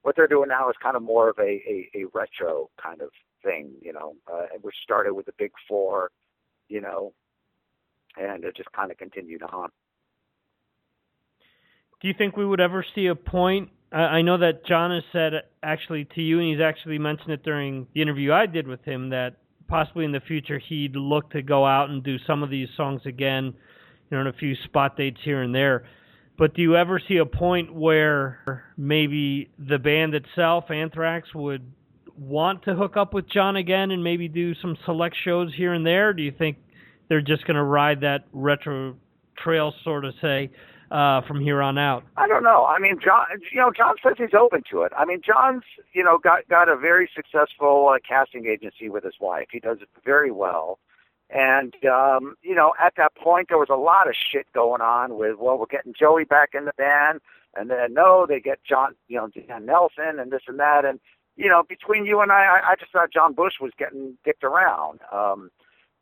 what 0.02 0.16
they're 0.16 0.26
doing 0.26 0.48
now 0.48 0.68
is 0.68 0.76
kind 0.82 0.96
of 0.96 1.02
more 1.02 1.30
of 1.30 1.38
a, 1.38 1.42
a, 1.42 1.90
a 1.94 2.04
retro 2.12 2.68
kind 2.82 3.00
of 3.00 3.10
thing, 3.42 3.70
you 3.80 3.92
know, 3.92 4.14
uh, 4.32 4.46
which 4.60 4.74
started 4.82 5.14
with 5.14 5.26
the 5.26 5.32
Big 5.38 5.52
Four, 5.68 6.10
you 6.68 6.80
know, 6.80 7.12
and 8.16 8.44
it 8.44 8.56
just 8.56 8.70
kind 8.72 8.90
of 8.90 8.98
continued 8.98 9.42
on. 9.42 9.70
Do 12.00 12.08
you 12.08 12.14
think 12.16 12.36
we 12.36 12.44
would 12.44 12.60
ever 12.60 12.84
see 12.94 13.06
a 13.06 13.14
point? 13.14 13.70
I 13.92 14.22
know 14.22 14.38
that 14.38 14.64
John 14.64 14.90
has 14.90 15.04
said 15.12 15.34
actually 15.62 16.06
to 16.14 16.22
you, 16.22 16.40
and 16.40 16.48
he's 16.48 16.60
actually 16.60 16.98
mentioned 16.98 17.30
it 17.30 17.44
during 17.44 17.86
the 17.94 18.00
interview 18.00 18.32
I 18.32 18.46
did 18.46 18.66
with 18.66 18.82
him 18.84 19.10
that 19.10 19.36
possibly 19.68 20.04
in 20.04 20.12
the 20.12 20.20
future 20.20 20.58
he'd 20.58 20.96
look 20.96 21.30
to 21.30 21.42
go 21.42 21.66
out 21.66 21.90
and 21.90 22.02
do 22.02 22.16
some 22.26 22.42
of 22.42 22.50
these 22.50 22.68
songs 22.76 23.02
again, 23.04 23.44
you 23.44 24.16
know, 24.16 24.22
in 24.22 24.26
a 24.26 24.32
few 24.32 24.54
spot 24.64 24.96
dates 24.96 25.20
here 25.22 25.42
and 25.42 25.54
there. 25.54 25.84
But 26.38 26.54
do 26.54 26.62
you 26.62 26.76
ever 26.76 27.00
see 27.06 27.18
a 27.18 27.26
point 27.26 27.74
where 27.74 28.64
maybe 28.76 29.50
the 29.58 29.78
band 29.78 30.14
itself, 30.14 30.70
Anthrax, 30.70 31.34
would 31.34 31.62
want 32.18 32.64
to 32.64 32.74
hook 32.74 32.96
up 32.96 33.14
with 33.14 33.28
John 33.28 33.56
again 33.56 33.90
and 33.90 34.02
maybe 34.02 34.28
do 34.28 34.54
some 34.54 34.76
select 34.84 35.16
shows 35.24 35.52
here 35.54 35.72
and 35.72 35.86
there? 35.86 36.12
Do 36.12 36.22
you 36.22 36.32
think 36.32 36.56
they're 37.08 37.20
just 37.20 37.46
going 37.46 37.56
to 37.56 37.62
ride 37.62 38.00
that 38.00 38.24
retro 38.32 38.96
trail, 39.36 39.74
sort 39.84 40.04
of 40.04 40.14
say, 40.22 40.50
uh, 40.90 41.20
from 41.26 41.40
here 41.40 41.60
on 41.60 41.78
out? 41.78 42.04
I 42.16 42.26
don't 42.26 42.42
know. 42.42 42.64
I 42.64 42.78
mean, 42.78 42.98
John, 43.04 43.26
you 43.52 43.60
know, 43.60 43.70
John 43.76 43.94
says 44.02 44.14
he's 44.18 44.34
open 44.38 44.62
to 44.70 44.82
it. 44.82 44.92
I 44.96 45.04
mean, 45.04 45.20
John's, 45.24 45.64
you 45.92 46.02
know, 46.02 46.18
got 46.18 46.48
got 46.48 46.68
a 46.68 46.76
very 46.76 47.08
successful 47.14 47.90
uh, 47.94 47.98
casting 48.06 48.46
agency 48.46 48.88
with 48.88 49.04
his 49.04 49.14
wife. 49.20 49.48
He 49.52 49.60
does 49.60 49.78
it 49.80 49.88
very 50.04 50.30
well. 50.30 50.78
And 51.32 51.74
um, 51.86 52.36
you 52.42 52.54
know, 52.54 52.74
at 52.80 52.94
that 52.98 53.14
point, 53.14 53.48
there 53.48 53.58
was 53.58 53.70
a 53.70 53.76
lot 53.76 54.08
of 54.08 54.14
shit 54.14 54.46
going 54.52 54.82
on 54.82 55.16
with, 55.16 55.36
well, 55.38 55.58
we're 55.58 55.66
getting 55.66 55.94
Joey 55.98 56.24
back 56.24 56.50
in 56.52 56.66
the 56.66 56.74
band, 56.76 57.20
and 57.56 57.70
then 57.70 57.94
no, 57.94 58.26
they 58.28 58.38
get 58.38 58.62
John, 58.68 58.94
you 59.08 59.16
know, 59.16 59.28
Dan 59.28 59.64
Nelson, 59.64 60.18
and 60.18 60.30
this 60.30 60.42
and 60.46 60.60
that, 60.60 60.84
and 60.84 61.00
you 61.36 61.48
know, 61.48 61.62
between 61.66 62.04
you 62.04 62.20
and 62.20 62.30
I, 62.30 62.44
I, 62.44 62.70
I 62.72 62.74
just 62.78 62.92
thought 62.92 63.12
John 63.12 63.32
Bush 63.32 63.54
was 63.60 63.72
getting 63.78 64.18
dicked 64.24 64.44
around. 64.44 65.00
Um, 65.10 65.50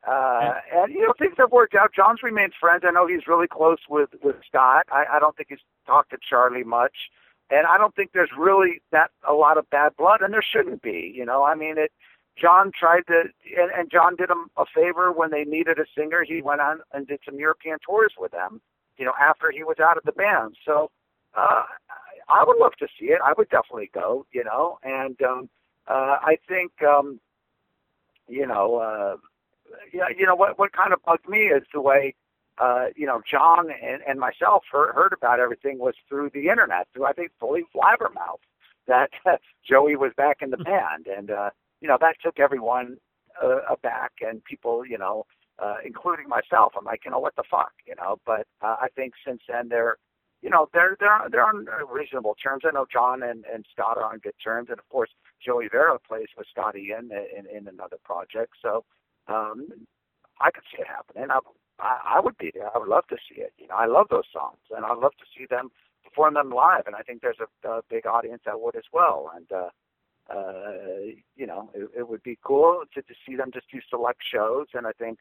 uh, 0.08 0.54
and 0.72 0.92
you 0.92 1.06
know 1.06 1.12
things 1.18 1.34
have 1.36 1.52
worked 1.52 1.74
out. 1.74 1.92
John's 1.94 2.22
remained 2.22 2.54
friends. 2.58 2.84
I 2.86 2.90
know 2.90 3.06
he's 3.06 3.26
really 3.26 3.46
close 3.46 3.78
with 3.88 4.08
with 4.22 4.36
Scott. 4.48 4.86
I, 4.90 5.04
I 5.12 5.18
don't 5.20 5.36
think 5.36 5.50
he's 5.50 5.58
talked 5.86 6.10
to 6.10 6.18
Charlie 6.26 6.64
much, 6.64 7.10
and 7.50 7.66
I 7.66 7.76
don't 7.76 7.94
think 7.94 8.12
there's 8.12 8.30
really 8.36 8.80
that 8.92 9.10
a 9.28 9.34
lot 9.34 9.58
of 9.58 9.68
bad 9.68 9.92
blood, 9.98 10.22
and 10.22 10.32
there 10.32 10.42
shouldn't 10.42 10.80
be. 10.80 11.12
You 11.14 11.26
know, 11.26 11.44
I 11.44 11.54
mean 11.54 11.76
it. 11.76 11.92
John 12.36 12.72
tried 12.78 13.06
to, 13.08 13.24
and, 13.58 13.70
and 13.76 13.90
John 13.90 14.16
did 14.16 14.30
them 14.30 14.50
a 14.56 14.64
favor 14.74 15.12
when 15.12 15.30
they 15.30 15.44
needed 15.44 15.78
a 15.78 15.84
singer. 15.96 16.24
He 16.26 16.42
went 16.42 16.60
on 16.60 16.80
and 16.92 17.06
did 17.06 17.20
some 17.24 17.38
European 17.38 17.78
tours 17.84 18.14
with 18.18 18.32
them. 18.32 18.60
You 18.96 19.06
know, 19.06 19.14
after 19.20 19.50
he 19.50 19.64
was 19.64 19.76
out 19.82 19.96
of 19.96 20.04
the 20.04 20.12
band. 20.12 20.56
So 20.64 20.90
uh, 21.34 21.62
I 22.28 22.44
would 22.46 22.58
love 22.58 22.72
to 22.80 22.88
see 22.98 23.06
it. 23.06 23.18
I 23.24 23.32
would 23.36 23.48
definitely 23.48 23.90
go. 23.94 24.26
You 24.32 24.44
know, 24.44 24.78
and 24.82 25.20
um, 25.22 25.48
uh, 25.88 26.18
I 26.20 26.36
think 26.48 26.72
um, 26.82 27.20
you 28.28 28.46
know. 28.46 28.76
Uh, 28.76 29.16
yeah, 29.92 30.06
you 30.16 30.26
know 30.26 30.34
what 30.34 30.58
what 30.58 30.72
kind 30.72 30.92
of 30.92 31.02
bugged 31.02 31.28
me 31.28 31.38
is 31.38 31.62
the 31.72 31.80
way 31.80 32.14
uh, 32.58 32.86
you 32.96 33.06
know 33.06 33.22
John 33.28 33.68
and, 33.70 34.02
and 34.06 34.18
myself 34.18 34.64
heard, 34.70 34.94
heard 34.94 35.12
about 35.12 35.40
everything 35.40 35.78
was 35.78 35.94
through 36.08 36.30
the 36.34 36.48
internet, 36.48 36.88
through 36.92 37.06
I 37.06 37.12
think 37.12 37.32
fully 37.38 37.64
Blabbermouth 37.74 38.40
that 38.86 39.10
Joey 39.68 39.96
was 39.96 40.12
back 40.16 40.38
in 40.42 40.50
the 40.50 40.56
band, 40.56 41.06
and 41.06 41.30
uh, 41.30 41.50
you 41.80 41.88
know 41.88 41.98
that 42.00 42.16
took 42.22 42.38
everyone 42.38 42.98
uh, 43.42 43.60
aback, 43.70 44.12
and 44.20 44.42
people, 44.44 44.84
you 44.86 44.98
know, 44.98 45.26
uh, 45.58 45.76
including 45.84 46.28
myself. 46.28 46.72
I'm 46.76 46.84
like, 46.84 47.04
you 47.04 47.10
know, 47.10 47.18
what 47.18 47.36
the 47.36 47.44
fuck, 47.50 47.72
you 47.86 47.94
know. 47.96 48.18
But 48.26 48.46
uh, 48.62 48.76
I 48.80 48.88
think 48.94 49.14
since 49.26 49.42
then 49.48 49.68
they're, 49.68 49.96
you 50.42 50.50
know, 50.50 50.68
they're 50.72 50.96
they're 50.98 51.20
they're 51.30 51.44
on 51.44 51.66
reasonable 51.92 52.36
terms. 52.42 52.62
I 52.66 52.72
know 52.72 52.86
John 52.90 53.22
and 53.22 53.44
and 53.52 53.64
Scott 53.72 53.98
are 53.98 54.04
on 54.04 54.18
good 54.18 54.34
terms, 54.42 54.68
and 54.70 54.78
of 54.78 54.88
course 54.88 55.10
Joey 55.44 55.68
Vera 55.68 55.98
plays 55.98 56.28
with 56.36 56.46
Scotty 56.50 56.90
in 56.96 57.10
in, 57.12 57.46
in 57.54 57.68
another 57.68 57.98
project. 58.04 58.54
So 58.62 58.84
um, 59.28 59.68
I 60.40 60.50
could 60.50 60.64
see 60.74 60.82
it 60.82 60.88
happening. 60.88 61.30
I, 61.30 61.38
I, 61.78 62.16
I 62.16 62.20
would 62.20 62.38
be 62.38 62.50
there. 62.54 62.74
I 62.74 62.78
would 62.78 62.88
love 62.88 63.06
to 63.08 63.16
see 63.16 63.40
it. 63.40 63.52
You 63.58 63.68
know, 63.68 63.76
I 63.76 63.86
love 63.86 64.06
those 64.10 64.28
songs, 64.32 64.58
and 64.74 64.84
I'd 64.84 64.98
love 64.98 65.12
to 65.18 65.26
see 65.36 65.46
them 65.48 65.70
perform 66.04 66.34
them 66.34 66.50
live. 66.50 66.86
And 66.86 66.96
I 66.96 67.02
think 67.02 67.20
there's 67.20 67.40
a, 67.40 67.68
a 67.68 67.82
big 67.88 68.06
audience 68.06 68.42
that 68.46 68.60
would 68.60 68.76
as 68.76 68.88
well. 68.92 69.30
And 69.34 69.50
uh, 69.52 69.68
uh, 70.30 71.12
you 71.36 71.46
know, 71.46 71.70
it, 71.74 71.90
it 71.98 72.08
would 72.08 72.22
be 72.22 72.38
cool 72.44 72.82
to, 72.94 73.02
to 73.02 73.14
see 73.26 73.36
them 73.36 73.50
just 73.52 73.70
do 73.70 73.80
select 73.88 74.20
shows. 74.22 74.68
And 74.74 74.86
I 74.86 74.92
think 74.92 75.18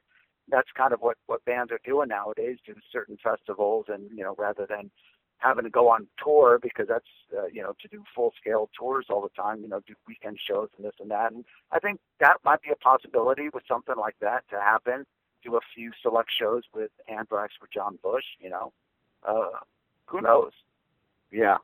that's 0.49 0.70
kind 0.76 0.93
of 0.93 1.01
what 1.01 1.18
what 1.28 1.43
bands 1.45 1.72
are 1.72 1.80
doing 1.84 2.10
nowadays, 2.10 2.57
do 2.66 2.76
certain 2.91 3.18
festivals, 3.22 3.86
and 3.88 4.10
you 4.16 4.24
know, 4.24 4.36
rather 4.38 4.66
than 4.68 4.91
having 5.39 5.64
to 5.64 5.70
go 5.70 5.89
on 5.89 6.07
tour 6.22 6.60
because 6.62 6.88
that's 6.88 7.07
uh, 7.38 7.45
you 7.51 7.62
know 7.62 7.74
to 7.82 7.88
do 7.88 8.03
full 8.14 8.34
scale 8.39 8.70
tours 8.78 9.05
all 9.10 9.22
the 9.22 9.41
time 9.41 9.62
you 9.62 9.68
know 9.68 9.80
do 9.88 9.93
weekend 10.07 10.38
shows 10.39 10.70
and 10.78 10.86
this 10.86 10.93
and 10.99 11.10
that 11.10 11.32
and 11.32 11.45
i 11.72 11.80
think 11.80 11.99
that 12.20 12.38
might 12.43 12.62
be 12.62 12.70
a 12.70 12.76
possibility 12.76 13.49
with 13.53 13.64
something 13.68 13.95
like 13.97 14.16
that 14.22 14.43
to 14.49 14.57
happen 14.60 15.05
do 15.43 15.55
a 15.55 15.62
few 15.74 15.91
select 16.01 16.30
shows 16.30 16.64
with 16.74 16.91
anthrax 17.07 17.53
for 17.60 17.68
john 17.74 17.97
bush 18.03 18.26
you 18.39 18.49
know 18.49 18.72
uh 19.26 19.57
who 20.05 20.22
knows 20.22 20.51
yeah 21.32 21.57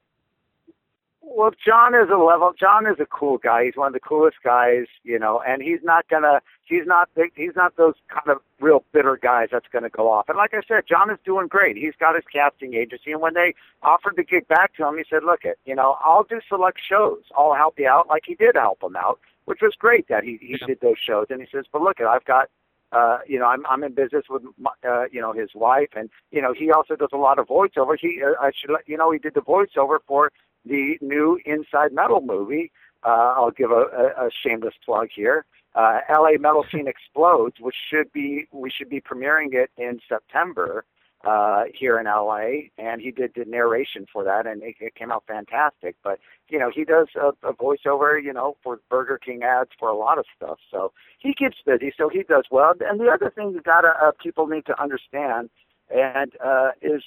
Well, 1.28 1.52
John 1.66 1.96
is 1.96 2.08
a 2.14 2.18
level. 2.18 2.54
John 2.58 2.86
is 2.86 3.00
a 3.00 3.06
cool 3.06 3.40
guy. 3.40 3.66
He's 3.66 3.76
one 3.76 3.88
of 3.88 3.94
the 3.94 4.00
coolest 4.00 4.38
guys, 4.44 4.86
you 5.04 5.18
know, 5.18 5.42
and 5.46 5.62
he's 5.62 5.80
not 5.84 6.08
gonna. 6.08 6.42
He's 6.66 6.86
not. 6.86 7.10
He's 7.36 7.56
not 7.56 7.76
those 7.78 7.96
kind 8.10 8.30
of 8.30 8.42
real 8.60 8.84
bitter 8.94 9.18
guys 9.22 9.50
that's 9.52 9.66
gonna 9.74 9.90
go 9.90 10.12
off. 10.12 10.30
And 10.30 10.38
like 10.38 10.54
I 10.54 10.62
said, 10.68 10.84
John 10.88 11.10
is 11.10 11.18
doing 11.26 11.48
great. 11.48 11.78
He's 11.78 11.96
got 12.00 12.16
his 12.16 12.24
casting 12.32 12.76
agency, 12.76 13.12
and 13.12 13.22
when 13.22 13.34
they 13.34 13.56
offered 13.82 14.16
to 14.18 14.24
get 14.24 14.48
back 14.48 14.76
to 14.76 14.88
him, 14.88 14.98
he 14.98 15.04
said, 15.10 15.24
"Look, 15.24 15.46
it, 15.46 15.58
you 15.66 15.76
know, 15.76 15.98
I'll 16.04 16.24
do 16.24 16.40
select 16.48 16.80
shows. 16.88 17.24
I'll 17.36 17.56
help 17.56 17.80
you 17.80 17.88
out." 17.88 18.08
Like 18.08 18.24
he 18.26 18.36
did 18.36 18.56
help 18.56 18.84
him 18.84 18.96
out, 18.96 19.20
which 19.46 19.60
was 19.62 19.74
great 19.78 20.08
that 20.10 20.24
he 20.24 20.38
he 20.40 20.58
did 20.68 20.80
those 20.82 21.00
shows. 21.00 21.28
And 21.32 21.42
he 21.42 21.48
says, 21.52 21.66
"But 21.72 21.82
look, 21.82 22.00
it, 22.00 22.06
I've 22.06 22.26
got." 22.26 22.50
Uh, 22.92 23.18
you 23.28 23.38
know, 23.40 23.48
I'm 23.48 23.66
I'm 23.66 23.84
in 23.84 23.94
business 23.94 24.26
with 24.30 24.44
my, 24.58 24.72
uh, 24.88 25.06
you 25.12 25.20
know 25.20 25.34
his 25.34 25.50
wife, 25.54 25.90
and 25.98 26.10
you 26.32 26.42
know 26.42 26.54
he 26.54 26.72
also 26.72 26.96
does 26.96 27.10
a 27.12 27.18
lot 27.18 27.40
of 27.40 27.48
voiceover. 27.48 27.98
He 28.00 28.22
uh, 28.24 28.40
I 28.40 28.52
should 28.56 28.70
let 28.70 28.88
you 28.88 28.96
know 28.96 29.12
he 29.12 29.20
did 29.20 29.34
the 29.34 29.42
voiceover 29.42 29.98
for 30.08 30.32
the 30.66 30.98
new 31.02 31.40
Inside 31.46 31.94
Metal 31.94 32.22
movie. 32.22 32.72
Uh, 33.04 33.34
I'll 33.38 33.52
give 33.52 33.72
a, 33.72 33.86
a, 34.18 34.28
a 34.28 34.30
shameless 34.44 34.74
plug 34.84 35.10
here. 35.16 35.46
Uh, 35.76 36.00
LA 36.10 36.38
Metal 36.40 36.66
Scene 36.72 36.88
Explodes, 36.88 37.56
which 37.60 37.76
should 37.90 38.12
be 38.12 38.48
we 38.52 38.72
should 38.72 38.90
be 38.90 39.02
premiering 39.02 39.54
it 39.54 39.72
in 39.78 40.00
September 40.08 40.86
uh, 41.26 41.64
here 41.74 42.00
in 42.00 42.06
LA, 42.06 42.70
and 42.78 43.02
he 43.02 43.12
did 43.12 43.32
the 43.36 43.46
narration 43.46 44.06
for 44.12 44.24
that, 44.24 44.46
and 44.46 44.62
it, 44.62 44.76
it 44.80 44.96
came 44.96 45.12
out 45.12 45.24
fantastic. 45.28 45.96
But 46.04 46.20
you 46.50 46.60
know, 46.60 46.72
he 46.74 46.86
does 46.86 47.08
a, 47.16 47.30
a 47.48 47.54
voiceover, 47.54 48.22
you 48.22 48.32
know, 48.32 48.58
for 48.64 48.80
Burger 48.90 49.18
King 49.18 49.44
ads 49.44 49.72
for 49.80 49.90
a 49.90 49.96
lot 49.96 50.18
of 50.18 50.26
stuff, 50.36 50.60
so 50.72 50.92
he 51.20 51.34
keeps 51.34 51.58
busy, 51.66 51.92
so 51.98 52.10
he 52.10 52.24
does 52.24 52.46
well. 52.52 52.74
And 52.80 53.00
the 53.00 53.08
other 53.08 53.30
thing 53.30 53.54
that 53.54 53.64
gotta 53.64 53.94
uh, 54.02 54.12
people 54.22 54.48
need 54.48 54.66
to 54.68 54.82
understand, 54.82 55.50
and 55.94 56.32
uh, 56.44 56.72
is 56.82 57.04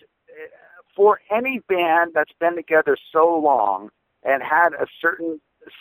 for 0.99 1.21
any 1.31 1.61
band 1.69 2.11
that's 2.13 2.33
been 2.41 2.57
together 2.57 2.97
so 3.13 3.39
long 3.39 3.89
and 4.25 4.43
had 4.43 4.71
a 4.73 4.89
certain 5.01 5.41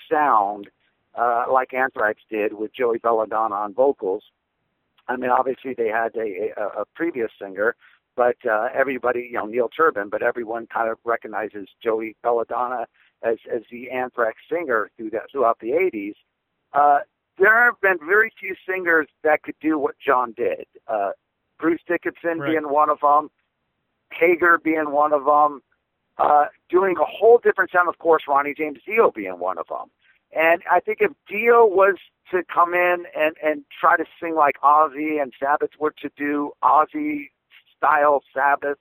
sound, 0.09 0.69
uh, 1.15 1.45
like 1.51 1.73
Anthrax 1.73 2.21
did 2.29 2.53
with 2.53 2.71
Joey 2.71 2.99
Belladonna 2.99 3.55
on 3.55 3.73
vocals. 3.73 4.23
I 5.07 5.15
mean, 5.15 5.31
obviously 5.31 5.73
they 5.75 5.87
had 5.87 6.15
a, 6.15 6.51
a, 6.55 6.81
a 6.81 6.85
previous 6.93 7.31
singer, 7.41 7.75
but 8.15 8.35
uh, 8.47 8.67
everybody, 8.75 9.21
you 9.31 9.39
know, 9.39 9.47
Neil 9.47 9.69
Turbin, 9.75 10.09
but 10.11 10.21
everyone 10.21 10.67
kind 10.67 10.91
of 10.91 10.99
recognizes 11.03 11.67
Joey 11.83 12.15
Belladonna 12.21 12.85
as 13.23 13.37
as 13.51 13.63
the 13.71 13.89
Anthrax 13.89 14.37
singer 14.51 14.91
through 14.97 15.09
that 15.09 15.31
throughout 15.31 15.57
the 15.59 15.69
'80s. 15.71 16.13
Uh, 16.73 16.99
there 17.39 17.65
have 17.65 17.81
been 17.81 17.97
very 18.05 18.31
few 18.39 18.53
singers 18.69 19.07
that 19.23 19.41
could 19.41 19.55
do 19.61 19.79
what 19.79 19.95
John 20.05 20.35
did. 20.37 20.67
Uh, 20.87 21.11
Bruce 21.59 21.81
Dickinson 21.87 22.37
Right. 22.39 22.51
being 22.51 22.71
one 22.71 22.91
of 22.91 22.99
them, 23.01 23.31
Hagar 24.11 24.57
being 24.57 24.91
one 24.91 25.13
of 25.13 25.25
them, 25.25 25.61
uh, 26.17 26.45
doing 26.69 26.95
a 26.97 27.05
whole 27.05 27.39
different 27.43 27.71
sound. 27.71 27.89
Of 27.89 27.99
course, 27.99 28.23
Ronnie 28.27 28.53
James 28.57 28.79
Dio 28.85 29.11
being 29.11 29.39
one 29.39 29.57
of 29.57 29.67
them. 29.67 29.89
And 30.35 30.61
I 30.69 30.79
think 30.79 30.99
if 31.01 31.11
Dio 31.27 31.65
was 31.65 31.95
to 32.31 32.43
come 32.53 32.73
in 32.73 33.05
and 33.15 33.35
and 33.43 33.63
try 33.79 33.95
to 33.97 34.05
sing 34.21 34.35
like 34.35 34.55
Ozzy 34.63 35.21
and 35.21 35.31
Sabbath 35.39 35.71
were 35.79 35.93
to 36.01 36.09
do 36.17 36.51
Ozzy 36.63 37.29
style 37.77 38.21
Sabbath 38.33 38.77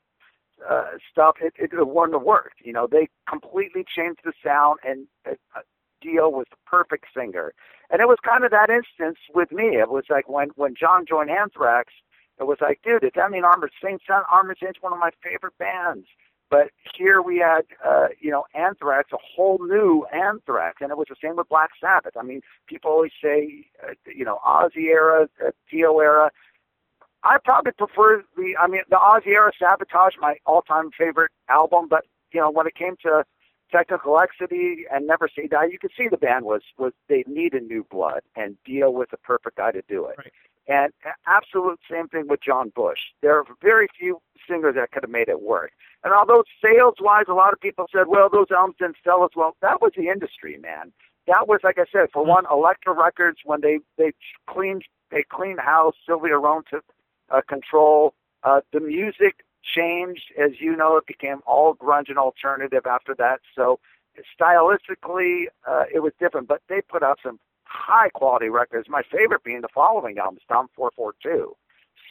uh, 0.69 0.93
stuff, 1.11 1.37
it, 1.41 1.55
it 1.59 1.71
wouldn't 1.73 2.15
have 2.15 2.23
worked. 2.23 2.61
You 2.65 2.73
know, 2.73 2.89
they 2.91 3.09
completely 3.29 3.85
changed 3.85 4.21
the 4.25 4.33
sound, 4.43 4.81
and 4.85 5.07
uh, 5.29 5.61
Dio 6.01 6.29
was 6.29 6.47
the 6.51 6.57
perfect 6.67 7.07
singer. 7.15 7.53
And 7.91 8.01
it 8.01 8.09
was 8.09 8.19
kind 8.25 8.45
of 8.45 8.51
that 8.51 8.71
instance 8.71 9.19
with 9.35 9.53
me. 9.53 9.77
It 9.77 9.91
was 9.91 10.05
like 10.11 10.29
when 10.29 10.49
when 10.57 10.75
John 10.75 11.05
joined 11.07 11.31
Anthrax, 11.31 11.93
it 12.39 12.45
was 12.45 12.59
like, 12.61 12.81
dude, 12.83 13.11
that 13.15 13.31
mean 13.31 13.45
Armored 13.45 13.73
Saint? 13.83 14.03
Sound 14.07 14.25
Armored 14.31 14.59
Saint's 14.63 14.83
one 14.83 14.93
of 14.93 14.99
my 14.99 15.11
favorite 15.23 15.57
bands. 15.59 16.07
But 16.49 16.71
here 16.97 17.21
we 17.23 17.39
had, 17.39 17.63
uh, 17.85 18.09
you 18.21 18.31
know, 18.31 18.45
Anthrax, 18.55 19.11
a 19.13 19.17
whole 19.17 19.59
new 19.59 20.07
Anthrax, 20.13 20.77
and 20.81 20.91
it 20.93 20.97
was 20.97 21.09
the 21.09 21.17
same 21.21 21.37
with 21.37 21.49
Black 21.49 21.71
Sabbath. 21.81 22.17
I 22.17 22.23
mean, 22.23 22.41
people 22.69 22.91
always 22.93 23.11
say, 23.21 23.67
uh, 23.83 23.95
you 24.07 24.25
know, 24.25 24.39
Ozzy 24.47 24.85
era, 24.85 25.29
uh, 25.45 25.51
Dio 25.71 25.99
era. 25.99 26.31
I 27.25 27.39
probably 27.45 27.73
prefer 27.73 28.23
the, 28.37 28.57
I 28.61 28.69
mean, 28.69 28.83
the 28.89 28.97
Ozzy 28.97 29.29
era 29.29 29.51
Sabotage, 29.59 30.15
my 30.21 30.37
all-time 30.47 30.91
favorite 30.97 31.33
album. 31.49 31.89
But 31.89 32.05
you 32.33 32.41
know, 32.41 32.51
when 32.51 32.69
it 32.69 32.77
came 32.77 32.95
to 33.03 33.25
Technical 33.73 34.19
Ecstasy 34.21 34.85
and 34.93 35.07
Never 35.07 35.29
Say 35.35 35.49
Die, 35.49 35.65
you 35.65 35.79
could 35.81 35.91
see 35.99 36.07
the 36.09 36.17
band 36.17 36.45
was 36.45 36.63
was 36.79 36.93
they 37.09 37.25
needed 37.27 37.65
new 37.65 37.85
blood, 37.91 38.21
and 38.37 38.57
Dio 38.65 38.89
was 38.91 39.09
the 39.11 39.17
perfect 39.17 39.57
guy 39.57 39.73
to 39.73 39.83
do 39.89 40.07
it. 40.07 40.17
And 40.69 40.93
absolute 41.27 41.79
same 41.91 42.09
thing 42.09 42.27
with 42.29 42.41
John 42.43 42.73
Bush. 42.75 42.99
There 43.23 43.39
are 43.39 43.45
very 43.63 43.87
few 43.97 44.21
singers 44.49 44.75
that 44.75 44.91
could 44.91 45.05
have 45.05 45.11
made 45.11 45.29
it 45.29 45.41
work. 45.41 45.71
And 46.03 46.13
although 46.13 46.43
sales 46.63 46.95
wise, 47.01 47.27
a 47.29 47.35
lot 47.35 47.53
of 47.53 47.61
people 47.61 47.87
said, 47.93 48.09
well, 48.09 48.29
those 48.29 48.51
albums 48.51 48.77
didn't 48.79 48.97
sell 49.05 49.25
as 49.25 49.31
well. 49.37 49.57
That 49.63 49.81
was 49.81 49.93
the 49.97 50.09
industry, 50.09 50.59
man. 50.59 50.93
That 51.29 51.49
was, 51.49 51.61
like 51.63 51.79
I 51.79 51.85
said, 51.91 52.09
for 52.13 52.25
one, 52.25 52.45
Elektra 52.51 52.93
Records, 52.93 53.39
when 53.45 53.61
they, 53.61 53.79
they 53.97 54.13
cleaned, 54.49 54.85
they 55.11 55.25
cleaned 55.29 55.61
house, 55.61 55.95
Sylvia 56.07 56.39
Rhone 56.39 56.63
took 56.69 56.85
uh, 57.31 57.41
control. 57.49 58.15
Uh, 58.43 58.61
the 58.73 58.81
music 58.81 59.45
changed. 59.63 60.33
As 60.39 60.61
you 60.61 60.77
know, 60.77 60.97
it 60.97 61.07
became 61.07 61.41
all 61.47 61.75
grunge 61.75 62.09
and 62.09 62.19
alternative 62.19 62.87
after 62.87 63.15
that. 63.17 63.41
So 63.55 63.81
stylistically, 64.41 65.47
uh, 65.67 65.85
it 65.93 66.01
was 66.01 66.13
different, 66.19 66.49
but 66.49 66.63
they 66.69 66.81
put 66.81 67.03
out 67.03 67.19
some 67.23 67.39
high 67.67 68.09
quality 68.11 68.49
records. 68.49 68.89
My 68.89 69.03
favorite 69.11 69.45
being 69.45 69.61
the 69.61 69.69
following 69.75 70.19
album, 70.19 70.39
Stomp 70.45 70.71
442. 70.75 71.55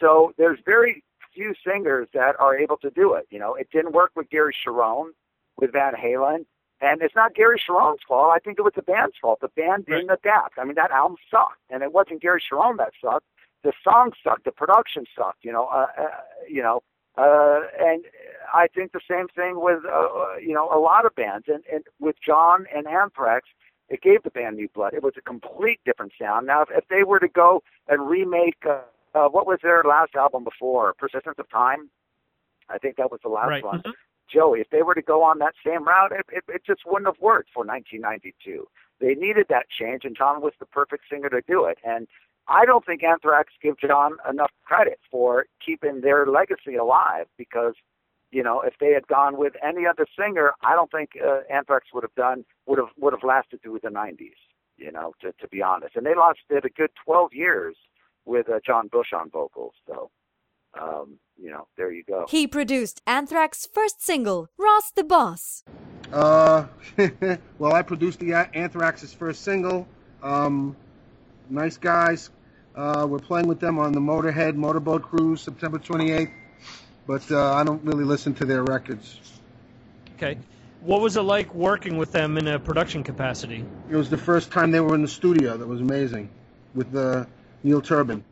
So 0.00 0.32
there's 0.38 0.58
very 0.64 1.02
few 1.34 1.54
singers 1.66 2.08
that 2.14 2.34
are 2.38 2.56
able 2.56 2.76
to 2.78 2.90
do 2.90 3.14
it. 3.14 3.26
You 3.30 3.38
know, 3.38 3.54
it 3.54 3.68
didn't 3.72 3.92
work 3.92 4.12
with 4.14 4.30
Gary 4.30 4.54
Cherone, 4.66 5.10
with 5.56 5.72
Van 5.72 5.94
Halen, 5.94 6.46
and 6.80 7.00
it's 7.00 7.14
not 7.14 7.34
Gary 7.34 7.58
Cherone's 7.58 8.00
fault. 8.06 8.32
I 8.34 8.38
think 8.38 8.58
it 8.58 8.62
was 8.62 8.74
the 8.76 8.82
band's 8.82 9.16
fault. 9.20 9.40
The 9.40 9.48
band 9.48 9.86
didn't 9.86 10.10
adapt. 10.10 10.58
I 10.58 10.64
mean, 10.64 10.74
that 10.74 10.90
album 10.90 11.16
sucked, 11.30 11.60
and 11.70 11.82
it 11.82 11.92
wasn't 11.92 12.20
Gary 12.20 12.40
Cherone 12.40 12.76
that 12.78 12.92
sucked. 13.02 13.26
The 13.64 13.72
song 13.82 14.12
sucked. 14.22 14.44
The 14.44 14.52
production 14.52 15.06
sucked. 15.16 15.44
You 15.44 15.52
know, 15.52 15.66
uh, 15.66 15.86
uh, 15.98 16.08
you 16.48 16.62
know, 16.62 16.82
uh, 17.16 17.60
and 17.80 18.04
I 18.52 18.68
think 18.68 18.92
the 18.92 19.00
same 19.10 19.28
thing 19.28 19.60
with 19.60 19.84
uh, 19.86 19.88
uh, 19.88 20.36
you 20.36 20.52
know 20.52 20.68
a 20.70 20.78
lot 20.78 21.06
of 21.06 21.14
bands, 21.14 21.46
and, 21.48 21.64
and 21.72 21.84
with 21.98 22.16
John 22.24 22.66
and 22.74 22.86
Anthrax, 22.86 23.48
it 23.88 24.02
gave 24.02 24.22
the 24.22 24.30
band 24.30 24.56
new 24.56 24.68
blood. 24.74 24.94
It 24.94 25.02
was 25.02 25.14
a 25.16 25.20
complete 25.22 25.80
different 25.84 26.12
sound. 26.20 26.46
Now, 26.46 26.62
if, 26.62 26.68
if 26.70 26.88
they 26.88 27.04
were 27.04 27.20
to 27.20 27.28
go 27.28 27.62
and 27.88 28.08
remake, 28.08 28.56
uh, 28.68 28.80
uh, 29.14 29.28
what 29.28 29.46
was 29.46 29.58
their 29.62 29.82
last 29.84 30.14
album 30.14 30.44
before? 30.44 30.94
Persistence 30.94 31.36
of 31.38 31.48
Time. 31.50 31.90
I 32.68 32.78
think 32.78 32.96
that 32.96 33.10
was 33.10 33.20
the 33.22 33.28
last 33.28 33.48
Right. 33.48 33.64
one. 33.64 33.82
Joey, 34.28 34.60
if 34.60 34.70
they 34.70 34.82
were 34.82 34.94
to 34.94 35.02
go 35.02 35.22
on 35.22 35.38
that 35.38 35.54
same 35.64 35.84
route, 35.84 36.10
it, 36.10 36.26
it, 36.32 36.44
it 36.48 36.62
just 36.66 36.80
wouldn't 36.84 37.06
have 37.06 37.20
worked 37.20 37.50
for 37.54 37.64
1992. 37.64 38.66
They 39.00 39.14
needed 39.14 39.46
that 39.50 39.66
change, 39.68 40.04
and 40.04 40.16
John 40.16 40.42
was 40.42 40.52
the 40.58 40.66
perfect 40.66 41.04
singer 41.08 41.28
to 41.28 41.42
do 41.46 41.64
it. 41.64 41.78
And 41.84 42.08
I 42.48 42.64
don't 42.64 42.84
think 42.84 43.04
Anthrax 43.04 43.52
give 43.62 43.78
John 43.78 44.16
enough 44.28 44.50
credit 44.64 44.98
for 45.10 45.46
keeping 45.64 46.00
their 46.00 46.26
legacy 46.26 46.74
alive 46.74 47.26
because, 47.38 47.74
you 48.30 48.42
know, 48.42 48.60
if 48.60 48.74
they 48.80 48.92
had 48.92 49.06
gone 49.06 49.36
with 49.36 49.54
any 49.62 49.86
other 49.86 50.06
singer, 50.18 50.52
I 50.62 50.74
don't 50.74 50.90
think 50.90 51.10
uh, 51.24 51.40
Anthrax 51.52 51.86
would 51.94 52.02
have 52.02 52.14
done 52.14 52.44
would 52.66 52.78
have 52.78 52.88
would 52.98 53.12
have 53.12 53.22
lasted 53.22 53.62
through 53.62 53.80
the 53.82 53.88
90s. 53.88 54.34
You 54.76 54.92
know, 54.92 55.14
to 55.22 55.32
to 55.40 55.48
be 55.48 55.62
honest, 55.62 55.96
and 55.96 56.04
they 56.04 56.14
lost 56.14 56.40
it 56.50 56.64
a 56.64 56.68
good 56.68 56.90
12 57.04 57.32
years 57.32 57.76
with 58.26 58.48
uh, 58.50 58.60
John 58.66 58.88
Bush 58.88 59.12
on 59.14 59.30
vocals. 59.30 59.72
So, 59.86 60.10
um, 60.80 61.18
you 61.40 61.50
know, 61.50 61.66
there 61.76 61.92
you 61.92 62.02
go. 62.02 62.26
He 62.28 62.46
produced 62.46 63.00
Anthrax's 63.06 63.66
first 63.72 64.02
single, 64.02 64.48
Ross 64.58 64.90
the 64.90 65.04
Boss. 65.04 65.64
Uh, 66.12 66.66
well, 67.58 67.72
I 67.72 67.82
produced 67.82 68.20
the 68.20 68.32
Anthrax's 68.54 69.12
first 69.12 69.42
single. 69.42 69.86
Um, 70.22 70.76
nice 71.48 71.76
guys. 71.76 72.30
Uh, 72.74 73.06
we're 73.08 73.18
playing 73.18 73.46
with 73.46 73.60
them 73.60 73.78
on 73.78 73.92
the 73.92 74.00
Motorhead 74.00 74.54
Motorboat 74.54 75.02
Cruise, 75.02 75.40
September 75.40 75.78
28th. 75.78 76.32
But 77.06 77.30
uh, 77.30 77.54
I 77.54 77.64
don't 77.64 77.82
really 77.84 78.04
listen 78.04 78.34
to 78.34 78.44
their 78.44 78.64
records. 78.64 79.20
Okay. 80.16 80.38
What 80.80 81.00
was 81.00 81.16
it 81.16 81.22
like 81.22 81.52
working 81.54 81.96
with 81.96 82.12
them 82.12 82.38
in 82.38 82.46
a 82.46 82.58
production 82.58 83.02
capacity? 83.02 83.64
It 83.90 83.96
was 83.96 84.10
the 84.10 84.18
first 84.18 84.50
time 84.50 84.70
they 84.70 84.80
were 84.80 84.94
in 84.94 85.02
the 85.02 85.08
studio. 85.08 85.56
That 85.56 85.66
was 85.66 85.80
amazing, 85.80 86.28
with 86.74 86.94
uh, 86.94 87.24
Neil 87.64 87.80
Turbin 87.80 88.22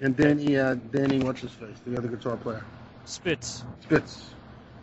and 0.00 0.16
Danny. 0.16 0.56
Uh, 0.56 0.74
Danny, 0.74 1.20
what's 1.20 1.40
his 1.40 1.52
face? 1.52 1.76
The 1.86 1.96
other 1.96 2.08
guitar 2.08 2.36
player. 2.36 2.64
Spitz. 3.04 3.64
Spitz. 3.82 4.30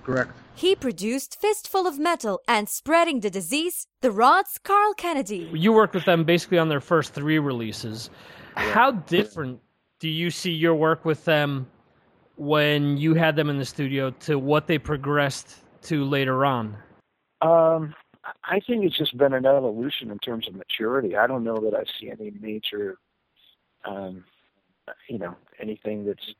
Correct. 0.03 0.31
He 0.55 0.75
produced 0.75 1.39
Fistful 1.39 1.87
of 1.87 1.97
Metal 1.97 2.41
and 2.47 2.69
Spreading 2.69 3.21
the 3.21 3.29
Disease, 3.29 3.87
The 4.01 4.11
Rod's 4.11 4.59
Carl 4.63 4.93
Canedy. 4.93 5.49
You 5.53 5.73
worked 5.73 5.95
with 5.95 6.05
them 6.05 6.23
basically 6.23 6.59
on 6.59 6.69
their 6.69 6.81
first 6.81 7.13
three 7.13 7.39
releases. 7.39 8.09
How 8.55 8.91
different 8.91 9.61
do 9.99 10.09
you 10.09 10.29
see 10.29 10.51
your 10.51 10.75
work 10.75 11.05
with 11.05 11.25
them 11.25 11.67
when 12.35 12.97
you 12.97 13.13
had 13.13 13.35
them 13.35 13.49
in 13.49 13.57
the 13.57 13.65
studio 13.65 14.11
to 14.21 14.37
what 14.39 14.67
they 14.67 14.77
progressed 14.77 15.57
to 15.83 16.03
later 16.03 16.45
on? 16.45 16.75
Um, 17.41 17.93
I 18.45 18.59
think 18.59 18.85
it's 18.85 18.97
just 18.97 19.17
been 19.17 19.33
an 19.33 19.45
evolution 19.45 20.09
in 20.11 20.19
terms 20.19 20.47
of 20.47 20.55
maturity. 20.55 21.15
I 21.17 21.27
don't 21.27 21.43
know 21.43 21.57
that 21.57 21.73
I 21.73 21.83
see 21.99 22.09
any 22.09 22.31
major, 22.39 22.97
um, 23.85 24.23
you 25.09 25.19
know, 25.19 25.35
anything 25.59 26.05
that's. 26.05 26.33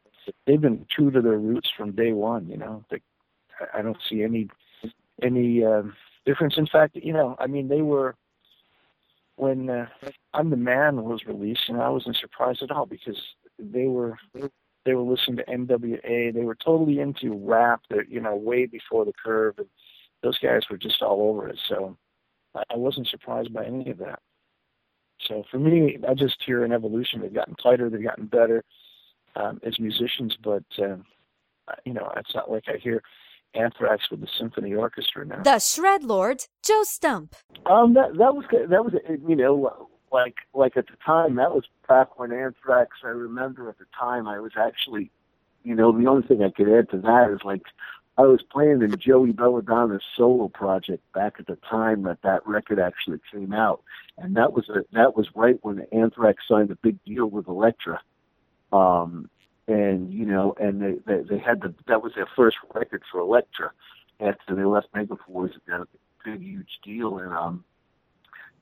They've 0.47 0.61
been 0.61 0.85
true 0.89 1.11
to 1.11 1.21
their 1.21 1.37
roots 1.37 1.69
from 1.75 1.91
day 1.91 2.13
one. 2.13 2.47
You 2.47 2.57
know, 2.57 2.85
they, 2.89 3.01
I- 3.73 3.81
don't 3.81 3.97
see 4.09 4.23
any 4.23 4.49
any 5.21 5.65
um, 5.65 5.93
difference. 6.25 6.57
In 6.57 6.65
fact, 6.67 6.95
you 6.95 7.11
know, 7.11 7.35
I 7.39 7.47
mean, 7.47 7.67
they 7.67 7.81
were 7.81 8.15
when 9.35 9.69
uh, 9.69 9.87
"I'm 10.33 10.49
the 10.49 10.55
Man" 10.57 11.03
was 11.03 11.25
released, 11.25 11.67
and 11.67 11.81
I 11.81 11.89
wasn't 11.89 12.15
surprised 12.15 12.61
at 12.63 12.71
all 12.71 12.85
because 12.85 13.21
they 13.59 13.85
were 13.87 14.17
they 14.85 14.93
were 14.93 15.03
listening 15.03 15.37
to 15.37 15.45
NWA. 15.45 16.33
They 16.33 16.43
were 16.43 16.55
totally 16.55 16.99
into 16.99 17.33
rap. 17.33 17.81
That 17.89 18.09
you 18.09 18.19
know, 18.19 18.35
way 18.35 18.65
before 18.65 19.05
the 19.05 19.13
curve, 19.13 19.55
and 19.57 19.67
those 20.21 20.39
guys 20.39 20.63
were 20.69 20.77
just 20.77 21.01
all 21.01 21.29
over 21.29 21.47
it. 21.47 21.59
So 21.67 21.97
I 22.55 22.63
I 22.71 22.77
wasn't 22.77 23.07
surprised 23.07 23.53
by 23.53 23.65
any 23.65 23.89
of 23.89 23.97
that. 23.99 24.19
So 25.27 25.43
for 25.49 25.59
me, 25.59 25.97
I 26.07 26.13
just 26.13 26.41
hear 26.45 26.63
an 26.63 26.71
evolution. 26.71 27.21
They've 27.21 27.33
gotten 27.33 27.55
tighter. 27.55 27.89
They've 27.89 28.03
gotten 28.03 28.25
better 28.25 28.63
um, 29.35 29.59
as 29.63 29.79
musicians, 29.79 30.37
but 30.43 30.63
uh, 30.79 30.97
you 31.85 31.93
know, 31.93 32.11
it's 32.17 32.35
not 32.35 32.51
like 32.51 32.65
I 32.67 32.77
hear 32.77 33.01
Anthrax 33.53 34.09
with 34.09 34.21
the 34.21 34.27
symphony 34.37 34.73
orchestra 34.73 35.25
now. 35.25 35.43
The 35.43 35.59
Shred 35.59 36.03
Lord, 36.03 36.45
Joe 36.63 36.83
Stump. 36.83 37.35
Um, 37.65 37.93
that 37.93 38.17
that 38.17 38.35
was 38.35 38.45
that 38.51 38.83
was 38.83 38.93
you 39.27 39.35
know 39.35 39.89
like 40.13 40.37
like 40.53 40.77
at 40.77 40.87
the 40.87 40.95
time 41.05 41.35
that 41.35 41.53
was 41.53 41.65
back 41.89 42.17
when 42.19 42.31
Anthrax. 42.31 42.97
I 43.03 43.07
remember 43.07 43.67
at 43.67 43.79
the 43.79 43.85
time 43.99 44.27
I 44.27 44.39
was 44.39 44.53
actually, 44.55 45.11
you 45.63 45.75
know, 45.75 45.91
the 45.91 46.07
only 46.07 46.25
thing 46.25 46.43
I 46.43 46.51
could 46.51 46.69
add 46.69 46.89
to 46.91 46.99
that 46.99 47.31
is 47.31 47.39
like 47.43 47.63
I 48.17 48.21
was 48.21 48.43
playing 48.43 48.83
in 48.83 48.95
Joey 48.99 49.33
Belladonna's 49.33 50.03
solo 50.15 50.47
project 50.47 51.03
back 51.13 51.35
at 51.39 51.47
the 51.47 51.57
time 51.69 52.03
that 52.03 52.21
that 52.21 52.45
record 52.47 52.79
actually 52.79 53.17
came 53.31 53.53
out, 53.53 53.81
and 54.17 54.35
that 54.37 54.53
was 54.53 54.69
a, 54.69 54.85
that 54.93 55.17
was 55.17 55.27
right 55.35 55.57
when 55.63 55.87
Anthrax 55.91 56.43
signed 56.47 56.69
a 56.69 56.75
big 56.75 57.03
deal 57.03 57.25
with 57.25 57.47
Elektra. 57.47 57.99
Um, 58.71 59.29
and 59.67 60.13
you 60.13 60.25
know, 60.25 60.53
and 60.59 60.81
they, 60.81 60.93
they 61.07 61.23
they 61.23 61.37
had 61.39 61.61
the 61.61 61.73
that 61.87 62.03
was 62.03 62.13
their 62.13 62.27
first 62.35 62.57
record 62.75 63.01
for 63.11 63.19
Elektra 63.19 63.71
after 64.19 64.55
they 64.55 64.63
left 64.63 64.93
Megaforce. 64.93 65.55
It 65.55 65.65
got 65.67 65.81
a 65.81 65.87
big 66.23 66.41
huge 66.41 66.79
deal, 66.83 67.17
and 67.17 67.33
um, 67.33 67.63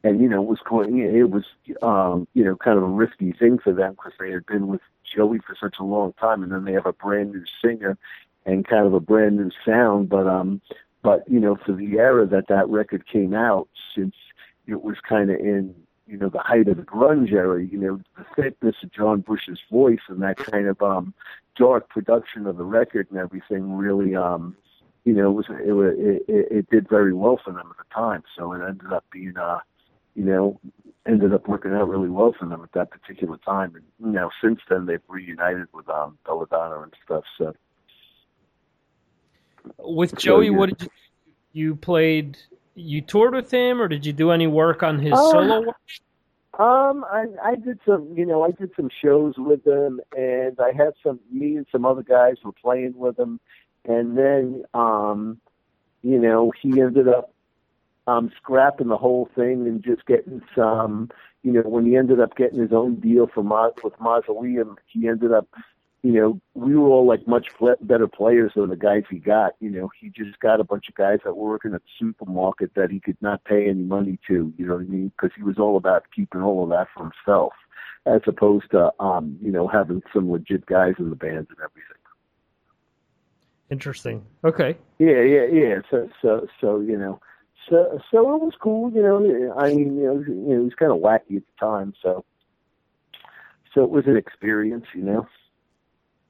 and 0.04 0.22
you 0.22 0.28
know, 0.28 0.42
was 0.42 0.60
going, 0.68 1.00
it 1.00 1.30
was 1.30 1.44
um, 1.82 2.28
you 2.34 2.44
know, 2.44 2.56
kind 2.56 2.78
of 2.78 2.84
a 2.84 2.88
risky 2.88 3.32
thing 3.34 3.60
for 3.60 3.74
them 3.74 3.92
because 3.92 4.14
they 4.20 4.32
had 4.32 4.46
been 4.46 4.68
with 4.68 4.82
Joey 5.04 5.40
for 5.40 5.56
such 5.60 5.76
a 5.80 5.84
long 5.84 6.14
time, 6.14 6.44
and 6.44 6.52
then 6.52 6.66
they 6.66 6.74
have 6.74 6.86
a 6.86 6.94
brand 6.94 7.32
new 7.32 7.44
singer 7.64 7.98
and 8.46 8.68
kind 8.68 8.88
of 8.88 8.94
a 8.94 9.00
brand 9.00 9.38
new 9.38 9.52
sound, 9.66 10.10
but 10.10 10.28
um, 10.28 10.62
but 11.04 11.24
you 11.30 11.40
know, 11.40 11.56
for 11.56 11.74
the 11.74 11.98
era 11.98 12.26
that 12.26 12.48
that 12.48 12.68
record 12.70 13.08
came 13.08 13.34
out, 13.34 13.68
since 13.96 14.16
it 14.68 14.84
was 14.84 14.98
kind 15.08 15.30
of 15.30 15.40
in 15.40 15.76
you 16.12 16.18
know, 16.18 16.30
the 16.30 16.40
height 16.40 16.68
of 16.68 16.76
the 16.76 16.84
grunge 16.84 17.32
era, 17.32 17.64
you 17.64 17.78
know, 17.78 18.02
the 18.18 18.26
thickness 18.36 18.76
of 18.84 18.92
John 18.92 19.22
Bush's 19.22 19.60
voice 19.72 20.02
and 20.10 20.22
that 20.22 20.38
kind 20.38 20.68
of 20.68 20.82
um 20.82 21.14
dark 21.56 21.90
production 21.90 22.48
of 22.48 22.58
the 22.58 22.64
record 22.64 23.08
and 23.10 23.20
everything 23.20 23.78
really 23.78 24.16
um 24.16 24.56
you 25.06 25.14
know, 25.14 25.32
it 25.32 25.34
was 25.34 25.46
it, 25.50 26.24
it 26.28 26.48
it 26.52 26.70
did 26.70 26.90
very 26.90 27.14
well 27.14 27.40
for 27.44 27.52
them 27.54 27.68
at 27.70 27.78
the 27.78 27.94
time. 27.94 28.24
So 28.38 28.52
it 28.54 28.62
ended 28.62 28.92
up 28.92 29.06
being 29.12 29.38
uh 29.38 29.60
you 30.16 30.24
know, 30.24 30.60
ended 31.08 31.34
up 31.34 31.48
working 31.48 31.72
out 31.72 31.90
really 31.90 32.10
well 32.10 32.34
for 32.38 32.46
them 32.48 32.62
at 32.64 32.72
that 32.74 32.92
particular 32.92 33.38
time. 33.38 33.76
And 33.76 33.86
you 34.00 34.12
know, 34.12 34.30
since 34.44 34.60
then 34.70 34.86
they've 34.86 35.02
reunited 35.08 35.68
with 35.74 35.90
um 35.90 36.18
Belladonna 36.26 36.82
and 36.82 36.94
stuff. 37.06 37.24
So 37.38 37.54
With 39.80 40.12
So, 40.12 40.16
Joey, 40.18 40.46
yeah. 40.46 40.52
what 40.52 40.70
did 40.70 40.82
you 40.84 40.90
you 41.54 41.76
played? 41.76 42.38
You 42.76 43.02
toured 43.02 43.34
with 43.34 43.52
him, 43.52 43.82
or 43.82 43.88
did 43.88 44.06
you 44.06 44.14
do 44.14 44.32
any 44.32 44.48
work 44.48 44.84
on 44.84 45.00
his 45.00 45.14
Uh, 45.14 45.32
solo 45.32 45.62
work? 45.68 45.76
Um, 46.60 47.06
I 47.10 47.26
I 47.44 47.56
did 47.56 47.80
some, 47.86 48.14
you 48.16 48.26
know, 48.26 48.44
I 48.44 48.52
did 48.52 48.72
some 48.76 48.90
shows 49.02 49.36
with 49.38 49.64
them, 49.64 50.00
and 50.16 50.60
I 50.60 50.72
had 50.72 50.94
some. 51.04 51.20
Me 51.32 51.58
and 51.58 51.66
some 51.72 51.86
other 51.86 52.04
guys 52.04 52.36
were 52.44 52.52
playing 52.52 52.94
with 52.98 53.18
him, 53.18 53.40
and 53.86 54.18
then, 54.18 54.64
um, 54.74 55.40
you 56.02 56.20
know, 56.20 56.52
he 56.62 56.82
ended 56.82 57.08
up 57.08 57.34
um 58.08 58.32
scrapping 58.38 58.88
the 58.88 58.98
whole 58.98 59.30
thing 59.36 59.68
and 59.68 59.84
just 59.84 60.06
getting 60.06 60.42
some. 60.56 61.10
You 61.44 61.54
know, 61.54 61.62
when 61.62 61.86
he 61.86 61.96
ended 61.96 62.20
up 62.20 62.36
getting 62.36 62.60
his 62.60 62.72
own 62.72 63.00
deal 63.00 63.28
for 63.28 63.44
Ma- 63.44 63.72
with 63.84 64.00
Mausoleum, 64.00 64.78
he 64.88 65.08
ended 65.08 65.32
up. 65.32 65.48
You 66.04 66.14
know, 66.14 66.42
we 66.56 66.76
were 66.76 66.88
all 66.88 67.06
like 67.06 67.28
much 67.28 67.50
better 67.82 68.08
players 68.08 68.54
than 68.56 68.70
the 68.70 68.76
guys 68.76 69.04
he 69.08 69.20
got. 69.20 69.54
You 69.60 69.70
know, 69.70 69.92
he 70.00 70.10
just 70.10 70.40
got 70.40 70.60
a 70.60 70.64
bunch 70.64 70.90
of 70.90 70.96
guys 70.96 71.20
that 71.24 71.36
were 71.36 71.50
working 71.50 71.76
at 71.76 71.82
the 71.84 71.90
supermarket 72.00 72.74
that 72.74 72.90
he 72.90 73.00
could 73.00 73.18
not 73.22 73.44
pay 73.44 73.70
any 73.70 73.84
money 73.84 74.18
to. 74.28 74.52
You 74.58 74.66
know 74.66 74.76
what 74.76 74.82
I 74.82 74.86
mean? 74.86 75.12
Because 75.16 75.30
he 75.36 75.44
was 75.44 75.60
all 75.60 75.78
about 75.78 76.06
keeping 76.16 76.42
all 76.42 76.64
of 76.64 76.70
that 76.70 76.88
for 76.96 77.04
himself, 77.04 77.54
as 78.08 78.22
opposed 78.26 78.72
to, 78.72 78.92
um, 79.00 79.38
you 79.44 79.52
know, 79.52 79.68
having 79.68 80.02
some 80.12 80.32
legit 80.32 80.66
guys 80.66 80.96
in 80.98 81.12
the 81.12 81.16
bands 81.16 81.50
and 81.52 81.60
everything. 81.60 82.02
Interesting. 83.70 84.26
Okay. 84.44 84.76
Yeah, 84.98 85.22
yeah, 85.22 85.46
yeah. 85.46 85.82
So, 85.90 86.10
so, 86.20 86.48
so, 86.60 86.80
you 86.80 86.98
know, 86.98 87.22
so, 87.70 88.00
so 88.12 88.36
it 88.36 88.42
was 88.42 88.54
cool. 88.60 88.92
You 88.92 89.02
know, 89.04 89.54
I 89.58 89.70
mean, 89.70 89.98
you 89.98 90.04
know, 90.04 90.20
you 90.20 90.34
know, 90.34 90.62
it 90.62 90.64
was 90.64 90.74
kind 90.76 90.92
of 90.92 91.00
wacky 91.00 91.38
at 91.38 91.44
the 91.44 91.60
time. 91.60 91.94
So, 92.02 92.26
so 93.74 93.84
it 93.84 93.90
was 93.90 94.06
an 94.08 94.18
experience. 94.18 94.86
You 94.94 95.04
know. 95.04 95.28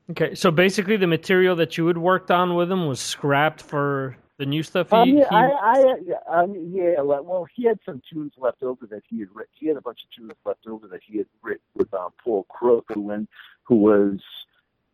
Okay, 0.10 0.36
so 0.36 0.52
basically, 0.52 0.98
the 0.98 1.08
material 1.08 1.56
that 1.56 1.78
you 1.78 1.88
had 1.88 1.98
worked 1.98 2.32
on 2.32 2.56
with 2.56 2.72
him 2.72 2.88
was 2.88 3.00
scrapped 3.00 3.62
for 3.62 4.18
the 4.38 4.46
new 4.46 4.64
stuff. 4.64 4.90
He, 4.90 4.96
Um, 4.96 5.10
yeah, 5.10 5.30
he- 5.30 5.36
I, 5.36 5.96
I, 6.30 6.42
um, 6.42 6.56
yeah. 6.74 7.00
Well, 7.02 7.46
he 7.54 7.66
had 7.66 7.80
some 7.86 8.02
tunes 8.12 8.34
left 8.38 8.64
over 8.64 8.86
that 8.88 9.04
he 9.08 9.20
had 9.20 9.30
written. 9.34 9.54
He 9.58 9.68
had 9.68 9.78
a 9.78 9.82
bunch 9.82 10.00
of 10.04 10.10
tunes 10.10 10.34
left 10.46 10.68
over 10.68 10.88
that 10.88 11.02
he 11.06 11.20
had 11.20 11.28
written 11.42 11.64
with 11.76 11.94
um, 11.94 12.10
Paul 12.24 12.44
Crook, 12.50 12.86
who 12.94 13.02
went, 13.02 13.30
who 13.64 13.76
was, 13.76 14.20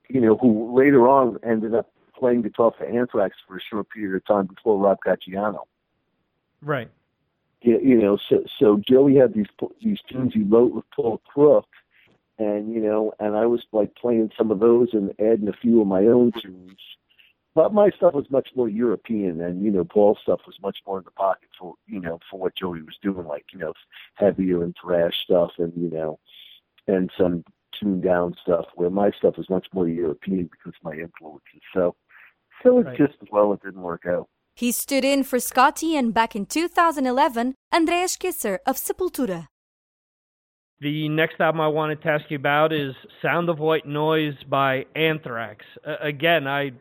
you 0.09 0.21
know, 0.21 0.35
who 0.37 0.77
later 0.77 1.07
on 1.07 1.39
ended 1.43 1.73
up 1.73 1.89
playing 2.13 2.41
guitar 2.41 2.73
for 2.77 2.85
Anthrax 2.85 3.37
for 3.47 3.57
a 3.57 3.61
short 3.61 3.89
period 3.89 4.15
of 4.17 4.25
time 4.25 4.47
before 4.47 4.77
Rob 4.77 4.97
Caggiano. 5.05 5.61
Right. 6.67 6.89
Yeah, 7.61 7.77
you 7.81 7.99
know, 7.99 8.17
so 8.29 8.43
so 8.59 8.79
Joey 8.87 9.15
had 9.15 9.33
these 9.33 9.47
these 9.83 9.99
tunes 10.07 10.33
he 10.33 10.43
wrote 10.43 10.73
with 10.73 10.85
Paul 10.95 11.21
Crook, 11.25 11.65
and 12.37 12.71
you 12.71 12.79
know, 12.79 13.13
and 13.19 13.35
I 13.35 13.47
was 13.47 13.63
like 13.71 13.95
playing 13.95 14.31
some 14.37 14.51
of 14.51 14.59
those 14.59 14.89
and 14.93 15.11
adding 15.19 15.47
a 15.47 15.53
few 15.53 15.81
of 15.81 15.87
my 15.87 16.05
own 16.05 16.31
tunes. 16.39 16.77
But 17.55 17.73
my 17.73 17.89
stuff 17.89 18.13
was 18.13 18.29
much 18.29 18.49
more 18.55 18.69
European, 18.69 19.41
and 19.41 19.63
you 19.63 19.71
know, 19.71 19.83
Paul's 19.83 20.19
stuff 20.21 20.41
was 20.45 20.55
much 20.61 20.77
more 20.85 20.99
in 20.99 21.03
the 21.05 21.11
pocket 21.11 21.49
for 21.59 21.73
you 21.87 21.99
know 21.99 22.19
for 22.29 22.39
what 22.39 22.55
Joey 22.55 22.83
was 22.83 22.97
doing, 23.01 23.25
like 23.25 23.45
you 23.51 23.57
know, 23.57 23.73
heavier 24.13 24.63
and 24.63 24.75
thrash 24.79 25.15
stuff, 25.23 25.51
and 25.57 25.73
you 25.75 25.89
know, 25.89 26.19
and 26.87 27.09
some 27.17 27.43
tuned 27.79 28.03
down 28.03 28.35
stuff. 28.39 28.65
Where 28.75 28.91
my 28.91 29.09
stuff 29.17 29.37
was 29.37 29.49
much 29.49 29.65
more 29.73 29.87
European 29.87 30.43
because 30.43 30.77
of 30.79 30.83
my 30.83 30.93
influences. 30.93 31.61
So, 31.73 31.95
so 32.61 32.77
it 32.77 32.83
Right. 32.85 32.97
just 32.97 33.15
as 33.23 33.27
well 33.31 33.51
it 33.53 33.63
didn't 33.63 33.81
work 33.81 34.05
out. 34.05 34.29
He 34.57 34.71
stood 34.71 35.05
in 35.05 35.23
for 35.23 35.39
Scott 35.39 35.83
Ian 35.83 36.09
back 36.09 36.35
in 36.35 36.47
2011, 36.47 37.53
Andreas 37.71 38.17
Kisser 38.17 38.59
of 38.65 38.75
Sepultura. 38.75 39.49
The 40.81 41.07
next 41.09 41.39
album 41.39 41.61
I 41.61 41.67
wanted 41.67 42.01
to 42.01 42.07
ask 42.07 42.25
you 42.29 42.37
about 42.37 42.73
is 42.73 42.95
"Sound 43.21 43.49
of 43.49 43.59
White 43.59 43.85
Noise" 43.85 44.33
by 44.49 44.87
Anthrax. 44.95 45.63
Uh, 45.85 45.97
again, 46.01 46.47
I 46.47 46.71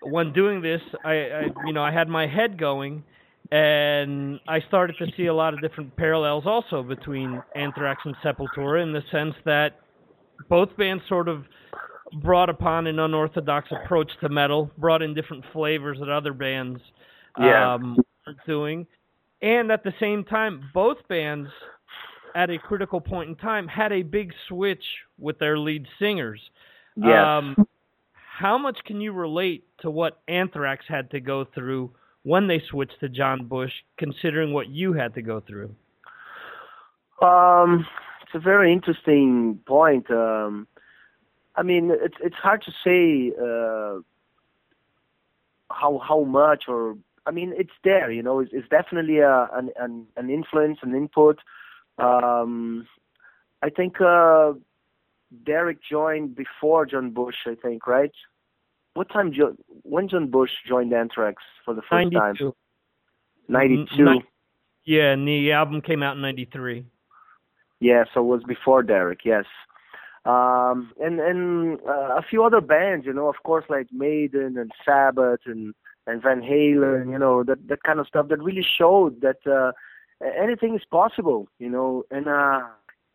when 0.00 0.32
doing 0.32 0.62
this, 0.62 0.80
I, 1.04 1.10
I 1.10 1.42
you 1.66 1.72
know 1.72 1.82
I 1.82 1.90
had 1.90 2.08
my 2.08 2.28
head 2.28 2.56
going, 2.56 3.02
and 3.50 4.38
I 4.46 4.60
started 4.68 4.94
to 5.00 5.06
see 5.16 5.26
a 5.26 5.34
lot 5.34 5.54
of 5.54 5.60
different 5.60 5.96
parallels 5.96 6.44
also 6.46 6.84
between 6.84 7.42
Anthrax 7.56 8.00
and 8.04 8.14
Sepultura 8.24 8.80
in 8.80 8.92
the 8.92 9.02
sense 9.10 9.34
that 9.44 9.80
both 10.48 10.68
bands 10.76 11.02
sort 11.08 11.26
of 11.26 11.44
brought 12.22 12.48
upon 12.48 12.86
an 12.86 13.00
unorthodox 13.00 13.68
approach 13.72 14.12
to 14.20 14.28
metal, 14.28 14.70
brought 14.78 15.02
in 15.02 15.14
different 15.14 15.44
flavors 15.52 15.98
that 15.98 16.08
other 16.08 16.32
bands 16.32 16.80
Yeah. 17.38 17.74
um, 17.74 17.96
are 18.26 18.34
doing, 18.46 18.86
and 19.42 19.70
at 19.70 19.84
the 19.84 19.92
same 20.00 20.24
time, 20.24 20.70
both 20.74 20.96
bands 21.08 21.48
at 22.34 22.50
a 22.50 22.58
critical 22.58 23.00
point 23.00 23.28
in 23.30 23.36
time 23.36 23.66
had 23.66 23.92
a 23.92 24.02
big 24.02 24.32
switch 24.48 24.84
with 25.18 25.38
their 25.38 25.58
lead 25.58 25.86
singers. 25.98 26.40
Yes. 26.96 27.24
Um, 27.24 27.66
how 28.14 28.58
much 28.58 28.78
can 28.84 29.00
you 29.00 29.12
relate 29.12 29.64
to 29.80 29.90
what 29.90 30.20
Anthrax 30.28 30.84
had 30.88 31.10
to 31.10 31.20
go 31.20 31.44
through 31.54 31.90
when 32.22 32.46
they 32.46 32.62
switched 32.70 33.00
to 33.00 33.08
John 33.08 33.46
Bush, 33.46 33.72
considering 33.96 34.52
what 34.52 34.68
you 34.68 34.92
had 34.92 35.14
to 35.14 35.22
go 35.22 35.40
through? 35.40 35.74
Um, 37.20 37.86
it's 38.22 38.34
a 38.34 38.38
very 38.38 38.72
interesting 38.72 39.58
point. 39.66 40.10
Um, 40.10 40.68
I 41.56 41.62
mean, 41.62 41.90
it's 41.90 42.14
it's 42.20 42.36
hard 42.36 42.62
to 42.62 42.72
say 42.84 43.32
uh, 43.36 44.00
how 45.74 45.98
how 45.98 46.22
much 46.22 46.64
or 46.68 46.96
I 47.28 47.30
mean, 47.30 47.52
it's 47.56 47.72
there. 47.84 48.10
You 48.10 48.22
know, 48.22 48.40
it's, 48.40 48.50
it's 48.54 48.68
definitely 48.68 49.18
a, 49.18 49.48
an, 49.52 49.70
an 49.76 50.06
an 50.16 50.30
influence, 50.30 50.78
an 50.82 50.94
input. 50.94 51.38
Um, 51.98 52.88
I 53.62 53.68
think 53.68 54.00
uh, 54.00 54.52
Derek 55.44 55.78
joined 55.82 56.34
before 56.34 56.86
John 56.86 57.10
Bush. 57.10 57.36
I 57.46 57.54
think, 57.54 57.86
right? 57.86 58.12
What 58.94 59.10
time? 59.10 59.32
Jo- 59.32 59.56
when 59.82 60.08
John 60.08 60.30
Bush 60.30 60.50
joined 60.66 60.92
Anthrax 60.94 61.42
for 61.64 61.74
the 61.74 61.82
first 61.82 62.12
time? 62.12 62.34
92. 62.38 62.54
Ninety-two. 63.48 64.20
Yeah, 64.84 65.12
and 65.12 65.28
the 65.28 65.52
album 65.52 65.82
came 65.82 66.02
out 66.02 66.16
in 66.16 66.22
'93. 66.22 66.86
Yeah, 67.80 68.04
so 68.12 68.20
it 68.20 68.24
was 68.24 68.42
before 68.42 68.82
Derek, 68.82 69.20
yes. 69.24 69.44
Um, 70.24 70.92
and 71.00 71.20
and 71.20 71.78
uh, 71.86 72.16
a 72.16 72.22
few 72.28 72.42
other 72.42 72.60
bands, 72.60 73.06
you 73.06 73.12
know, 73.12 73.28
of 73.28 73.36
course, 73.44 73.64
like 73.68 73.86
Maiden 73.92 74.56
and 74.58 74.72
Sabbath 74.84 75.40
and 75.46 75.74
and 76.08 76.22
Van 76.22 76.40
Halen, 76.40 77.12
you 77.12 77.18
know, 77.18 77.44
that 77.44 77.68
that 77.68 77.82
kind 77.82 78.00
of 78.00 78.06
stuff 78.06 78.28
that 78.28 78.42
really 78.42 78.66
showed 78.78 79.20
that 79.20 79.40
uh, 79.46 79.72
anything 80.44 80.74
is 80.74 80.84
possible, 80.90 81.48
you 81.58 81.68
know, 81.68 82.04
and 82.10 82.26
uh, 82.26 82.62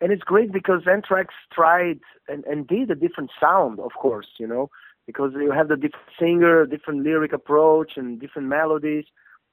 and 0.00 0.12
it's 0.12 0.22
great 0.22 0.52
because 0.52 0.82
Anthrax 0.86 1.34
tried 1.52 2.00
and, 2.28 2.44
and 2.44 2.66
did 2.66 2.90
a 2.90 2.94
different 2.94 3.30
sound, 3.40 3.80
of 3.80 3.92
course, 4.00 4.28
you 4.38 4.46
know, 4.46 4.70
because 5.06 5.32
you 5.34 5.50
have 5.50 5.68
the 5.68 5.76
different 5.76 6.06
singer, 6.18 6.66
different 6.66 7.02
lyric 7.02 7.32
approach, 7.32 7.96
and 7.96 8.20
different 8.20 8.46
melodies, 8.48 9.06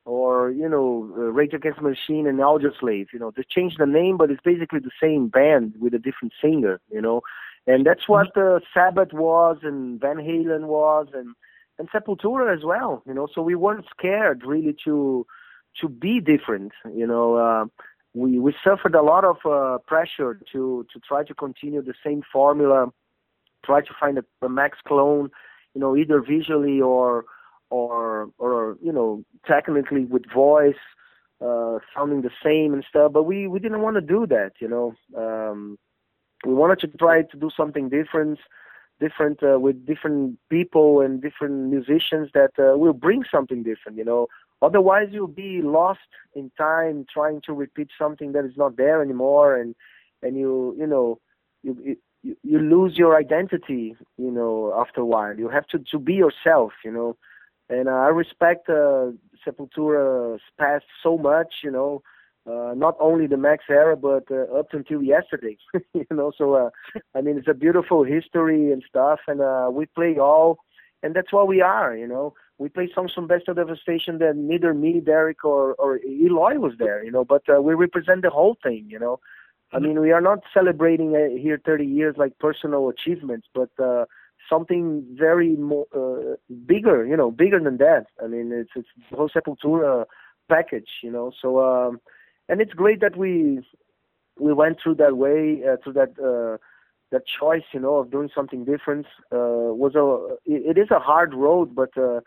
or 0.05 0.51
you 0.51 0.69
know, 0.69 1.11
uh, 1.17 1.31
Rage 1.39 1.53
Against 1.53 1.79
the 1.81 1.89
Machine 1.89 2.27
and 2.27 2.39
Audioslave, 2.39 3.07
you 3.11 3.19
know, 3.19 3.31
they 3.35 3.43
changed 3.49 3.79
the 3.79 3.87
name, 3.87 4.17
but 4.17 4.29
it's 4.29 4.43
basically 4.43 4.79
the 4.79 4.97
same 5.01 5.29
band 5.29 5.73
with 5.79 5.95
a 5.95 5.99
different 5.99 6.33
singer, 6.39 6.79
you 6.91 7.01
know, 7.01 7.21
and 7.65 7.87
that's 7.87 8.07
what 8.07 8.37
uh, 8.37 8.59
Sabbath 8.71 9.13
was, 9.13 9.57
and 9.63 9.99
Van 9.99 10.17
Halen 10.17 10.65
was, 10.65 11.07
and 11.13 11.33
and 11.81 11.89
Sepultura 11.89 12.55
as 12.55 12.63
well, 12.63 13.01
you 13.07 13.13
know. 13.13 13.27
So 13.33 13.41
we 13.41 13.55
weren't 13.55 13.85
scared 13.97 14.43
really 14.45 14.75
to 14.85 15.25
to 15.79 15.89
be 15.89 16.21
different, 16.21 16.73
you 16.93 17.07
know. 17.07 17.35
Uh, 17.35 17.65
we 18.13 18.39
we 18.39 18.53
suffered 18.63 18.93
a 18.93 19.01
lot 19.01 19.23
of 19.25 19.37
uh, 19.45 19.79
pressure 19.87 20.39
to 20.51 20.85
to 20.93 20.99
try 20.99 21.23
to 21.23 21.33
continue 21.33 21.81
the 21.81 21.95
same 22.05 22.21
formula, 22.31 22.87
try 23.65 23.81
to 23.81 23.93
find 23.99 24.19
a, 24.19 24.25
a 24.43 24.49
max 24.49 24.77
clone, 24.87 25.31
you 25.73 25.81
know, 25.81 25.97
either 25.97 26.21
visually 26.21 26.79
or 26.79 27.25
or 27.71 28.29
or 28.37 28.77
you 28.81 28.93
know 28.93 29.23
technically 29.47 30.05
with 30.05 30.31
voice, 30.31 30.83
uh, 31.41 31.79
sounding 31.95 32.21
the 32.21 32.35
same 32.43 32.73
and 32.75 32.85
stuff. 32.87 33.11
But 33.11 33.23
we 33.23 33.47
we 33.47 33.59
didn't 33.59 33.81
want 33.81 33.95
to 33.95 34.01
do 34.01 34.27
that, 34.27 34.51
you 34.59 34.67
know. 34.67 34.93
Um, 35.17 35.79
we 36.45 36.53
wanted 36.53 36.79
to 36.81 36.87
try 36.97 37.23
to 37.23 37.37
do 37.37 37.49
something 37.55 37.89
different 37.89 38.39
different 39.01 39.39
uh, 39.43 39.59
with 39.65 39.77
different 39.91 40.37
people 40.49 41.01
and 41.01 41.21
different 41.27 41.55
musicians 41.75 42.27
that 42.39 42.51
uh, 42.59 42.77
will 42.77 42.93
bring 42.93 43.23
something 43.35 43.63
different 43.63 43.97
you 43.97 44.05
know? 44.05 44.27
Otherwise 44.67 45.07
you'll 45.11 45.37
be 45.47 45.61
lost 45.79 46.09
in 46.39 46.51
time 46.57 47.05
trying 47.17 47.41
to 47.47 47.51
repeat 47.53 47.89
something 48.03 48.29
that 48.33 48.45
is 48.45 48.57
not 48.63 48.77
there 48.77 48.99
anymore 49.01 49.49
and 49.61 49.75
and 50.23 50.37
you 50.41 50.75
you 50.81 50.87
know 50.93 51.19
you 51.63 51.73
you, 52.23 52.35
you 52.51 52.59
lose 52.75 52.93
your 53.03 53.13
identity 53.25 53.85
you 54.25 54.31
know 54.37 54.55
after 54.83 55.01
a 55.01 55.09
while. 55.13 55.35
You 55.43 55.49
have 55.57 55.67
to 55.73 55.79
to 55.91 55.97
be 55.99 56.13
yourself 56.13 56.71
you 56.85 56.93
know? 56.97 57.11
And 57.69 57.87
uh, 57.89 58.01
i 58.07 58.09
respect 58.23 58.63
uh 58.69 59.07
sepultura's 59.43 60.41
past 60.61 60.85
so 61.03 61.11
much 61.17 61.51
you 61.65 61.71
know 61.77 61.91
uh, 62.47 62.73
not 62.75 62.95
only 62.99 63.27
the 63.27 63.37
Max 63.37 63.65
era, 63.69 63.95
but 63.95 64.23
uh, 64.31 64.43
up 64.57 64.67
until 64.73 65.01
yesterday. 65.01 65.57
you 65.93 66.05
know, 66.09 66.31
so 66.35 66.53
uh, 66.53 66.69
I 67.15 67.21
mean, 67.21 67.37
it's 67.37 67.47
a 67.47 67.53
beautiful 67.53 68.03
history 68.03 68.71
and 68.71 68.83
stuff, 68.87 69.19
and 69.27 69.41
uh, 69.41 69.69
we 69.71 69.85
play 69.85 70.17
all, 70.17 70.57
and 71.03 71.15
that's 71.15 71.31
what 71.31 71.47
we 71.47 71.61
are. 71.61 71.95
You 71.95 72.07
know, 72.07 72.33
we 72.57 72.69
play 72.69 72.89
songs 72.93 73.13
from 73.13 73.27
Bestial 73.27 73.53
Devastation 73.53 74.17
that 74.19 74.35
neither 74.35 74.73
me, 74.73 74.99
Derek, 74.99 75.45
or 75.45 75.75
or 75.75 75.99
Eloy 75.99 76.55
was 76.55 76.73
there. 76.79 77.03
You 77.03 77.11
know, 77.11 77.23
but 77.23 77.43
uh, 77.47 77.61
we 77.61 77.75
represent 77.75 78.23
the 78.23 78.31
whole 78.31 78.57
thing. 78.63 78.87
You 78.89 78.97
know, 78.97 79.19
I 79.71 79.79
mean, 79.79 80.01
we 80.01 80.11
are 80.11 80.21
not 80.21 80.39
celebrating 80.51 81.15
uh, 81.15 81.37
here 81.39 81.61
30 81.63 81.85
years 81.85 82.15
like 82.17 82.37
personal 82.39 82.89
achievements, 82.89 83.47
but 83.53 83.69
uh, 83.79 84.05
something 84.49 85.05
very 85.13 85.55
more 85.55 85.85
uh, 85.95 86.37
bigger. 86.65 87.05
You 87.05 87.17
know, 87.17 87.29
bigger 87.29 87.59
than 87.59 87.77
that. 87.77 88.07
I 88.21 88.25
mean, 88.25 88.51
it's 88.51 88.71
it's 88.75 88.89
the 89.11 89.17
whole 89.17 89.29
Sepultura 89.29 90.05
package. 90.49 90.89
You 91.03 91.11
know, 91.11 91.31
so. 91.39 91.59
Um, 91.63 92.01
and 92.51 92.59
it's 92.61 92.73
great 92.73 92.99
that 92.99 93.17
we 93.17 93.61
we 94.37 94.53
went 94.53 94.77
through 94.81 94.95
that 94.95 95.15
way 95.17 95.63
uh, 95.67 95.77
through 95.81 95.93
that 95.93 96.11
uh, 96.19 96.57
that 97.11 97.23
choice 97.25 97.63
you 97.73 97.79
know 97.79 97.95
of 97.95 98.11
doing 98.11 98.29
something 98.35 98.65
different. 98.65 99.07
Uh, 99.31 99.71
was 99.81 99.95
a 99.95 100.35
it, 100.45 100.77
it 100.77 100.79
is 100.79 100.91
a 100.91 100.99
hard 100.99 101.33
road 101.33 101.73
but 101.73 101.97
uh, 101.97 102.19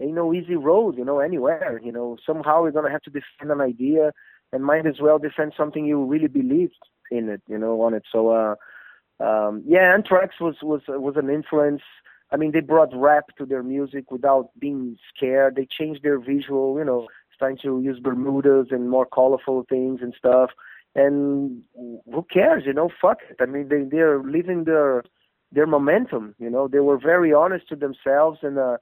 ain't 0.00 0.14
no 0.14 0.34
easy 0.34 0.56
road 0.56 0.98
you 0.98 1.04
know 1.04 1.20
anywhere 1.20 1.80
you 1.82 1.92
know. 1.92 2.16
Somehow 2.26 2.64
you're 2.64 2.72
gonna 2.72 2.90
have 2.90 3.02
to 3.02 3.10
defend 3.10 3.52
an 3.52 3.60
idea 3.60 4.12
and 4.52 4.64
might 4.64 4.86
as 4.86 5.00
well 5.00 5.18
defend 5.18 5.52
something 5.56 5.86
you 5.86 6.04
really 6.04 6.28
believed 6.28 6.82
in 7.12 7.28
it 7.28 7.42
you 7.48 7.56
know 7.56 7.80
on 7.80 7.94
it. 7.94 8.02
So 8.10 8.30
uh 8.30 8.54
um 9.20 9.62
yeah 9.64 9.94
anthrax 9.94 10.40
was 10.40 10.56
was 10.60 10.82
was 10.88 11.14
an 11.16 11.30
influence. 11.30 11.82
I 12.32 12.36
mean 12.36 12.50
they 12.50 12.60
brought 12.60 12.90
rap 12.92 13.26
to 13.38 13.46
their 13.46 13.62
music 13.62 14.10
without 14.10 14.50
being 14.58 14.98
scared. 15.14 15.54
They 15.54 15.68
changed 15.70 16.02
their 16.02 16.18
visual 16.18 16.78
you 16.78 16.84
know 16.84 17.06
trying 17.38 17.58
to 17.62 17.80
use 17.80 17.98
Bermudas 18.00 18.68
and 18.70 18.90
more 18.90 19.06
colorful 19.06 19.64
things 19.68 20.00
and 20.02 20.14
stuff. 20.16 20.50
And 20.94 21.62
who 22.12 22.26
cares, 22.32 22.64
you 22.66 22.72
know? 22.72 22.88
Fuck 23.00 23.18
it. 23.30 23.36
I 23.40 23.46
mean, 23.46 23.68
they 23.68 23.82
they're 23.84 24.22
living 24.22 24.64
their 24.64 25.04
their 25.52 25.66
momentum. 25.66 26.34
You 26.38 26.50
know, 26.50 26.66
they 26.68 26.80
were 26.80 26.98
very 26.98 27.32
honest 27.32 27.68
to 27.68 27.76
themselves, 27.76 28.38
and 28.42 28.58
uh, 28.58 28.76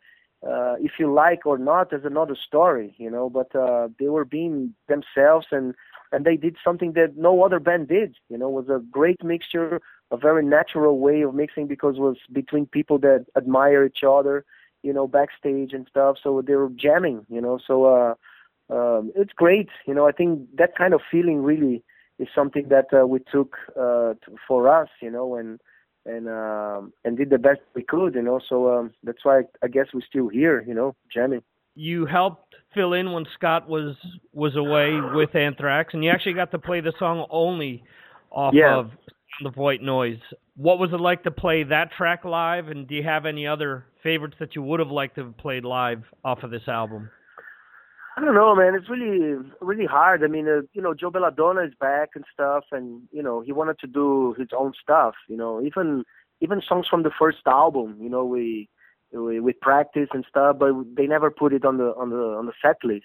uh, 0.47 0.75
if 0.81 0.93
you 0.99 1.13
like 1.13 1.45
or 1.45 1.59
not, 1.59 1.93
is 1.93 2.05
another 2.05 2.37
story. 2.37 2.95
You 2.99 3.11
know, 3.11 3.29
but 3.29 3.55
uh, 3.55 3.89
they 3.99 4.09
were 4.09 4.25
being 4.25 4.75
themselves, 4.89 5.47
and 5.51 5.75
and 6.13 6.25
they 6.25 6.37
did 6.37 6.57
something 6.65 6.93
that 6.93 7.17
no 7.17 7.43
other 7.43 7.61
band 7.61 7.89
did. 7.89 8.17
You 8.31 8.39
know, 8.39 8.49
was 8.49 8.69
a 8.69 8.81
great 8.91 9.23
mixture, 9.23 9.81
a 10.11 10.17
very 10.17 10.45
natural 10.45 10.99
way 10.99 11.23
of 11.23 11.35
mixing 11.35 11.67
because 11.67 11.97
it 11.97 12.01
was 12.01 12.17
between 12.33 12.67
people 12.67 12.99
that 13.01 13.27
admire 13.37 13.85
each 13.85 14.05
other. 14.09 14.45
You 14.83 14.93
know, 14.93 15.09
backstage 15.09 15.73
and 15.73 15.87
stuff. 15.89 16.17
So 16.23 16.41
they 16.41 16.55
were 16.55 16.71
jamming. 16.71 17.27
You 17.29 17.41
know, 17.41 17.59
so. 17.67 17.85
uh 17.85 18.15
um, 18.71 19.13
it's 19.15 19.33
great. 19.33 19.69
You 19.87 19.95
know, 19.95 20.09
I 20.09 20.13
think 20.13 20.49
that 20.57 20.77
kind 20.77 20.95
of 20.95 21.01
feeling 21.11 21.43
really 21.43 21.85
is 22.19 22.29
something 22.35 22.69
that 22.69 22.87
uh, 22.93 23.07
we 23.07 23.21
took 23.31 23.57
uh, 23.77 24.15
to, 24.15 24.37
for 24.47 24.69
us. 24.69 24.89
You 25.01 25.11
know, 25.11 25.37
and 25.37 25.61
and 26.05 26.29
um, 26.29 26.93
and 27.05 27.17
did 27.17 27.31
the 27.31 27.39
best 27.39 27.61
we 27.75 27.83
could. 27.83 28.15
You 28.15 28.23
know, 28.23 28.41
so 28.49 28.73
um, 28.73 28.93
that's 29.03 29.25
why 29.25 29.43
I 29.63 29.69
guess 29.69 29.87
we're 29.95 30.01
still 30.09 30.29
here. 30.29 30.65
You 30.67 30.75
know, 30.75 30.95
jamming. 31.13 31.43
You 31.75 32.07
helped 32.07 32.55
fill 32.75 32.95
in 32.95 33.13
when 33.13 33.27
Scott 33.35 33.69
was 33.69 33.97
was 34.33 34.57
away 34.57 34.99
with 35.15 35.35
Anthrax, 35.35 35.95
and 35.95 36.03
you 36.03 36.11
actually 36.11 36.35
got 36.35 36.51
to 36.53 36.59
play 36.59 36.81
the 36.81 36.93
song 36.99 37.27
only 37.31 37.85
off 38.31 38.55
yeah. 38.55 38.77
of 38.77 38.91
of 39.45 39.57
White 39.57 39.83
Noise. 39.83 40.21
What 40.57 40.79
was 40.79 40.93
it 40.93 41.01
like 41.01 41.25
to 41.25 41.31
play 41.31 41.65
that 41.65 41.93
track 41.93 42.25
live? 42.25 42.69
And 42.69 42.89
do 42.89 42.95
you 42.95 43.03
have 43.03 43.27
any 43.27 43.47
other 43.47 43.85
favorites 44.03 44.37
that 44.41 44.55
you 44.55 44.63
would 44.63 44.81
have 44.81 44.91
liked 44.91 45.17
to 45.17 45.25
have 45.25 45.37
played 45.37 45.65
live 45.65 46.03
off 46.25 46.43
of 46.43 46.51
this 46.51 46.67
album? 46.67 47.11
I 48.17 48.23
don't 48.23 48.35
know, 48.35 48.55
man. 48.55 48.75
It's 48.75 48.89
really, 48.89 49.37
really 49.61 49.85
hard. 49.85 50.25
I 50.25 50.29
mean, 50.29 50.49
uh, 50.49 50.63
you 50.73 50.81
know, 50.81 50.95
Joe 50.95 51.11
Belladonna 51.11 51.63
is 51.63 51.75
back 51.79 52.11
and 52.15 52.25
stuff, 52.33 52.65
and 52.73 53.03
you 53.13 53.23
know, 53.23 53.41
he 53.43 53.53
wanted 53.53 53.79
to 53.81 53.87
do 53.87 54.35
his 54.39 54.49
own 54.57 54.73
stuff. 54.81 55.15
You 55.29 55.37
know, 55.37 55.63
even 55.63 56.05
even 56.41 56.63
songs 56.67 56.87
from 56.89 57.03
the 57.03 57.11
first 57.19 57.39
album. 57.47 57.97
You 58.01 58.09
know, 58.09 58.25
we 58.25 58.69
we, 59.13 59.41
we 59.41 59.53
practice 59.53 60.09
and 60.15 60.25
stuff, 60.29 60.57
but 60.59 60.73
they 60.97 61.07
never 61.07 61.31
put 61.31 61.53
it 61.53 61.67
on 61.67 61.77
the 61.77 61.95
on 61.97 62.09
the 62.09 62.17
on 62.17 62.47
the 62.47 62.53
set 62.63 62.77
list. 62.83 63.05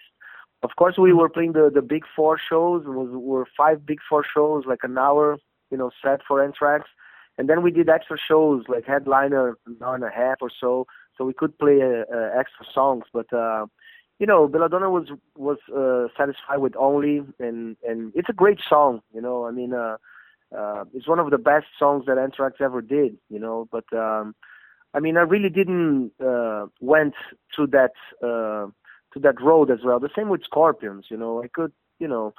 Of 0.64 0.72
course, 0.78 0.98
we 0.98 1.12
were 1.12 1.30
playing 1.30 1.54
the 1.54 1.70
the 1.74 1.82
big 1.82 2.04
four 2.16 2.38
shows. 2.40 2.84
It 2.86 2.90
was 2.92 3.10
were 3.12 3.48
five 3.58 3.86
big 3.86 4.00
four 4.08 4.24
shows, 4.34 4.64
like 4.66 4.84
an 4.84 4.98
hour, 4.98 5.38
you 5.72 5.78
know, 5.78 5.92
set 6.02 6.22
for 6.26 6.42
Anthrax, 6.42 6.88
and 7.38 7.50
then 7.50 7.64
we 7.64 7.72
did 7.72 7.90
extra 7.90 8.18
shows, 8.18 8.64
like 8.70 8.86
headliner, 8.86 9.58
an 9.68 9.78
hour 9.84 9.96
and 9.96 10.06
a 10.06 10.10
half 10.10 10.38
or 10.42 10.52
so, 10.58 10.88
so 11.18 11.26
we 11.26 11.34
could 11.34 11.58
play 11.60 11.82
uh, 11.82 12.06
uh, 12.16 12.30
extra 12.40 12.66
songs, 12.74 13.04
but. 13.12 13.32
uh 13.34 13.66
you 14.22 14.28
know, 14.28 14.48
Belladonna 14.48 14.92
was 14.92 15.08
was 15.36 15.58
uh, 15.76 16.08
satisfied 16.16 16.60
with 16.60 16.76
only, 16.78 17.24
and 17.40 17.76
and 17.86 18.12
it's 18.14 18.30
a 18.30 18.34
great 18.34 18.60
song. 18.70 19.02
You 19.16 19.20
know, 19.20 19.48
I 19.48 19.52
mean, 19.52 19.74
uh, 19.74 19.98
uh, 20.56 20.86
it's 20.94 21.08
one 21.08 21.18
of 21.18 21.32
the 21.32 21.40
best 21.40 21.66
songs 21.80 22.06
that 22.06 22.20
Anthrax 22.20 22.58
ever 22.62 22.82
did. 22.84 23.18
You 23.30 23.40
know, 23.40 23.68
but 23.72 23.92
um, 23.92 24.36
I 24.94 25.00
mean, 25.00 25.18
I 25.18 25.22
really 25.22 25.50
didn't 25.50 26.12
uh, 26.24 26.68
went 26.80 27.16
to 27.56 27.66
that 27.68 27.94
uh, 28.22 28.68
to 29.14 29.20
that 29.22 29.42
road 29.42 29.72
as 29.72 29.80
well. 29.84 30.00
The 30.00 30.12
same 30.16 30.30
with 30.30 30.44
Scorpions. 30.44 31.06
You 31.10 31.18
know, 31.18 31.42
I 31.44 31.48
could, 31.48 31.74
you 31.98 32.08
know, 32.08 32.36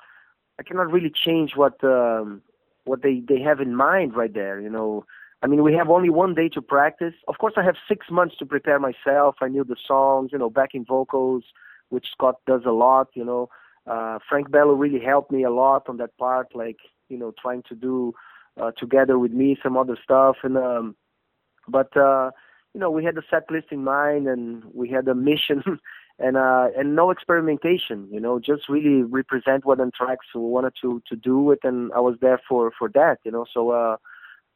I 0.60 0.62
cannot 0.62 0.92
really 0.92 1.10
change 1.10 1.56
what 1.56 1.82
um, 1.82 2.42
what 2.84 3.02
they 3.02 3.24
they 3.28 3.40
have 3.40 3.58
in 3.58 3.74
mind 3.74 4.14
right 4.14 4.32
there. 4.32 4.60
You 4.60 4.70
know. 4.70 5.04
I 5.44 5.48
mean, 5.48 5.64
we 5.64 5.74
have 5.74 5.90
only 5.90 6.08
one 6.08 6.34
day 6.34 6.48
to 6.50 6.62
practice. 6.62 7.14
Of 7.26 7.38
course, 7.38 7.54
I 7.56 7.64
have 7.64 7.74
six 7.88 8.06
months 8.08 8.36
to 8.36 8.46
prepare 8.46 8.78
myself. 8.78 9.34
I 9.40 9.48
knew 9.48 9.64
the 9.64 9.74
songs, 9.88 10.30
you 10.30 10.38
know, 10.38 10.48
backing 10.48 10.84
vocals, 10.84 11.42
which 11.92 12.06
Scott 12.10 12.36
does 12.46 12.62
a 12.66 12.72
lot. 12.72 13.08
You 13.14 13.24
know, 13.24 13.48
uh, 13.86 14.18
Frank 14.28 14.50
Bello 14.50 14.72
really 14.72 15.04
helped 15.04 15.30
me 15.30 15.42
a 15.44 15.50
lot 15.50 15.88
on 15.88 15.98
that 15.98 16.16
part, 16.16 16.54
like 16.54 16.78
you 17.08 17.18
know, 17.18 17.32
trying 17.40 17.62
to 17.68 17.74
do 17.74 18.14
uh, 18.60 18.72
together 18.72 19.18
with 19.18 19.32
me 19.32 19.58
some 19.62 19.76
other 19.76 19.98
stuff. 20.02 20.36
And 20.42 20.56
um, 20.56 20.96
but 21.68 21.94
uh, 21.96 22.30
you 22.74 22.80
know, 22.80 22.90
we 22.90 23.04
had 23.04 23.18
a 23.18 23.22
set 23.30 23.50
list 23.50 23.66
in 23.70 23.84
mind, 23.84 24.26
and 24.26 24.64
we 24.72 24.88
had 24.88 25.06
a 25.08 25.14
mission. 25.14 25.62
and 26.18 26.36
uh 26.36 26.68
and 26.76 26.94
no 26.94 27.10
experimentation 27.10 28.06
you 28.10 28.20
know 28.20 28.38
just 28.38 28.68
really 28.68 29.02
represent 29.02 29.64
what 29.64 29.80
Anthrax 29.80 30.26
wanted 30.34 30.74
to 30.82 31.02
to 31.08 31.16
do 31.16 31.50
it 31.50 31.60
and 31.62 31.92
I 31.94 32.00
was 32.00 32.16
there 32.20 32.40
for 32.48 32.70
for 32.78 32.88
that 32.90 33.18
you 33.24 33.32
know 33.32 33.46
so 33.52 33.70
uh 33.70 33.96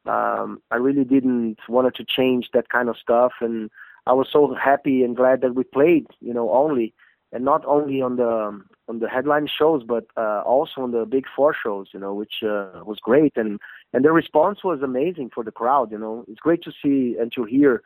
um 0.09 0.61
I 0.71 0.75
really 0.75 1.03
didn't 1.03 1.57
wanted 1.67 1.95
to 1.95 2.05
change 2.05 2.49
that 2.53 2.69
kind 2.69 2.89
of 2.89 2.97
stuff 2.97 3.33
and 3.41 3.71
I 4.05 4.13
was 4.13 4.27
so 4.31 4.53
happy 4.53 5.03
and 5.03 5.15
glad 5.15 5.41
that 5.41 5.55
we 5.55 5.63
played 5.63 6.05
you 6.19 6.33
know 6.33 6.51
only 6.51 6.93
and 7.37 7.45
not 7.45 7.63
only 7.65 8.01
on 8.01 8.15
the 8.15 8.59
on 8.89 8.97
the 8.99 9.07
headline 9.07 9.47
shows, 9.47 9.83
but 9.87 10.05
uh, 10.17 10.41
also 10.41 10.81
on 10.81 10.91
the 10.91 11.05
big 11.05 11.25
four 11.35 11.53
shows, 11.53 11.85
you 11.93 11.99
know, 11.99 12.11
which 12.11 12.41
uh, 12.41 12.81
was 12.83 12.97
great, 12.99 13.33
and 13.35 13.59
and 13.93 14.03
the 14.03 14.11
response 14.11 14.63
was 14.63 14.81
amazing 14.81 15.29
for 15.35 15.43
the 15.43 15.51
crowd. 15.51 15.91
You 15.91 15.99
know, 15.99 16.25
it's 16.27 16.39
great 16.39 16.63
to 16.63 16.71
see 16.81 17.15
and 17.19 17.31
to 17.33 17.43
hear 17.43 17.83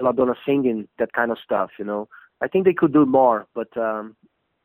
Belladonna 0.00 0.34
singing 0.44 0.88
that 0.98 1.12
kind 1.12 1.30
of 1.30 1.38
stuff. 1.38 1.70
You 1.78 1.84
know, 1.84 2.08
I 2.40 2.48
think 2.48 2.64
they 2.64 2.74
could 2.74 2.92
do 2.92 3.06
more, 3.06 3.46
but 3.54 3.70
um, 3.76 4.16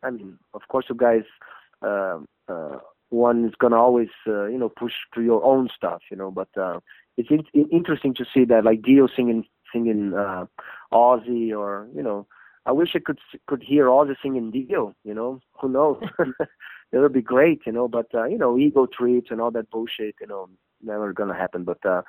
I 0.02 0.10
mean, 0.10 0.40
of 0.56 0.64
course, 0.68 0.86
you 0.90 0.96
guys, 0.96 1.26
uh, 1.84 2.18
uh, 2.48 2.80
one 3.10 3.46
is 3.46 3.54
gonna 3.60 3.78
always, 3.78 4.14
uh, 4.26 4.46
you 4.46 4.58
know, 4.58 4.70
push 4.70 4.94
to 5.14 5.22
your 5.22 5.46
own 5.46 5.70
stuff, 5.78 6.02
you 6.10 6.18
know. 6.18 6.32
But 6.32 6.50
uh, 6.58 6.80
it's 7.18 7.30
in- 7.30 7.70
interesting 7.70 8.16
to 8.16 8.26
see 8.34 8.46
that, 8.46 8.66
like 8.66 8.82
Dio 8.82 9.08
singing, 9.16 9.46
singing 9.72 10.16
uh, 10.16 10.46
Ozzy, 10.92 11.56
or 11.56 11.88
you 11.96 12.02
know, 12.02 12.26
I 12.66 12.72
wish 12.72 12.96
I 12.96 13.00
could 13.00 13.20
could 13.48 13.62
hear 13.62 13.88
Ozzy 13.88 14.16
singing 14.22 14.52
Dio, 14.52 14.96
you 15.04 15.14
know. 15.14 15.42
Who 15.60 15.70
knows? 15.70 16.02
it 16.92 16.98
would 16.98 17.14
be 17.14 17.22
great, 17.22 17.62
you 17.66 17.72
know. 17.72 17.88
But 17.88 18.08
uh, 18.14 18.26
you 18.26 18.38
know, 18.38 18.58
ego 18.58 18.86
trips 18.86 19.32
and 19.32 19.42
all 19.42 19.52
that 19.52 19.70
bullshit, 19.70 20.16
you 20.22 20.28
know, 20.28 20.50
never 20.82 21.12
gonna 21.14 21.36
happen. 21.36 21.64
But 21.64 21.86
uh, 21.86 22.04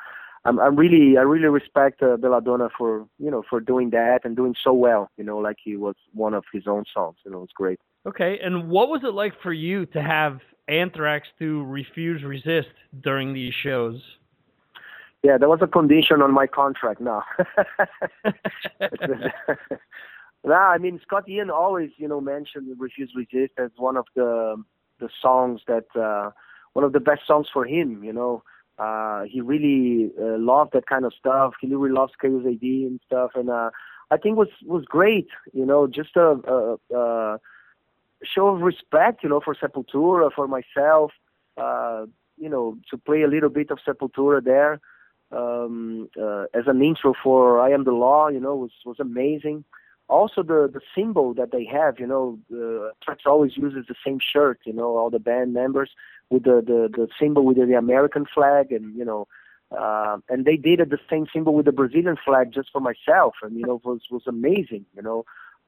I'm 0.44 0.60
I'm 0.60 0.76
really 0.76 1.16
I 1.16 1.22
really 1.22 1.48
respect 1.48 2.02
uh, 2.02 2.16
Belladonna 2.16 2.68
for 2.76 3.06
you 3.18 3.30
know 3.30 3.42
for 3.48 3.60
doing 3.60 3.90
that 3.90 4.20
and 4.24 4.36
doing 4.36 4.54
so 4.62 4.72
well. 4.72 5.10
You 5.16 5.24
know, 5.24 5.38
like 5.38 5.56
he 5.62 5.76
was 5.76 5.96
one 6.12 6.34
of 6.34 6.44
his 6.52 6.66
own 6.66 6.84
songs. 6.92 7.16
You 7.24 7.32
know, 7.32 7.42
it's 7.42 7.52
great. 7.52 7.80
Okay, 8.06 8.38
and 8.42 8.68
what 8.68 8.88
was 8.88 9.02
it 9.02 9.14
like 9.14 9.32
for 9.42 9.52
you 9.52 9.86
to 9.86 10.02
have 10.02 10.38
Anthrax 10.68 11.28
to 11.38 11.64
refuse 11.64 12.22
resist 12.22 12.68
during 13.02 13.32
these 13.32 13.54
shows? 13.54 14.00
Yeah, 15.22 15.38
there 15.38 15.48
was 15.48 15.60
a 15.62 15.66
condition 15.66 16.20
on 16.20 16.32
my 16.32 16.46
contract. 16.46 17.00
No. 17.00 17.22
no, 20.44 20.54
I 20.54 20.78
mean 20.78 21.00
Scott 21.02 21.28
Ian 21.28 21.50
always, 21.50 21.90
you 21.96 22.08
know, 22.08 22.20
mentioned 22.20 22.74
"Refuse 22.78 23.12
Resist" 23.14 23.54
as 23.58 23.70
one 23.76 23.96
of 23.96 24.06
the 24.14 24.62
the 25.00 25.08
songs 25.20 25.62
that 25.66 25.86
uh, 25.96 26.30
one 26.72 26.84
of 26.84 26.92
the 26.92 27.00
best 27.00 27.26
songs 27.26 27.48
for 27.52 27.64
him. 27.64 28.04
You 28.04 28.12
know, 28.12 28.42
uh, 28.78 29.22
he 29.24 29.40
really 29.40 30.10
uh, 30.20 30.38
loved 30.38 30.72
that 30.72 30.86
kind 30.86 31.04
of 31.04 31.12
stuff. 31.14 31.54
He 31.60 31.68
really 31.68 31.90
loves 31.92 32.12
Chaos 32.20 32.44
AD 32.46 32.62
and 32.62 33.00
stuff, 33.06 33.32
and 33.34 33.50
uh, 33.50 33.70
I 34.10 34.16
think 34.16 34.36
was 34.36 34.48
was 34.64 34.84
great. 34.84 35.28
You 35.52 35.64
know, 35.64 35.86
just 35.86 36.16
a, 36.16 36.76
a 36.94 37.40
show 38.22 38.48
of 38.48 38.60
respect, 38.60 39.22
you 39.22 39.28
know, 39.28 39.40
for 39.40 39.54
Sepultura, 39.54 40.30
for 40.32 40.48
myself. 40.48 41.12
Uh, 41.56 42.06
you 42.36 42.48
know, 42.48 42.76
to 42.90 42.98
play 42.98 43.22
a 43.22 43.28
little 43.28 43.48
bit 43.48 43.70
of 43.70 43.78
Sepultura 43.86 44.42
there 44.42 44.80
um, 45.30 46.08
uh, 46.20 46.44
as 46.54 46.66
an 46.66 46.82
intro 46.82 47.14
for 47.22 47.60
"I 47.60 47.70
Am 47.70 47.84
the 47.84 47.92
Law," 47.92 48.28
you 48.28 48.40
know, 48.40 48.56
was 48.56 48.72
was 48.84 49.00
amazing. 49.00 49.64
Also, 50.08 50.42
the 50.42 50.70
the 50.72 50.80
symbol 50.94 51.32
that 51.34 51.50
they 51.50 51.64
have, 51.64 51.98
you 51.98 52.06
know, 52.06 52.38
Trax 52.52 53.24
always 53.26 53.56
uses 53.56 53.86
the 53.88 53.94
same 54.04 54.18
shirt, 54.20 54.60
you 54.64 54.72
know, 54.72 54.96
all 54.96 55.10
the 55.10 55.18
band 55.18 55.54
members 55.54 55.90
with 56.30 56.44
the 56.44 56.62
the, 56.64 56.88
the 56.92 57.08
symbol 57.18 57.44
with 57.44 57.56
the, 57.56 57.66
the 57.66 57.74
American 57.78 58.26
flag, 58.26 58.70
and 58.70 58.94
you 58.94 59.04
know, 59.04 59.26
uh, 59.70 60.18
and 60.28 60.44
they 60.44 60.56
did 60.56 60.78
the 60.90 60.98
same 61.08 61.26
symbol 61.32 61.54
with 61.54 61.64
the 61.64 61.72
Brazilian 61.72 62.16
flag 62.22 62.52
just 62.52 62.70
for 62.70 62.80
myself, 62.80 63.36
and 63.42 63.56
you 63.56 63.66
know, 63.66 63.76
it 63.76 63.84
was 63.84 64.02
was 64.10 64.26
amazing, 64.26 64.84
you 64.94 65.02
know. 65.02 65.24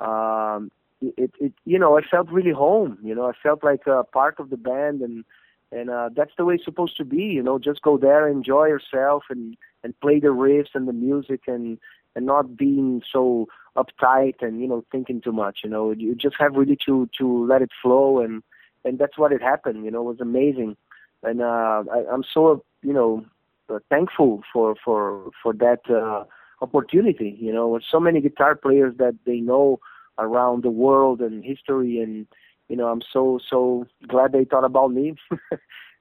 Um, 0.06 0.70
it, 1.00 1.32
it 1.40 1.52
you 1.64 1.78
know 1.78 1.98
I 1.98 2.02
felt 2.02 2.30
really 2.30 2.52
home 2.52 2.98
you 3.02 3.14
know 3.14 3.26
I 3.26 3.32
felt 3.42 3.62
like 3.62 3.86
a 3.86 4.04
part 4.04 4.38
of 4.38 4.50
the 4.50 4.56
band 4.56 5.02
and 5.02 5.24
and 5.72 5.90
uh 5.90 6.10
that's 6.14 6.32
the 6.36 6.44
way 6.44 6.54
it's 6.54 6.64
supposed 6.64 6.96
to 6.96 7.04
be 7.04 7.24
you 7.24 7.42
know 7.42 7.58
just 7.58 7.82
go 7.82 7.98
there 7.98 8.28
enjoy 8.28 8.66
yourself 8.66 9.24
and 9.28 9.56
and 9.82 9.98
play 10.00 10.20
the 10.20 10.28
riffs 10.28 10.74
and 10.74 10.88
the 10.88 10.92
music 10.92 11.42
and 11.46 11.78
and 12.16 12.26
not 12.26 12.56
being 12.56 13.02
so 13.12 13.47
uptight 13.76 14.43
and 14.43 14.60
you 14.60 14.66
know 14.66 14.84
thinking 14.90 15.20
too 15.20 15.32
much 15.32 15.60
you 15.62 15.70
know. 15.70 15.93
You 15.93 16.14
just 16.16 16.36
have 16.40 16.55
really 16.55 16.78
to 16.86 17.09
to 17.18 17.47
let 17.47 17.62
it 17.62 17.70
flow 17.82 18.20
and 18.20 18.43
and 18.84 18.98
that's 18.98 19.18
what 19.18 19.32
it 19.32 19.43
happened 19.43 19.84
you 19.84 19.90
know. 19.93 20.01
It 20.01 20.12
was 20.12 20.20
amazing. 20.20 20.76
And 21.22 21.43
uh 21.43 21.84
I, 21.93 22.05
I'm 22.12 22.24
so 22.34 22.64
you 22.82 22.93
know 22.93 23.24
uh, 23.68 23.78
thankful 23.90 24.43
for 24.52 24.74
for 24.84 25.30
for 25.43 25.52
that 25.55 25.80
uh 25.90 26.24
opportunity 26.62 27.36
you 27.40 27.52
know. 27.52 27.68
With 27.68 27.84
so 27.90 28.01
many 28.01 28.20
guitar 28.20 28.56
players 28.56 28.94
that 28.98 29.14
they 29.26 29.38
know 29.40 29.78
around 30.18 30.64
the 30.64 30.70
world 30.70 31.20
and 31.20 31.44
history 31.44 32.01
and 32.01 32.26
you 32.68 32.76
know 32.76 32.88
I'm 32.88 33.02
so 33.12 33.38
so 33.51 33.86
glad 34.09 34.32
they 34.32 34.44
thought 34.44 34.64
about 34.64 34.93
me. 34.93 35.14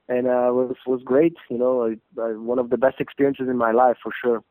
And 0.08 0.28
uh 0.28 0.50
was 0.54 0.76
was 0.86 1.02
great 1.04 1.36
you 1.50 1.58
know. 1.58 1.84
I, 1.88 2.22
I, 2.22 2.34
one 2.38 2.60
of 2.60 2.70
the 2.70 2.78
best 2.78 3.02
experiences 3.02 3.50
in 3.50 3.58
my 3.58 3.72
life 3.72 3.98
for 4.04 4.12
sure 4.22 4.44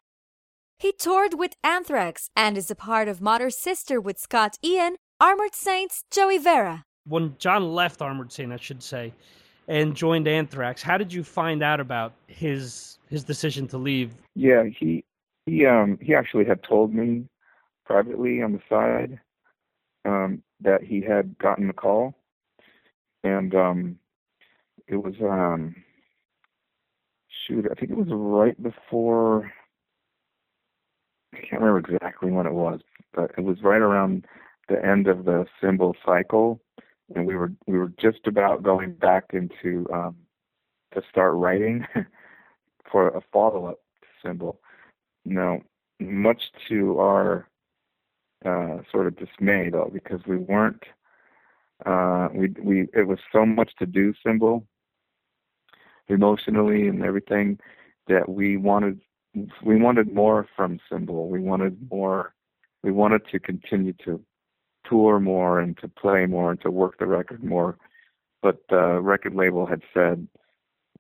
he 0.79 0.93
toured 0.93 1.35
with 1.35 1.55
Anthrax 1.63 2.31
and 2.37 2.57
is 2.57 2.71
a 2.71 2.75
part 2.75 3.09
of 3.09 3.21
Motor 3.21 3.51
Sister 3.51 4.01
with 4.01 4.19
Scott 4.19 4.59
Ian, 4.65 4.97
Armored 5.21 5.55
Saints, 5.55 6.05
Joey 6.11 6.39
Vera. 6.39 6.85
When 7.07 7.37
John 7.39 7.73
left 7.73 8.03
Armored 8.03 8.33
Saint, 8.33 8.53
I 8.53 8.57
should 8.57 8.83
say, 8.83 9.13
and 9.69 9.95
joined 9.95 10.29
Anthrax, 10.29 10.83
how 10.83 10.99
did 10.99 11.13
you 11.13 11.23
find 11.25 11.63
out 11.63 11.81
about 11.81 12.13
his 12.27 12.99
his 13.09 13.25
decision 13.25 13.67
to 13.69 13.79
leave? 13.79 14.15
Yeah, 14.35 14.65
he 14.65 15.05
he 15.47 15.67
um 15.67 15.99
he 16.01 16.15
actually 16.15 16.45
had 16.45 16.63
told 16.63 16.93
me 16.93 17.25
privately 17.85 18.43
on 18.43 18.53
the 18.53 18.61
side 18.69 19.21
um, 20.05 20.43
that 20.61 20.83
he 20.83 21.01
had 21.01 21.37
gotten 21.39 21.67
the 21.67 21.73
call, 21.73 22.15
and 23.23 23.55
um, 23.55 23.99
it 24.87 24.97
was 24.97 25.15
um, 25.23 25.75
shoot, 27.47 27.67
I 27.71 27.75
think 27.75 27.93
it 27.93 27.97
was 27.97 28.09
right 28.11 28.61
before. 28.63 29.53
I 31.35 31.41
can't 31.41 31.63
remember 31.63 31.79
exactly 31.95 32.31
when 32.31 32.47
it 32.47 32.53
was, 32.53 32.81
but 33.13 33.33
it 33.37 33.43
was 33.43 33.63
right 33.63 33.81
around 33.81 34.27
the 34.69 34.85
end 34.85 35.09
of 35.09 35.25
the 35.25 35.47
symbol 35.61 35.97
cycle, 36.05 36.61
and 37.15 37.27
we 37.27 37.35
were 37.37 37.53
we 37.67 37.79
were 37.79 37.93
just 38.01 38.27
about 38.27 38.63
going 38.63 38.95
back 38.95 39.31
into 39.33 39.87
um, 39.93 40.17
to 40.95 41.03
start 41.11 41.35
writing 41.35 41.87
for 42.91 43.09
a 43.09 43.21
follow 43.33 43.67
up 43.67 43.81
symbol. 44.25 44.61
Now, 45.25 45.61
much 46.01 46.53
to 46.69 46.99
our 46.99 47.49
uh, 48.45 48.79
sort 48.91 49.07
of 49.07 49.17
dismay 49.17 49.71
though 49.71 49.91
because 49.93 50.21
we 50.27 50.37
weren't 50.37 50.85
uh, 51.87 52.29
we 52.35 52.49
we 52.63 52.89
it 52.95 53.07
was 53.09 53.19
so 53.33 53.45
much 53.45 53.75
to 53.79 53.87
do 53.87 54.15
symbol 54.25 54.67
emotionally 56.09 56.87
and 56.89 57.03
everything 57.03 57.59
that 58.07 58.29
we 58.29 58.57
wanted 58.57 59.01
we 59.63 59.77
wanted 59.77 60.13
more 60.13 60.47
from 60.57 60.81
symbol. 60.91 61.29
We 61.29 61.41
wanted 61.41 61.77
more 61.91 62.35
we 62.83 62.93
wanted 62.93 63.23
to 63.29 63.41
continue 63.41 63.95
to 64.05 64.23
tour 64.89 65.19
more 65.19 65.61
and 65.61 65.77
to 65.79 65.89
play 65.89 66.27
more 66.27 66.51
and 66.51 66.61
to 66.61 66.71
work 66.71 66.99
the 66.99 67.07
record 67.07 67.43
more. 67.43 67.79
But 68.43 68.59
the 68.69 69.01
record 69.01 69.35
label 69.35 69.67
had 69.67 69.83
said 69.93 70.27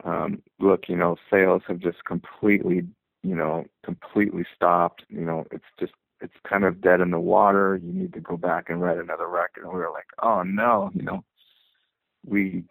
um 0.04 0.42
look 0.58 0.88
you 0.88 0.96
know 0.96 1.16
sales 1.30 1.62
have 1.68 1.78
just 1.78 2.04
completely 2.04 2.86
you 3.22 3.34
know 3.34 3.64
completely 3.84 4.44
stopped. 4.54 5.04
You 5.08 5.24
know 5.24 5.46
it's 5.50 5.64
just 5.78 5.92
it's 6.20 6.34
kind 6.48 6.64
of 6.64 6.80
dead 6.80 7.00
in 7.00 7.10
the 7.10 7.20
water. 7.20 7.76
You 7.82 7.92
need 7.92 8.14
to 8.14 8.20
go 8.20 8.36
back 8.36 8.70
and 8.70 8.80
write 8.80 8.98
another 8.98 9.28
record. 9.28 9.64
And 9.64 9.72
we 9.72 9.78
were 9.78 9.90
like, 9.92 10.06
oh 10.22 10.42
no, 10.42 10.90
you 10.94 11.02
know, 11.02 11.22
we 12.26 12.64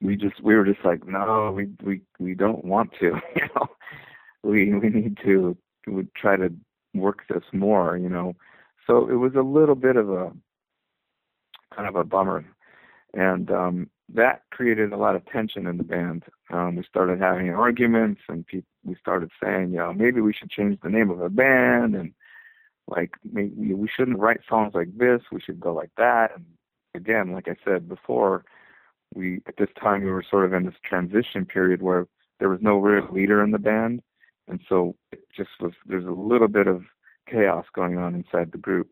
we 0.00 0.16
just 0.16 0.40
we 0.42 0.54
were 0.54 0.64
just 0.64 0.84
like, 0.84 1.06
no, 1.06 1.52
we 1.52 1.68
we 1.82 2.00
we 2.18 2.34
don't 2.34 2.64
want 2.64 2.92
to, 3.00 3.06
you 3.36 3.48
know, 3.54 3.66
we 4.44 4.72
we 4.78 4.88
need 4.88 5.18
to 5.24 5.56
we 5.86 6.06
try 6.16 6.36
to 6.36 6.52
work 6.94 7.22
this 7.28 7.44
more, 7.52 7.96
you 7.96 8.08
know. 8.08 8.34
So 8.86 9.08
it 9.08 9.14
was 9.14 9.34
a 9.34 9.42
little 9.42 9.74
bit 9.74 9.96
of 9.96 10.10
a 10.10 10.32
kind 11.74 11.88
of 11.88 11.96
a 11.96 12.04
bummer, 12.04 12.44
and 13.14 13.50
um, 13.50 13.90
that 14.12 14.42
created 14.50 14.92
a 14.92 14.96
lot 14.96 15.16
of 15.16 15.26
tension 15.26 15.66
in 15.66 15.78
the 15.78 15.84
band. 15.84 16.24
Um, 16.50 16.76
we 16.76 16.84
started 16.84 17.20
having 17.20 17.50
arguments, 17.50 18.20
and 18.28 18.46
pe- 18.46 18.62
we 18.84 18.94
started 19.00 19.30
saying, 19.42 19.70
you 19.70 19.78
know, 19.78 19.92
maybe 19.92 20.20
we 20.20 20.34
should 20.34 20.50
change 20.50 20.78
the 20.82 20.90
name 20.90 21.10
of 21.10 21.18
the 21.18 21.30
band, 21.30 21.96
and 21.96 22.12
like 22.88 23.12
maybe 23.30 23.74
we 23.74 23.88
shouldn't 23.88 24.18
write 24.18 24.40
songs 24.48 24.72
like 24.74 24.96
this 24.96 25.20
we 25.32 25.40
should 25.40 25.60
go 25.60 25.72
like 25.72 25.90
that 25.96 26.32
and 26.36 26.44
again 26.94 27.32
like 27.32 27.48
i 27.48 27.56
said 27.64 27.88
before 27.88 28.44
we 29.14 29.40
at 29.46 29.56
this 29.56 29.70
time 29.80 30.04
we 30.04 30.10
were 30.10 30.24
sort 30.28 30.44
of 30.44 30.52
in 30.52 30.64
this 30.64 30.74
transition 30.84 31.46
period 31.46 31.80
where 31.80 32.06
there 32.40 32.48
was 32.48 32.60
no 32.60 32.76
real 32.76 33.06
leader 33.12 33.42
in 33.42 33.50
the 33.50 33.58
band 33.58 34.02
and 34.48 34.60
so 34.68 34.94
it 35.12 35.24
just 35.36 35.50
was 35.60 35.72
there's 35.86 36.06
a 36.06 36.10
little 36.10 36.48
bit 36.48 36.66
of 36.66 36.82
chaos 37.28 37.64
going 37.74 37.98
on 37.98 38.14
inside 38.14 38.52
the 38.52 38.58
group 38.58 38.88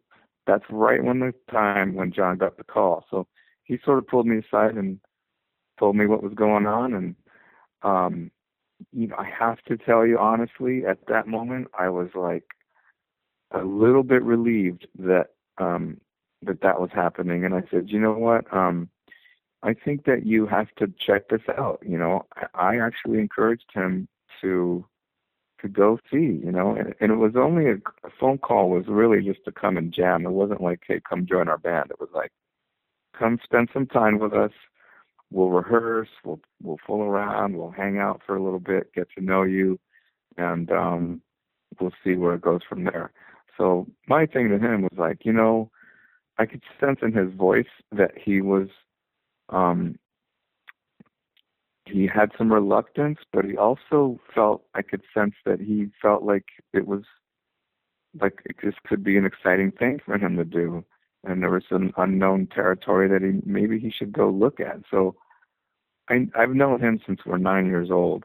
that's 0.47 0.65
right 0.71 1.03
when 1.05 1.21
the 1.21 1.33
time 1.51 1.95
when 1.95 2.13
john 2.13 2.39
got 2.39 2.57
the 2.57 2.65
call 2.65 3.05
so 3.11 3.27
he 3.65 3.79
sort 3.85 3.99
of 3.99 4.07
pulled 4.07 4.27
me 4.27 4.39
aside 4.39 4.75
and 4.75 4.99
told 5.79 5.97
me 5.97 6.07
what 6.07 6.23
was 6.23 6.35
going 6.35 6.67
on 6.67 6.95
and 6.95 7.15
um 7.83 8.31
you 8.93 9.07
know 9.07 9.17
i 9.19 9.25
have 9.29 9.63
to 9.63 9.77
tell 9.77 10.07
you 10.07 10.19
honestly 10.19 10.85
at 10.87 10.99
that 11.07 11.27
moment 11.27 11.69
i 11.79 11.89
was 11.89 12.09
like 12.15 12.45
a 13.53 13.63
little 13.63 14.03
bit 14.03 14.23
relieved 14.23 14.87
that 14.99 15.29
um 15.59 16.01
that 16.43 16.61
that 16.61 16.81
was 16.81 16.91
happening 16.93 17.45
and 17.45 17.55
I 17.55 17.63
said, 17.71 17.89
"You 17.91 18.01
know 18.01 18.13
what? 18.15 18.53
Um 18.53 18.89
I 19.63 19.75
think 19.75 20.05
that 20.07 20.27
you 20.27 20.47
have 20.47 20.69
to 20.79 20.93
check 20.99 21.29
this 21.29 21.43
out, 21.57 21.81
you 21.87 21.97
know. 21.97 22.27
I, 22.37 22.47
I 22.55 22.77
actually 22.81 23.21
encouraged 23.21 23.71
him 23.73 24.09
to 24.41 24.85
to 25.63 25.69
go 25.69 25.99
see, 26.11 26.41
you 26.45 26.53
know, 26.53 26.75
and, 26.75 26.95
and 27.01 27.13
it 27.13 27.17
was 27.17 27.33
only 27.37 27.69
a, 27.69 27.75
a 28.05 28.11
phone 28.21 28.39
call 28.39 28.71
was 28.71 28.85
really 28.89 29.23
just 29.23 29.45
to 29.45 29.53
come 29.53 29.77
and 29.77 29.93
jam. 29.93 30.27
It 30.27 30.31
wasn't 30.31 30.61
like, 30.61 30.81
"Hey, 30.87 31.01
come 31.09 31.27
join 31.27 31.49
our 31.49 31.59
band." 31.59 31.91
It 31.91 32.01
was 32.01 32.11
like, 32.15 32.33
"Come 33.19 33.39
spend 33.43 33.71
some 33.73 33.87
time 33.87 34.19
with 34.19 34.33
us. 34.35 34.53
We'll 35.31 35.51
rehearse, 35.51 36.11
we'll 36.25 36.41
we'll 36.63 36.79
fool 36.87 37.03
around, 37.03 37.57
we'll 37.57 37.71
hang 37.71 37.99
out 37.99 38.21
for 38.27 38.37
a 38.37 38.43
little 38.43 38.61
bit, 38.61 38.93
get 38.95 39.09
to 39.17 39.25
know 39.25 39.45
you, 39.45 39.79
and 40.37 40.71
um 40.71 41.23
we'll 41.81 41.93
see 42.05 42.15
where 42.17 42.35
it 42.35 42.43
goes 42.43 42.61
from 42.69 42.85
there." 42.85 43.13
So 43.57 43.87
my 44.09 44.27
thing 44.27 44.49
to 44.51 44.59
him 44.59 44.83
was 44.83 44.99
like, 44.99 45.25
you 45.25 45.33
know, 45.33 45.71
I 46.39 46.47
could 46.47 46.63
sense 46.81 46.99
in 47.03 47.13
his 47.13 47.33
voice 47.35 47.67
that 47.93 48.13
he 48.19 48.41
was 48.41 48.69
um 49.49 49.99
he 51.93 52.07
had 52.07 52.33
some 52.39 52.53
reluctance, 52.53 53.19
but 53.33 53.45
he 53.45 53.57
also 53.57 54.19
felt 54.35 54.65
I 54.75 54.83
could 54.83 55.03
sense 55.15 55.35
that 55.45 55.61
he 55.61 55.89
felt 56.01 56.23
like 56.23 56.47
it 56.73 56.87
was 56.87 57.03
like 58.21 58.43
this 58.63 58.75
could 58.87 59.05
be 59.05 59.17
an 59.17 59.27
exciting 59.27 59.73
thing 59.73 60.01
for 60.05 60.17
him 60.19 60.37
to 60.37 60.45
do, 60.45 60.85
and 61.25 61.43
there 61.43 61.51
was 61.51 61.65
some 61.69 61.93
unknown 61.97 62.49
territory 62.49 63.09
that 63.09 63.23
he 63.23 63.41
maybe 63.45 63.79
he 63.79 63.91
should 63.91 64.13
go 64.13 64.31
look 64.31 64.61
at. 64.61 64.79
So 64.91 65.17
I 66.09 66.27
I've 66.35 66.55
known 66.55 66.81
him 66.81 67.01
since 67.07 67.21
we're 67.27 67.39
nine 67.39 67.67
years 67.67 67.91
old, 67.91 68.25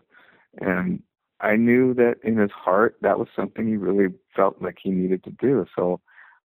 and 0.62 1.04
I 1.42 1.56
knew 1.56 1.94
that 1.96 2.16
in 2.24 2.38
his 2.38 2.52
heart 2.52 2.98
that 3.02 3.20
was 3.20 3.28
something 3.36 3.68
he 3.68 3.78
really 3.78 4.14
felt 4.36 4.62
like 4.62 4.78
he 4.82 4.92
needed 4.92 5.24
to 5.26 5.32
do. 5.32 5.66
So 5.76 6.02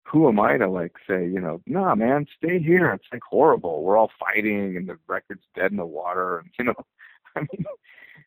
who 0.04 0.28
am 0.28 0.38
I 0.38 0.58
to 0.58 0.68
like 0.68 0.96
say, 1.08 1.26
you 1.26 1.40
know, 1.40 1.60
nah 1.66 1.94
man, 1.94 2.26
stay 2.36 2.58
here. 2.58 2.92
It's 2.92 3.06
like 3.12 3.22
horrible. 3.28 3.82
We're 3.82 3.96
all 3.96 4.10
fighting 4.18 4.76
and 4.76 4.88
the 4.88 4.98
record's 5.06 5.44
dead 5.54 5.70
in 5.70 5.76
the 5.76 5.86
water 5.86 6.38
and 6.38 6.50
you 6.58 6.64
know 6.66 6.74
I 7.36 7.40
mean 7.40 7.64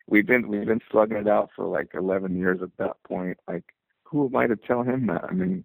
we've 0.06 0.26
been 0.26 0.48
we've 0.48 0.66
been 0.66 0.82
slugging 0.90 1.16
it 1.16 1.28
out 1.28 1.50
for 1.54 1.66
like 1.66 1.90
eleven 1.94 2.36
years 2.36 2.60
at 2.62 2.76
that 2.78 3.02
point. 3.04 3.38
Like 3.46 3.64
who 4.10 4.26
am 4.26 4.36
I 4.36 4.46
to 4.46 4.56
tell 4.56 4.82
him 4.82 5.06
that? 5.08 5.24
I 5.24 5.32
mean, 5.32 5.64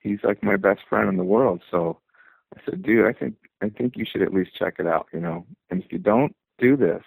he's 0.00 0.18
like 0.22 0.42
my 0.42 0.56
best 0.56 0.80
friend 0.88 1.08
in 1.08 1.16
the 1.16 1.24
world. 1.24 1.62
So 1.70 1.98
I 2.56 2.60
said, 2.64 2.82
dude, 2.82 3.06
I 3.06 3.12
think 3.12 3.34
I 3.62 3.68
think 3.68 3.96
you 3.96 4.04
should 4.04 4.22
at 4.22 4.32
least 4.34 4.54
check 4.56 4.74
it 4.78 4.86
out, 4.86 5.08
you 5.12 5.20
know. 5.20 5.46
And 5.70 5.82
if 5.82 5.90
you 5.90 5.98
don't 5.98 6.34
do 6.58 6.76
this, 6.76 7.02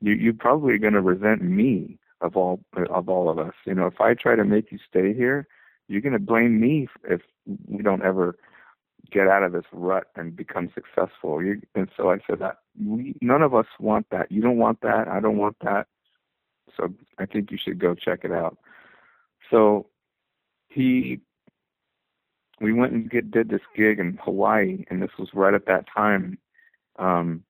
you 0.00 0.12
you're 0.14 0.34
probably 0.34 0.78
gonna 0.78 1.00
resent 1.02 1.42
me 1.42 1.98
of 2.20 2.36
all 2.36 2.60
of 2.90 3.08
all 3.08 3.28
of 3.28 3.38
us. 3.38 3.54
You 3.66 3.74
know, 3.74 3.86
if 3.86 4.00
I 4.00 4.14
try 4.14 4.36
to 4.36 4.44
make 4.44 4.72
you 4.72 4.78
stay 4.88 5.12
here, 5.14 5.46
you're 5.88 6.00
going 6.00 6.12
to 6.12 6.18
blame 6.18 6.60
me 6.60 6.88
if 7.08 7.20
we 7.66 7.82
don't 7.82 8.02
ever 8.02 8.36
get 9.10 9.28
out 9.28 9.42
of 9.42 9.52
this 9.52 9.64
rut 9.72 10.06
and 10.16 10.34
become 10.34 10.70
successful. 10.74 11.42
You, 11.42 11.60
and 11.74 11.88
so 11.96 12.10
I 12.10 12.18
said 12.26 12.38
that 12.40 12.58
we 12.82 13.14
none 13.20 13.42
of 13.42 13.54
us 13.54 13.66
want 13.78 14.06
that. 14.10 14.30
You 14.32 14.40
don't 14.42 14.58
want 14.58 14.80
that. 14.80 15.08
I 15.08 15.20
don't 15.20 15.36
want 15.36 15.56
that. 15.62 15.86
So 16.76 16.92
I 17.18 17.26
think 17.26 17.50
you 17.50 17.58
should 17.62 17.78
go 17.78 17.94
check 17.94 18.20
it 18.24 18.32
out. 18.32 18.58
So 19.50 19.86
he 20.68 21.20
we 22.60 22.72
went 22.72 22.92
and 22.92 23.10
get 23.10 23.30
did 23.30 23.48
this 23.50 23.60
gig 23.76 23.98
in 23.98 24.18
Hawaii 24.22 24.84
and 24.90 25.02
this 25.02 25.10
was 25.18 25.28
right 25.34 25.54
at 25.54 25.66
that 25.66 25.86
time. 25.94 26.38
Um 26.98 27.44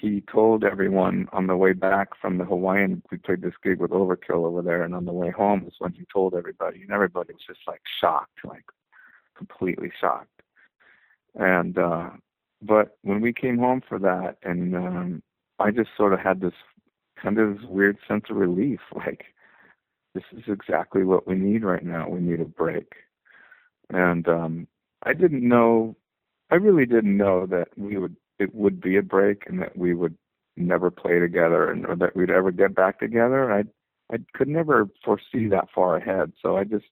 he 0.00 0.22
told 0.32 0.64
everyone 0.64 1.28
on 1.32 1.46
the 1.46 1.56
way 1.56 1.72
back 1.74 2.08
from 2.20 2.38
the 2.38 2.44
Hawaiian, 2.44 3.02
we 3.10 3.18
played 3.18 3.42
this 3.42 3.54
gig 3.62 3.80
with 3.80 3.90
Overkill 3.90 4.46
over 4.46 4.62
there, 4.62 4.82
and 4.82 4.94
on 4.94 5.04
the 5.04 5.12
way 5.12 5.30
home 5.30 5.64
was 5.64 5.74
when 5.78 5.92
he 5.92 6.06
told 6.12 6.34
everybody, 6.34 6.80
and 6.82 6.90
everybody 6.90 7.34
was 7.34 7.42
just 7.46 7.60
like 7.66 7.82
shocked, 8.00 8.38
like 8.44 8.64
completely 9.36 9.90
shocked. 10.00 10.42
And 11.34 11.76
uh 11.78 12.10
but 12.62 12.98
when 13.02 13.20
we 13.20 13.32
came 13.32 13.58
home 13.58 13.82
for 13.86 13.98
that, 13.98 14.36
and 14.42 14.74
um 14.74 15.22
I 15.58 15.70
just 15.70 15.90
sort 15.96 16.14
of 16.14 16.20
had 16.20 16.40
this 16.40 16.54
kind 17.22 17.38
of 17.38 17.58
this 17.58 17.66
weird 17.68 17.98
sense 18.08 18.24
of 18.30 18.36
relief, 18.36 18.80
like 18.94 19.26
this 20.14 20.24
is 20.32 20.44
exactly 20.48 21.04
what 21.04 21.26
we 21.26 21.34
need 21.34 21.62
right 21.62 21.84
now. 21.84 22.08
We 22.08 22.20
need 22.20 22.40
a 22.40 22.46
break. 22.46 22.92
And 23.90 24.26
um 24.28 24.66
I 25.02 25.12
didn't 25.12 25.46
know 25.46 25.96
I 26.50 26.56
really 26.56 26.86
didn't 26.86 27.16
know 27.16 27.46
that 27.46 27.68
we 27.76 27.96
would 27.98 28.16
it 28.40 28.54
would 28.54 28.80
be 28.80 28.96
a 28.96 29.02
break 29.02 29.44
and 29.46 29.60
that 29.60 29.76
we 29.76 29.94
would 29.94 30.16
never 30.56 30.90
play 30.90 31.18
together 31.18 31.70
and 31.70 31.86
or 31.86 31.96
that 31.96 32.16
we'd 32.16 32.30
ever 32.30 32.50
get 32.50 32.74
back 32.74 32.98
together. 32.98 33.52
I 33.52 33.64
I 34.12 34.18
could 34.34 34.48
never 34.48 34.88
foresee 35.04 35.46
that 35.48 35.68
far 35.74 35.96
ahead. 35.96 36.32
So 36.42 36.56
I 36.56 36.64
just 36.64 36.86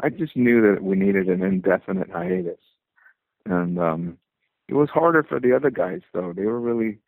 I 0.00 0.08
just 0.10 0.36
knew 0.36 0.60
that 0.62 0.82
we 0.82 0.96
needed 0.96 1.28
an 1.28 1.42
indefinite 1.42 2.10
hiatus. 2.10 2.60
And 3.46 3.78
um 3.78 4.18
it 4.68 4.74
was 4.74 4.90
harder 4.90 5.22
for 5.22 5.40
the 5.40 5.54
other 5.54 5.70
guys 5.70 6.02
though. 6.12 6.32
They 6.32 6.44
were 6.44 6.60
really 6.60 6.98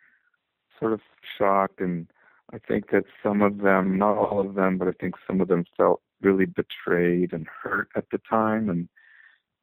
sort 0.79 0.93
of 0.93 1.01
shocked 1.39 1.81
and 1.81 2.07
I 2.53 2.59
think 2.59 2.91
that 2.91 3.05
some 3.23 3.43
of 3.43 3.59
them, 3.59 3.97
not 3.97 4.17
all 4.17 4.41
of 4.41 4.55
them, 4.55 4.77
but 4.77 4.89
I 4.89 4.93
think 4.93 5.15
some 5.25 5.41
of 5.41 5.47
them 5.49 5.65
felt 5.77 6.01
really 6.21 6.47
betrayed 6.47 7.33
and 7.33 7.47
hurt 7.63 7.89
at 7.95 8.07
the 8.11 8.19
time 8.29 8.69
and 8.69 8.89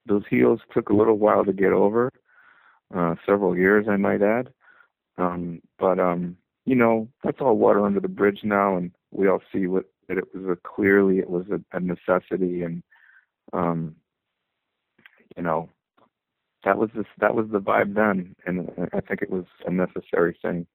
those 0.06 0.24
heels 0.30 0.62
took 0.74 0.90
a 0.90 0.96
little 0.96 1.18
while 1.18 1.44
to 1.44 1.52
get 1.52 1.74
over 1.74 2.12
uh, 2.96 3.16
several 3.26 3.58
years, 3.58 3.88
I 3.90 3.98
might 3.98 4.22
add. 4.22 4.54
Um, 5.18 5.62
but 5.80 6.00
um, 6.00 6.38
you 6.66 6.76
know, 6.76 7.08
that's 7.24 7.42
all 7.42 7.58
water 7.58 7.86
under 7.86 8.00
the 8.00 8.08
bridge 8.08 8.42
now, 8.44 8.78
and 8.78 8.92
we 9.12 9.28
all 9.28 9.42
see 9.52 9.68
what 9.68 9.86
that 10.08 10.18
it 10.18 10.34
was 10.34 10.46
a 10.46 10.56
clearly 10.56 11.20
it 11.20 11.30
was 11.30 11.46
a, 11.50 11.60
a 11.76 11.80
necessity, 11.80 12.64
and 12.64 12.84
um, 13.54 13.96
you 15.36 15.44
know, 15.44 15.70
that 16.64 16.78
was 16.78 16.90
this 16.96 17.06
that 17.20 17.36
was 17.36 17.48
the 17.52 17.60
vibe 17.60 17.96
then, 17.96 18.36
and 18.46 18.70
I 18.94 19.02
think 19.02 19.22
it 19.22 19.30
was 19.30 19.46
a 19.66 19.72
necessary 19.72 20.38
thing. 20.42 20.68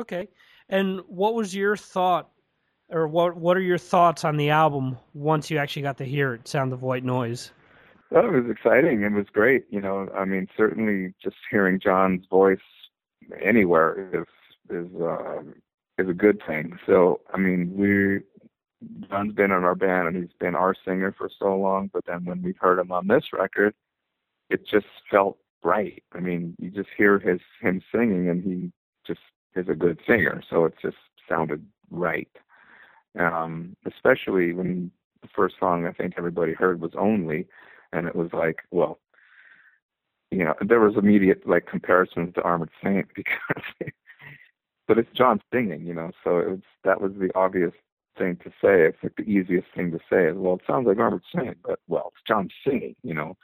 Okay, 0.00 0.28
and 0.68 1.00
what 1.06 1.34
was 1.34 1.54
your 1.54 1.76
thought, 1.76 2.30
or 2.90 3.06
what 3.08 3.36
what 3.36 3.56
are 3.56 3.62
your 3.62 3.78
thoughts 3.78 4.24
on 4.24 4.36
the 4.36 4.50
album 4.50 4.98
once 5.12 5.50
you 5.50 5.58
actually 5.58 5.82
got 5.82 5.98
to 5.98 6.04
hear 6.04 6.34
it, 6.34 6.48
Sound 6.48 6.72
of 6.72 6.82
White 6.82 7.04
Noise? 7.04 7.52
Well, 8.14 8.26
it 8.26 8.42
was 8.42 8.48
exciting. 8.48 9.02
It 9.02 9.10
was 9.10 9.26
great. 9.32 9.64
You 9.70 9.80
know, 9.80 10.08
I 10.16 10.24
mean, 10.24 10.46
certainly 10.56 11.12
just 11.20 11.34
hearing 11.50 11.80
John's 11.80 12.24
voice 12.30 12.60
anywhere 13.42 14.08
is 14.12 14.26
is 14.70 14.86
uh, 15.00 15.42
is 15.98 16.08
a 16.08 16.12
good 16.14 16.40
thing. 16.46 16.78
So, 16.86 17.22
I 17.32 17.38
mean, 17.38 17.72
we 17.76 18.20
John's 19.08 19.34
been 19.34 19.50
in 19.50 19.64
our 19.64 19.74
band 19.74 20.06
and 20.06 20.16
he's 20.16 20.32
been 20.38 20.54
our 20.54 20.76
singer 20.84 21.12
for 21.18 21.28
so 21.40 21.56
long. 21.56 21.90
But 21.92 22.04
then 22.06 22.24
when 22.24 22.40
we 22.40 22.54
heard 22.60 22.78
him 22.78 22.92
on 22.92 23.08
this 23.08 23.32
record, 23.32 23.74
it 24.48 24.64
just 24.64 24.86
felt 25.10 25.38
right. 25.64 26.00
I 26.12 26.20
mean, 26.20 26.54
you 26.60 26.70
just 26.70 26.90
hear 26.96 27.18
his 27.18 27.40
him 27.60 27.82
singing, 27.90 28.28
and 28.28 28.44
he 28.44 28.70
just 29.04 29.26
is 29.56 29.68
a 29.68 29.74
good 29.74 29.98
singer. 30.06 30.40
So 30.48 30.66
it 30.66 30.74
just 30.80 30.98
sounded 31.28 31.66
right. 31.90 32.30
Um, 33.18 33.76
especially 33.86 34.52
when 34.52 34.92
the 35.22 35.28
first 35.34 35.56
song 35.58 35.84
I 35.84 35.90
think 35.92 36.14
everybody 36.16 36.52
heard 36.52 36.80
was 36.80 36.92
"Only." 36.96 37.48
And 37.94 38.08
it 38.08 38.16
was 38.16 38.30
like, 38.32 38.62
well, 38.70 38.98
you 40.30 40.44
know, 40.44 40.54
there 40.60 40.80
was 40.80 40.96
immediate 40.96 41.46
like 41.46 41.66
comparisons 41.66 42.34
to 42.34 42.42
Armored 42.42 42.70
Saint 42.82 43.06
because, 43.14 43.92
but 44.88 44.98
it's 44.98 45.16
John 45.16 45.40
singing, 45.52 45.86
you 45.86 45.94
know, 45.94 46.10
so 46.22 46.38
it 46.38 46.50
was 46.50 46.60
that 46.82 47.00
was 47.00 47.12
the 47.18 47.30
obvious 47.34 47.72
thing 48.18 48.36
to 48.42 48.50
say. 48.50 48.82
It's 48.82 48.98
like 49.02 49.16
the 49.16 49.22
easiest 49.22 49.68
thing 49.74 49.92
to 49.92 49.98
say 50.10 50.26
is, 50.26 50.36
well, 50.36 50.54
it 50.54 50.62
sounds 50.66 50.86
like 50.86 50.98
Armored 50.98 51.22
Saint, 51.34 51.56
but 51.62 51.78
well, 51.88 52.12
it's 52.14 52.22
John 52.26 52.48
singing, 52.66 52.96
you 53.02 53.14
know, 53.14 53.36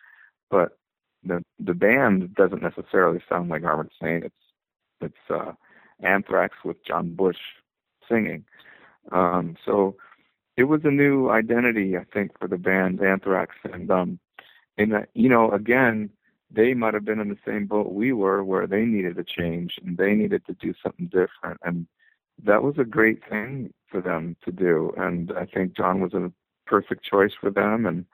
but 0.50 0.78
the 1.22 1.44
the 1.58 1.74
band 1.74 2.34
doesn't 2.34 2.62
necessarily 2.62 3.20
sound 3.28 3.50
like 3.50 3.62
Armored 3.62 3.92
Saint. 4.02 4.24
It's 4.24 4.34
it's 5.00 5.30
uh, 5.30 5.52
Anthrax 6.02 6.56
with 6.64 6.84
John 6.84 7.14
Bush 7.14 7.38
singing. 8.08 8.44
Um, 9.12 9.56
so 9.64 9.96
it 10.56 10.64
was 10.64 10.80
a 10.84 10.90
new 10.90 11.30
identity, 11.30 11.96
I 11.96 12.04
think, 12.12 12.38
for 12.38 12.48
the 12.48 12.58
band 12.58 13.00
Anthrax, 13.00 13.54
and 13.64 13.90
um, 13.90 14.18
and 14.80 15.06
you 15.14 15.28
know 15.28 15.50
again 15.50 16.10
they 16.50 16.74
might 16.74 16.94
have 16.94 17.04
been 17.04 17.20
in 17.20 17.28
the 17.28 17.38
same 17.46 17.66
boat 17.66 17.92
we 17.92 18.12
were 18.12 18.42
where 18.42 18.66
they 18.66 18.84
needed 18.84 19.18
a 19.18 19.24
change 19.24 19.78
and 19.84 19.96
they 19.96 20.14
needed 20.14 20.44
to 20.46 20.52
do 20.54 20.74
something 20.82 21.06
different. 21.06 21.60
And 21.62 21.86
that 22.42 22.62
was 22.62 22.74
a 22.78 22.84
great 22.84 23.20
thing 23.28 23.72
for 23.86 24.00
them 24.00 24.36
to 24.44 24.50
do. 24.50 24.92
And 24.96 25.32
i 25.36 25.44
think 25.44 25.76
john 25.76 26.00
was 26.00 26.14
a 26.14 26.32
perfect 26.66 27.04
choice 27.04 27.32
for 27.40 27.50
them. 27.50 27.86
And 27.86 28.06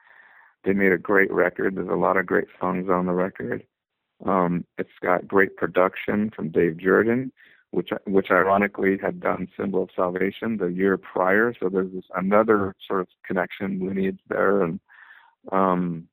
they 0.65 0.73
made 0.73 0.93
a 0.93 0.99
great 0.99 1.33
record. 1.33 1.77
There's 1.77 1.89
a 1.89 1.95
lot 1.95 2.17
of 2.17 2.27
great 2.27 2.49
songs 2.61 2.89
on 2.91 3.07
the 3.07 3.13
record. 3.13 3.65
Um 4.25 4.65
it's 4.79 4.99
got 5.03 5.29
great 5.29 5.57
production 5.57 6.31
from 6.35 6.51
Dave 6.51 6.77
Jerden 6.79 7.31
which 7.71 7.91
which 8.07 8.31
ironically 8.31 8.97
had 8.99 9.21
done 9.21 9.49
symbol 9.57 9.83
of 9.85 9.91
salvation 9.95 10.57
the 10.57 10.67
year 10.67 10.97
prior. 10.97 11.55
So 11.59 11.69
there's 11.69 11.93
this 11.93 12.05
another 12.15 12.75
sort 12.87 13.01
of 13.01 13.09
connection 13.27 13.81
lineage 13.87 14.21
there. 14.29 14.63
And 14.63 14.81
um 15.53 16.09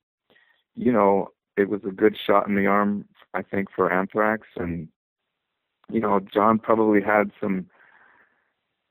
you 0.76 0.92
know, 0.92 1.28
it 1.56 1.68
was 1.68 1.80
a 1.86 1.92
good 1.92 2.16
shot 2.16 2.48
in 2.48 2.56
the 2.56 2.66
arm, 2.66 3.04
I 3.32 3.42
think, 3.42 3.68
for 3.74 3.92
Anthrax. 3.92 4.48
And, 4.56 4.88
you 5.90 6.00
know, 6.00 6.20
John 6.20 6.58
probably 6.58 7.00
had 7.00 7.30
some, 7.40 7.66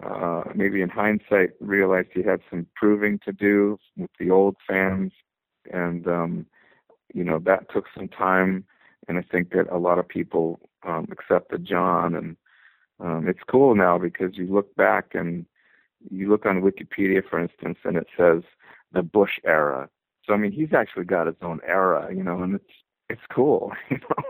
uh, 0.03 0.43
maybe 0.55 0.81
in 0.81 0.89
hindsight, 0.89 1.51
realized 1.59 2.09
he 2.13 2.23
had 2.23 2.41
some 2.49 2.67
proving 2.75 3.19
to 3.25 3.31
do 3.31 3.77
with 3.97 4.11
the 4.19 4.31
old 4.31 4.55
fans. 4.67 5.11
And, 5.71 6.07
um, 6.07 6.45
you 7.13 7.23
know, 7.23 7.39
that 7.39 7.69
took 7.71 7.85
some 7.95 8.07
time. 8.07 8.65
And 9.07 9.17
I 9.17 9.21
think 9.21 9.51
that 9.51 9.69
a 9.69 9.77
lot 9.77 9.99
of 9.99 10.07
people 10.07 10.59
um, 10.83 11.07
accepted 11.11 11.65
John. 11.65 12.15
And 12.15 12.37
um, 12.99 13.27
it's 13.27 13.43
cool 13.49 13.75
now 13.75 13.97
because 13.97 14.37
you 14.37 14.47
look 14.47 14.73
back 14.75 15.13
and 15.13 15.45
you 16.09 16.29
look 16.29 16.45
on 16.45 16.61
Wikipedia, 16.61 17.21
for 17.29 17.39
instance, 17.39 17.77
and 17.83 17.97
it 17.97 18.07
says 18.17 18.43
the 18.93 19.03
Bush 19.03 19.39
era 19.45 19.89
so 20.25 20.33
I 20.33 20.37
mean, 20.37 20.51
he's 20.51 20.73
actually 20.73 21.05
got 21.05 21.27
his 21.27 21.35
own 21.41 21.59
era, 21.65 22.13
you 22.13 22.23
know, 22.23 22.41
and 22.43 22.55
it's 22.55 22.73
it's 23.09 23.21
cool, 23.31 23.71
you 23.89 23.97
know. 23.97 24.23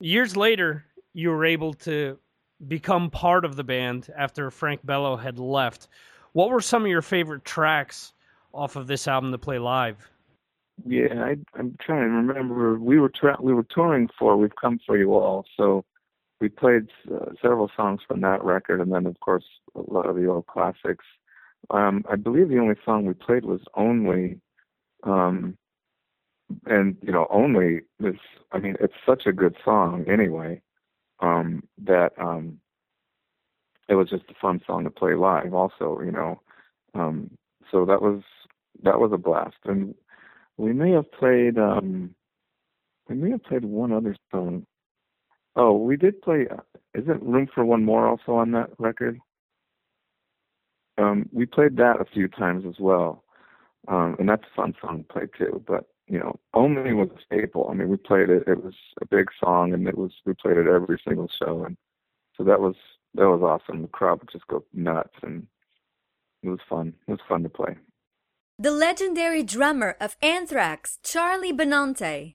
Years 0.00 0.36
later, 0.36 0.84
you 1.14 1.30
were 1.30 1.44
able 1.44 1.72
to 1.74 2.18
become 2.68 3.10
part 3.10 3.44
of 3.44 3.56
the 3.56 3.64
band 3.64 4.08
after 4.16 4.50
Frank 4.50 4.84
Bello 4.84 5.16
had 5.16 5.38
left. 5.38 5.88
What 6.32 6.50
were 6.50 6.60
some 6.60 6.82
of 6.82 6.88
your 6.88 7.02
favorite 7.02 7.44
tracks 7.44 8.12
off 8.52 8.76
of 8.76 8.86
this 8.86 9.06
album 9.08 9.32
to 9.32 9.38
play 9.38 9.58
live? 9.58 10.10
Yeah, 10.84 11.24
I, 11.24 11.36
I'm 11.54 11.76
trying 11.80 12.02
to 12.02 12.32
remember. 12.32 12.78
We 12.78 12.98
were 12.98 13.08
tra- 13.08 13.38
we 13.40 13.54
were 13.54 13.66
touring 13.74 14.08
for 14.18 14.36
"We've 14.36 14.54
Come 14.60 14.78
for 14.86 14.98
You 14.98 15.14
All," 15.14 15.46
so 15.56 15.84
we 16.40 16.48
played 16.50 16.88
uh, 17.10 17.30
several 17.40 17.70
songs 17.74 18.00
from 18.06 18.20
that 18.20 18.44
record, 18.44 18.80
and 18.80 18.92
then 18.92 19.06
of 19.06 19.18
course 19.20 19.44
a 19.74 19.80
lot 19.90 20.06
of 20.06 20.16
the 20.16 20.26
old 20.26 20.46
classics. 20.46 21.04
Um, 21.70 22.04
I 22.10 22.16
believe 22.16 22.48
the 22.48 22.58
only 22.58 22.76
song 22.84 23.06
we 23.06 23.14
played 23.14 23.46
was 23.46 23.62
"Only," 23.74 24.40
um, 25.02 25.56
and 26.66 26.96
you 27.02 27.12
know, 27.12 27.26
"Only" 27.30 27.82
is. 28.00 28.16
I 28.52 28.58
mean, 28.58 28.76
it's 28.80 28.94
such 29.04 29.26
a 29.26 29.32
good 29.32 29.56
song 29.64 30.04
anyway 30.08 30.62
um, 31.20 31.62
that 31.84 32.12
um, 32.18 32.58
it 33.88 33.94
was 33.94 34.08
just 34.10 34.24
a 34.30 34.34
fun 34.40 34.60
song 34.66 34.84
to 34.84 34.90
play 34.90 35.14
live. 35.14 35.54
Also, 35.54 36.00
you 36.04 36.12
know, 36.12 36.40
um, 36.94 37.30
so 37.70 37.84
that 37.86 38.02
was 38.02 38.22
that 38.82 38.98
was 39.00 39.10
a 39.12 39.18
blast, 39.18 39.56
and 39.64 39.94
we 40.56 40.72
may 40.72 40.92
have 40.92 41.10
played 41.12 41.58
um, 41.58 42.14
we 43.08 43.16
may 43.16 43.30
have 43.30 43.42
played 43.44 43.64
one 43.64 43.92
other 43.92 44.16
song. 44.30 44.66
Oh, 45.54 45.76
we 45.76 45.96
did 45.96 46.20
play. 46.22 46.46
Is 46.94 47.04
it 47.08 47.22
"Room 47.22 47.48
for 47.54 47.64
One 47.64 47.84
More" 47.84 48.06
also 48.08 48.32
on 48.32 48.52
that 48.52 48.70
record? 48.78 49.18
Um, 50.98 51.28
we 51.32 51.44
played 51.46 51.76
that 51.76 52.00
a 52.00 52.06
few 52.06 52.26
times 52.28 52.64
as 52.66 52.78
well, 52.78 53.22
um, 53.88 54.16
and 54.18 54.28
that's 54.28 54.44
a 54.44 54.56
fun 54.56 54.74
song 54.80 54.98
to 54.98 55.12
play 55.12 55.26
too. 55.38 55.62
But 55.66 55.86
you 56.06 56.18
know, 56.18 56.38
only 56.54 56.92
was 56.92 57.08
a 57.10 57.20
staple. 57.24 57.68
I 57.70 57.74
mean, 57.74 57.88
we 57.88 57.96
played 57.96 58.30
it. 58.30 58.44
It 58.46 58.62
was 58.62 58.74
a 59.00 59.06
big 59.06 59.28
song, 59.42 59.72
and 59.72 59.86
it 59.88 59.96
was 59.96 60.12
we 60.24 60.34
played 60.34 60.56
it 60.56 60.66
every 60.66 61.00
single 61.06 61.28
show, 61.28 61.64
and 61.64 61.76
so 62.36 62.44
that 62.44 62.60
was 62.60 62.76
that 63.14 63.28
was 63.28 63.42
awesome. 63.42 63.82
The 63.82 63.88
crowd 63.88 64.20
would 64.20 64.30
just 64.30 64.46
go 64.46 64.64
nuts, 64.72 65.14
and 65.22 65.46
it 66.42 66.48
was 66.48 66.60
fun. 66.68 66.94
It 67.08 67.12
was 67.12 67.20
fun 67.28 67.42
to 67.42 67.48
play. 67.48 67.76
The 68.58 68.70
legendary 68.70 69.42
drummer 69.42 69.96
of 70.00 70.16
Anthrax, 70.22 70.98
Charlie 71.02 71.52
Benante. 71.52 72.34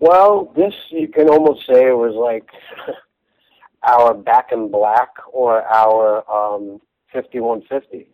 Well, 0.00 0.52
this 0.56 0.74
you 0.90 1.08
can 1.08 1.28
almost 1.28 1.66
say 1.66 1.88
it 1.88 1.96
was 1.96 2.14
like 2.14 2.48
our 3.86 4.14
Back 4.14 4.50
in 4.50 4.70
Black 4.70 5.10
or 5.32 5.62
our 5.62 6.18
um, 6.30 6.80
5150. 7.12 8.08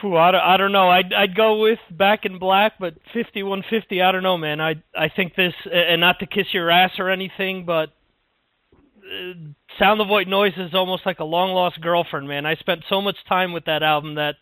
Whew, 0.00 0.16
I, 0.16 0.30
don't, 0.30 0.40
I 0.40 0.56
don't 0.56 0.72
know. 0.72 0.88
I'd 0.88 1.12
I'd 1.12 1.36
go 1.36 1.60
with 1.60 1.78
Back 1.90 2.24
in 2.24 2.38
Black, 2.38 2.74
but 2.78 2.94
5150. 3.12 4.00
I 4.00 4.12
don't 4.12 4.22
know, 4.22 4.38
man. 4.38 4.60
I 4.60 4.76
I 4.96 5.08
think 5.08 5.34
this, 5.34 5.54
and 5.70 6.00
not 6.00 6.20
to 6.20 6.26
kiss 6.26 6.46
your 6.52 6.70
ass 6.70 6.92
or 6.98 7.10
anything, 7.10 7.64
but 7.66 7.90
uh, 8.72 9.32
Sound 9.78 10.00
of 10.00 10.08
White 10.08 10.28
Noise 10.28 10.54
is 10.56 10.74
almost 10.74 11.04
like 11.04 11.18
a 11.20 11.24
long 11.24 11.52
lost 11.52 11.80
girlfriend, 11.80 12.28
man. 12.28 12.46
I 12.46 12.54
spent 12.54 12.84
so 12.88 13.00
much 13.00 13.16
time 13.28 13.52
with 13.52 13.64
that 13.66 13.82
album 13.82 14.14
that, 14.14 14.36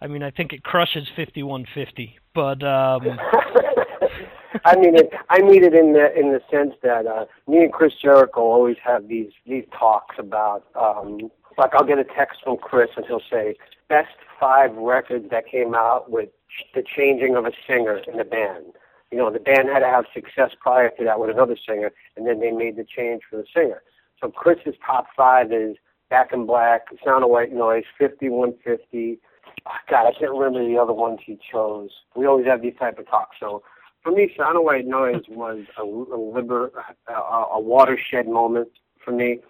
I 0.00 0.06
mean, 0.06 0.22
I 0.22 0.30
think 0.30 0.52
it 0.52 0.62
crushes 0.62 1.06
5150. 1.16 2.18
But 2.34 2.62
um, 2.62 3.18
I 4.64 4.76
mean 4.76 4.96
it. 4.96 5.12
I 5.30 5.40
mean 5.40 5.64
it 5.64 5.74
in 5.74 5.92
the 5.92 6.12
in 6.18 6.32
the 6.32 6.40
sense 6.50 6.74
that 6.82 7.06
uh, 7.06 7.26
me 7.46 7.58
and 7.58 7.72
Chris 7.72 7.92
Jericho 8.00 8.40
always 8.40 8.76
have 8.84 9.08
these 9.08 9.30
these 9.46 9.64
talks 9.78 10.16
about. 10.18 10.64
Um, 10.74 11.30
like 11.58 11.74
I'll 11.74 11.84
get 11.84 11.98
a 11.98 12.04
text 12.04 12.40
from 12.44 12.56
Chris 12.56 12.90
and 12.96 13.04
he'll 13.06 13.22
say 13.30 13.56
best 13.88 14.14
five 14.40 14.74
records 14.74 15.30
that 15.30 15.46
came 15.46 15.74
out 15.74 16.10
with 16.10 16.28
the 16.74 16.82
changing 16.82 17.36
of 17.36 17.46
a 17.46 17.52
singer 17.66 18.00
in 18.08 18.18
the 18.18 18.24
band. 18.24 18.66
You 19.10 19.18
know, 19.18 19.30
the 19.30 19.38
band 19.38 19.68
had 19.68 19.80
to 19.80 19.86
have 19.86 20.06
success 20.12 20.50
prior 20.60 20.90
to 20.90 21.04
that 21.04 21.20
with 21.20 21.30
another 21.30 21.56
singer, 21.68 21.92
and 22.16 22.26
then 22.26 22.40
they 22.40 22.50
made 22.50 22.76
the 22.76 22.84
change 22.84 23.22
for 23.28 23.36
the 23.36 23.44
singer. 23.54 23.82
So 24.20 24.28
Chris's 24.30 24.74
top 24.84 25.06
five 25.16 25.52
is 25.52 25.76
Back 26.10 26.32
in 26.32 26.46
Black, 26.46 26.86
Sound 27.04 27.24
of 27.24 27.30
White 27.30 27.52
Noise, 27.52 27.84
5150. 27.98 29.18
Oh, 29.66 29.70
ah, 29.70 29.78
God, 29.88 30.06
I 30.06 30.12
can't 30.18 30.32
remember 30.32 30.66
the 30.66 30.78
other 30.78 30.92
ones 30.92 31.20
he 31.24 31.38
chose. 31.50 31.90
We 32.14 32.26
always 32.26 32.46
have 32.46 32.62
these 32.62 32.76
type 32.78 32.98
of 32.98 33.08
talks. 33.08 33.36
So 33.40 33.62
for 34.02 34.12
me, 34.12 34.32
Sound 34.36 34.56
of 34.56 34.64
White 34.64 34.86
Noise 34.86 35.22
was 35.28 35.64
a, 35.78 35.82
a, 35.82 36.16
liber, 36.16 36.70
a, 37.08 37.12
a 37.12 37.60
watershed 37.60 38.28
moment 38.28 38.68
for 39.04 39.12
me. 39.12 39.40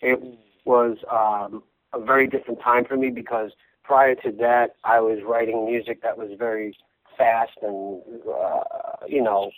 It 0.00 0.20
was 0.66 0.98
um, 1.10 1.62
a 1.92 2.04
very 2.04 2.26
different 2.26 2.60
time 2.60 2.84
for 2.84 2.96
me 2.96 3.10
because 3.10 3.52
prior 3.84 4.14
to 4.16 4.32
that, 4.32 4.76
I 4.84 5.00
was 5.00 5.20
writing 5.24 5.64
music 5.64 6.02
that 6.02 6.18
was 6.18 6.30
very 6.38 6.76
fast 7.16 7.52
and 7.62 8.02
uh, 8.28 8.60
you 9.08 9.22
know 9.22 9.50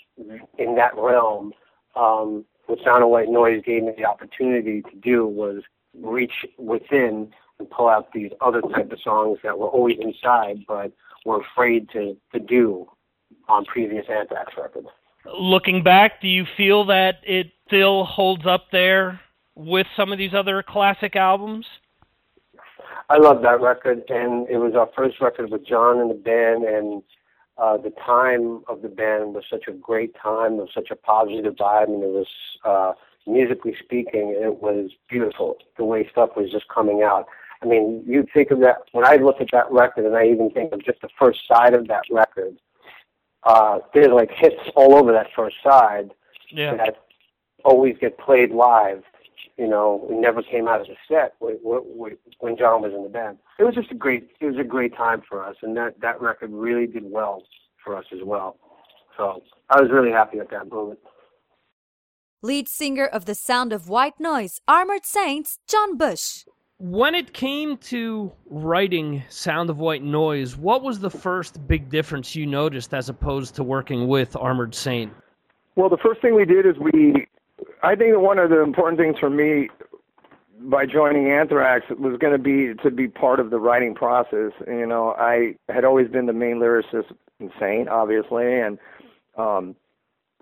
in 0.59 0.76
that 0.76 0.93
realm. 0.97 1.52
Um, 1.97 2.44
what 2.66 2.78
Sound 2.85 3.02
of 3.02 3.09
White 3.09 3.30
Noise 3.30 3.62
gave 3.64 3.82
me 3.82 3.93
the 3.97 4.05
opportunity 4.05 4.82
to 4.82 4.97
do 5.02 5.26
was 5.26 5.62
reach 6.01 6.44
within 6.59 7.32
and 7.59 7.70
pull 7.70 7.89
out 7.89 8.12
these 8.12 8.30
other 8.40 8.60
type 8.60 8.93
of 8.93 9.01
songs 9.02 9.39
that 9.43 9.59
were 9.59 9.66
always 9.66 9.97
inside, 10.01 10.64
but 10.68 10.93
were 11.24 11.40
afraid 11.40 11.89
to 11.90 12.16
to 12.32 12.39
do 12.39 12.89
on 13.48 13.64
previous 13.64 14.06
Anthrax 14.09 14.52
records. 14.56 14.89
Looking 15.39 15.82
back, 15.82 16.20
do 16.20 16.28
you 16.28 16.47
feel 16.56 16.85
that 16.86 17.16
it 17.24 17.51
still 17.66 18.05
holds 18.05 18.47
up 18.47 18.66
there 18.70 19.20
with 19.59 19.89
some 19.97 20.12
of 20.12 20.18
these 20.18 20.32
other 20.32 20.62
classic 20.62 21.16
albums? 21.16 21.66
I 23.10 23.18
love 23.18 23.43
that 23.43 23.60
record, 23.60 24.05
and 24.09 24.48
it 24.48 24.59
was 24.59 24.74
our 24.74 24.89
first 24.97 25.20
record 25.20 25.51
with 25.51 25.66
John 25.66 25.98
and 25.98 26.10
the 26.10 26.14
band, 26.14 26.64
and 26.64 27.02
uh, 27.56 27.76
the 27.76 27.90
time 28.06 28.62
of 28.68 28.82
the 28.82 28.89
band 28.89 29.35
was 29.35 29.44
such 29.51 29.64
a 29.66 29.72
great 29.72 30.14
time. 30.14 30.55
It 30.55 30.56
was 30.56 30.70
such 30.74 30.90
a 30.90 30.97
positive 30.97 31.55
vibe, 31.55 31.89
and 31.89 32.02
it 32.02 32.10
was 32.10 32.26
uh, 32.64 32.93
musically 33.26 33.74
speaking, 33.82 34.36
it 34.40 34.62
was 34.62 34.90
beautiful. 35.09 35.56
The 35.76 35.85
way 35.85 36.09
stuff 36.10 36.30
was 36.36 36.51
just 36.51 36.68
coming 36.68 37.02
out. 37.02 37.26
I 37.62 37.66
mean, 37.66 38.05
you 38.06 38.26
think 38.32 38.52
of 38.52 38.60
that 38.60 38.82
when 38.93 39.05
I 39.05 39.16
look 39.16 39.40
at 39.40 39.48
that 39.52 39.70
record, 39.72 40.05
and 40.06 40.16
I 40.16 40.26
even 40.26 40.51
think 40.51 40.72
of 40.72 40.85
just 40.85 41.01
the 41.01 41.09
first 41.18 41.40
side 41.48 41.74
of 41.74 41.89
that 41.89 42.05
record. 42.10 42.56
Uh, 43.43 43.78
there's 43.94 44.12
like 44.12 44.30
hits 44.30 44.60
all 44.76 44.94
over 44.94 45.12
that 45.12 45.28
first 45.35 45.56
side 45.62 46.10
yeah. 46.51 46.76
that 46.76 47.06
always 47.64 47.97
get 48.01 48.18
played 48.18 48.51
live 48.51 49.02
you 49.59 49.66
know, 49.66 50.06
we 50.09 50.16
never 50.16 50.43
came 50.43 50.68
out 50.68 50.80
of 50.80 50.86
the 50.86 50.94
set 51.09 51.35
when 51.40 52.56
John 52.56 52.82
was 52.82 52.93
in 52.94 53.02
the 53.02 53.09
band. 53.09 53.39
It 53.59 53.64
was 53.64 53.74
just 53.74 53.90
a 53.90 53.94
great, 53.94 54.30
it 54.40 54.47
was 54.47 54.56
a 54.56 54.64
great 54.64 54.97
time 54.97 55.22
for 55.28 55.44
us, 55.44 55.56
and 55.62 55.76
that 55.76 56.01
that 56.01 56.20
record 56.20 56.52
really 56.52 56.86
did 56.86 57.02
well 57.05 57.43
for 57.85 57.97
us 57.97 58.05
as 58.12 58.20
well. 58.22 58.56
So 59.16 59.43
I 59.68 59.80
was 59.80 59.90
really 59.90 60.12
happy 60.12 60.39
at 60.39 60.51
that 60.51 60.70
moment. 60.70 61.01
Lead 62.40 62.68
singer 62.68 63.05
of 63.05 63.24
the 63.24 63.35
Sound 63.35 63.72
of 63.72 63.89
White 63.89 64.20
Noise, 64.20 64.60
Armored 64.68 65.05
Saints, 65.05 65.59
John 65.66 65.97
Bush. 65.97 66.44
When 66.78 67.16
it 67.16 67.32
came 67.32 67.76
to 67.78 68.30
writing 68.48 69.24
Sound 69.28 69.70
of 69.70 69.80
White 69.80 70.05
Noise, 70.05 70.56
what 70.56 70.85
was 70.85 71.01
the 71.01 71.10
first 71.10 71.66
big 71.66 71.90
difference 71.90 72.36
you 72.36 72.47
noticed 72.47 72.94
as 72.94 73.09
opposed 73.09 73.56
to 73.56 73.64
working 73.64 74.06
with 74.06 74.36
Armored 74.36 74.76
Saint? 74.76 75.12
Well, 75.74 75.89
the 75.89 75.97
first 75.97 76.22
thing 76.22 76.36
we 76.36 76.44
did 76.44 76.64
is 76.64 76.76
we 76.78 77.26
I 77.82 77.94
think 77.94 78.12
that 78.12 78.20
one 78.20 78.38
of 78.38 78.50
the 78.50 78.60
important 78.60 78.98
things 78.98 79.16
for 79.18 79.30
me 79.30 79.68
by 80.60 80.86
joining 80.86 81.30
Anthrax 81.30 81.86
was 81.90 82.18
going 82.18 82.32
to 82.32 82.38
be 82.38 82.74
to 82.82 82.90
be 82.90 83.09
part 83.09 83.40
of 83.40 83.50
the 83.50 83.59
writing 83.59 83.94
process. 83.94 84.52
You 84.66 84.86
know, 84.86 85.14
I 85.18 85.55
had 85.68 85.84
always 85.84 86.09
been 86.09 86.26
the 86.26 86.32
main 86.32 86.56
lyricist 86.56 87.12
in 87.38 87.50
Saint, 87.60 87.88
obviously, 87.88 88.60
and 88.60 88.78
um, 89.36 89.76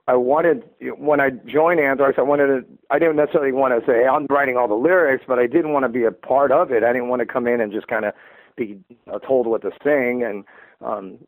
I 0.09 0.15
wanted 0.15 0.65
when 0.99 1.21
I 1.21 1.31
joined 1.31 1.81
Anthrax, 1.81 2.15
I 2.19 2.23
wanted 2.23 2.47
to. 2.47 2.65
I 2.91 2.99
didn't 2.99 3.17
necessarily 3.17 3.53
want 3.53 3.79
to 3.79 3.87
say 3.87 4.07
I'm 4.07 4.27
writing 4.27 4.57
all 4.57 4.69
the 4.69 4.75
lyrics, 4.75 5.25
but 5.27 5.39
I 5.39 5.47
didn't 5.47 5.73
want 5.73 5.85
to 5.85 5.89
be 5.89 6.05
a 6.05 6.13
part 6.13 6.53
of 6.53 6.71
it. 6.71 6.85
I 6.85 6.93
didn't 6.93 7.09
want 7.09 7.21
to 7.21 7.27
come 7.27 7.47
in 7.47 7.61
and 7.61 7.73
just 7.73 7.89
kind 7.89 8.05
of 8.05 8.15
be 8.57 8.79
told 9.27 9.47
what 9.47 9.63
to 9.63 9.71
sing 9.85 10.23
and 10.23 10.45
um 10.81 11.19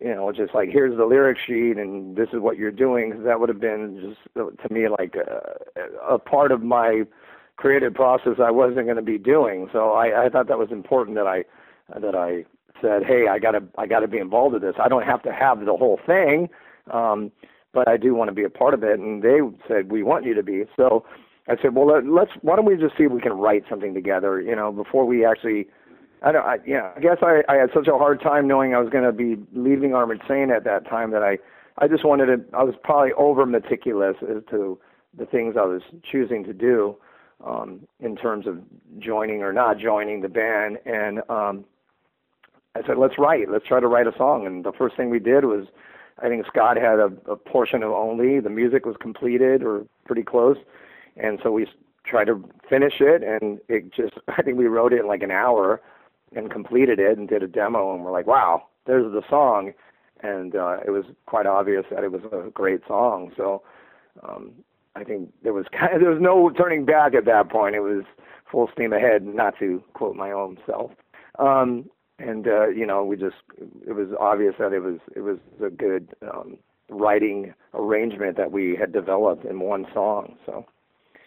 you 0.00 0.14
know, 0.14 0.30
just 0.32 0.54
like 0.54 0.68
here's 0.70 0.96
the 0.96 1.04
lyric 1.04 1.38
sheet 1.46 1.76
and 1.76 2.16
this 2.16 2.28
is 2.32 2.40
what 2.40 2.56
you're 2.56 2.70
doing. 2.70 3.12
Cause 3.12 3.22
that 3.24 3.40
would 3.40 3.48
have 3.48 3.60
been 3.60 4.14
just 4.34 4.34
to 4.34 4.72
me 4.72 4.88
like 4.88 5.14
a, 5.16 6.14
a 6.14 6.18
part 6.18 6.52
of 6.52 6.62
my 6.62 7.02
creative 7.56 7.94
process 7.94 8.34
I 8.42 8.50
wasn't 8.50 8.84
going 8.86 8.96
to 8.96 9.02
be 9.02 9.18
doing. 9.18 9.68
So 9.72 9.92
I, 9.92 10.26
I 10.26 10.28
thought 10.28 10.48
that 10.48 10.58
was 10.58 10.68
important 10.70 11.16
that 11.16 11.26
I 11.26 11.44
that 12.00 12.14
I 12.14 12.44
said, 12.80 13.04
hey, 13.04 13.26
I 13.30 13.38
gotta 13.38 13.62
I 13.78 13.86
gotta 13.86 14.08
be 14.08 14.18
involved 14.18 14.54
with 14.54 14.62
this. 14.62 14.74
I 14.80 14.88
don't 14.88 15.04
have 15.04 15.22
to 15.22 15.32
have 15.32 15.64
the 15.64 15.76
whole 15.76 15.98
thing, 16.06 16.48
um, 16.92 17.32
but 17.72 17.88
I 17.88 17.96
do 17.96 18.14
want 18.14 18.28
to 18.28 18.34
be 18.34 18.44
a 18.44 18.50
part 18.50 18.74
of 18.74 18.82
it. 18.82 18.98
And 18.98 19.22
they 19.22 19.38
said 19.66 19.90
we 19.90 20.02
want 20.02 20.24
you 20.24 20.34
to 20.34 20.42
be. 20.42 20.64
So 20.76 21.04
I 21.48 21.54
said, 21.62 21.74
well, 21.74 21.86
let's 22.04 22.32
why 22.42 22.56
don't 22.56 22.64
we 22.64 22.76
just 22.76 22.96
see 22.98 23.04
if 23.04 23.12
we 23.12 23.20
can 23.20 23.32
write 23.32 23.64
something 23.70 23.94
together, 23.94 24.40
you 24.40 24.54
know, 24.56 24.72
before 24.72 25.04
we 25.04 25.24
actually 25.24 25.68
I 26.26 26.32
don't. 26.32 26.44
I, 26.44 26.58
yeah, 26.66 26.90
I 26.96 27.00
guess 27.00 27.18
I, 27.22 27.44
I 27.48 27.54
had 27.54 27.70
such 27.72 27.86
a 27.86 27.96
hard 27.96 28.20
time 28.20 28.48
knowing 28.48 28.74
I 28.74 28.80
was 28.80 28.90
going 28.90 29.04
to 29.04 29.12
be 29.12 29.36
leaving 29.54 29.94
Armored 29.94 30.20
Saint 30.26 30.50
at 30.50 30.64
that 30.64 30.84
time 30.84 31.12
that 31.12 31.22
I, 31.22 31.38
I 31.78 31.86
just 31.86 32.04
wanted 32.04 32.26
to. 32.26 32.44
I 32.52 32.64
was 32.64 32.74
probably 32.82 33.12
over 33.12 33.46
meticulous 33.46 34.16
as 34.22 34.42
to 34.50 34.76
the 35.16 35.24
things 35.24 35.54
I 35.56 35.64
was 35.64 35.82
choosing 36.02 36.42
to 36.42 36.52
do, 36.52 36.96
um, 37.46 37.86
in 38.00 38.16
terms 38.16 38.48
of 38.48 38.58
joining 38.98 39.42
or 39.42 39.52
not 39.52 39.78
joining 39.78 40.20
the 40.20 40.28
band. 40.28 40.78
And 40.84 41.20
um, 41.30 41.64
I 42.74 42.84
said, 42.84 42.98
let's 42.98 43.18
write. 43.18 43.48
Let's 43.48 43.64
try 43.64 43.78
to 43.78 43.86
write 43.86 44.08
a 44.08 44.16
song. 44.18 44.46
And 44.48 44.64
the 44.64 44.72
first 44.72 44.96
thing 44.96 45.10
we 45.10 45.20
did 45.20 45.44
was, 45.44 45.68
I 46.20 46.28
think 46.28 46.44
Scott 46.48 46.76
had 46.76 46.98
a, 46.98 47.12
a 47.30 47.36
portion 47.36 47.84
of 47.84 47.92
only. 47.92 48.40
The 48.40 48.50
music 48.50 48.84
was 48.84 48.96
completed 49.00 49.62
or 49.62 49.86
pretty 50.06 50.24
close, 50.24 50.56
and 51.16 51.38
so 51.44 51.52
we 51.52 51.68
tried 52.04 52.24
to 52.24 52.44
finish 52.68 52.94
it. 53.00 53.22
And 53.22 53.60
it 53.68 53.92
just, 53.92 54.14
I 54.28 54.42
think 54.42 54.58
we 54.58 54.66
wrote 54.66 54.92
it 54.92 54.98
in 54.98 55.06
like 55.06 55.22
an 55.22 55.30
hour 55.30 55.80
and 56.34 56.50
completed 56.50 56.98
it 56.98 57.16
and 57.16 57.28
did 57.28 57.42
a 57.42 57.48
demo 57.48 57.94
and 57.94 58.04
we're 58.04 58.12
like, 58.12 58.26
wow, 58.26 58.62
there's 58.86 59.10
the 59.12 59.22
song. 59.28 59.72
and 60.22 60.56
uh, 60.56 60.78
it 60.86 60.90
was 60.90 61.04
quite 61.26 61.46
obvious 61.46 61.84
that 61.90 62.04
it 62.04 62.12
was 62.12 62.22
a 62.32 62.50
great 62.50 62.80
song. 62.86 63.32
So 63.36 63.62
um, 64.22 64.52
I 64.94 65.04
think 65.04 65.32
there 65.42 65.52
was 65.52 65.66
kind 65.78 65.94
of, 65.94 66.00
there 66.02 66.10
was 66.10 66.20
no 66.20 66.50
turning 66.50 66.84
back 66.84 67.14
at 67.14 67.24
that 67.26 67.50
point. 67.50 67.74
It 67.74 67.80
was 67.80 68.04
full 68.50 68.68
steam 68.72 68.92
ahead, 68.92 69.24
not 69.24 69.58
to 69.58 69.82
quote 69.94 70.16
my 70.16 70.32
own 70.32 70.58
self. 70.66 70.92
Um, 71.38 71.90
and 72.18 72.48
uh, 72.48 72.68
you 72.68 72.86
know, 72.86 73.04
we 73.04 73.16
just 73.16 73.36
it 73.86 73.92
was 73.92 74.08
obvious 74.18 74.54
that 74.58 74.72
it 74.72 74.80
was 74.80 74.98
it 75.14 75.20
was 75.20 75.38
a 75.62 75.68
good 75.68 76.14
um, 76.22 76.56
writing 76.88 77.52
arrangement 77.74 78.38
that 78.38 78.52
we 78.52 78.74
had 78.74 78.92
developed 78.92 79.44
in 79.44 79.60
one 79.60 79.86
song. 79.92 80.36
So 80.46 80.64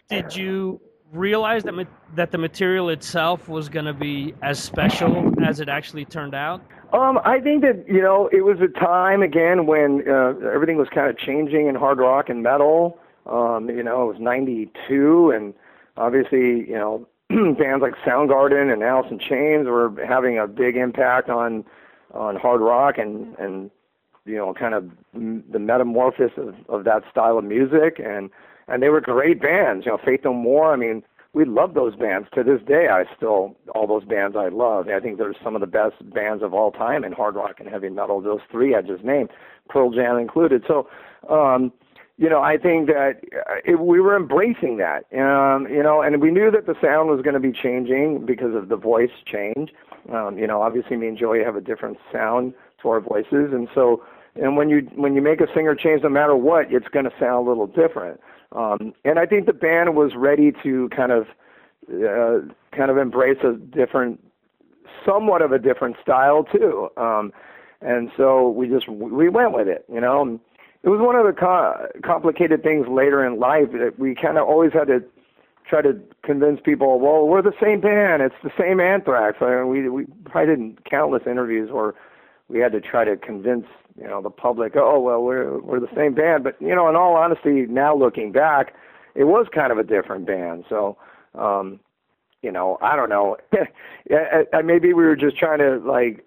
Did 0.08 0.34
you 0.34 0.80
realize 1.12 1.64
that 1.64 1.72
ma- 1.72 1.84
that 2.14 2.30
the 2.30 2.38
material 2.38 2.88
itself 2.88 3.48
was 3.48 3.68
going 3.68 3.84
to 3.84 3.92
be 3.92 4.34
as 4.42 4.62
special 4.62 5.32
as 5.44 5.60
it 5.60 5.68
actually 5.68 6.04
turned 6.04 6.34
out? 6.34 6.62
Um, 6.92 7.20
I 7.24 7.40
think 7.40 7.62
that 7.62 7.84
you 7.88 8.02
know 8.02 8.28
it 8.32 8.44
was 8.44 8.58
a 8.60 8.68
time 8.68 9.22
again 9.22 9.66
when 9.66 10.02
uh, 10.08 10.34
everything 10.52 10.76
was 10.76 10.88
kind 10.94 11.08
of 11.08 11.18
changing 11.18 11.66
in 11.66 11.74
hard 11.74 11.98
rock 11.98 12.28
and 12.28 12.42
metal. 12.42 12.98
Um, 13.26 13.68
you 13.68 13.82
know, 13.82 14.02
it 14.10 14.14
was 14.14 14.20
'92, 14.20 15.30
and 15.30 15.54
obviously, 15.96 16.68
you 16.68 16.74
know, 16.74 17.06
bands 17.28 17.82
like 17.82 17.94
Soundgarden 18.04 18.72
and 18.72 18.82
Alice 18.82 19.10
in 19.10 19.18
Chains 19.18 19.66
were 19.66 19.92
having 20.06 20.38
a 20.38 20.46
big 20.46 20.76
impact 20.76 21.28
on 21.28 21.64
on 22.12 22.36
hard 22.36 22.60
rock 22.60 22.98
and 22.98 23.36
and 23.38 23.70
you 24.26 24.36
know, 24.36 24.52
kind 24.54 24.74
of 24.74 24.90
the 25.12 25.58
metamorphosis 25.58 26.32
of, 26.36 26.54
of 26.68 26.84
that 26.84 27.02
style 27.10 27.38
of 27.38 27.44
music, 27.44 28.00
and 28.04 28.30
and 28.70 28.82
they 28.82 28.88
were 28.88 29.00
great 29.00 29.40
bands. 29.40 29.84
You 29.84 29.92
know, 29.92 29.98
Faith 30.04 30.20
No 30.24 30.32
More. 30.32 30.72
I 30.72 30.76
mean, 30.76 31.02
we 31.32 31.44
love 31.44 31.74
those 31.74 31.94
bands 31.94 32.28
to 32.34 32.42
this 32.42 32.60
day. 32.66 32.88
I 32.88 33.04
still 33.16 33.56
all 33.74 33.86
those 33.86 34.04
bands 34.04 34.36
I 34.36 34.48
love. 34.48 34.88
I 34.88 35.00
think 35.00 35.18
they're 35.18 35.34
some 35.44 35.54
of 35.54 35.60
the 35.60 35.66
best 35.66 35.94
bands 36.12 36.42
of 36.42 36.54
all 36.54 36.72
time 36.72 37.04
in 37.04 37.12
hard 37.12 37.34
rock 37.34 37.60
and 37.60 37.68
heavy 37.68 37.88
metal. 37.88 38.20
Those 38.20 38.40
three 38.50 38.74
I 38.74 38.82
just 38.82 39.04
named, 39.04 39.30
Pearl 39.68 39.90
Jam 39.90 40.16
included. 40.16 40.64
So, 40.66 40.88
um, 41.28 41.72
you 42.16 42.28
know, 42.28 42.42
I 42.42 42.58
think 42.58 42.88
that 42.88 43.20
uh, 43.48 43.54
it, 43.64 43.80
we 43.80 44.00
were 44.00 44.16
embracing 44.16 44.78
that. 44.78 45.04
Um, 45.12 45.66
you 45.68 45.82
know, 45.82 46.02
and 46.02 46.20
we 46.20 46.30
knew 46.30 46.50
that 46.50 46.66
the 46.66 46.74
sound 46.82 47.10
was 47.10 47.22
going 47.22 47.34
to 47.34 47.40
be 47.40 47.52
changing 47.52 48.26
because 48.26 48.54
of 48.54 48.68
the 48.68 48.76
voice 48.76 49.10
change. 49.24 49.72
Um, 50.12 50.36
you 50.36 50.46
know, 50.46 50.62
obviously 50.62 50.96
me 50.96 51.08
and 51.08 51.18
Joey 51.18 51.44
have 51.44 51.56
a 51.56 51.60
different 51.60 51.98
sound 52.12 52.54
to 52.82 52.88
our 52.88 53.00
voices, 53.00 53.52
and 53.52 53.68
so 53.74 54.02
and 54.36 54.56
when 54.56 54.68
you 54.68 54.88
when 54.94 55.14
you 55.14 55.22
make 55.22 55.40
a 55.40 55.46
singer 55.54 55.74
change, 55.74 56.02
no 56.02 56.08
matter 56.08 56.36
what, 56.36 56.72
it's 56.72 56.88
going 56.88 57.04
to 57.04 57.12
sound 57.18 57.46
a 57.46 57.50
little 57.50 57.66
different. 57.66 58.20
Um, 58.52 58.94
and 59.04 59.18
I 59.18 59.26
think 59.26 59.46
the 59.46 59.52
band 59.52 59.94
was 59.94 60.12
ready 60.16 60.52
to 60.62 60.88
kind 60.90 61.12
of 61.12 61.26
uh, 61.88 62.40
kind 62.76 62.90
of 62.90 62.98
embrace 62.98 63.38
a 63.44 63.52
different, 63.54 64.22
somewhat 65.04 65.42
of 65.42 65.52
a 65.52 65.58
different 65.58 65.96
style 66.02 66.44
too. 66.44 66.88
Um, 66.96 67.32
and 67.80 68.10
so 68.16 68.50
we 68.50 68.68
just 68.68 68.88
we 68.88 69.28
went 69.28 69.52
with 69.52 69.68
it, 69.68 69.84
you 69.92 70.00
know. 70.00 70.22
And 70.22 70.40
it 70.82 70.88
was 70.88 71.00
one 71.00 71.16
of 71.16 71.26
the 71.26 71.32
co- 71.32 71.88
complicated 72.02 72.62
things 72.62 72.86
later 72.88 73.24
in 73.24 73.38
life 73.38 73.72
that 73.72 73.98
we 73.98 74.14
kind 74.14 74.38
of 74.38 74.46
always 74.46 74.72
had 74.72 74.88
to 74.88 75.02
try 75.68 75.80
to 75.82 75.98
convince 76.22 76.60
people, 76.60 76.98
well, 76.98 77.28
we're 77.28 77.42
the 77.42 77.54
same 77.62 77.80
band, 77.80 78.22
it's 78.22 78.34
the 78.42 78.50
same 78.58 78.80
Anthrax. 78.80 79.38
I 79.40 79.62
mean, 79.62 79.68
we 79.68 79.88
we 79.88 80.06
probably 80.24 80.56
did 80.56 80.84
countless 80.90 81.22
interviews 81.26 81.70
where 81.70 81.94
we 82.48 82.58
had 82.58 82.72
to 82.72 82.80
try 82.80 83.04
to 83.04 83.16
convince 83.16 83.66
you 84.00 84.08
know 84.08 84.22
the 84.22 84.30
public, 84.30 84.72
oh 84.76 85.00
well, 85.00 85.22
we're 85.22 85.60
we're 85.60 85.80
the 85.80 85.94
same 85.94 86.14
band. 86.14 86.44
But 86.44 86.60
you 86.60 86.74
know, 86.74 86.88
in 86.88 86.96
all 86.96 87.14
honesty, 87.16 87.66
now 87.66 87.94
looking 87.94 88.32
back, 88.32 88.74
it 89.14 89.24
was 89.24 89.46
kind 89.54 89.72
of 89.72 89.78
a 89.78 89.84
different 89.84 90.26
band. 90.26 90.64
So. 90.68 90.96
um 91.34 91.80
you 92.42 92.50
know, 92.50 92.78
I 92.80 92.96
don't 92.96 93.10
know. 93.10 93.36
Maybe 94.64 94.94
we 94.94 95.04
were 95.04 95.16
just 95.16 95.36
trying 95.36 95.58
to 95.58 95.76
like 95.78 96.24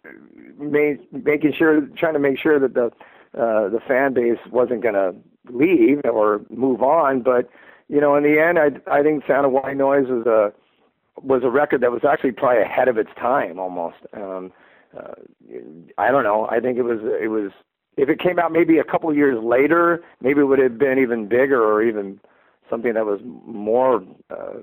make, 0.60 1.12
making 1.12 1.54
sure, 1.58 1.82
trying 1.98 2.14
to 2.14 2.20
make 2.20 2.38
sure 2.38 2.60
that 2.60 2.74
the 2.74 2.92
uh, 3.36 3.70
the 3.70 3.80
fan 3.88 4.14
base 4.14 4.38
wasn't 4.52 4.84
going 4.84 4.94
to 4.94 5.16
leave 5.52 6.02
or 6.06 6.42
move 6.52 6.84
on. 6.84 7.22
But 7.22 7.50
you 7.90 8.00
know, 8.00 8.16
in 8.16 8.24
the 8.24 8.40
end, 8.40 8.60
I 8.60 9.00
I 9.00 9.02
think 9.02 9.26
Sound 9.28 9.46
of 9.46 9.52
White 9.52 9.76
Noise 9.76 10.08
was 10.08 10.28
a 10.28 10.54
was 11.22 11.42
a 11.44 11.50
record 11.50 11.82
that 11.82 11.92
was 11.92 12.04
actually 12.08 12.32
probably 12.32 12.62
ahead 12.62 12.88
of 12.88 12.98
its 12.98 13.10
time 13.20 13.60
almost. 13.60 13.98
Um, 14.14 14.52
uh, 14.98 15.14
I 15.98 16.12
don't 16.12 16.24
know. 16.24 16.48
I 16.50 16.60
think 16.60 16.78
it 16.78 16.84
was 16.84 17.00
it 17.04 17.30
was 17.30 17.52
if 17.98 18.10
it 18.10 18.20
came 18.20 18.40
out 18.40 18.52
maybe 18.52 18.78
a 18.78 18.84
couple 18.84 19.10
of 19.10 19.16
years 19.16 19.42
later, 19.44 20.04
maybe 20.22 20.42
it 20.42 20.46
would 20.46 20.60
have 20.60 20.78
been 20.78 21.00
even 21.00 21.28
bigger 21.28 21.64
or 21.64 21.84
even 21.84 22.20
something 22.70 22.94
that 22.94 23.06
was 23.06 23.20
more 23.24 24.04
uh, 24.30 24.62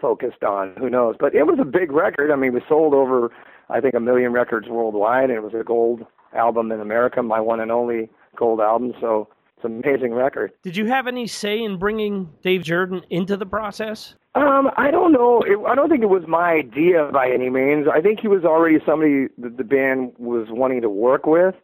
focused 0.00 0.42
on. 0.42 0.74
Who 0.78 0.90
knows? 0.90 1.16
But 1.18 1.34
it 1.34 1.46
was 1.46 1.58
a 1.60 1.64
big 1.64 1.92
record. 1.92 2.30
I 2.30 2.36
mean, 2.36 2.52
we 2.52 2.62
sold 2.68 2.94
over 2.94 3.30
I 3.70 3.80
think 3.80 3.94
a 3.94 4.00
million 4.00 4.32
records 4.32 4.68
worldwide, 4.68 5.30
and 5.30 5.38
it 5.38 5.42
was 5.42 5.54
a 5.54 5.64
gold 5.64 6.04
album 6.34 6.72
in 6.72 6.80
America, 6.80 7.22
my 7.22 7.40
one 7.40 7.60
and 7.60 7.72
only 7.72 8.10
gold 8.36 8.60
album. 8.60 8.92
So 9.00 9.28
it's 9.56 9.64
an 9.64 9.82
amazing 9.84 10.12
record. 10.12 10.52
Did 10.62 10.76
you 10.76 10.86
have 10.86 11.06
any 11.06 11.26
say 11.26 11.62
in 11.62 11.78
bringing 11.78 12.30
Dave 12.42 12.62
Jerden 12.62 13.02
into 13.10 13.36
the 13.36 13.46
process? 13.46 14.14
Um, 14.34 14.70
I 14.76 14.90
don't 14.90 15.12
know. 15.12 15.42
It, 15.42 15.58
I 15.66 15.74
don't 15.74 15.88
think 15.88 16.02
it 16.02 16.08
was 16.08 16.24
my 16.26 16.50
idea 16.50 17.08
by 17.12 17.30
any 17.30 17.50
means. 17.50 17.86
I 17.92 18.00
think 18.00 18.20
he 18.20 18.28
was 18.28 18.44
already 18.44 18.78
somebody 18.84 19.28
that 19.38 19.56
the 19.56 19.64
band 19.64 20.12
was 20.18 20.48
wanting 20.50 20.80
to 20.82 20.90
work 20.90 21.24
with, 21.24 21.54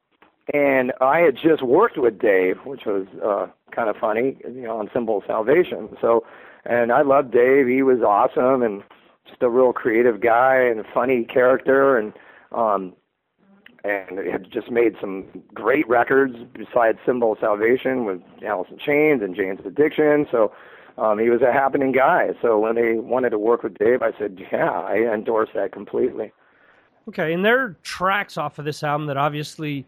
and 0.54 0.92
I 1.00 1.18
had 1.18 1.36
just 1.36 1.62
worked 1.62 1.98
with 1.98 2.18
Dave, 2.20 2.58
which 2.64 2.82
was 2.86 3.06
uh, 3.24 3.48
kind 3.74 3.88
of 3.88 3.96
funny, 3.96 4.36
you 4.44 4.62
know, 4.62 4.78
on 4.78 4.88
Symbol 4.92 5.18
of 5.18 5.24
Salvation. 5.26 5.88
So, 6.00 6.24
and 6.64 6.92
I 6.92 7.02
loved 7.02 7.32
Dave. 7.32 7.66
He 7.66 7.82
was 7.82 8.02
awesome 8.02 8.62
and 8.62 8.82
just 9.28 9.42
a 9.42 9.48
real 9.48 9.72
creative 9.72 10.20
guy 10.20 10.56
and 10.56 10.80
a 10.80 10.84
funny 10.94 11.24
character, 11.24 11.98
and 11.98 12.12
um, 12.52 12.94
and 13.84 14.18
had 14.18 14.50
just 14.50 14.70
made 14.70 14.94
some 15.00 15.26
great 15.54 15.88
records 15.88 16.36
besides 16.52 16.98
Symbol 17.06 17.32
of 17.32 17.38
Salvation 17.40 18.04
with 18.04 18.20
in 18.40 18.78
Chains 18.78 19.22
and 19.22 19.34
Jane's 19.34 19.60
Addiction. 19.64 20.26
So 20.30 20.52
um, 20.98 21.18
he 21.18 21.30
was 21.30 21.40
a 21.42 21.52
happening 21.52 21.92
guy. 21.92 22.30
So 22.42 22.58
when 22.58 22.74
they 22.74 22.94
wanted 22.94 23.30
to 23.30 23.38
work 23.38 23.62
with 23.62 23.78
Dave, 23.78 24.02
I 24.02 24.12
said, 24.18 24.38
yeah, 24.52 24.70
I 24.70 25.12
endorse 25.12 25.48
that 25.54 25.72
completely. 25.72 26.32
Okay, 27.08 27.32
and 27.32 27.44
there 27.44 27.58
are 27.58 27.76
tracks 27.82 28.36
off 28.36 28.58
of 28.58 28.64
this 28.64 28.82
album 28.82 29.06
that 29.06 29.16
obviously 29.16 29.86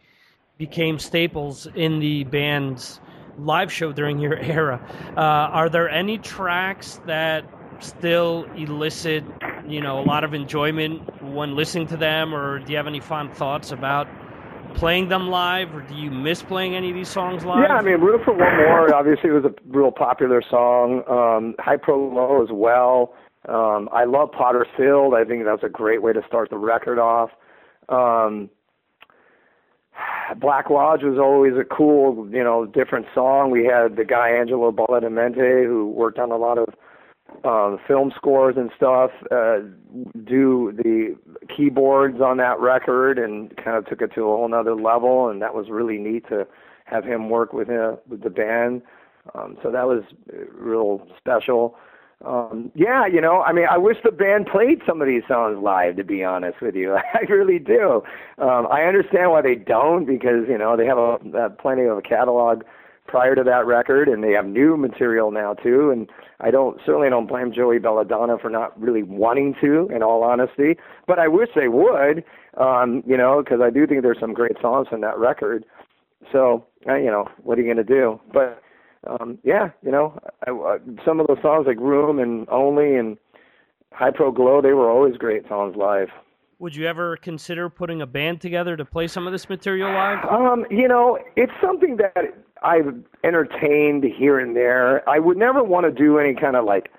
became 0.58 0.98
staples 0.98 1.68
in 1.74 2.00
the 2.00 2.24
band's 2.24 3.00
live 3.38 3.70
show 3.70 3.92
during 3.92 4.18
your 4.18 4.36
era. 4.38 4.80
Uh, 5.16 5.20
are 5.20 5.68
there 5.68 5.88
any 5.88 6.18
tracks 6.18 7.00
that 7.06 7.44
still 7.80 8.46
elicit, 8.56 9.24
you 9.66 9.80
know, 9.80 10.00
a 10.00 10.04
lot 10.04 10.24
of 10.24 10.34
enjoyment 10.34 11.22
when 11.22 11.56
listening 11.56 11.86
to 11.88 11.96
them, 11.96 12.34
or 12.34 12.58
do 12.58 12.72
you 12.72 12.76
have 12.76 12.86
any 12.86 13.00
fond 13.00 13.34
thoughts 13.34 13.70
about 13.72 14.08
playing 14.74 15.08
them 15.08 15.28
live, 15.28 15.74
or 15.74 15.82
do 15.82 15.94
you 15.94 16.10
miss 16.10 16.42
playing 16.42 16.74
any 16.74 16.90
of 16.90 16.94
these 16.94 17.08
songs 17.08 17.44
live? 17.44 17.64
Yeah, 17.68 17.76
I 17.76 17.82
mean, 17.82 18.00
Room 18.00 18.20
for 18.24 18.32
One 18.32 18.56
More 18.56 18.94
obviously 18.94 19.30
was 19.30 19.44
a 19.44 19.54
real 19.66 19.92
popular 19.92 20.42
song. 20.48 21.02
Um, 21.08 21.54
Hy 21.58 21.76
Pro 21.76 22.10
Glo 22.10 22.42
as 22.42 22.48
well. 22.50 23.14
Um, 23.48 23.88
I 23.92 24.04
love 24.04 24.30
Potter's 24.32 24.68
Field. 24.76 25.14
I 25.14 25.24
think 25.24 25.44
that's 25.44 25.64
a 25.64 25.68
great 25.68 26.02
way 26.02 26.12
to 26.12 26.22
start 26.26 26.50
the 26.50 26.58
record 26.58 26.98
off. 26.98 27.30
Um, 27.88 28.50
Black 30.38 30.70
Lodge 30.70 31.02
was 31.02 31.18
always 31.18 31.52
a 31.54 31.64
cool, 31.64 32.28
you 32.30 32.42
know, 32.42 32.64
different 32.64 33.06
song. 33.14 33.50
We 33.50 33.64
had 33.64 33.96
the 33.96 34.04
guy 34.04 34.30
Angelo 34.30 34.72
Badalamenti 34.72 35.66
who 35.66 35.88
worked 35.88 36.18
on 36.18 36.30
a 36.30 36.36
lot 36.36 36.58
of 36.58 36.68
um, 37.44 37.78
film 37.86 38.12
scores 38.16 38.56
and 38.56 38.70
stuff, 38.76 39.10
uh, 39.30 39.58
do 40.24 40.72
the 40.76 41.16
keyboards 41.54 42.20
on 42.20 42.36
that 42.38 42.60
record 42.60 43.18
and 43.18 43.56
kind 43.56 43.76
of 43.76 43.86
took 43.86 44.00
it 44.02 44.12
to 44.14 44.22
a 44.22 44.36
whole 44.36 44.48
nother 44.48 44.74
level. 44.74 45.28
And 45.28 45.42
that 45.42 45.54
was 45.54 45.68
really 45.68 45.98
neat 45.98 46.28
to 46.28 46.46
have 46.84 47.04
him 47.04 47.30
work 47.30 47.52
with, 47.52 47.68
him, 47.68 47.98
with 48.08 48.22
the 48.22 48.30
band. 48.30 48.82
Um, 49.34 49.56
so 49.62 49.70
that 49.70 49.86
was 49.86 50.02
real 50.52 51.06
special. 51.16 51.76
Um, 52.24 52.70
yeah, 52.74 53.06
you 53.06 53.20
know, 53.20 53.42
I 53.42 53.52
mean, 53.52 53.66
I 53.68 53.78
wish 53.78 53.96
the 54.04 54.12
band 54.12 54.46
played 54.46 54.80
some 54.86 55.00
of 55.00 55.08
these 55.08 55.22
songs 55.26 55.58
live. 55.60 55.96
To 55.96 56.04
be 56.04 56.22
honest 56.22 56.60
with 56.60 56.76
you, 56.76 56.94
I 57.14 57.20
really 57.28 57.58
do. 57.58 58.02
Um, 58.38 58.68
I 58.70 58.84
understand 58.84 59.32
why 59.32 59.42
they 59.42 59.56
don't 59.56 60.04
because 60.04 60.46
you 60.48 60.56
know 60.56 60.76
they 60.76 60.86
have 60.86 60.98
a, 60.98 61.18
a 61.36 61.50
plenty 61.50 61.82
of 61.82 61.98
a 61.98 62.02
catalog 62.02 62.62
prior 63.06 63.34
to 63.34 63.42
that 63.44 63.66
record, 63.66 64.08
and 64.08 64.22
they 64.22 64.32
have 64.32 64.46
new 64.46 64.76
material 64.76 65.30
now 65.30 65.54
too. 65.54 65.90
And 65.90 66.08
I 66.40 66.50
don't 66.50 66.80
certainly 66.84 67.10
don't 67.10 67.26
blame 67.26 67.52
Joey 67.52 67.78
Belladonna 67.78 68.38
for 68.38 68.50
not 68.50 68.78
really 68.80 69.02
wanting 69.02 69.54
to, 69.60 69.88
in 69.94 70.02
all 70.02 70.22
honesty. 70.22 70.76
But 71.06 71.18
I 71.18 71.28
wish 71.28 71.50
they 71.54 71.68
would, 71.68 72.24
um, 72.56 73.02
you 73.06 73.16
know, 73.16 73.42
because 73.42 73.60
I 73.62 73.70
do 73.70 73.86
think 73.86 74.02
there's 74.02 74.20
some 74.20 74.34
great 74.34 74.56
songs 74.60 74.88
in 74.92 75.00
that 75.02 75.18
record. 75.18 75.64
So, 76.30 76.64
uh, 76.88 76.94
you 76.94 77.10
know, 77.10 77.28
what 77.42 77.58
are 77.58 77.62
you 77.62 77.66
going 77.66 77.84
to 77.84 77.94
do? 77.94 78.20
But 78.32 78.62
um, 79.06 79.38
yeah, 79.42 79.70
you 79.82 79.90
know, 79.90 80.18
I, 80.46 80.50
I, 80.50 80.78
some 81.04 81.20
of 81.20 81.26
those 81.26 81.42
songs 81.42 81.66
like 81.66 81.80
Room 81.80 82.18
and 82.18 82.48
Only 82.48 82.96
and 82.96 83.16
Hy 83.92 84.10
Pro 84.10 84.30
Glo, 84.30 84.62
they 84.62 84.72
were 84.72 84.90
always 84.90 85.16
great 85.16 85.46
songs 85.48 85.76
live. 85.76 86.08
Would 86.62 86.76
you 86.76 86.86
ever 86.86 87.16
consider 87.16 87.68
putting 87.68 88.02
a 88.02 88.06
band 88.06 88.40
together 88.40 88.76
to 88.76 88.84
play 88.84 89.08
some 89.08 89.26
of 89.26 89.32
this 89.32 89.48
material 89.48 89.90
live? 89.90 90.24
Um, 90.26 90.64
you 90.70 90.86
know, 90.86 91.18
it's 91.34 91.50
something 91.60 91.96
that 91.96 92.14
I've 92.62 92.94
entertained 93.24 94.04
here 94.04 94.38
and 94.38 94.54
there. 94.54 95.02
I 95.10 95.18
would 95.18 95.36
never 95.36 95.64
want 95.64 95.86
to 95.86 95.90
do 95.90 96.20
any 96.20 96.36
kind 96.36 96.54
of 96.54 96.64
like 96.64 96.92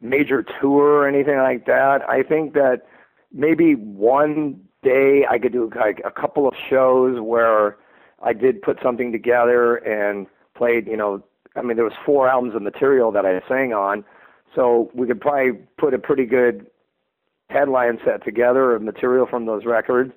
major 0.00 0.42
tour 0.42 1.00
or 1.00 1.06
anything 1.06 1.36
like 1.36 1.66
that. 1.66 2.08
I 2.08 2.22
think 2.22 2.54
that 2.54 2.86
maybe 3.30 3.74
one 3.74 4.58
day 4.82 5.26
I 5.30 5.38
could 5.38 5.52
do 5.52 5.70
like 5.76 6.00
a 6.06 6.10
couple 6.10 6.48
of 6.48 6.54
shows 6.70 7.20
where 7.20 7.76
I 8.22 8.32
did 8.32 8.62
put 8.62 8.78
something 8.82 9.12
together 9.12 9.76
and 9.76 10.26
played. 10.56 10.86
You 10.86 10.96
know, 10.96 11.22
I 11.54 11.60
mean, 11.60 11.76
there 11.76 11.84
was 11.84 11.92
four 12.06 12.28
albums 12.28 12.54
of 12.54 12.62
material 12.62 13.12
that 13.12 13.26
I 13.26 13.42
sang 13.46 13.74
on, 13.74 14.06
so 14.54 14.90
we 14.94 15.06
could 15.06 15.20
probably 15.20 15.60
put 15.76 15.92
a 15.92 15.98
pretty 15.98 16.24
good 16.24 16.66
headline 17.52 17.98
set 18.04 18.24
together 18.24 18.74
of 18.74 18.82
material 18.82 19.26
from 19.26 19.46
those 19.46 19.64
records. 19.64 20.12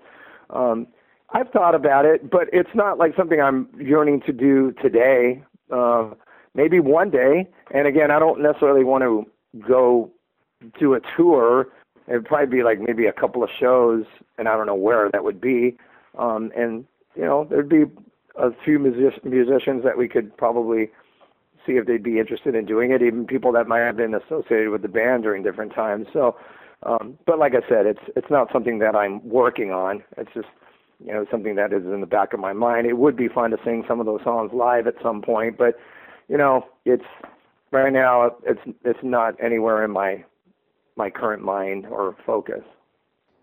Um, 0.49 0.87
I've 1.33 1.49
thought 1.49 1.75
about 1.75 2.05
it, 2.05 2.29
but 2.29 2.47
it's 2.53 2.69
not 2.73 2.97
like 2.97 3.15
something 3.15 3.41
I'm 3.41 3.67
yearning 3.77 4.21
to 4.21 4.31
do 4.31 4.73
today. 4.81 5.43
Uh, 5.71 6.11
maybe 6.53 6.79
one 6.79 7.09
day. 7.09 7.47
And 7.71 7.87
again, 7.87 8.11
I 8.11 8.19
don't 8.19 8.41
necessarily 8.41 8.83
want 8.83 9.03
to 9.03 9.25
go 9.67 10.11
do 10.79 10.93
a 10.93 10.99
tour. 11.15 11.67
It'd 12.07 12.25
probably 12.25 12.57
be 12.57 12.63
like 12.63 12.79
maybe 12.79 13.05
a 13.05 13.13
couple 13.13 13.43
of 13.43 13.49
shows, 13.59 14.05
and 14.37 14.47
I 14.47 14.55
don't 14.55 14.65
know 14.65 14.75
where 14.75 15.09
that 15.11 15.23
would 15.23 15.41
be. 15.41 15.77
Um, 16.17 16.51
and 16.55 16.85
you 17.15 17.23
know, 17.23 17.45
there'd 17.49 17.69
be 17.69 17.85
a 18.35 18.51
few 18.63 18.79
music- 18.79 19.23
musicians 19.25 19.83
that 19.83 19.97
we 19.97 20.07
could 20.07 20.35
probably 20.37 20.91
see 21.65 21.73
if 21.73 21.85
they'd 21.87 22.03
be 22.03 22.19
interested 22.19 22.53
in 22.55 22.65
doing 22.65 22.91
it. 22.91 23.01
Even 23.01 23.25
people 23.25 23.51
that 23.53 23.67
might 23.67 23.79
have 23.79 23.97
been 23.97 24.13
associated 24.13 24.69
with 24.69 24.81
the 24.81 24.87
band 24.87 25.23
during 25.23 25.43
different 25.43 25.73
times. 25.73 26.07
So, 26.13 26.35
um, 26.83 27.17
but 27.25 27.39
like 27.39 27.53
I 27.53 27.67
said, 27.67 27.85
it's 27.85 27.99
it's 28.15 28.29
not 28.29 28.51
something 28.51 28.79
that 28.79 28.95
I'm 28.95 29.27
working 29.27 29.71
on. 29.71 30.03
It's 30.17 30.31
just 30.33 30.47
you 31.03 31.13
know 31.13 31.25
something 31.31 31.55
that 31.55 31.73
is 31.73 31.83
in 31.85 32.01
the 32.01 32.07
back 32.07 32.33
of 32.33 32.39
my 32.39 32.53
mind. 32.53 32.87
It 32.87 32.97
would 32.97 33.15
be 33.15 33.27
fun 33.27 33.51
to 33.51 33.57
sing 33.63 33.83
some 33.87 33.99
of 33.99 34.05
those 34.05 34.21
songs 34.23 34.51
live 34.53 34.87
at 34.87 34.95
some 35.01 35.21
point, 35.21 35.57
but 35.57 35.77
you 36.27 36.37
know, 36.37 36.65
it's 36.85 37.05
right 37.71 37.91
now 37.91 38.31
it's 38.43 38.61
it's 38.83 38.99
not 39.03 39.35
anywhere 39.43 39.83
in 39.83 39.91
my 39.91 40.23
my 40.95 41.09
current 41.09 41.43
mind 41.43 41.85
or 41.87 42.15
focus. 42.25 42.63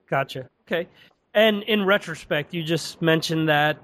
Gotcha. 0.09 0.48
Okay. 0.66 0.88
And 1.34 1.62
in 1.62 1.84
retrospect, 1.84 2.52
you 2.52 2.62
just 2.62 3.00
mentioned 3.00 3.48
that 3.48 3.78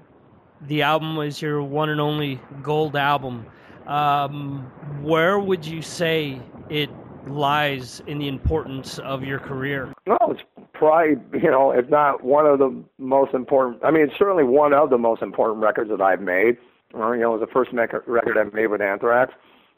the 0.61 0.83
album 0.83 1.15
was 1.15 1.41
your 1.41 1.63
one 1.63 1.89
and 1.89 1.99
only 2.01 2.39
gold 2.61 2.95
album. 2.95 3.45
Um, 3.87 4.71
where 5.01 5.39
would 5.39 5.65
you 5.65 5.81
say 5.81 6.41
it 6.69 6.89
lies 7.29 8.01
in 8.07 8.19
the 8.19 8.27
importance 8.27 8.99
of 8.99 9.23
your 9.23 9.39
career? 9.39 9.93
Well, 10.05 10.31
it's 10.31 10.41
probably 10.73 11.15
you 11.39 11.49
know, 11.49 11.71
if 11.71 11.89
not 11.89 12.23
one 12.23 12.45
of 12.45 12.59
the 12.59 12.83
most 12.97 13.33
important. 13.33 13.83
I 13.83 13.91
mean, 13.91 14.03
it's 14.03 14.17
certainly 14.17 14.43
one 14.43 14.73
of 14.73 14.89
the 14.89 14.97
most 14.97 15.21
important 15.21 15.63
records 15.63 15.89
that 15.89 16.01
I've 16.01 16.21
made. 16.21 16.57
Or 16.93 17.15
you 17.15 17.21
know, 17.21 17.35
it 17.35 17.39
was 17.39 17.47
the 17.47 17.53
first 17.53 17.71
record 17.73 18.37
I 18.37 18.43
made 18.55 18.67
with 18.67 18.81
Anthrax. 18.81 19.33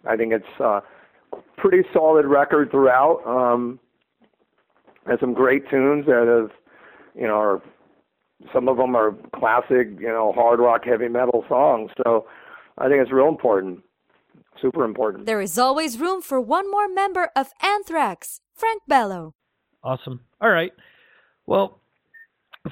I 0.07 0.15
think 0.15 0.34
it's 0.34 0.45
a 0.60 0.64
uh, 0.64 0.82
pretty 1.57 1.84
solid 1.94 2.26
record 2.26 2.72
throughout. 2.72 3.22
Um, 3.26 3.80
has 5.07 5.19
some 5.19 5.34
great 5.34 5.69
tunes 5.69 6.06
that 6.06 6.28
have, 6.28 6.52
you 7.15 7.28
know, 7.28 7.36
are 7.36 7.61
some 8.53 8.68
of 8.68 8.78
them 8.78 8.95
are 8.95 9.14
classic, 9.36 9.90
you 9.99 10.07
know, 10.07 10.32
hard 10.34 10.60
rock, 10.60 10.84
heavy 10.86 11.07
metal 11.07 11.45
songs. 11.48 11.91
So 12.03 12.28
I 12.78 12.88
think 12.88 13.02
it's 13.02 13.11
real 13.11 13.28
important, 13.28 13.84
super 14.61 14.84
important. 14.84 15.26
There 15.26 15.41
is 15.41 15.57
always 15.57 15.99
room 15.99 16.22
for 16.22 16.41
one 16.41 16.69
more 16.69 16.88
member 16.88 17.30
of 17.36 17.52
Anthrax, 17.61 18.41
Frank 18.53 18.82
Bello. 18.88 19.34
Awesome. 19.84 20.22
All 20.40 20.49
right. 20.49 20.72
Well, 21.45 21.80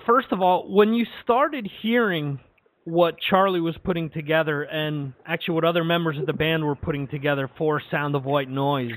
first 0.06 0.28
of 0.32 0.42
all, 0.42 0.74
when 0.74 0.94
you 0.94 1.06
started 1.24 1.70
hearing 1.82 2.40
what 2.86 3.20
Charlie 3.20 3.62
was 3.62 3.76
putting 3.84 4.10
together 4.10 4.64
and 4.64 5.14
actually 5.26 5.56
what 5.56 5.66
other 5.66 5.84
members 5.84 6.18
of 6.18 6.26
the 6.26 6.34
band 6.34 6.64
were 6.64 6.76
putting 6.76 7.08
together 7.08 7.50
for 7.58 7.82
Sound 7.92 8.16
of 8.16 8.26
White 8.26 8.50
Noise, 8.50 8.92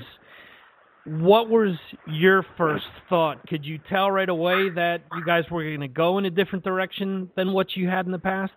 what 1.05 1.49
was 1.49 1.75
your 2.07 2.45
first 2.57 2.85
thought? 3.09 3.45
Could 3.47 3.65
you 3.65 3.79
tell 3.89 4.09
right 4.09 4.29
away 4.29 4.69
that 4.69 5.01
you 5.15 5.25
guys 5.25 5.43
were 5.51 5.63
going 5.63 5.81
to 5.81 5.87
go 5.87 6.17
in 6.17 6.25
a 6.25 6.29
different 6.29 6.63
direction 6.63 7.29
than 7.35 7.53
what 7.53 7.75
you 7.75 7.89
had 7.89 8.05
in 8.05 8.11
the 8.11 8.19
past? 8.19 8.53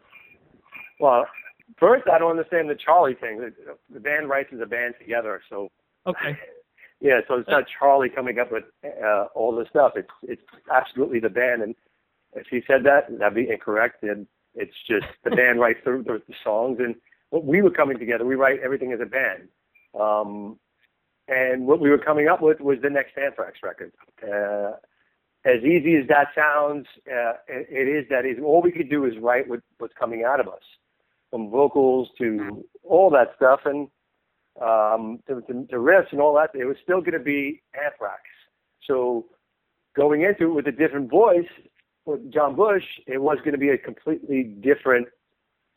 Well, 1.00 1.26
first, 1.78 2.08
I 2.08 2.18
don't 2.18 2.30
understand 2.30 2.70
the 2.70 2.74
Charlie 2.74 3.14
thing. 3.14 3.52
The 3.92 4.00
band 4.00 4.28
writes 4.28 4.50
as 4.52 4.60
a 4.60 4.66
band 4.66 4.94
together, 5.00 5.42
so 5.48 5.70
okay. 6.06 6.38
Yeah, 6.98 7.20
so 7.28 7.34
it's 7.34 7.48
not 7.48 7.64
Charlie 7.78 8.08
coming 8.08 8.38
up 8.38 8.50
with 8.50 8.64
uh, 8.82 9.26
all 9.34 9.54
this 9.54 9.68
stuff. 9.68 9.92
It's 9.96 10.08
it's 10.22 10.42
absolutely 10.72 11.20
the 11.20 11.28
band, 11.28 11.62
and 11.62 11.74
if 12.34 12.46
he 12.50 12.62
said 12.66 12.84
that, 12.84 13.18
that'd 13.18 13.34
be 13.34 13.50
incorrect. 13.50 14.02
And 14.02 14.26
it's 14.54 14.72
just 14.88 15.04
the 15.22 15.30
band 15.30 15.60
writes 15.60 15.80
the, 15.84 16.02
the, 16.06 16.22
the 16.26 16.34
songs, 16.42 16.78
and 16.80 16.94
what 17.28 17.44
we 17.44 17.60
were 17.60 17.70
coming 17.70 17.98
together, 17.98 18.24
we 18.24 18.34
write 18.34 18.60
everything 18.60 18.92
as 18.92 19.00
a 19.00 19.06
band. 19.06 19.48
Um, 19.98 20.58
and 21.28 21.66
what 21.66 21.80
we 21.80 21.90
were 21.90 21.98
coming 21.98 22.28
up 22.28 22.40
with 22.40 22.60
was 22.60 22.78
the 22.82 22.90
next 22.90 23.18
Anthrax 23.18 23.58
record. 23.62 23.92
Uh, 24.22 24.76
as 25.44 25.62
easy 25.62 25.96
as 25.96 26.08
that 26.08 26.28
sounds, 26.34 26.86
uh, 27.10 27.34
it, 27.48 27.66
it 27.70 27.88
is 27.88 28.08
that 28.10 28.24
is 28.24 28.38
all 28.42 28.62
we 28.62 28.72
could 28.72 28.88
do 28.88 29.04
is 29.04 29.14
write 29.20 29.48
what, 29.48 29.60
what's 29.78 29.94
coming 29.98 30.24
out 30.24 30.40
of 30.40 30.48
us, 30.48 30.62
from 31.36 31.50
vocals 31.50 32.08
to 32.16 32.64
all 32.82 33.10
that 33.10 33.32
stuff, 33.36 33.60
and 33.66 33.88
um, 34.62 35.18
to, 35.28 35.42
to, 35.42 35.66
to 35.66 35.76
riffs 35.76 36.10
and 36.12 36.20
all 36.20 36.34
that. 36.34 36.58
It 36.58 36.64
was 36.64 36.76
still 36.82 37.00
going 37.00 37.12
to 37.12 37.18
be 37.18 37.62
Anthrax. 37.74 38.22
So 38.86 39.26
going 39.94 40.22
into 40.22 40.44
it 40.44 40.54
with 40.54 40.66
a 40.66 40.72
different 40.72 41.10
voice, 41.10 41.48
with 42.06 42.32
John 42.32 42.56
Bush, 42.56 42.84
it 43.06 43.20
was 43.20 43.36
going 43.38 43.52
to 43.52 43.58
be 43.58 43.68
a 43.68 43.76
completely 43.76 44.44
different 44.44 45.08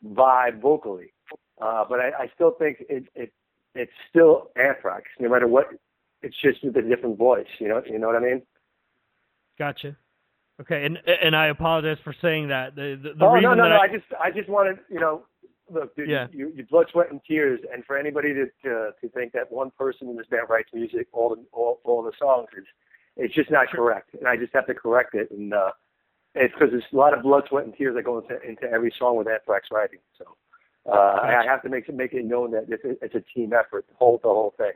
vibe 0.06 0.62
vocally. 0.62 1.12
Uh, 1.60 1.84
but 1.86 2.00
I, 2.00 2.08
I 2.20 2.30
still 2.34 2.52
think 2.52 2.78
it, 2.88 3.04
it 3.14 3.32
it's 3.74 3.92
still 4.08 4.50
Anthrax, 4.56 5.04
no 5.18 5.28
matter 5.28 5.46
what. 5.46 5.66
It's 6.22 6.36
just 6.42 6.64
with 6.64 6.76
a 6.76 6.82
different 6.82 7.18
voice. 7.18 7.46
You 7.58 7.68
know, 7.68 7.82
you 7.86 7.98
know 7.98 8.06
what 8.06 8.16
I 8.16 8.20
mean? 8.20 8.42
Gotcha. 9.58 9.96
Okay, 10.60 10.84
and 10.84 10.98
and 11.06 11.34
I 11.34 11.46
apologize 11.46 11.96
for 12.04 12.14
saying 12.20 12.48
that. 12.48 12.74
The, 12.76 12.98
the, 13.02 13.14
the 13.14 13.24
oh 13.24 13.32
reason 13.32 13.50
no 13.50 13.54
no 13.54 13.62
that 13.62 13.68
no! 13.70 13.76
I, 13.76 13.84
I 13.84 13.88
just 13.88 14.04
I 14.22 14.30
just 14.30 14.48
wanted 14.48 14.78
you 14.90 15.00
know 15.00 15.22
look 15.70 15.94
dude, 15.96 16.08
Yeah. 16.08 16.26
you 16.32 16.52
you 16.54 16.64
blood 16.66 16.86
sweat 16.90 17.10
and 17.10 17.20
tears 17.26 17.60
and 17.72 17.84
for 17.84 17.96
anybody 17.96 18.34
to 18.34 18.46
to, 18.64 18.90
to 19.00 19.08
think 19.14 19.32
that 19.32 19.50
one 19.50 19.70
person 19.70 20.08
in 20.08 20.16
this 20.16 20.26
band 20.26 20.48
writes 20.48 20.70
music 20.72 21.06
all 21.12 21.34
the 21.34 21.42
all, 21.52 21.80
all 21.84 22.02
the 22.02 22.12
songs 22.18 22.48
is 22.56 22.64
it's 23.16 23.34
just 23.34 23.50
not 23.50 23.68
correct 23.68 24.14
and 24.14 24.26
I 24.28 24.36
just 24.36 24.52
have 24.52 24.66
to 24.66 24.74
correct 24.74 25.14
it 25.14 25.30
and 25.30 25.54
uh 25.54 25.70
it's 26.34 26.54
because 26.54 26.70
there's 26.70 26.84
a 26.92 26.96
lot 26.96 27.12
of 27.16 27.22
blood 27.22 27.44
sweat 27.48 27.64
and 27.64 27.74
tears 27.74 27.94
that 27.96 28.04
go 28.04 28.18
into 28.18 28.40
into 28.42 28.64
every 28.70 28.92
song 28.98 29.16
with 29.16 29.28
Anthrax 29.28 29.68
writing 29.72 29.98
so 30.18 30.24
uh 30.90 31.18
I 31.22 31.44
have 31.46 31.62
to 31.62 31.68
make 31.68 31.92
make 31.92 32.12
it 32.12 32.24
known 32.24 32.50
that 32.52 32.66
it's 32.68 32.84
a, 32.84 33.04
it's 33.04 33.14
a 33.14 33.24
team 33.34 33.52
effort 33.52 33.86
the 33.88 33.94
whole 33.96 34.18
the 34.22 34.28
whole 34.28 34.54
thing. 34.56 34.72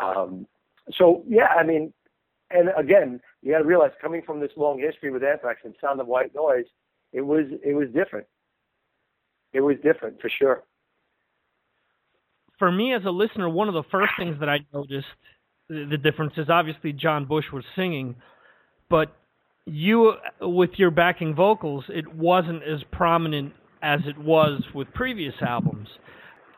Um 0.00 0.46
so 0.92 1.22
yeah 1.28 1.48
I 1.56 1.62
mean 1.62 1.92
and 2.50 2.70
again 2.76 3.20
you 3.42 3.52
got 3.52 3.58
to 3.58 3.64
realize 3.64 3.90
coming 4.00 4.22
from 4.22 4.40
this 4.40 4.52
long 4.56 4.78
history 4.78 5.10
with 5.10 5.22
Anthrax 5.24 5.60
and 5.64 5.74
Sound 5.80 6.00
of 6.00 6.06
White 6.06 6.34
Noise 6.34 6.66
it 7.12 7.22
was 7.22 7.46
it 7.64 7.74
was 7.74 7.88
different 7.94 8.26
it 9.52 9.60
was 9.60 9.76
different 9.82 10.20
for 10.20 10.28
sure. 10.28 10.62
for 12.58 12.70
me 12.72 12.94
as 12.94 13.02
a 13.04 13.10
listener, 13.10 13.48
one 13.48 13.68
of 13.68 13.74
the 13.74 13.82
first 13.90 14.12
things 14.18 14.36
that 14.40 14.48
I 14.48 14.58
noticed 14.72 15.06
the, 15.68 15.98
difference 16.02 16.32
is 16.36 16.48
obviously 16.48 16.92
John 16.92 17.26
Bush 17.26 17.46
was 17.52 17.64
singing, 17.74 18.16
but 18.88 19.14
you 19.66 20.14
with 20.40 20.70
your 20.76 20.90
backing 20.90 21.34
vocals, 21.34 21.84
it 21.88 22.12
wasn't 22.14 22.62
as 22.62 22.80
prominent 22.92 23.52
as 23.82 24.00
it 24.06 24.16
was 24.16 24.62
with 24.74 24.92
previous 24.94 25.34
albums. 25.40 25.88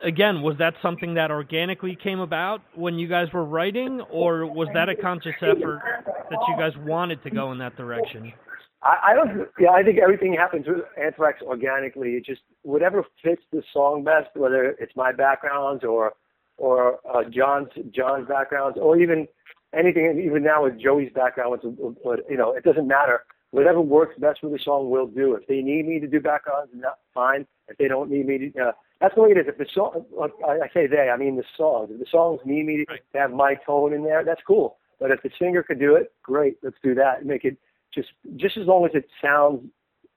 Again, 0.03 0.41
was 0.41 0.55
that 0.59 0.75
something 0.81 1.15
that 1.15 1.31
organically 1.31 1.97
came 2.01 2.19
about 2.19 2.61
when 2.75 2.97
you 2.97 3.07
guys 3.07 3.27
were 3.33 3.43
writing, 3.43 3.99
or 4.11 4.45
was 4.45 4.69
that 4.73 4.87
a 4.87 4.95
conscious 4.95 5.35
effort 5.41 5.81
that 6.29 6.39
you 6.47 6.55
guys 6.57 6.71
wanted 6.85 7.21
to 7.23 7.29
go 7.29 7.51
in 7.51 7.57
that 7.57 7.75
direction? 7.75 8.31
I, 8.81 8.97
I 9.09 9.13
don't. 9.13 9.47
Yeah, 9.59 9.71
I 9.71 9.83
think 9.83 9.99
everything 9.99 10.33
happens 10.33 10.65
with 10.67 10.79
Anthrax 11.01 11.41
organically. 11.41 12.11
It 12.11 12.25
just 12.25 12.41
whatever 12.61 13.03
fits 13.23 13.41
the 13.51 13.63
song 13.73 14.03
best, 14.03 14.29
whether 14.35 14.71
it's 14.79 14.95
my 14.95 15.11
backgrounds 15.11 15.83
or 15.83 16.13
or 16.57 16.99
uh, 17.09 17.23
John's 17.29 17.69
John's 17.91 18.27
backgrounds, 18.27 18.77
or 18.81 18.97
even 18.97 19.27
anything. 19.73 20.21
Even 20.23 20.43
now 20.43 20.63
with 20.63 20.79
Joey's 20.79 21.11
background, 21.13 21.59
with, 21.63 21.95
with, 22.03 22.19
you 22.29 22.37
know, 22.37 22.53
it 22.53 22.63
doesn't 22.63 22.87
matter. 22.87 23.25
Whatever 23.51 23.81
works 23.81 24.15
best 24.19 24.43
with 24.43 24.53
the 24.53 24.59
song, 24.59 24.89
we'll 24.89 25.07
do. 25.07 25.33
If 25.33 25.47
they 25.47 25.61
need 25.61 25.87
me 25.87 25.99
to 25.99 26.07
do 26.07 26.19
backgrounds, 26.19 26.71
not 26.73 26.99
fine. 27.13 27.47
If 27.67 27.77
they 27.77 27.87
don't 27.87 28.09
need 28.09 28.27
me 28.27 28.51
to, 28.51 28.59
uh, 28.61 28.71
that's 29.01 29.15
the 29.15 29.21
way 29.21 29.31
it 29.31 29.37
is. 29.37 29.45
If 29.47 29.57
the 29.57 29.65
song, 29.73 30.05
I, 30.47 30.51
I 30.51 30.69
say 30.73 30.87
they, 30.87 31.09
I 31.09 31.17
mean 31.17 31.35
the 31.35 31.43
songs. 31.57 31.89
If 31.91 31.99
the 31.99 32.05
songs 32.09 32.41
need 32.45 32.65
me 32.65 32.85
to, 32.85 32.85
to 32.85 33.19
have 33.19 33.31
my 33.31 33.55
tone 33.65 33.91
in 33.91 34.03
there, 34.03 34.23
that's 34.23 34.41
cool. 34.45 34.77
But 34.99 35.11
if 35.11 35.23
the 35.23 35.31
singer 35.39 35.63
could 35.63 35.79
do 35.79 35.95
it, 35.95 36.13
great. 36.21 36.57
Let's 36.61 36.75
do 36.83 36.93
that. 36.95 37.25
Make 37.25 37.43
it 37.43 37.57
just 37.99 38.09
just 38.37 38.57
as 38.57 38.67
long 38.67 38.85
as 38.85 38.91
it 38.93 39.05
sounds 39.21 39.69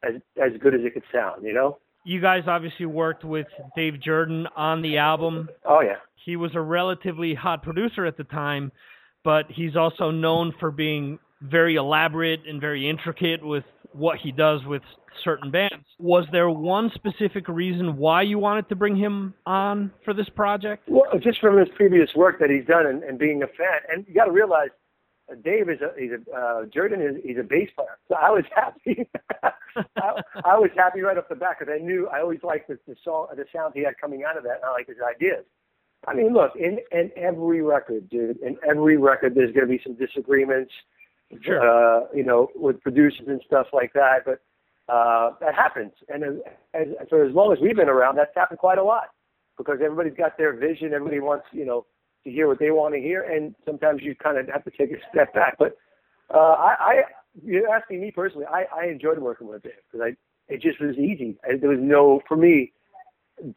as 0.03 0.15
as 0.43 0.53
good 0.61 0.75
as 0.75 0.81
it 0.85 0.95
could 0.95 1.05
sound, 1.13 1.45
you 1.45 1.53
know. 1.53 1.79
You 2.05 2.21
guys 2.21 2.43
obviously 2.47 2.87
worked 2.87 3.25
with 3.25 3.47
Dave 3.77 3.95
Jerden 4.05 4.47
on 4.57 4.83
the 4.83 4.99
album. 4.99 5.49
Oh 5.65 5.81
yeah. 5.81 5.97
He 6.25 6.37
was 6.37 6.53
a 6.55 6.61
relatively 6.61 7.35
hot 7.35 7.63
producer 7.63 8.07
at 8.07 8.17
the 8.17 8.25
time, 8.25 8.73
but 9.25 9.47
he's 9.49 9.77
also 9.77 10.11
known 10.11 10.53
for 10.59 10.71
being 10.71 11.19
very 11.41 11.77
elaborate 11.77 12.41
and 12.47 12.61
very 12.61 12.89
intricate 12.89 13.45
with 13.45 13.65
what 13.93 14.19
he 14.19 14.33
does 14.33 14.65
with 14.65 14.83
certain 15.23 15.51
bands. 15.51 15.85
Was 15.99 16.25
there 16.33 16.49
one 16.49 16.91
specific 16.95 17.49
reason 17.49 17.97
why 17.97 18.23
you 18.23 18.39
wanted 18.39 18.69
to 18.71 18.77
bring 18.77 18.97
him 18.97 19.35
on 19.47 19.93
for 20.05 20.15
this 20.15 20.29
project? 20.31 20.89
Well, 20.89 21.05
just 21.21 21.41
from 21.41 21.59
his 21.59 21.69
previous 21.77 22.09
work 22.15 22.39
that 22.41 22.51
he's 22.51 22.65
done 22.67 22.87
and, 22.87 23.03
and 23.03 23.19
being 23.19 23.43
a 23.43 23.47
fan, 23.47 23.81
and 23.93 24.05
you 24.09 24.15
got 24.15 24.25
to 24.27 24.33
realize 24.33 24.71
Dave 25.45 25.69
is 25.69 25.81
a 25.81 25.93
he's 25.99 26.11
a 26.13 26.37
uh, 26.37 26.65
Jerden 26.67 27.01
is 27.01 27.23
he's 27.25 27.39
a 27.39 27.43
bass 27.43 27.71
player, 27.75 27.99
so 28.09 28.15
I 28.17 28.31
was 28.31 28.45
happy. 28.55 29.09
I, 29.43 30.21
I 30.45 30.59
was 30.59 30.71
happy 30.77 31.01
right 31.01 31.17
off 31.17 31.29
the 31.29 31.35
bat 31.37 31.57
because 31.59 31.73
I 31.75 31.83
knew 31.83 32.09
I 32.09 32.21
always 32.21 32.43
liked 32.43 32.69
the, 32.69 32.79
the 32.87 32.97
song, 33.05 33.29
the 33.35 33.45
sound 33.55 33.73
he 33.75 33.83
had 33.85 33.95
coming 34.01 34.25
out 34.25 34.37
of 34.37 34.43
that, 34.45 34.57
and 34.57 34.65
I 34.65 34.73
liked 34.73 34.89
his 34.89 34.99
ideas. 35.01 35.45
I 36.07 36.15
mean, 36.15 36.33
look, 36.33 36.53
in 36.57 36.79
in 36.91 37.11
every 37.17 37.63
record, 37.63 38.09
dude, 38.11 38.39
in 38.43 38.57
every 38.69 38.97
record, 38.97 39.35
there's 39.35 39.53
going 39.53 39.67
to 39.67 39.71
be 39.73 39.81
some 39.83 39.95
disagreements, 39.95 40.73
Sure. 41.41 41.61
uh, 41.61 42.07
you 42.15 42.25
know, 42.25 42.49
with 42.55 42.81
producers 42.83 43.27
and 43.29 43.41
stuff 43.47 43.69
like 43.73 43.93
that. 43.95 44.25
But 44.25 44.41
uh, 44.93 45.33
that 45.41 45.55
happens, 45.55 45.93
and 46.09 46.25
as, 46.25 46.35
as, 46.75 46.87
for 47.09 47.25
as 47.25 47.35
long 47.35 47.53
as 47.53 47.59
we've 47.61 47.77
been 47.77 47.89
around, 47.89 48.17
that's 48.17 48.35
happened 48.35 48.59
quite 48.59 48.79
a 48.79 48.83
lot 48.85 49.11
because 49.57 49.79
everybody's 49.83 50.15
got 50.17 50.37
their 50.37 50.53
vision. 50.55 50.93
Everybody 50.93 51.21
wants, 51.21 51.47
you 51.53 51.65
know, 51.65 51.87
to 52.25 52.31
hear 52.31 52.49
what 52.49 52.59
they 52.59 52.71
want 52.71 52.95
to 52.95 53.01
hear, 53.01 53.23
and 53.23 53.55
sometimes 53.65 54.03
you 54.03 54.15
kind 54.15 54.39
of 54.39 54.49
have 54.49 54.65
to 54.65 54.71
take 54.71 54.93
a 54.93 55.01
step 55.11 55.35
back. 55.35 55.57
But 55.59 55.77
uh, 56.33 56.39
I, 56.39 56.75
I, 56.81 57.03
you're 57.45 57.69
asking 57.69 58.01
me 58.01 58.11
personally, 58.11 58.47
I, 58.47 58.65
I 58.75 58.87
enjoyed 58.87 59.19
working 59.19 59.49
with 59.49 59.63
Dave 59.63 59.73
because 59.91 60.07
I, 60.09 60.53
it 60.53 60.61
just 60.63 60.81
was 60.81 60.97
easy. 60.97 61.37
I, 61.45 61.57
there 61.57 61.71
was 61.71 61.79
no, 61.81 62.21
for 62.29 62.37
me, 62.37 62.73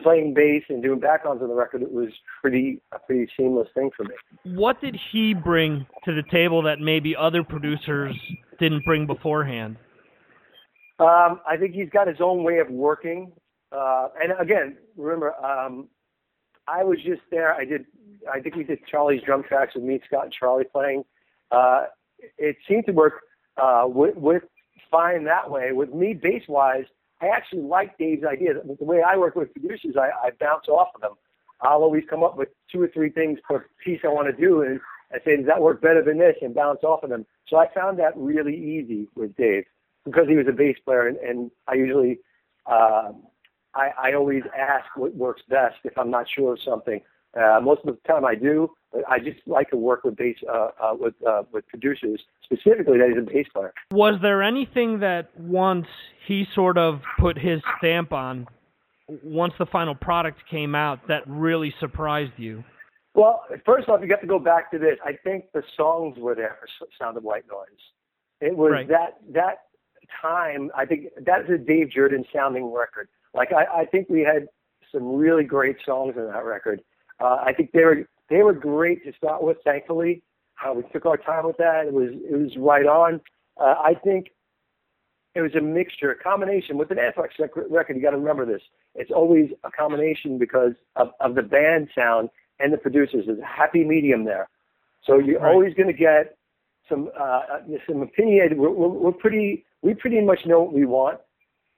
playing 0.02 0.34
bass 0.34 0.64
and 0.70 0.82
doing 0.82 1.00
backgrounds 1.00 1.44
on 1.44 1.50
the 1.50 1.54
record. 1.54 1.82
It 1.82 1.92
was 1.92 2.10
pretty, 2.42 2.82
a 2.92 3.00
pretty 3.00 3.32
seamless 3.38 3.68
thing 3.76 3.92
for 3.96 4.04
me. 4.04 4.16
What 4.56 4.82
did 4.82 4.98
he 5.12 5.34
bring 5.34 5.86
to 6.06 6.16
the 6.16 6.24
table 6.32 6.64
that 6.64 6.80
maybe 6.80 7.16
other 7.16 7.44
producers 7.44 8.16
didn't 8.60 8.84
bring 8.86 9.06
beforehand? 9.06 9.78
Um, 10.98 11.42
I 11.48 11.58
think 11.60 11.76
he's 11.76 11.90
got 11.90 12.08
his 12.08 12.18
own 12.22 12.44
way 12.44 12.60
of 12.60 12.70
working. 12.70 13.34
Uh, 13.72 14.08
and 14.22 14.32
again, 14.40 14.78
remember, 14.96 15.36
um, 15.44 15.90
I 16.68 16.84
was 16.84 17.00
just 17.04 17.22
there. 17.32 17.54
I 17.54 17.66
did. 17.66 17.86
I 18.32 18.40
think 18.40 18.56
we 18.56 18.64
did 18.64 18.80
Charlie's 18.88 19.22
drum 19.22 19.44
tracks 19.44 19.76
with 19.76 19.84
me, 19.84 20.00
Scott, 20.08 20.26
and 20.26 20.34
Charlie 20.34 20.64
playing. 20.64 21.04
Uh, 21.52 21.86
it 22.38 22.58
seemed 22.68 22.86
to 22.88 22.92
work 22.92 23.22
uh, 23.62 23.84
with, 23.88 24.16
with 24.16 24.44
fine 24.90 25.24
that 25.26 25.50
way. 25.50 25.72
With 25.74 25.94
me, 25.94 26.14
bass 26.14 26.44
wise, 26.48 26.86
I 27.22 27.28
actually 27.28 27.62
like 27.62 27.98
Dave's 27.98 28.24
ideas. 28.24 28.58
The 28.80 28.86
way 28.86 29.02
I 29.02 29.16
work 29.18 29.36
with 29.36 29.54
producers, 29.54 29.96
I, 29.96 30.10
I 30.28 30.32
bounce 30.40 30.68
off 30.68 30.90
of 30.96 31.02
them. 31.02 31.14
I'll 31.62 31.84
always 31.84 32.04
come 32.10 32.24
up 32.24 32.38
with 32.38 32.50
two 32.72 32.82
or 32.82 32.88
three 32.88 33.10
things 33.10 33.40
per 33.48 33.66
piece 33.84 34.02
I 34.04 34.08
want 34.08 34.28
to 34.28 34.42
do, 34.42 34.62
and 34.62 34.80
I 35.14 35.20
say, 35.24 35.38
does 35.38 35.46
that 35.46 35.62
work 35.62 35.82
better 35.82 36.04
than 36.04 36.18
this, 36.18 36.36
and 36.42 36.54
bounce 36.54 36.84
off 36.84 37.04
of 37.04 37.10
them. 37.10 37.26
So 37.48 37.58
I 37.58 37.72
found 37.74 38.00
that 38.00 38.14
really 38.18 38.56
easy 38.56 39.08
with 39.16 39.36
Dave 39.36 39.66
because 40.04 40.28
he 40.28 40.36
was 40.36 40.48
a 40.48 40.52
bass 40.52 40.78
player, 40.84 41.08
and, 41.08 41.18
and 41.18 41.52
I 41.68 41.76
usually, 41.76 42.20
uh, 42.66 43.12
I, 43.76 43.92
I 43.98 44.14
always 44.14 44.44
ask 44.58 44.86
what 44.96 45.14
works 45.16 45.42
best 45.50 45.76
if 45.84 45.98
I'm 45.98 46.10
not 46.10 46.28
sure 46.30 46.54
of 46.54 46.62
something. 46.62 47.02
Uh, 47.36 47.60
most 47.62 47.82
of 47.86 47.94
the 47.96 48.08
time 48.08 48.24
I 48.24 48.34
do, 48.36 48.72
but 48.94 49.04
I 49.10 49.20
just 49.20 49.40
like 49.46 49.70
to 49.72 49.76
work 49.78 50.06
with 50.06 50.16
bass, 50.16 50.38
uh, 50.50 50.70
uh, 50.82 50.94
with, 50.98 51.16
uh, 51.28 51.44
with 51.52 51.68
producers, 51.68 52.22
specifically 52.44 52.98
that 52.98 53.10
he's 53.10 53.18
a 53.18 53.22
bass 53.22 53.48
player. 53.54 53.74
Was 53.92 54.16
there 54.22 54.42
anything 54.42 55.00
that 55.00 55.38
once 55.38 55.88
he 56.26 56.48
sort 56.56 56.78
of 56.78 57.02
put 57.20 57.38
his 57.38 57.62
stamp 57.78 58.14
on, 58.14 58.48
once 59.22 59.54
the 59.60 59.66
final 59.66 59.96
product 59.96 60.40
came 60.50 60.76
out, 60.76 61.06
that 61.10 61.24
really 61.28 61.74
surprised 61.82 62.32
you? 62.38 62.64
Well, 63.16 63.44
first 63.66 63.90
off, 63.90 64.00
you 64.02 64.08
got 64.08 64.22
to 64.22 64.28
go 64.28 64.40
back 64.40 64.72
to 64.72 64.80
this. 64.80 64.98
I 65.06 65.14
think 65.24 65.46
the 65.54 65.64
songs 65.76 66.18
were 66.18 66.36
there 66.36 66.58
for 66.80 66.88
Sound 66.98 67.18
of 67.18 67.24
White 67.24 67.46
Noise. 67.52 67.68
It 68.42 68.56
was 68.56 68.72
Right. 68.72 68.88
that 68.88 69.18
that 69.32 69.64
time. 70.22 70.72
I 70.76 70.86
think 70.86 71.08
that's 71.26 71.50
a 71.50 71.58
Dave 71.58 71.90
Jerden 71.96 72.26
sounding 72.34 72.74
record. 72.74 73.08
Like 73.36 73.52
I, 73.52 73.82
I 73.82 73.86
think 73.86 74.10
we 74.10 74.22
had 74.22 74.48
some 74.92 75.16
really 75.16 75.44
great 75.44 75.78
songs 75.86 76.14
in 76.18 76.26
that 76.28 76.46
record. 76.46 76.82
Uh, 77.20 77.38
I 77.46 77.54
think 77.54 77.72
they 77.72 77.84
were 77.84 78.08
they 78.30 78.42
were 78.44 78.54
great 78.54 79.04
to 79.06 79.14
start 79.18 79.44
with. 79.44 79.58
Thankfully, 79.64 80.24
uh, 80.66 80.74
we 80.74 80.84
took 80.94 81.06
our 81.06 81.18
time 81.18 81.46
with 81.46 81.58
that. 81.58 81.86
It 81.88 81.94
was 81.94 82.10
it 82.14 82.36
was 82.36 82.52
right 82.58 82.86
on. 82.86 83.22
Uh, 83.60 83.76
I 83.84 83.94
think 84.04 84.28
it 85.36 85.42
was 85.42 85.54
a 85.56 85.62
mixture, 85.62 86.12
a 86.12 86.16
combination 86.16 86.78
with 86.78 86.92
an 86.92 87.00
Anthrax 87.00 87.36
record. 87.40 87.66
You 87.70 88.02
got 88.02 88.12
to 88.12 88.18
remember 88.18 88.46
this. 88.46 88.62
It's 88.96 89.12
always 89.12 89.50
a 89.66 89.72
combination 89.72 90.38
because 90.38 90.72
of, 90.96 91.10
of 91.20 91.36
the 91.36 91.42
band 91.42 91.90
sound 91.94 92.30
and 92.60 92.72
the 92.72 92.78
producers. 92.78 93.26
There's 93.28 93.40
a 93.40 93.46
happy 93.46 93.84
medium 93.84 94.24
there. 94.24 94.48
So 95.06 95.20
you're 95.20 95.42
Right. 95.42 95.52
always 95.54 95.74
going 95.74 95.88
to 95.88 95.94
get 95.94 96.38
some 96.90 97.10
uh, 97.20 97.42
some 97.88 98.02
opinionated. 98.02 98.58
We're, 98.58 98.70
we're, 98.72 98.88
we're 98.88 99.12
pretty 99.12 99.66
we 99.82 99.94
pretty 99.94 100.22
much 100.22 100.46
know 100.46 100.62
what 100.62 100.74
we 100.74 100.86
want, 100.86 101.20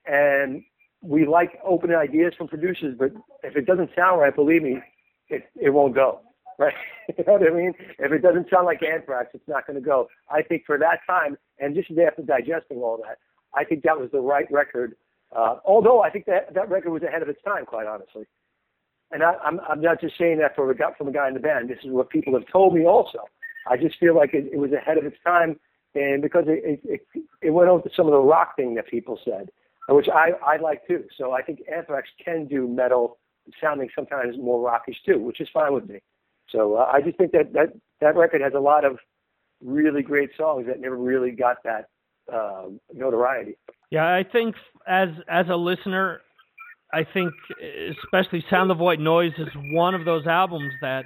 and 0.05 0.63
we 1.01 1.25
like 1.25 1.59
open 1.63 1.93
ideas 1.93 2.33
from 2.37 2.47
producers. 2.47 2.95
But 2.97 3.11
if 3.43 3.55
it 3.55 3.65
doesn't 3.65 3.91
sound 3.95 4.19
right, 4.19 4.35
believe 4.35 4.63
me, 4.63 4.79
it 5.29 5.43
it 5.55 5.69
won't 5.71 5.95
go. 5.95 6.21
Right? 6.59 6.73
you 7.15 7.23
know 7.23 7.33
what 7.33 7.47
I 7.47 7.53
mean? 7.53 7.73
If 7.99 8.11
it 8.11 8.23
doesn't 8.23 8.49
sound 8.49 8.65
like 8.65 8.81
Anthrax, 8.81 9.29
it's 9.35 9.47
not 9.47 9.67
going 9.67 9.79
to 9.79 9.85
go. 9.85 10.07
I 10.27 10.41
think 10.41 10.63
for 10.65 10.79
that 10.79 11.01
time, 11.05 11.37
and 11.59 11.75
just 11.75 11.91
after 11.91 12.23
digesting 12.23 12.79
all 12.79 12.97
that, 13.05 13.19
I 13.53 13.63
think 13.63 13.83
that 13.83 13.99
was 13.99 14.09
the 14.11 14.21
right 14.21 14.51
record. 14.51 14.95
Uh, 15.35 15.57
although 15.65 16.01
I 16.01 16.09
think 16.09 16.25
that 16.25 16.55
that 16.55 16.67
record 16.67 16.89
was 16.89 17.03
ahead 17.03 17.21
of 17.21 17.29
its 17.29 17.43
time, 17.43 17.67
quite 17.67 17.85
honestly. 17.85 18.23
And 19.11 19.21
I, 19.21 19.33
I'm 19.43 19.59
I'm 19.69 19.81
not 19.81 20.01
just 20.01 20.17
saying 20.17 20.39
that 20.39 20.55
for 20.55 20.69
a 20.71 20.75
guy 20.75 20.93
from 20.97 21.09
a 21.09 21.11
guy 21.11 21.27
in 21.27 21.35
the 21.35 21.39
band. 21.39 21.69
This 21.69 21.77
is 21.83 21.91
what 21.91 22.09
people 22.09 22.33
have 22.33 22.47
told 22.51 22.73
me 22.73 22.85
also. 22.85 23.19
I 23.69 23.77
just 23.77 23.99
feel 23.99 24.15
like 24.15 24.33
it, 24.33 24.49
it 24.51 24.57
was 24.57 24.71
ahead 24.71 24.97
of 24.97 25.05
its 25.05 25.17
time, 25.23 25.59
and 25.93 26.21
because 26.21 26.45
it, 26.47 26.81
it 26.83 27.01
it 27.41 27.49
went 27.51 27.69
over 27.69 27.87
some 27.95 28.07
of 28.07 28.13
the 28.13 28.19
rock 28.19 28.55
thing 28.55 28.73
that 28.75 28.87
people 28.87 29.19
said, 29.23 29.49
which 29.87 30.09
I 30.09 30.31
I 30.45 30.57
like 30.57 30.85
too. 30.87 31.05
So 31.17 31.31
I 31.31 31.41
think 31.41 31.59
Anthrax 31.73 32.09
can 32.23 32.45
do 32.45 32.67
metal 32.67 33.17
sounding 33.61 33.89
sometimes 33.95 34.37
more 34.37 34.61
rockish 34.61 34.97
too, 35.05 35.19
which 35.19 35.39
is 35.39 35.47
fine 35.53 35.73
with 35.73 35.87
me. 35.87 35.99
So 36.49 36.75
uh, 36.75 36.89
I 36.91 37.01
just 37.01 37.17
think 37.17 37.31
that 37.31 37.53
that 37.53 37.73
that 38.01 38.15
record 38.15 38.41
has 38.41 38.53
a 38.53 38.59
lot 38.59 38.85
of 38.85 38.99
really 39.63 40.01
great 40.01 40.31
songs 40.37 40.67
that 40.67 40.79
never 40.79 40.97
really 40.97 41.31
got 41.31 41.57
that 41.63 41.89
uh, 42.31 42.65
notoriety. 42.93 43.57
Yeah, 43.89 44.13
I 44.13 44.23
think 44.23 44.55
as 44.85 45.09
as 45.27 45.47
a 45.49 45.55
listener, 45.55 46.21
I 46.93 47.03
think 47.03 47.33
especially 48.03 48.43
Sound 48.49 48.71
of 48.71 48.79
White 48.79 48.99
Noise 48.99 49.33
is 49.37 49.49
one 49.71 49.95
of 49.95 50.05
those 50.05 50.27
albums 50.27 50.73
that 50.81 51.05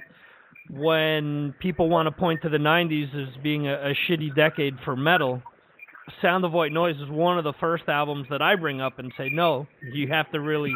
when 0.70 1.54
people 1.60 1.88
want 1.88 2.06
to 2.06 2.12
point 2.12 2.40
to 2.42 2.48
the 2.48 2.58
90s 2.58 3.14
as 3.14 3.36
being 3.42 3.66
a, 3.66 3.74
a 3.74 3.94
shitty 3.94 4.34
decade 4.34 4.78
for 4.84 4.96
metal, 4.96 5.42
Sound 6.20 6.44
of 6.44 6.52
White 6.52 6.72
Noise 6.72 6.96
is 6.96 7.08
one 7.08 7.38
of 7.38 7.44
the 7.44 7.52
first 7.60 7.84
albums 7.88 8.26
that 8.30 8.42
I 8.42 8.56
bring 8.56 8.80
up 8.80 8.98
and 8.98 9.12
say, 9.16 9.28
no, 9.30 9.66
you 9.92 10.08
have 10.08 10.30
to 10.32 10.40
really 10.40 10.74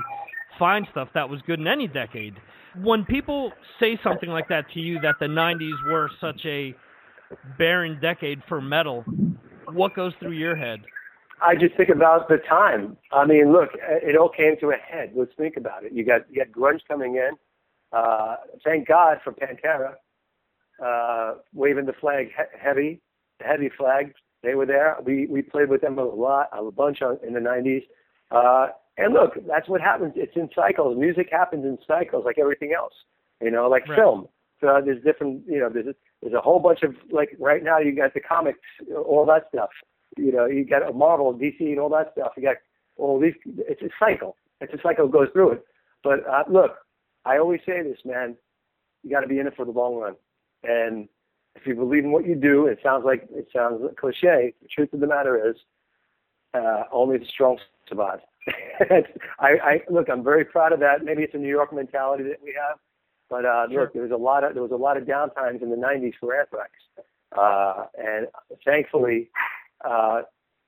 find 0.59 0.87
stuff 0.91 1.09
that 1.15 1.29
was 1.29 1.41
good 1.47 1.61
in 1.61 1.67
any 1.67 1.89
decade. 1.89 2.35
When 2.83 3.05
people 3.05 3.53
say 3.81 3.99
something 4.03 4.29
like 4.29 4.49
that 4.49 4.71
to 4.75 4.81
you, 4.81 5.01
that 5.01 5.17
the 5.19 5.27
90s 5.27 5.91
were 5.91 6.11
such 6.21 6.41
a 6.45 6.75
barren 7.59 7.99
decade 8.01 8.43
for 8.49 8.61
metal, 8.61 9.03
what 9.73 9.95
goes 9.95 10.13
through 10.21 10.33
your 10.33 10.57
head? 10.57 10.81
I 11.43 11.55
just 11.55 11.77
think 11.77 11.91
about 11.91 12.29
the 12.29 12.39
time. 12.49 12.97
I 13.13 13.27
mean, 13.27 13.53
look, 13.53 13.71
it 13.75 14.17
all 14.17 14.31
came 14.31 14.57
to 14.61 14.71
a 14.71 14.77
head. 14.77 15.13
Let's 15.15 15.33
think 15.37 15.57
about 15.57 15.85
it. 15.85 15.93
You 15.93 16.05
got 16.05 16.23
you 16.31 16.43
got 16.43 16.51
grunge 16.51 16.81
coming 16.89 17.17
in. 17.17 17.33
Uh, 17.93 18.37
thank 18.65 18.89
God 18.89 19.19
for 19.23 19.33
Pantera, 19.33 19.95
uh, 20.83 21.39
waving 21.53 21.87
the 21.87 21.93
flag 21.93 22.29
he- 22.29 22.59
heavy, 22.59 23.01
the 23.39 23.45
heavy 23.45 23.71
flag. 23.77 24.15
They 24.43 24.55
were 24.55 24.67
there. 24.67 24.97
We 25.05 25.27
we 25.27 25.43
played 25.43 25.69
with 25.69 25.81
them 25.81 25.99
a 25.99 26.05
lot, 26.05 26.49
a 26.53 26.71
bunch 26.71 27.03
on, 27.03 27.19
in 27.27 27.33
the 27.35 27.41
'90s. 27.41 27.85
Uh, 28.31 28.69
and 28.99 29.13
look, 29.13 29.35
that's 29.47 29.69
what 29.69 29.81
happens. 29.81 30.13
It's 30.17 30.37
in 30.37 30.49
cycles. 30.55 30.97
Music 30.97 31.29
happens 31.31 31.65
in 31.65 31.79
cycles, 31.87 32.25
like 32.25 32.39
everything 32.39 32.73
else. 32.77 32.95
You 33.41 33.51
know, 33.51 33.69
like 33.69 33.87
Right. 33.89 33.99
film. 33.99 34.29
So 34.61 34.81
there's 34.85 35.03
different. 35.05 35.43
You 35.47 35.61
know, 35.61 35.69
there's 35.69 35.95
there's 36.23 36.35
a 36.35 36.41
whole 36.41 36.61
bunch 36.61 36.83
of 36.83 36.95
like 37.11 37.37
right 37.39 37.63
now. 37.63 37.79
You 37.79 37.93
got 37.93 38.15
the 38.15 38.21
comics, 38.21 38.61
all 38.95 39.27
that 39.27 39.49
stuff. 39.53 39.71
You 40.17 40.33
know, 40.33 40.47
you 40.47 40.65
got 40.65 40.89
a 40.89 40.93
Marvel, 40.93 41.35
DC, 41.35 41.61
and 41.61 41.79
all 41.79 41.91
that 41.91 42.13
stuff. 42.13 42.33
You 42.37 42.43
got 42.43 42.57
all 42.97 43.21
these. 43.21 43.35
It's 43.69 43.83
a 43.83 43.91
cycle. 43.99 44.37
It's 44.61 44.73
a 44.73 44.79
cycle 44.83 45.07
that 45.07 45.13
goes 45.13 45.29
through 45.33 45.53
it. 45.53 45.65
But 46.03 46.27
uh, 46.27 46.45
look, 46.49 46.77
I 47.27 47.39
always 47.39 47.61
say 47.67 47.83
this, 47.83 47.99
man. 48.05 48.37
You 49.03 49.11
got 49.11 49.21
to 49.21 49.27
be 49.29 49.39
in 49.39 49.47
it 49.47 49.55
for 49.57 49.65
the 49.67 49.73
long 49.73 49.97
run. 49.97 50.15
And 50.65 51.09
if 51.57 51.67
you 51.67 51.75
believe 51.75 52.05
in 52.05 52.13
what 52.13 52.27
you 52.27 52.35
do, 52.35 52.67
it 52.67 52.79
sounds 52.83 53.05
like 53.05 53.27
it 53.31 53.49
sounds 53.55 53.83
cliche. 53.99 54.55
The 54.63 54.69
truth 54.69 54.93
of 54.93 55.01
the 55.01 55.07
matter 55.07 55.49
is, 55.51 55.57
uh, 56.55 56.85
only 56.93 57.19
the 57.19 57.27
strong 57.27 57.59
survive. 57.89 58.21
I, 59.41 59.49
I 59.63 59.81
look. 59.91 60.09
I'm 60.09 60.23
very 60.23 60.45
proud 60.45 60.73
of 60.73 60.81
that. 60.81 61.05
Maybe 61.05 61.23
it's 61.23 61.35
a 61.35 61.39
New 61.39 61.49
York 61.49 61.73
mentality 61.73 62.25
that 62.25 62.41
we 62.43 62.55
have, 62.69 62.79
but 63.29 63.45
uh, 63.45 63.67
Sure. 63.71 63.83
look, 63.83 63.93
there 63.93 64.03
was 64.03 64.13
a 64.13 64.17
lot 64.17 64.45
of 64.45 64.55
there 64.55 64.63
was 64.63 64.73
a 64.73 64.77
lot 64.77 64.97
of 64.97 65.05
downtimes 65.05 65.63
in 65.63 65.71
the 65.71 65.77
'90s 65.77 66.15
for 66.21 66.39
Anthrax, 66.39 66.71
uh, 67.37 67.87
and 67.99 68.29
thankfully, 68.65 69.31
uh, 69.85 70.23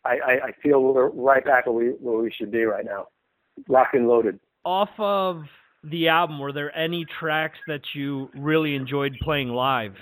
I, 0.05 0.19
I, 0.27 0.32
I 0.47 0.52
feel 0.62 0.82
we're 0.82 1.09
right 1.10 1.44
back 1.44 1.66
where 1.66 1.74
we 1.74 1.86
where 2.01 2.19
we 2.19 2.32
should 2.32 2.51
be 2.51 2.65
right 2.65 2.85
now, 2.85 3.09
locked 3.69 3.94
and 3.94 4.09
loaded. 4.09 4.40
Off 4.65 4.90
of 4.98 5.43
the 5.85 6.09
album, 6.09 6.39
were 6.40 6.52
there 6.52 6.77
any 6.77 7.05
tracks 7.20 7.59
that 7.69 7.82
you 7.94 8.28
really 8.35 8.74
enjoyed 8.74 9.16
playing 9.23 9.51
live? 9.51 9.94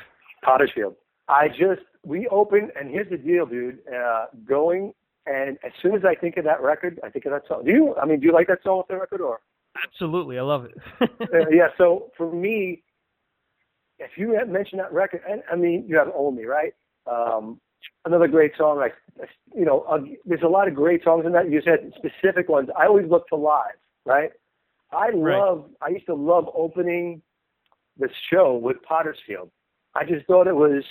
Potters 0.44 0.70
Field. 0.74 0.94
I 1.28 1.48
just 1.48 1.82
we 2.04 2.28
opened, 2.28 2.70
and 2.78 2.90
here's 2.90 3.10
the 3.10 3.16
deal, 3.16 3.46
dude. 3.46 3.78
Uh, 3.92 4.26
going 4.46 4.92
and 5.26 5.58
as 5.64 5.72
soon 5.82 5.94
as 5.94 6.02
I 6.04 6.14
think 6.14 6.36
of 6.36 6.44
that 6.44 6.62
record, 6.62 7.00
I 7.02 7.10
think 7.10 7.24
of 7.24 7.32
that 7.32 7.42
song. 7.48 7.64
Do 7.64 7.72
you? 7.72 7.94
I 8.00 8.06
mean, 8.06 8.20
do 8.20 8.26
you 8.26 8.32
like 8.32 8.46
that 8.46 8.62
song 8.62 8.78
with 8.78 8.86
the 8.88 8.96
record, 8.96 9.20
or? 9.20 9.40
Absolutely, 9.84 10.38
I 10.38 10.42
love 10.42 10.64
it. 10.64 10.74
uh, 11.00 11.48
yeah. 11.50 11.68
So 11.76 12.10
for 12.16 12.32
me, 12.32 12.82
if 13.98 14.12
you 14.16 14.32
had 14.32 14.48
mentioned 14.48 14.80
that 14.80 14.92
record, 14.92 15.22
and 15.28 15.42
I 15.50 15.56
mean, 15.56 15.84
you 15.88 15.96
have 15.96 16.08
Old 16.14 16.36
Me, 16.36 16.44
right? 16.44 16.72
Um, 17.10 17.60
another 18.04 18.28
great 18.28 18.52
song. 18.56 18.78
Like 18.78 18.94
you 19.54 19.64
know, 19.64 19.80
uh, 19.90 19.98
there's 20.24 20.42
a 20.42 20.48
lot 20.48 20.68
of 20.68 20.74
great 20.74 21.02
songs 21.02 21.26
in 21.26 21.32
that. 21.32 21.50
You 21.50 21.60
said 21.64 21.92
specific 21.96 22.48
ones. 22.48 22.68
I 22.78 22.86
always 22.86 23.06
look 23.10 23.26
for 23.28 23.38
live, 23.38 23.74
right? 24.04 24.30
I 24.92 25.08
Right. 25.08 25.38
love. 25.38 25.68
I 25.82 25.88
used 25.88 26.06
to 26.06 26.14
love 26.14 26.48
opening 26.54 27.20
the 27.98 28.08
show 28.30 28.54
with 28.56 28.80
Potters 28.82 29.18
Field. 29.26 29.50
I 29.98 30.04
just 30.04 30.26
thought 30.26 30.46
it 30.46 30.56
was. 30.56 30.84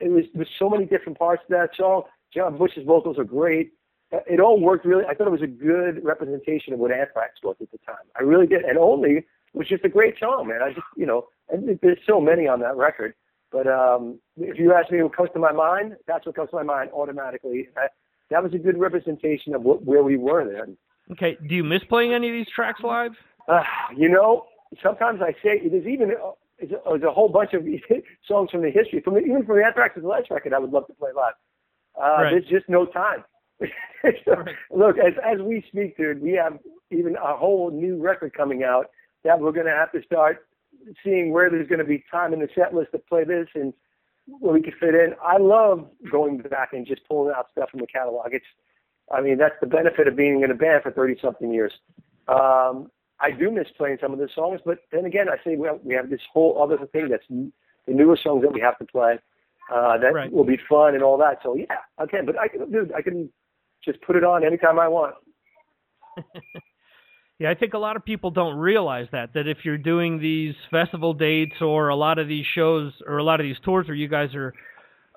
It 0.00 0.10
was 0.10 0.24
there's 0.34 0.48
so 0.58 0.68
many 0.70 0.84
different 0.84 1.18
parts 1.18 1.42
to 1.48 1.54
that 1.56 1.70
song. 1.76 2.02
John 2.34 2.56
Bush's 2.58 2.84
vocals 2.86 3.18
are 3.18 3.24
great. 3.24 3.72
Uh, 4.12 4.18
It 4.26 4.40
all 4.40 4.60
worked 4.60 4.84
really. 4.84 5.04
I 5.04 5.14
thought 5.14 5.26
it 5.26 5.30
was 5.30 5.42
a 5.42 5.46
good 5.46 6.04
representation 6.04 6.72
of 6.72 6.78
what 6.78 6.92
Anthrax 6.92 7.32
was 7.42 7.56
at 7.60 7.70
the 7.70 7.78
time. 7.78 8.06
I 8.18 8.22
really 8.22 8.46
did. 8.46 8.62
And 8.62 8.78
only 8.78 9.26
was 9.54 9.68
just 9.68 9.84
a 9.84 9.88
great 9.88 10.14
song, 10.18 10.48
man. 10.48 10.62
I 10.62 10.68
just 10.70 10.86
you 10.96 11.06
know, 11.06 11.26
and 11.48 11.78
there's 11.82 11.98
so 12.06 12.20
many 12.20 12.46
on 12.46 12.60
that 12.60 12.76
record. 12.76 13.14
But 13.50 13.66
um, 13.66 14.18
if 14.36 14.58
you 14.58 14.74
ask 14.74 14.90
me 14.90 15.02
what 15.02 15.16
comes 15.16 15.30
to 15.32 15.38
my 15.38 15.52
mind, 15.52 15.96
that's 16.06 16.26
what 16.26 16.36
comes 16.36 16.50
to 16.50 16.56
my 16.56 16.62
mind 16.62 16.90
automatically. 16.92 17.68
That, 17.74 17.92
that 18.30 18.42
was 18.42 18.52
a 18.52 18.58
good 18.58 18.78
representation 18.78 19.54
of 19.54 19.62
what, 19.62 19.82
where 19.84 20.02
we 20.02 20.18
were 20.18 20.44
then. 20.52 20.76
Okay. 21.12 21.38
Do 21.48 21.54
you 21.54 21.64
miss 21.64 21.82
playing 21.84 22.12
any 22.12 22.28
of 22.28 22.34
these 22.34 22.48
tracks 22.54 22.82
live? 22.82 23.12
Uh, 23.48 23.62
you 23.96 24.10
know, 24.10 24.44
sometimes 24.82 25.22
I 25.22 25.32
say 25.42 25.66
there's 25.66 25.86
even 25.86 26.12
there's 26.58 26.72
a, 26.72 26.76
there's 26.84 27.02
a 27.02 27.12
whole 27.12 27.28
bunch 27.28 27.52
of 27.54 27.62
songs 28.26 28.50
from 28.50 28.62
the 28.62 28.70
history, 28.70 29.00
from 29.00 29.14
the, 29.14 29.20
even 29.20 29.44
from 29.44 29.56
the 29.56 29.64
Anthrax's 29.64 30.04
last 30.04 30.30
record, 30.30 30.52
I 30.52 30.58
would 30.58 30.70
love 30.70 30.86
to 30.88 30.94
play 30.94 31.10
live. 31.14 31.34
Uh, 31.96 32.22
Right. 32.22 32.30
There's 32.30 32.46
just 32.46 32.68
no 32.68 32.86
time. 32.86 33.24
So, 34.24 34.44
Look, 34.70 34.96
as 34.96 35.14
as 35.26 35.40
we 35.40 35.64
speak, 35.66 35.96
dude, 35.96 36.22
we 36.22 36.32
have 36.34 36.56
even 36.92 37.16
a 37.16 37.36
whole 37.36 37.72
new 37.72 38.00
record 38.00 38.32
coming 38.32 38.62
out 38.62 38.90
that 39.24 39.40
we're 39.40 39.50
going 39.50 39.66
to 39.66 39.72
have 39.72 39.90
to 39.90 40.02
start 40.04 40.46
seeing 41.04 41.32
where 41.32 41.50
there's 41.50 41.68
going 41.68 41.80
to 41.80 41.84
be 41.84 42.04
time 42.08 42.32
in 42.32 42.38
the 42.38 42.48
set 42.54 42.72
list 42.72 42.92
to 42.92 42.98
play 42.98 43.24
this 43.24 43.48
and 43.56 43.72
where 44.26 44.54
we 44.54 44.62
can 44.62 44.72
fit 44.78 44.94
in. 44.94 45.14
I 45.20 45.38
love 45.38 45.88
going 46.10 46.38
back 46.38 46.72
and 46.72 46.86
just 46.86 47.02
pulling 47.08 47.34
out 47.36 47.48
stuff 47.50 47.70
from 47.70 47.80
the 47.80 47.86
catalog. 47.86 48.28
It's, 48.32 48.46
I 49.12 49.20
mean, 49.20 49.36
that's 49.36 49.56
the 49.60 49.66
benefit 49.66 50.06
of 50.06 50.14
being 50.16 50.42
in 50.42 50.50
a 50.50 50.54
band 50.54 50.82
for 50.82 50.92
30 50.92 51.16
something 51.20 51.52
years. 51.52 51.72
Um, 52.28 52.90
I 53.20 53.30
do 53.32 53.50
miss 53.50 53.66
playing 53.76 53.98
some 54.00 54.12
of 54.12 54.18
the 54.18 54.28
songs, 54.34 54.60
but 54.64 54.78
then 54.92 55.04
again, 55.04 55.26
I 55.28 55.36
say 55.44 55.56
we 55.56 55.66
have, 55.66 55.80
we 55.82 55.94
have 55.94 56.08
this 56.08 56.20
whole 56.32 56.62
other 56.62 56.78
thing 56.92 57.08
that's 57.10 57.24
n- 57.30 57.52
the 57.86 57.94
newer 57.94 58.16
songs 58.22 58.42
that 58.42 58.52
we 58.52 58.60
have 58.60 58.78
to 58.78 58.84
play. 58.84 59.18
Uh, 59.74 59.98
that 59.98 60.14
Right. 60.14 60.32
will 60.32 60.44
be 60.44 60.58
fun 60.68 60.94
and 60.94 61.02
all 61.02 61.18
that. 61.18 61.40
So 61.42 61.54
yeah, 61.54 61.76
okay, 62.00 62.18
but 62.24 62.38
I 62.38 62.48
can, 62.48 62.70
dude, 62.70 62.92
I 62.92 63.02
can 63.02 63.28
just 63.84 64.00
put 64.02 64.16
it 64.16 64.24
on 64.24 64.44
anytime 64.44 64.78
I 64.78 64.88
want. 64.88 65.14
Yeah, 67.40 67.50
I 67.50 67.54
think 67.54 67.74
a 67.74 67.78
lot 67.78 67.94
of 67.94 68.04
people 68.04 68.32
don't 68.32 68.56
realize 68.58 69.06
that 69.12 69.32
that 69.34 69.46
if 69.46 69.58
you're 69.62 69.78
doing 69.78 70.18
these 70.18 70.56
festival 70.72 71.14
dates 71.14 71.54
or 71.60 71.88
a 71.88 71.94
lot 71.94 72.18
of 72.18 72.26
these 72.26 72.44
shows 72.52 72.92
or 73.06 73.18
a 73.18 73.22
lot 73.22 73.38
of 73.38 73.44
these 73.44 73.54
tours 73.64 73.86
where 73.86 73.94
you 73.94 74.08
guys 74.08 74.34
are 74.34 74.52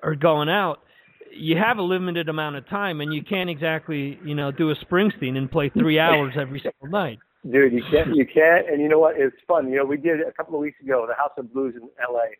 are 0.04 0.14
going 0.14 0.48
out, 0.48 0.84
you 1.32 1.56
have 1.56 1.78
a 1.78 1.82
limited 1.82 2.28
amount 2.28 2.54
of 2.54 2.68
time 2.68 3.00
and 3.00 3.12
you 3.12 3.24
can't 3.24 3.50
exactly, 3.50 4.20
you 4.24 4.36
know, 4.36 4.52
do 4.52 4.70
a 4.70 4.76
Springsteen 4.76 5.36
and 5.36 5.50
play 5.50 5.68
3 5.70 5.98
hours 6.08 6.34
every 6.38 6.60
single 6.60 6.96
night. 6.96 7.18
Dude, 7.50 7.72
you 7.72 7.82
can't, 7.90 8.14
you 8.14 8.24
can't, 8.26 8.68
and 8.68 8.80
you 8.80 8.88
know 8.88 9.00
what? 9.00 9.16
It's 9.18 9.36
fun. 9.48 9.68
You 9.68 9.78
know, 9.78 9.84
we 9.84 9.96
did 9.96 10.20
it 10.20 10.28
a 10.28 10.32
couple 10.32 10.54
of 10.54 10.60
weeks 10.60 10.80
ago. 10.80 11.06
The 11.08 11.14
House 11.14 11.32
of 11.36 11.52
Blues 11.52 11.74
in 11.74 11.88
L.A. 12.00 12.36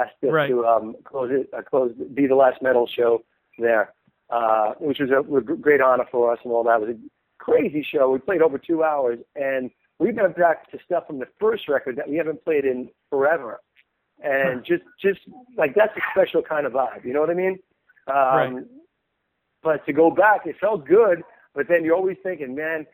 asked 0.00 0.12
us 0.22 0.30
Right. 0.30 0.48
to 0.48 0.64
um, 0.64 0.94
close 1.04 1.30
it, 1.32 1.48
uh, 1.52 1.62
close, 1.62 1.92
be 2.14 2.26
the 2.28 2.36
last 2.36 2.62
metal 2.62 2.86
show 2.86 3.24
there, 3.58 3.92
uh, 4.30 4.74
which 4.78 5.00
was 5.00 5.10
a, 5.10 5.18
a 5.20 5.40
great 5.42 5.80
honor 5.80 6.06
for 6.10 6.32
us 6.32 6.38
and 6.44 6.52
all 6.52 6.62
that. 6.64 6.80
It 6.82 6.88
was 6.88 6.96
a 6.96 6.98
crazy 7.42 7.82
show. 7.82 8.10
We 8.10 8.18
played 8.20 8.42
over 8.42 8.56
two 8.58 8.84
hours, 8.84 9.18
and 9.34 9.70
we've 9.98 10.14
been 10.14 10.30
back 10.32 10.70
to 10.70 10.78
stuff 10.84 11.08
from 11.08 11.18
the 11.18 11.28
first 11.40 11.68
record 11.68 11.96
that 11.96 12.08
we 12.08 12.16
haven't 12.16 12.44
played 12.44 12.64
in 12.64 12.90
forever, 13.10 13.60
and 14.22 14.64
just, 14.64 14.84
just 15.02 15.18
like 15.58 15.74
that's 15.74 15.96
a 15.96 16.00
special 16.12 16.42
kind 16.42 16.64
of 16.64 16.74
vibe. 16.74 17.04
You 17.04 17.12
know 17.12 17.20
what 17.20 17.30
I 17.30 17.34
mean? 17.34 17.58
Um, 18.06 18.14
Right. 18.54 18.64
But 19.64 19.86
to 19.86 19.92
go 19.94 20.10
back, 20.10 20.46
it 20.46 20.56
felt 20.60 20.86
good. 20.86 21.22
But 21.54 21.68
then 21.68 21.84
you're 21.84 21.96
always 21.96 22.18
thinking, 22.22 22.54
man, 22.54 22.86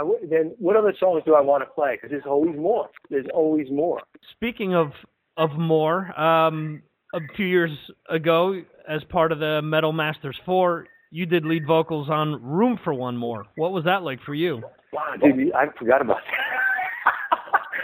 w- 0.00 0.26
then 0.28 0.54
what 0.58 0.76
other 0.76 0.94
songs 0.98 1.22
do 1.24 1.34
I 1.34 1.40
want 1.40 1.62
to 1.62 1.66
play? 1.66 1.94
Because 1.96 2.10
there's 2.10 2.26
always 2.26 2.56
more. 2.56 2.88
There's 3.10 3.26
always 3.32 3.70
more. 3.70 4.00
Speaking 4.32 4.74
of 4.74 4.92
of 5.36 5.50
more, 5.52 6.18
um, 6.18 6.82
a 7.14 7.20
few 7.36 7.46
years 7.46 7.70
ago, 8.08 8.62
as 8.88 9.02
part 9.04 9.32
of 9.32 9.38
the 9.38 9.60
Metal 9.62 9.92
Masters 9.92 10.38
Four, 10.44 10.86
you 11.10 11.26
did 11.26 11.44
lead 11.44 11.66
vocals 11.66 12.08
on 12.10 12.42
"Room 12.42 12.78
for 12.82 12.94
One 12.94 13.16
More." 13.16 13.46
What 13.56 13.72
was 13.72 13.84
that 13.84 14.02
like 14.02 14.20
for 14.22 14.34
you? 14.34 14.62
Wow, 14.92 15.14
dude, 15.20 15.52
I 15.52 15.66
forgot 15.78 16.00
about 16.00 16.18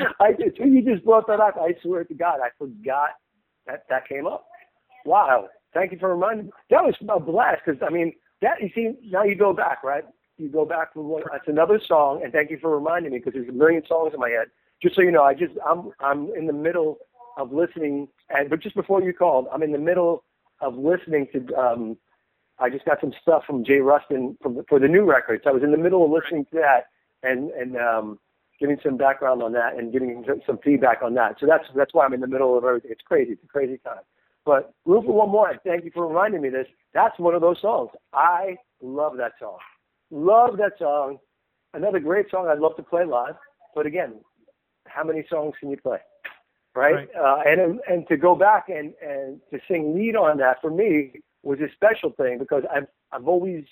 that. 0.00 0.14
I 0.20 0.32
did. 0.32 0.56
You 0.58 0.82
just 0.82 1.04
brought 1.04 1.26
that 1.26 1.40
up. 1.40 1.56
I 1.60 1.74
swear 1.82 2.04
to 2.04 2.14
God, 2.14 2.38
I 2.42 2.48
forgot 2.58 3.10
that 3.66 3.84
that 3.88 4.08
came 4.08 4.26
up. 4.26 4.46
Wow. 5.04 5.48
Thank 5.72 5.92
you 5.92 5.98
for 5.98 6.08
reminding 6.14 6.46
me. 6.46 6.52
That 6.70 6.84
was 6.84 6.94
a 7.08 7.20
blast 7.20 7.62
because 7.64 7.80
I 7.86 7.90
mean 7.92 8.12
that 8.42 8.60
you 8.60 8.70
see 8.74 8.94
now 9.10 9.22
you 9.22 9.36
go 9.36 9.52
back 9.52 9.84
right. 9.84 10.04
You 10.40 10.48
go 10.48 10.64
back 10.64 10.94
from 10.94 11.04
one. 11.08 11.22
That's 11.30 11.48
another 11.48 11.80
song, 11.86 12.22
and 12.24 12.32
thank 12.32 12.50
you 12.50 12.58
for 12.60 12.74
reminding 12.74 13.12
me 13.12 13.18
because 13.18 13.34
there's 13.34 13.48
a 13.48 13.52
million 13.52 13.82
songs 13.86 14.12
in 14.14 14.20
my 14.20 14.30
head. 14.30 14.48
Just 14.82 14.96
so 14.96 15.02
you 15.02 15.10
know, 15.12 15.22
I 15.22 15.34
just 15.34 15.52
I'm 15.68 15.90
I'm 16.00 16.30
in 16.34 16.46
the 16.46 16.52
middle 16.52 16.98
of 17.36 17.52
listening, 17.52 18.08
and 18.30 18.48
but 18.48 18.60
just 18.60 18.74
before 18.74 19.02
you 19.02 19.12
called, 19.12 19.46
I'm 19.52 19.62
in 19.62 19.72
the 19.72 19.78
middle 19.78 20.24
of 20.60 20.76
listening 20.76 21.28
to. 21.32 21.54
um 21.56 21.96
I 22.58 22.68
just 22.68 22.84
got 22.84 23.00
some 23.00 23.12
stuff 23.22 23.44
from 23.46 23.64
Jay 23.64 23.78
Ruston 23.78 24.36
from 24.42 24.54
the, 24.56 24.64
for 24.68 24.78
the 24.78 24.88
new 24.88 25.04
records. 25.04 25.44
I 25.46 25.50
was 25.50 25.62
in 25.62 25.72
the 25.72 25.78
middle 25.78 26.04
of 26.04 26.10
listening 26.10 26.44
to 26.52 26.60
that 26.60 26.88
and 27.22 27.50
and 27.52 27.76
um, 27.76 28.18
giving 28.58 28.78
some 28.82 28.96
background 28.96 29.42
on 29.42 29.52
that 29.52 29.74
and 29.76 29.92
giving 29.92 30.24
some 30.46 30.58
feedback 30.62 31.02
on 31.02 31.14
that. 31.14 31.36
So 31.40 31.46
that's 31.46 31.64
that's 31.74 31.94
why 31.94 32.04
I'm 32.04 32.12
in 32.12 32.20
the 32.20 32.26
middle 32.26 32.56
of 32.56 32.64
everything. 32.64 32.90
It's 32.90 33.02
crazy. 33.02 33.32
It's 33.32 33.44
a 33.44 33.48
crazy 33.48 33.78
time. 33.78 34.02
But 34.44 34.72
Room 34.84 35.04
for 35.04 35.12
One 35.12 35.30
More, 35.30 35.52
thank 35.64 35.84
you 35.84 35.90
for 35.92 36.06
reminding 36.06 36.40
me 36.42 36.48
this. 36.48 36.66
That's 36.94 37.18
one 37.18 37.34
of 37.34 37.40
those 37.40 37.60
songs. 37.60 37.90
I 38.12 38.56
love 38.82 39.16
that 39.18 39.32
song. 39.38 39.58
Love 40.10 40.56
that 40.58 40.72
song. 40.78 41.18
Another 41.74 42.00
great 42.00 42.30
song 42.30 42.48
I'd 42.48 42.58
love 42.58 42.76
to 42.76 42.82
play 42.82 43.04
live. 43.04 43.34
But 43.74 43.86
again, 43.86 44.14
how 44.86 45.04
many 45.04 45.24
songs 45.30 45.54
can 45.60 45.70
you 45.70 45.76
play? 45.76 45.98
Right? 46.74 46.94
Right. 46.94 47.08
Uh, 47.18 47.42
and 47.46 47.80
and 47.88 48.06
to 48.08 48.16
go 48.16 48.34
back 48.34 48.68
and 48.68 48.94
and 49.02 49.40
to 49.52 49.58
sing 49.68 49.94
lead 49.94 50.16
on 50.16 50.38
that 50.38 50.60
for 50.60 50.70
me 50.70 51.20
was 51.42 51.58
a 51.60 51.72
special 51.74 52.10
thing 52.10 52.38
because 52.38 52.62
I've 52.74 52.86
I've 53.12 53.26
always 53.26 53.64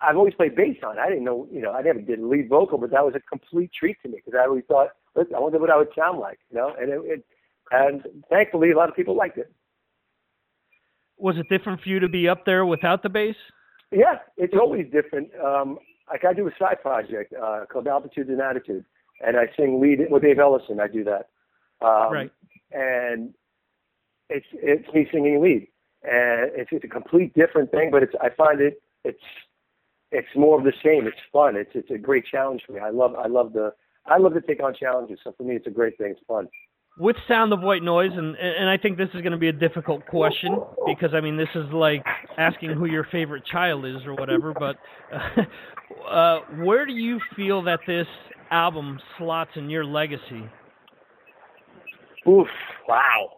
I've 0.00 0.16
always 0.16 0.34
played 0.34 0.54
bass 0.54 0.76
on. 0.84 0.98
it. 0.98 1.00
I 1.00 1.08
didn't 1.08 1.24
know, 1.24 1.48
you 1.50 1.62
know, 1.62 1.72
I 1.72 1.82
never 1.82 2.00
did 2.00 2.20
lead 2.20 2.48
vocal, 2.48 2.78
but 2.78 2.90
that 2.90 3.04
was 3.04 3.14
a 3.14 3.20
complete 3.20 3.70
treat 3.78 3.96
to 4.02 4.08
me 4.08 4.20
because 4.24 4.38
I 4.38 4.46
always 4.46 4.64
thought, 4.68 4.88
listen, 5.14 5.34
I 5.34 5.38
wonder 5.38 5.58
what 5.58 5.70
I 5.70 5.76
would 5.76 5.88
sound 5.96 6.18
like, 6.18 6.38
you 6.50 6.58
know. 6.58 6.74
And 6.78 6.90
it, 6.90 7.00
it 7.04 7.24
and 7.70 8.02
thankfully, 8.28 8.70
a 8.70 8.76
lot 8.76 8.88
of 8.88 8.96
people 8.96 9.16
liked 9.16 9.38
it. 9.38 9.50
Was 11.16 11.36
it 11.38 11.46
different 11.48 11.80
for 11.80 11.88
you 11.88 12.00
to 12.00 12.08
be 12.08 12.28
up 12.28 12.44
there 12.44 12.66
without 12.66 13.02
the 13.02 13.08
bass? 13.08 13.36
Yeah, 13.94 14.16
it's 14.36 14.54
always 14.54 14.86
different. 14.92 15.30
Um, 15.42 15.78
like 16.10 16.24
I 16.24 16.32
do 16.32 16.48
a 16.48 16.50
side 16.58 16.82
project 16.82 17.32
uh, 17.32 17.64
called 17.70 17.86
Altitude 17.86 18.28
and 18.28 18.40
Attitude, 18.40 18.84
and 19.24 19.36
I 19.36 19.46
sing 19.56 19.80
lead 19.80 20.00
with 20.10 20.22
Dave 20.22 20.36
Ellefson. 20.36 20.80
I 20.80 20.88
do 20.88 21.04
that, 21.04 21.28
um, 21.80 22.12
Right. 22.12 22.32
And 22.72 23.34
it's 24.28 24.46
it's 24.52 24.92
me 24.92 25.06
singing 25.12 25.40
lead, 25.40 25.68
and 26.02 26.50
it's, 26.54 26.70
it's 26.72 26.84
a 26.84 26.88
complete 26.88 27.34
different 27.34 27.70
thing. 27.70 27.90
But 27.90 28.02
it's 28.02 28.14
I 28.20 28.30
find 28.30 28.60
it 28.60 28.82
it's 29.04 29.22
it's 30.10 30.28
more 30.34 30.58
of 30.58 30.64
the 30.64 30.72
same. 30.84 31.06
It's 31.06 31.16
fun. 31.32 31.56
It's 31.56 31.70
it's 31.74 31.90
a 31.90 31.98
great 31.98 32.24
challenge 32.26 32.62
for 32.66 32.72
me. 32.72 32.80
I 32.80 32.90
love 32.90 33.14
I 33.14 33.28
love 33.28 33.52
the 33.52 33.72
I 34.06 34.18
love 34.18 34.34
to 34.34 34.40
take 34.40 34.62
on 34.62 34.74
challenges. 34.74 35.20
So 35.22 35.32
for 35.36 35.44
me, 35.44 35.56
it's 35.56 35.66
a 35.66 35.70
great 35.70 35.96
thing. 35.98 36.12
It's 36.12 36.26
fun. 36.26 36.48
With 36.96 37.16
Sound 37.26 37.52
of 37.52 37.60
White 37.60 37.82
Noise, 37.82 38.12
and 38.14 38.36
and 38.36 38.68
I 38.68 38.76
think 38.76 38.96
this 38.96 39.08
is 39.14 39.20
going 39.20 39.32
to 39.32 39.38
be 39.38 39.48
a 39.48 39.52
difficult 39.52 40.06
question 40.06 40.58
because 40.86 41.14
I 41.14 41.20
mean 41.20 41.36
this 41.36 41.48
is 41.54 41.66
like 41.72 42.04
asking 42.38 42.70
who 42.70 42.86
your 42.86 43.04
favorite 43.10 43.44
child 43.44 43.84
is 43.84 44.04
or 44.06 44.14
whatever. 44.14 44.52
But 44.52 44.76
uh, 45.12 46.08
uh, 46.08 46.38
where 46.62 46.86
do 46.86 46.92
you 46.92 47.20
feel 47.36 47.62
that 47.62 47.80
this 47.86 48.06
album 48.50 49.00
slots 49.18 49.50
in 49.56 49.68
your 49.68 49.84
legacy? 49.84 50.48
Oof! 52.28 52.48
Wow. 52.88 53.30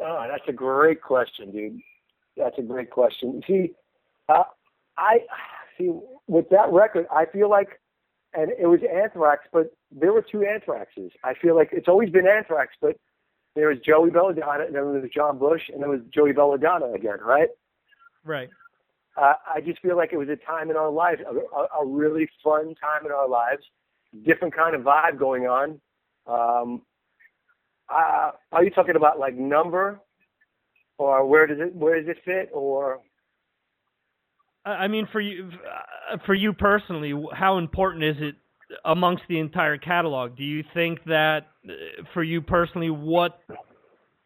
Oh, 0.00 0.26
that's 0.28 0.48
a 0.48 0.52
great 0.52 1.00
question, 1.00 1.52
dude. 1.52 1.80
That's 2.36 2.58
a 2.58 2.62
great 2.62 2.90
question. 2.90 3.42
See, 3.46 3.72
uh, 4.28 4.44
I 4.96 5.18
see 5.78 5.92
with 6.26 6.48
that 6.50 6.72
record, 6.72 7.06
I 7.14 7.26
feel 7.26 7.48
like, 7.48 7.80
and 8.34 8.50
it 8.58 8.66
was 8.66 8.80
Anthrax, 8.82 9.46
but 9.52 9.74
there 9.90 10.12
were 10.12 10.22
two 10.22 10.38
Anthraxes. 10.38 11.10
I 11.22 11.34
feel 11.34 11.54
like 11.54 11.70
it's 11.72 11.88
always 11.88 12.10
been 12.10 12.26
Anthrax, 12.26 12.74
but 12.80 12.96
there 13.54 13.68
was 13.68 13.78
Joey 13.80 14.10
Belladonna, 14.10 14.64
and 14.64 14.74
then 14.74 14.82
there 14.92 15.00
was 15.02 15.10
John 15.14 15.38
Bush, 15.38 15.68
and 15.72 15.82
then 15.82 15.90
was 15.90 16.00
Joey 16.12 16.32
Belladonna 16.32 16.92
again, 16.92 17.18
right? 17.22 17.50
Right. 18.24 18.48
uh, 19.16 19.34
I 19.54 19.60
just 19.60 19.80
feel 19.80 19.96
like 19.96 20.12
it 20.12 20.16
was 20.16 20.28
a 20.28 20.36
time 20.36 20.70
in 20.70 20.76
our 20.76 20.90
lives, 20.90 21.20
a, 21.20 21.34
a, 21.34 21.82
a 21.82 21.86
really 21.86 22.28
fun 22.42 22.74
time 22.80 23.04
in 23.04 23.12
our 23.12 23.28
lives, 23.28 23.62
different 24.24 24.54
kind 24.54 24.74
of 24.74 24.82
vibe 24.82 25.18
going 25.18 25.46
on. 25.46 25.80
Um, 26.26 26.82
uh, 27.88 28.30
are 28.52 28.64
you 28.64 28.70
talking 28.70 28.96
about 28.96 29.18
like 29.18 29.34
number, 29.34 30.00
or 30.98 31.26
where 31.26 31.46
does 31.46 31.58
it 31.60 31.74
where 31.74 32.00
does 32.00 32.08
it 32.08 32.18
fit, 32.24 32.48
or 32.52 33.00
I 34.64 34.88
mean, 34.88 35.08
for 35.10 35.20
you, 35.20 35.50
for 36.24 36.34
you 36.34 36.52
personally, 36.52 37.12
how 37.32 37.58
important 37.58 38.04
is 38.04 38.16
it 38.20 38.36
amongst 38.84 39.24
the 39.28 39.38
entire 39.38 39.76
catalog? 39.76 40.36
Do 40.36 40.44
you 40.44 40.62
think 40.72 41.02
that, 41.04 41.48
uh, 41.68 41.72
for 42.14 42.22
you 42.22 42.40
personally, 42.40 42.90
what 42.90 43.40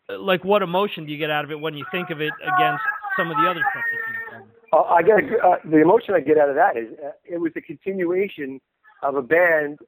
like 0.09 0.45
what 0.45 0.63
emotion 0.63 1.07
do 1.07 1.13
you 1.13 1.19
get 1.19 1.31
out 1.31 1.45
of 1.45 1.51
it 1.51 1.59
when 1.59 1.75
you 1.75 1.85
think 1.91 2.11
of 2.11 2.21
it 2.21 2.33
against 2.43 2.83
some 3.19 3.31
of 3.31 3.37
the 3.39 3.49
other 3.49 3.61
stuff 3.71 3.85
that 3.91 4.01
you've 4.09 4.41
done? 4.41 4.49
Uh, 4.73 4.83
I 4.83 5.01
a, 5.01 5.47
uh, 5.47 5.57
the 5.65 5.81
emotion 5.81 6.15
I 6.15 6.21
get 6.21 6.39
out 6.39 6.49
of 6.49 6.55
that 6.57 6.77
is 6.77 6.89
uh, 7.05 7.11
it 7.25 7.39
was 7.39 7.53
a 7.57 7.61
continuation 7.61 8.61
of 9.03 9.17
a 9.17 9.23
band 9.23 9.79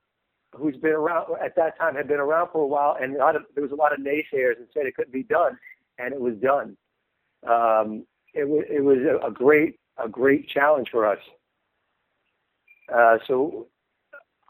who's 0.56 0.76
been 0.76 0.92
around 0.92 1.26
at 1.44 1.54
that 1.56 1.78
time 1.78 1.94
had 1.94 2.08
been 2.08 2.20
around 2.20 2.48
for 2.52 2.62
a 2.62 2.66
while, 2.66 2.96
and 3.00 3.16
a 3.16 3.24
of, 3.24 3.42
there 3.54 3.62
was 3.62 3.72
a 3.72 3.76
lot 3.76 3.92
of 3.92 3.98
naysayers 3.98 4.56
and 4.56 4.66
said 4.72 4.86
it 4.86 4.96
couldn't 4.96 5.12
be 5.12 5.24
done, 5.24 5.58
and 5.98 6.14
it 6.14 6.20
was 6.20 6.34
done. 6.36 6.76
Um, 7.46 8.06
it 8.34 8.48
was 8.48 8.64
it 8.68 8.82
was 8.82 8.98
a, 8.98 9.26
a 9.26 9.30
great 9.30 9.77
a 10.02 10.08
great 10.08 10.48
challenge 10.48 10.88
for 10.90 11.06
us. 11.06 11.18
Uh, 12.92 13.18
so 13.26 13.66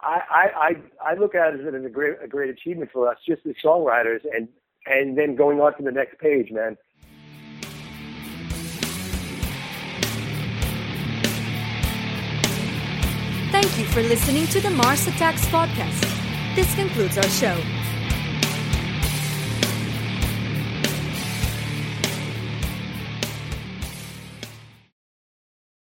I, 0.01 0.20
I 0.57 1.11
I 1.11 1.15
look 1.15 1.35
at 1.35 1.55
it 1.55 1.75
as 1.75 1.85
a 1.85 1.89
great 1.89 2.16
a 2.23 2.29
great 2.29 2.51
achievement 2.51 2.91
for 2.93 3.11
us, 3.11 3.19
just 3.27 3.45
as 3.47 3.55
songwriters, 3.65 4.20
and 4.35 4.49
and 4.87 5.19
then 5.19 5.35
going 5.35 5.61
on 5.61 5.77
to 5.77 5.83
the 5.83 5.91
next 5.91 6.19
page, 6.19 6.51
man. 6.53 6.77
Thank 13.51 13.79
you 13.79 13.87
for 13.87 14.03
listening 14.03 14.47
to 14.49 14.61
the 14.61 14.70
Mars 14.70 15.07
Attacks 15.09 15.47
podcast. 15.47 16.05
This 16.55 16.73
concludes 16.75 17.16
our 17.16 17.25
show. 17.25 17.77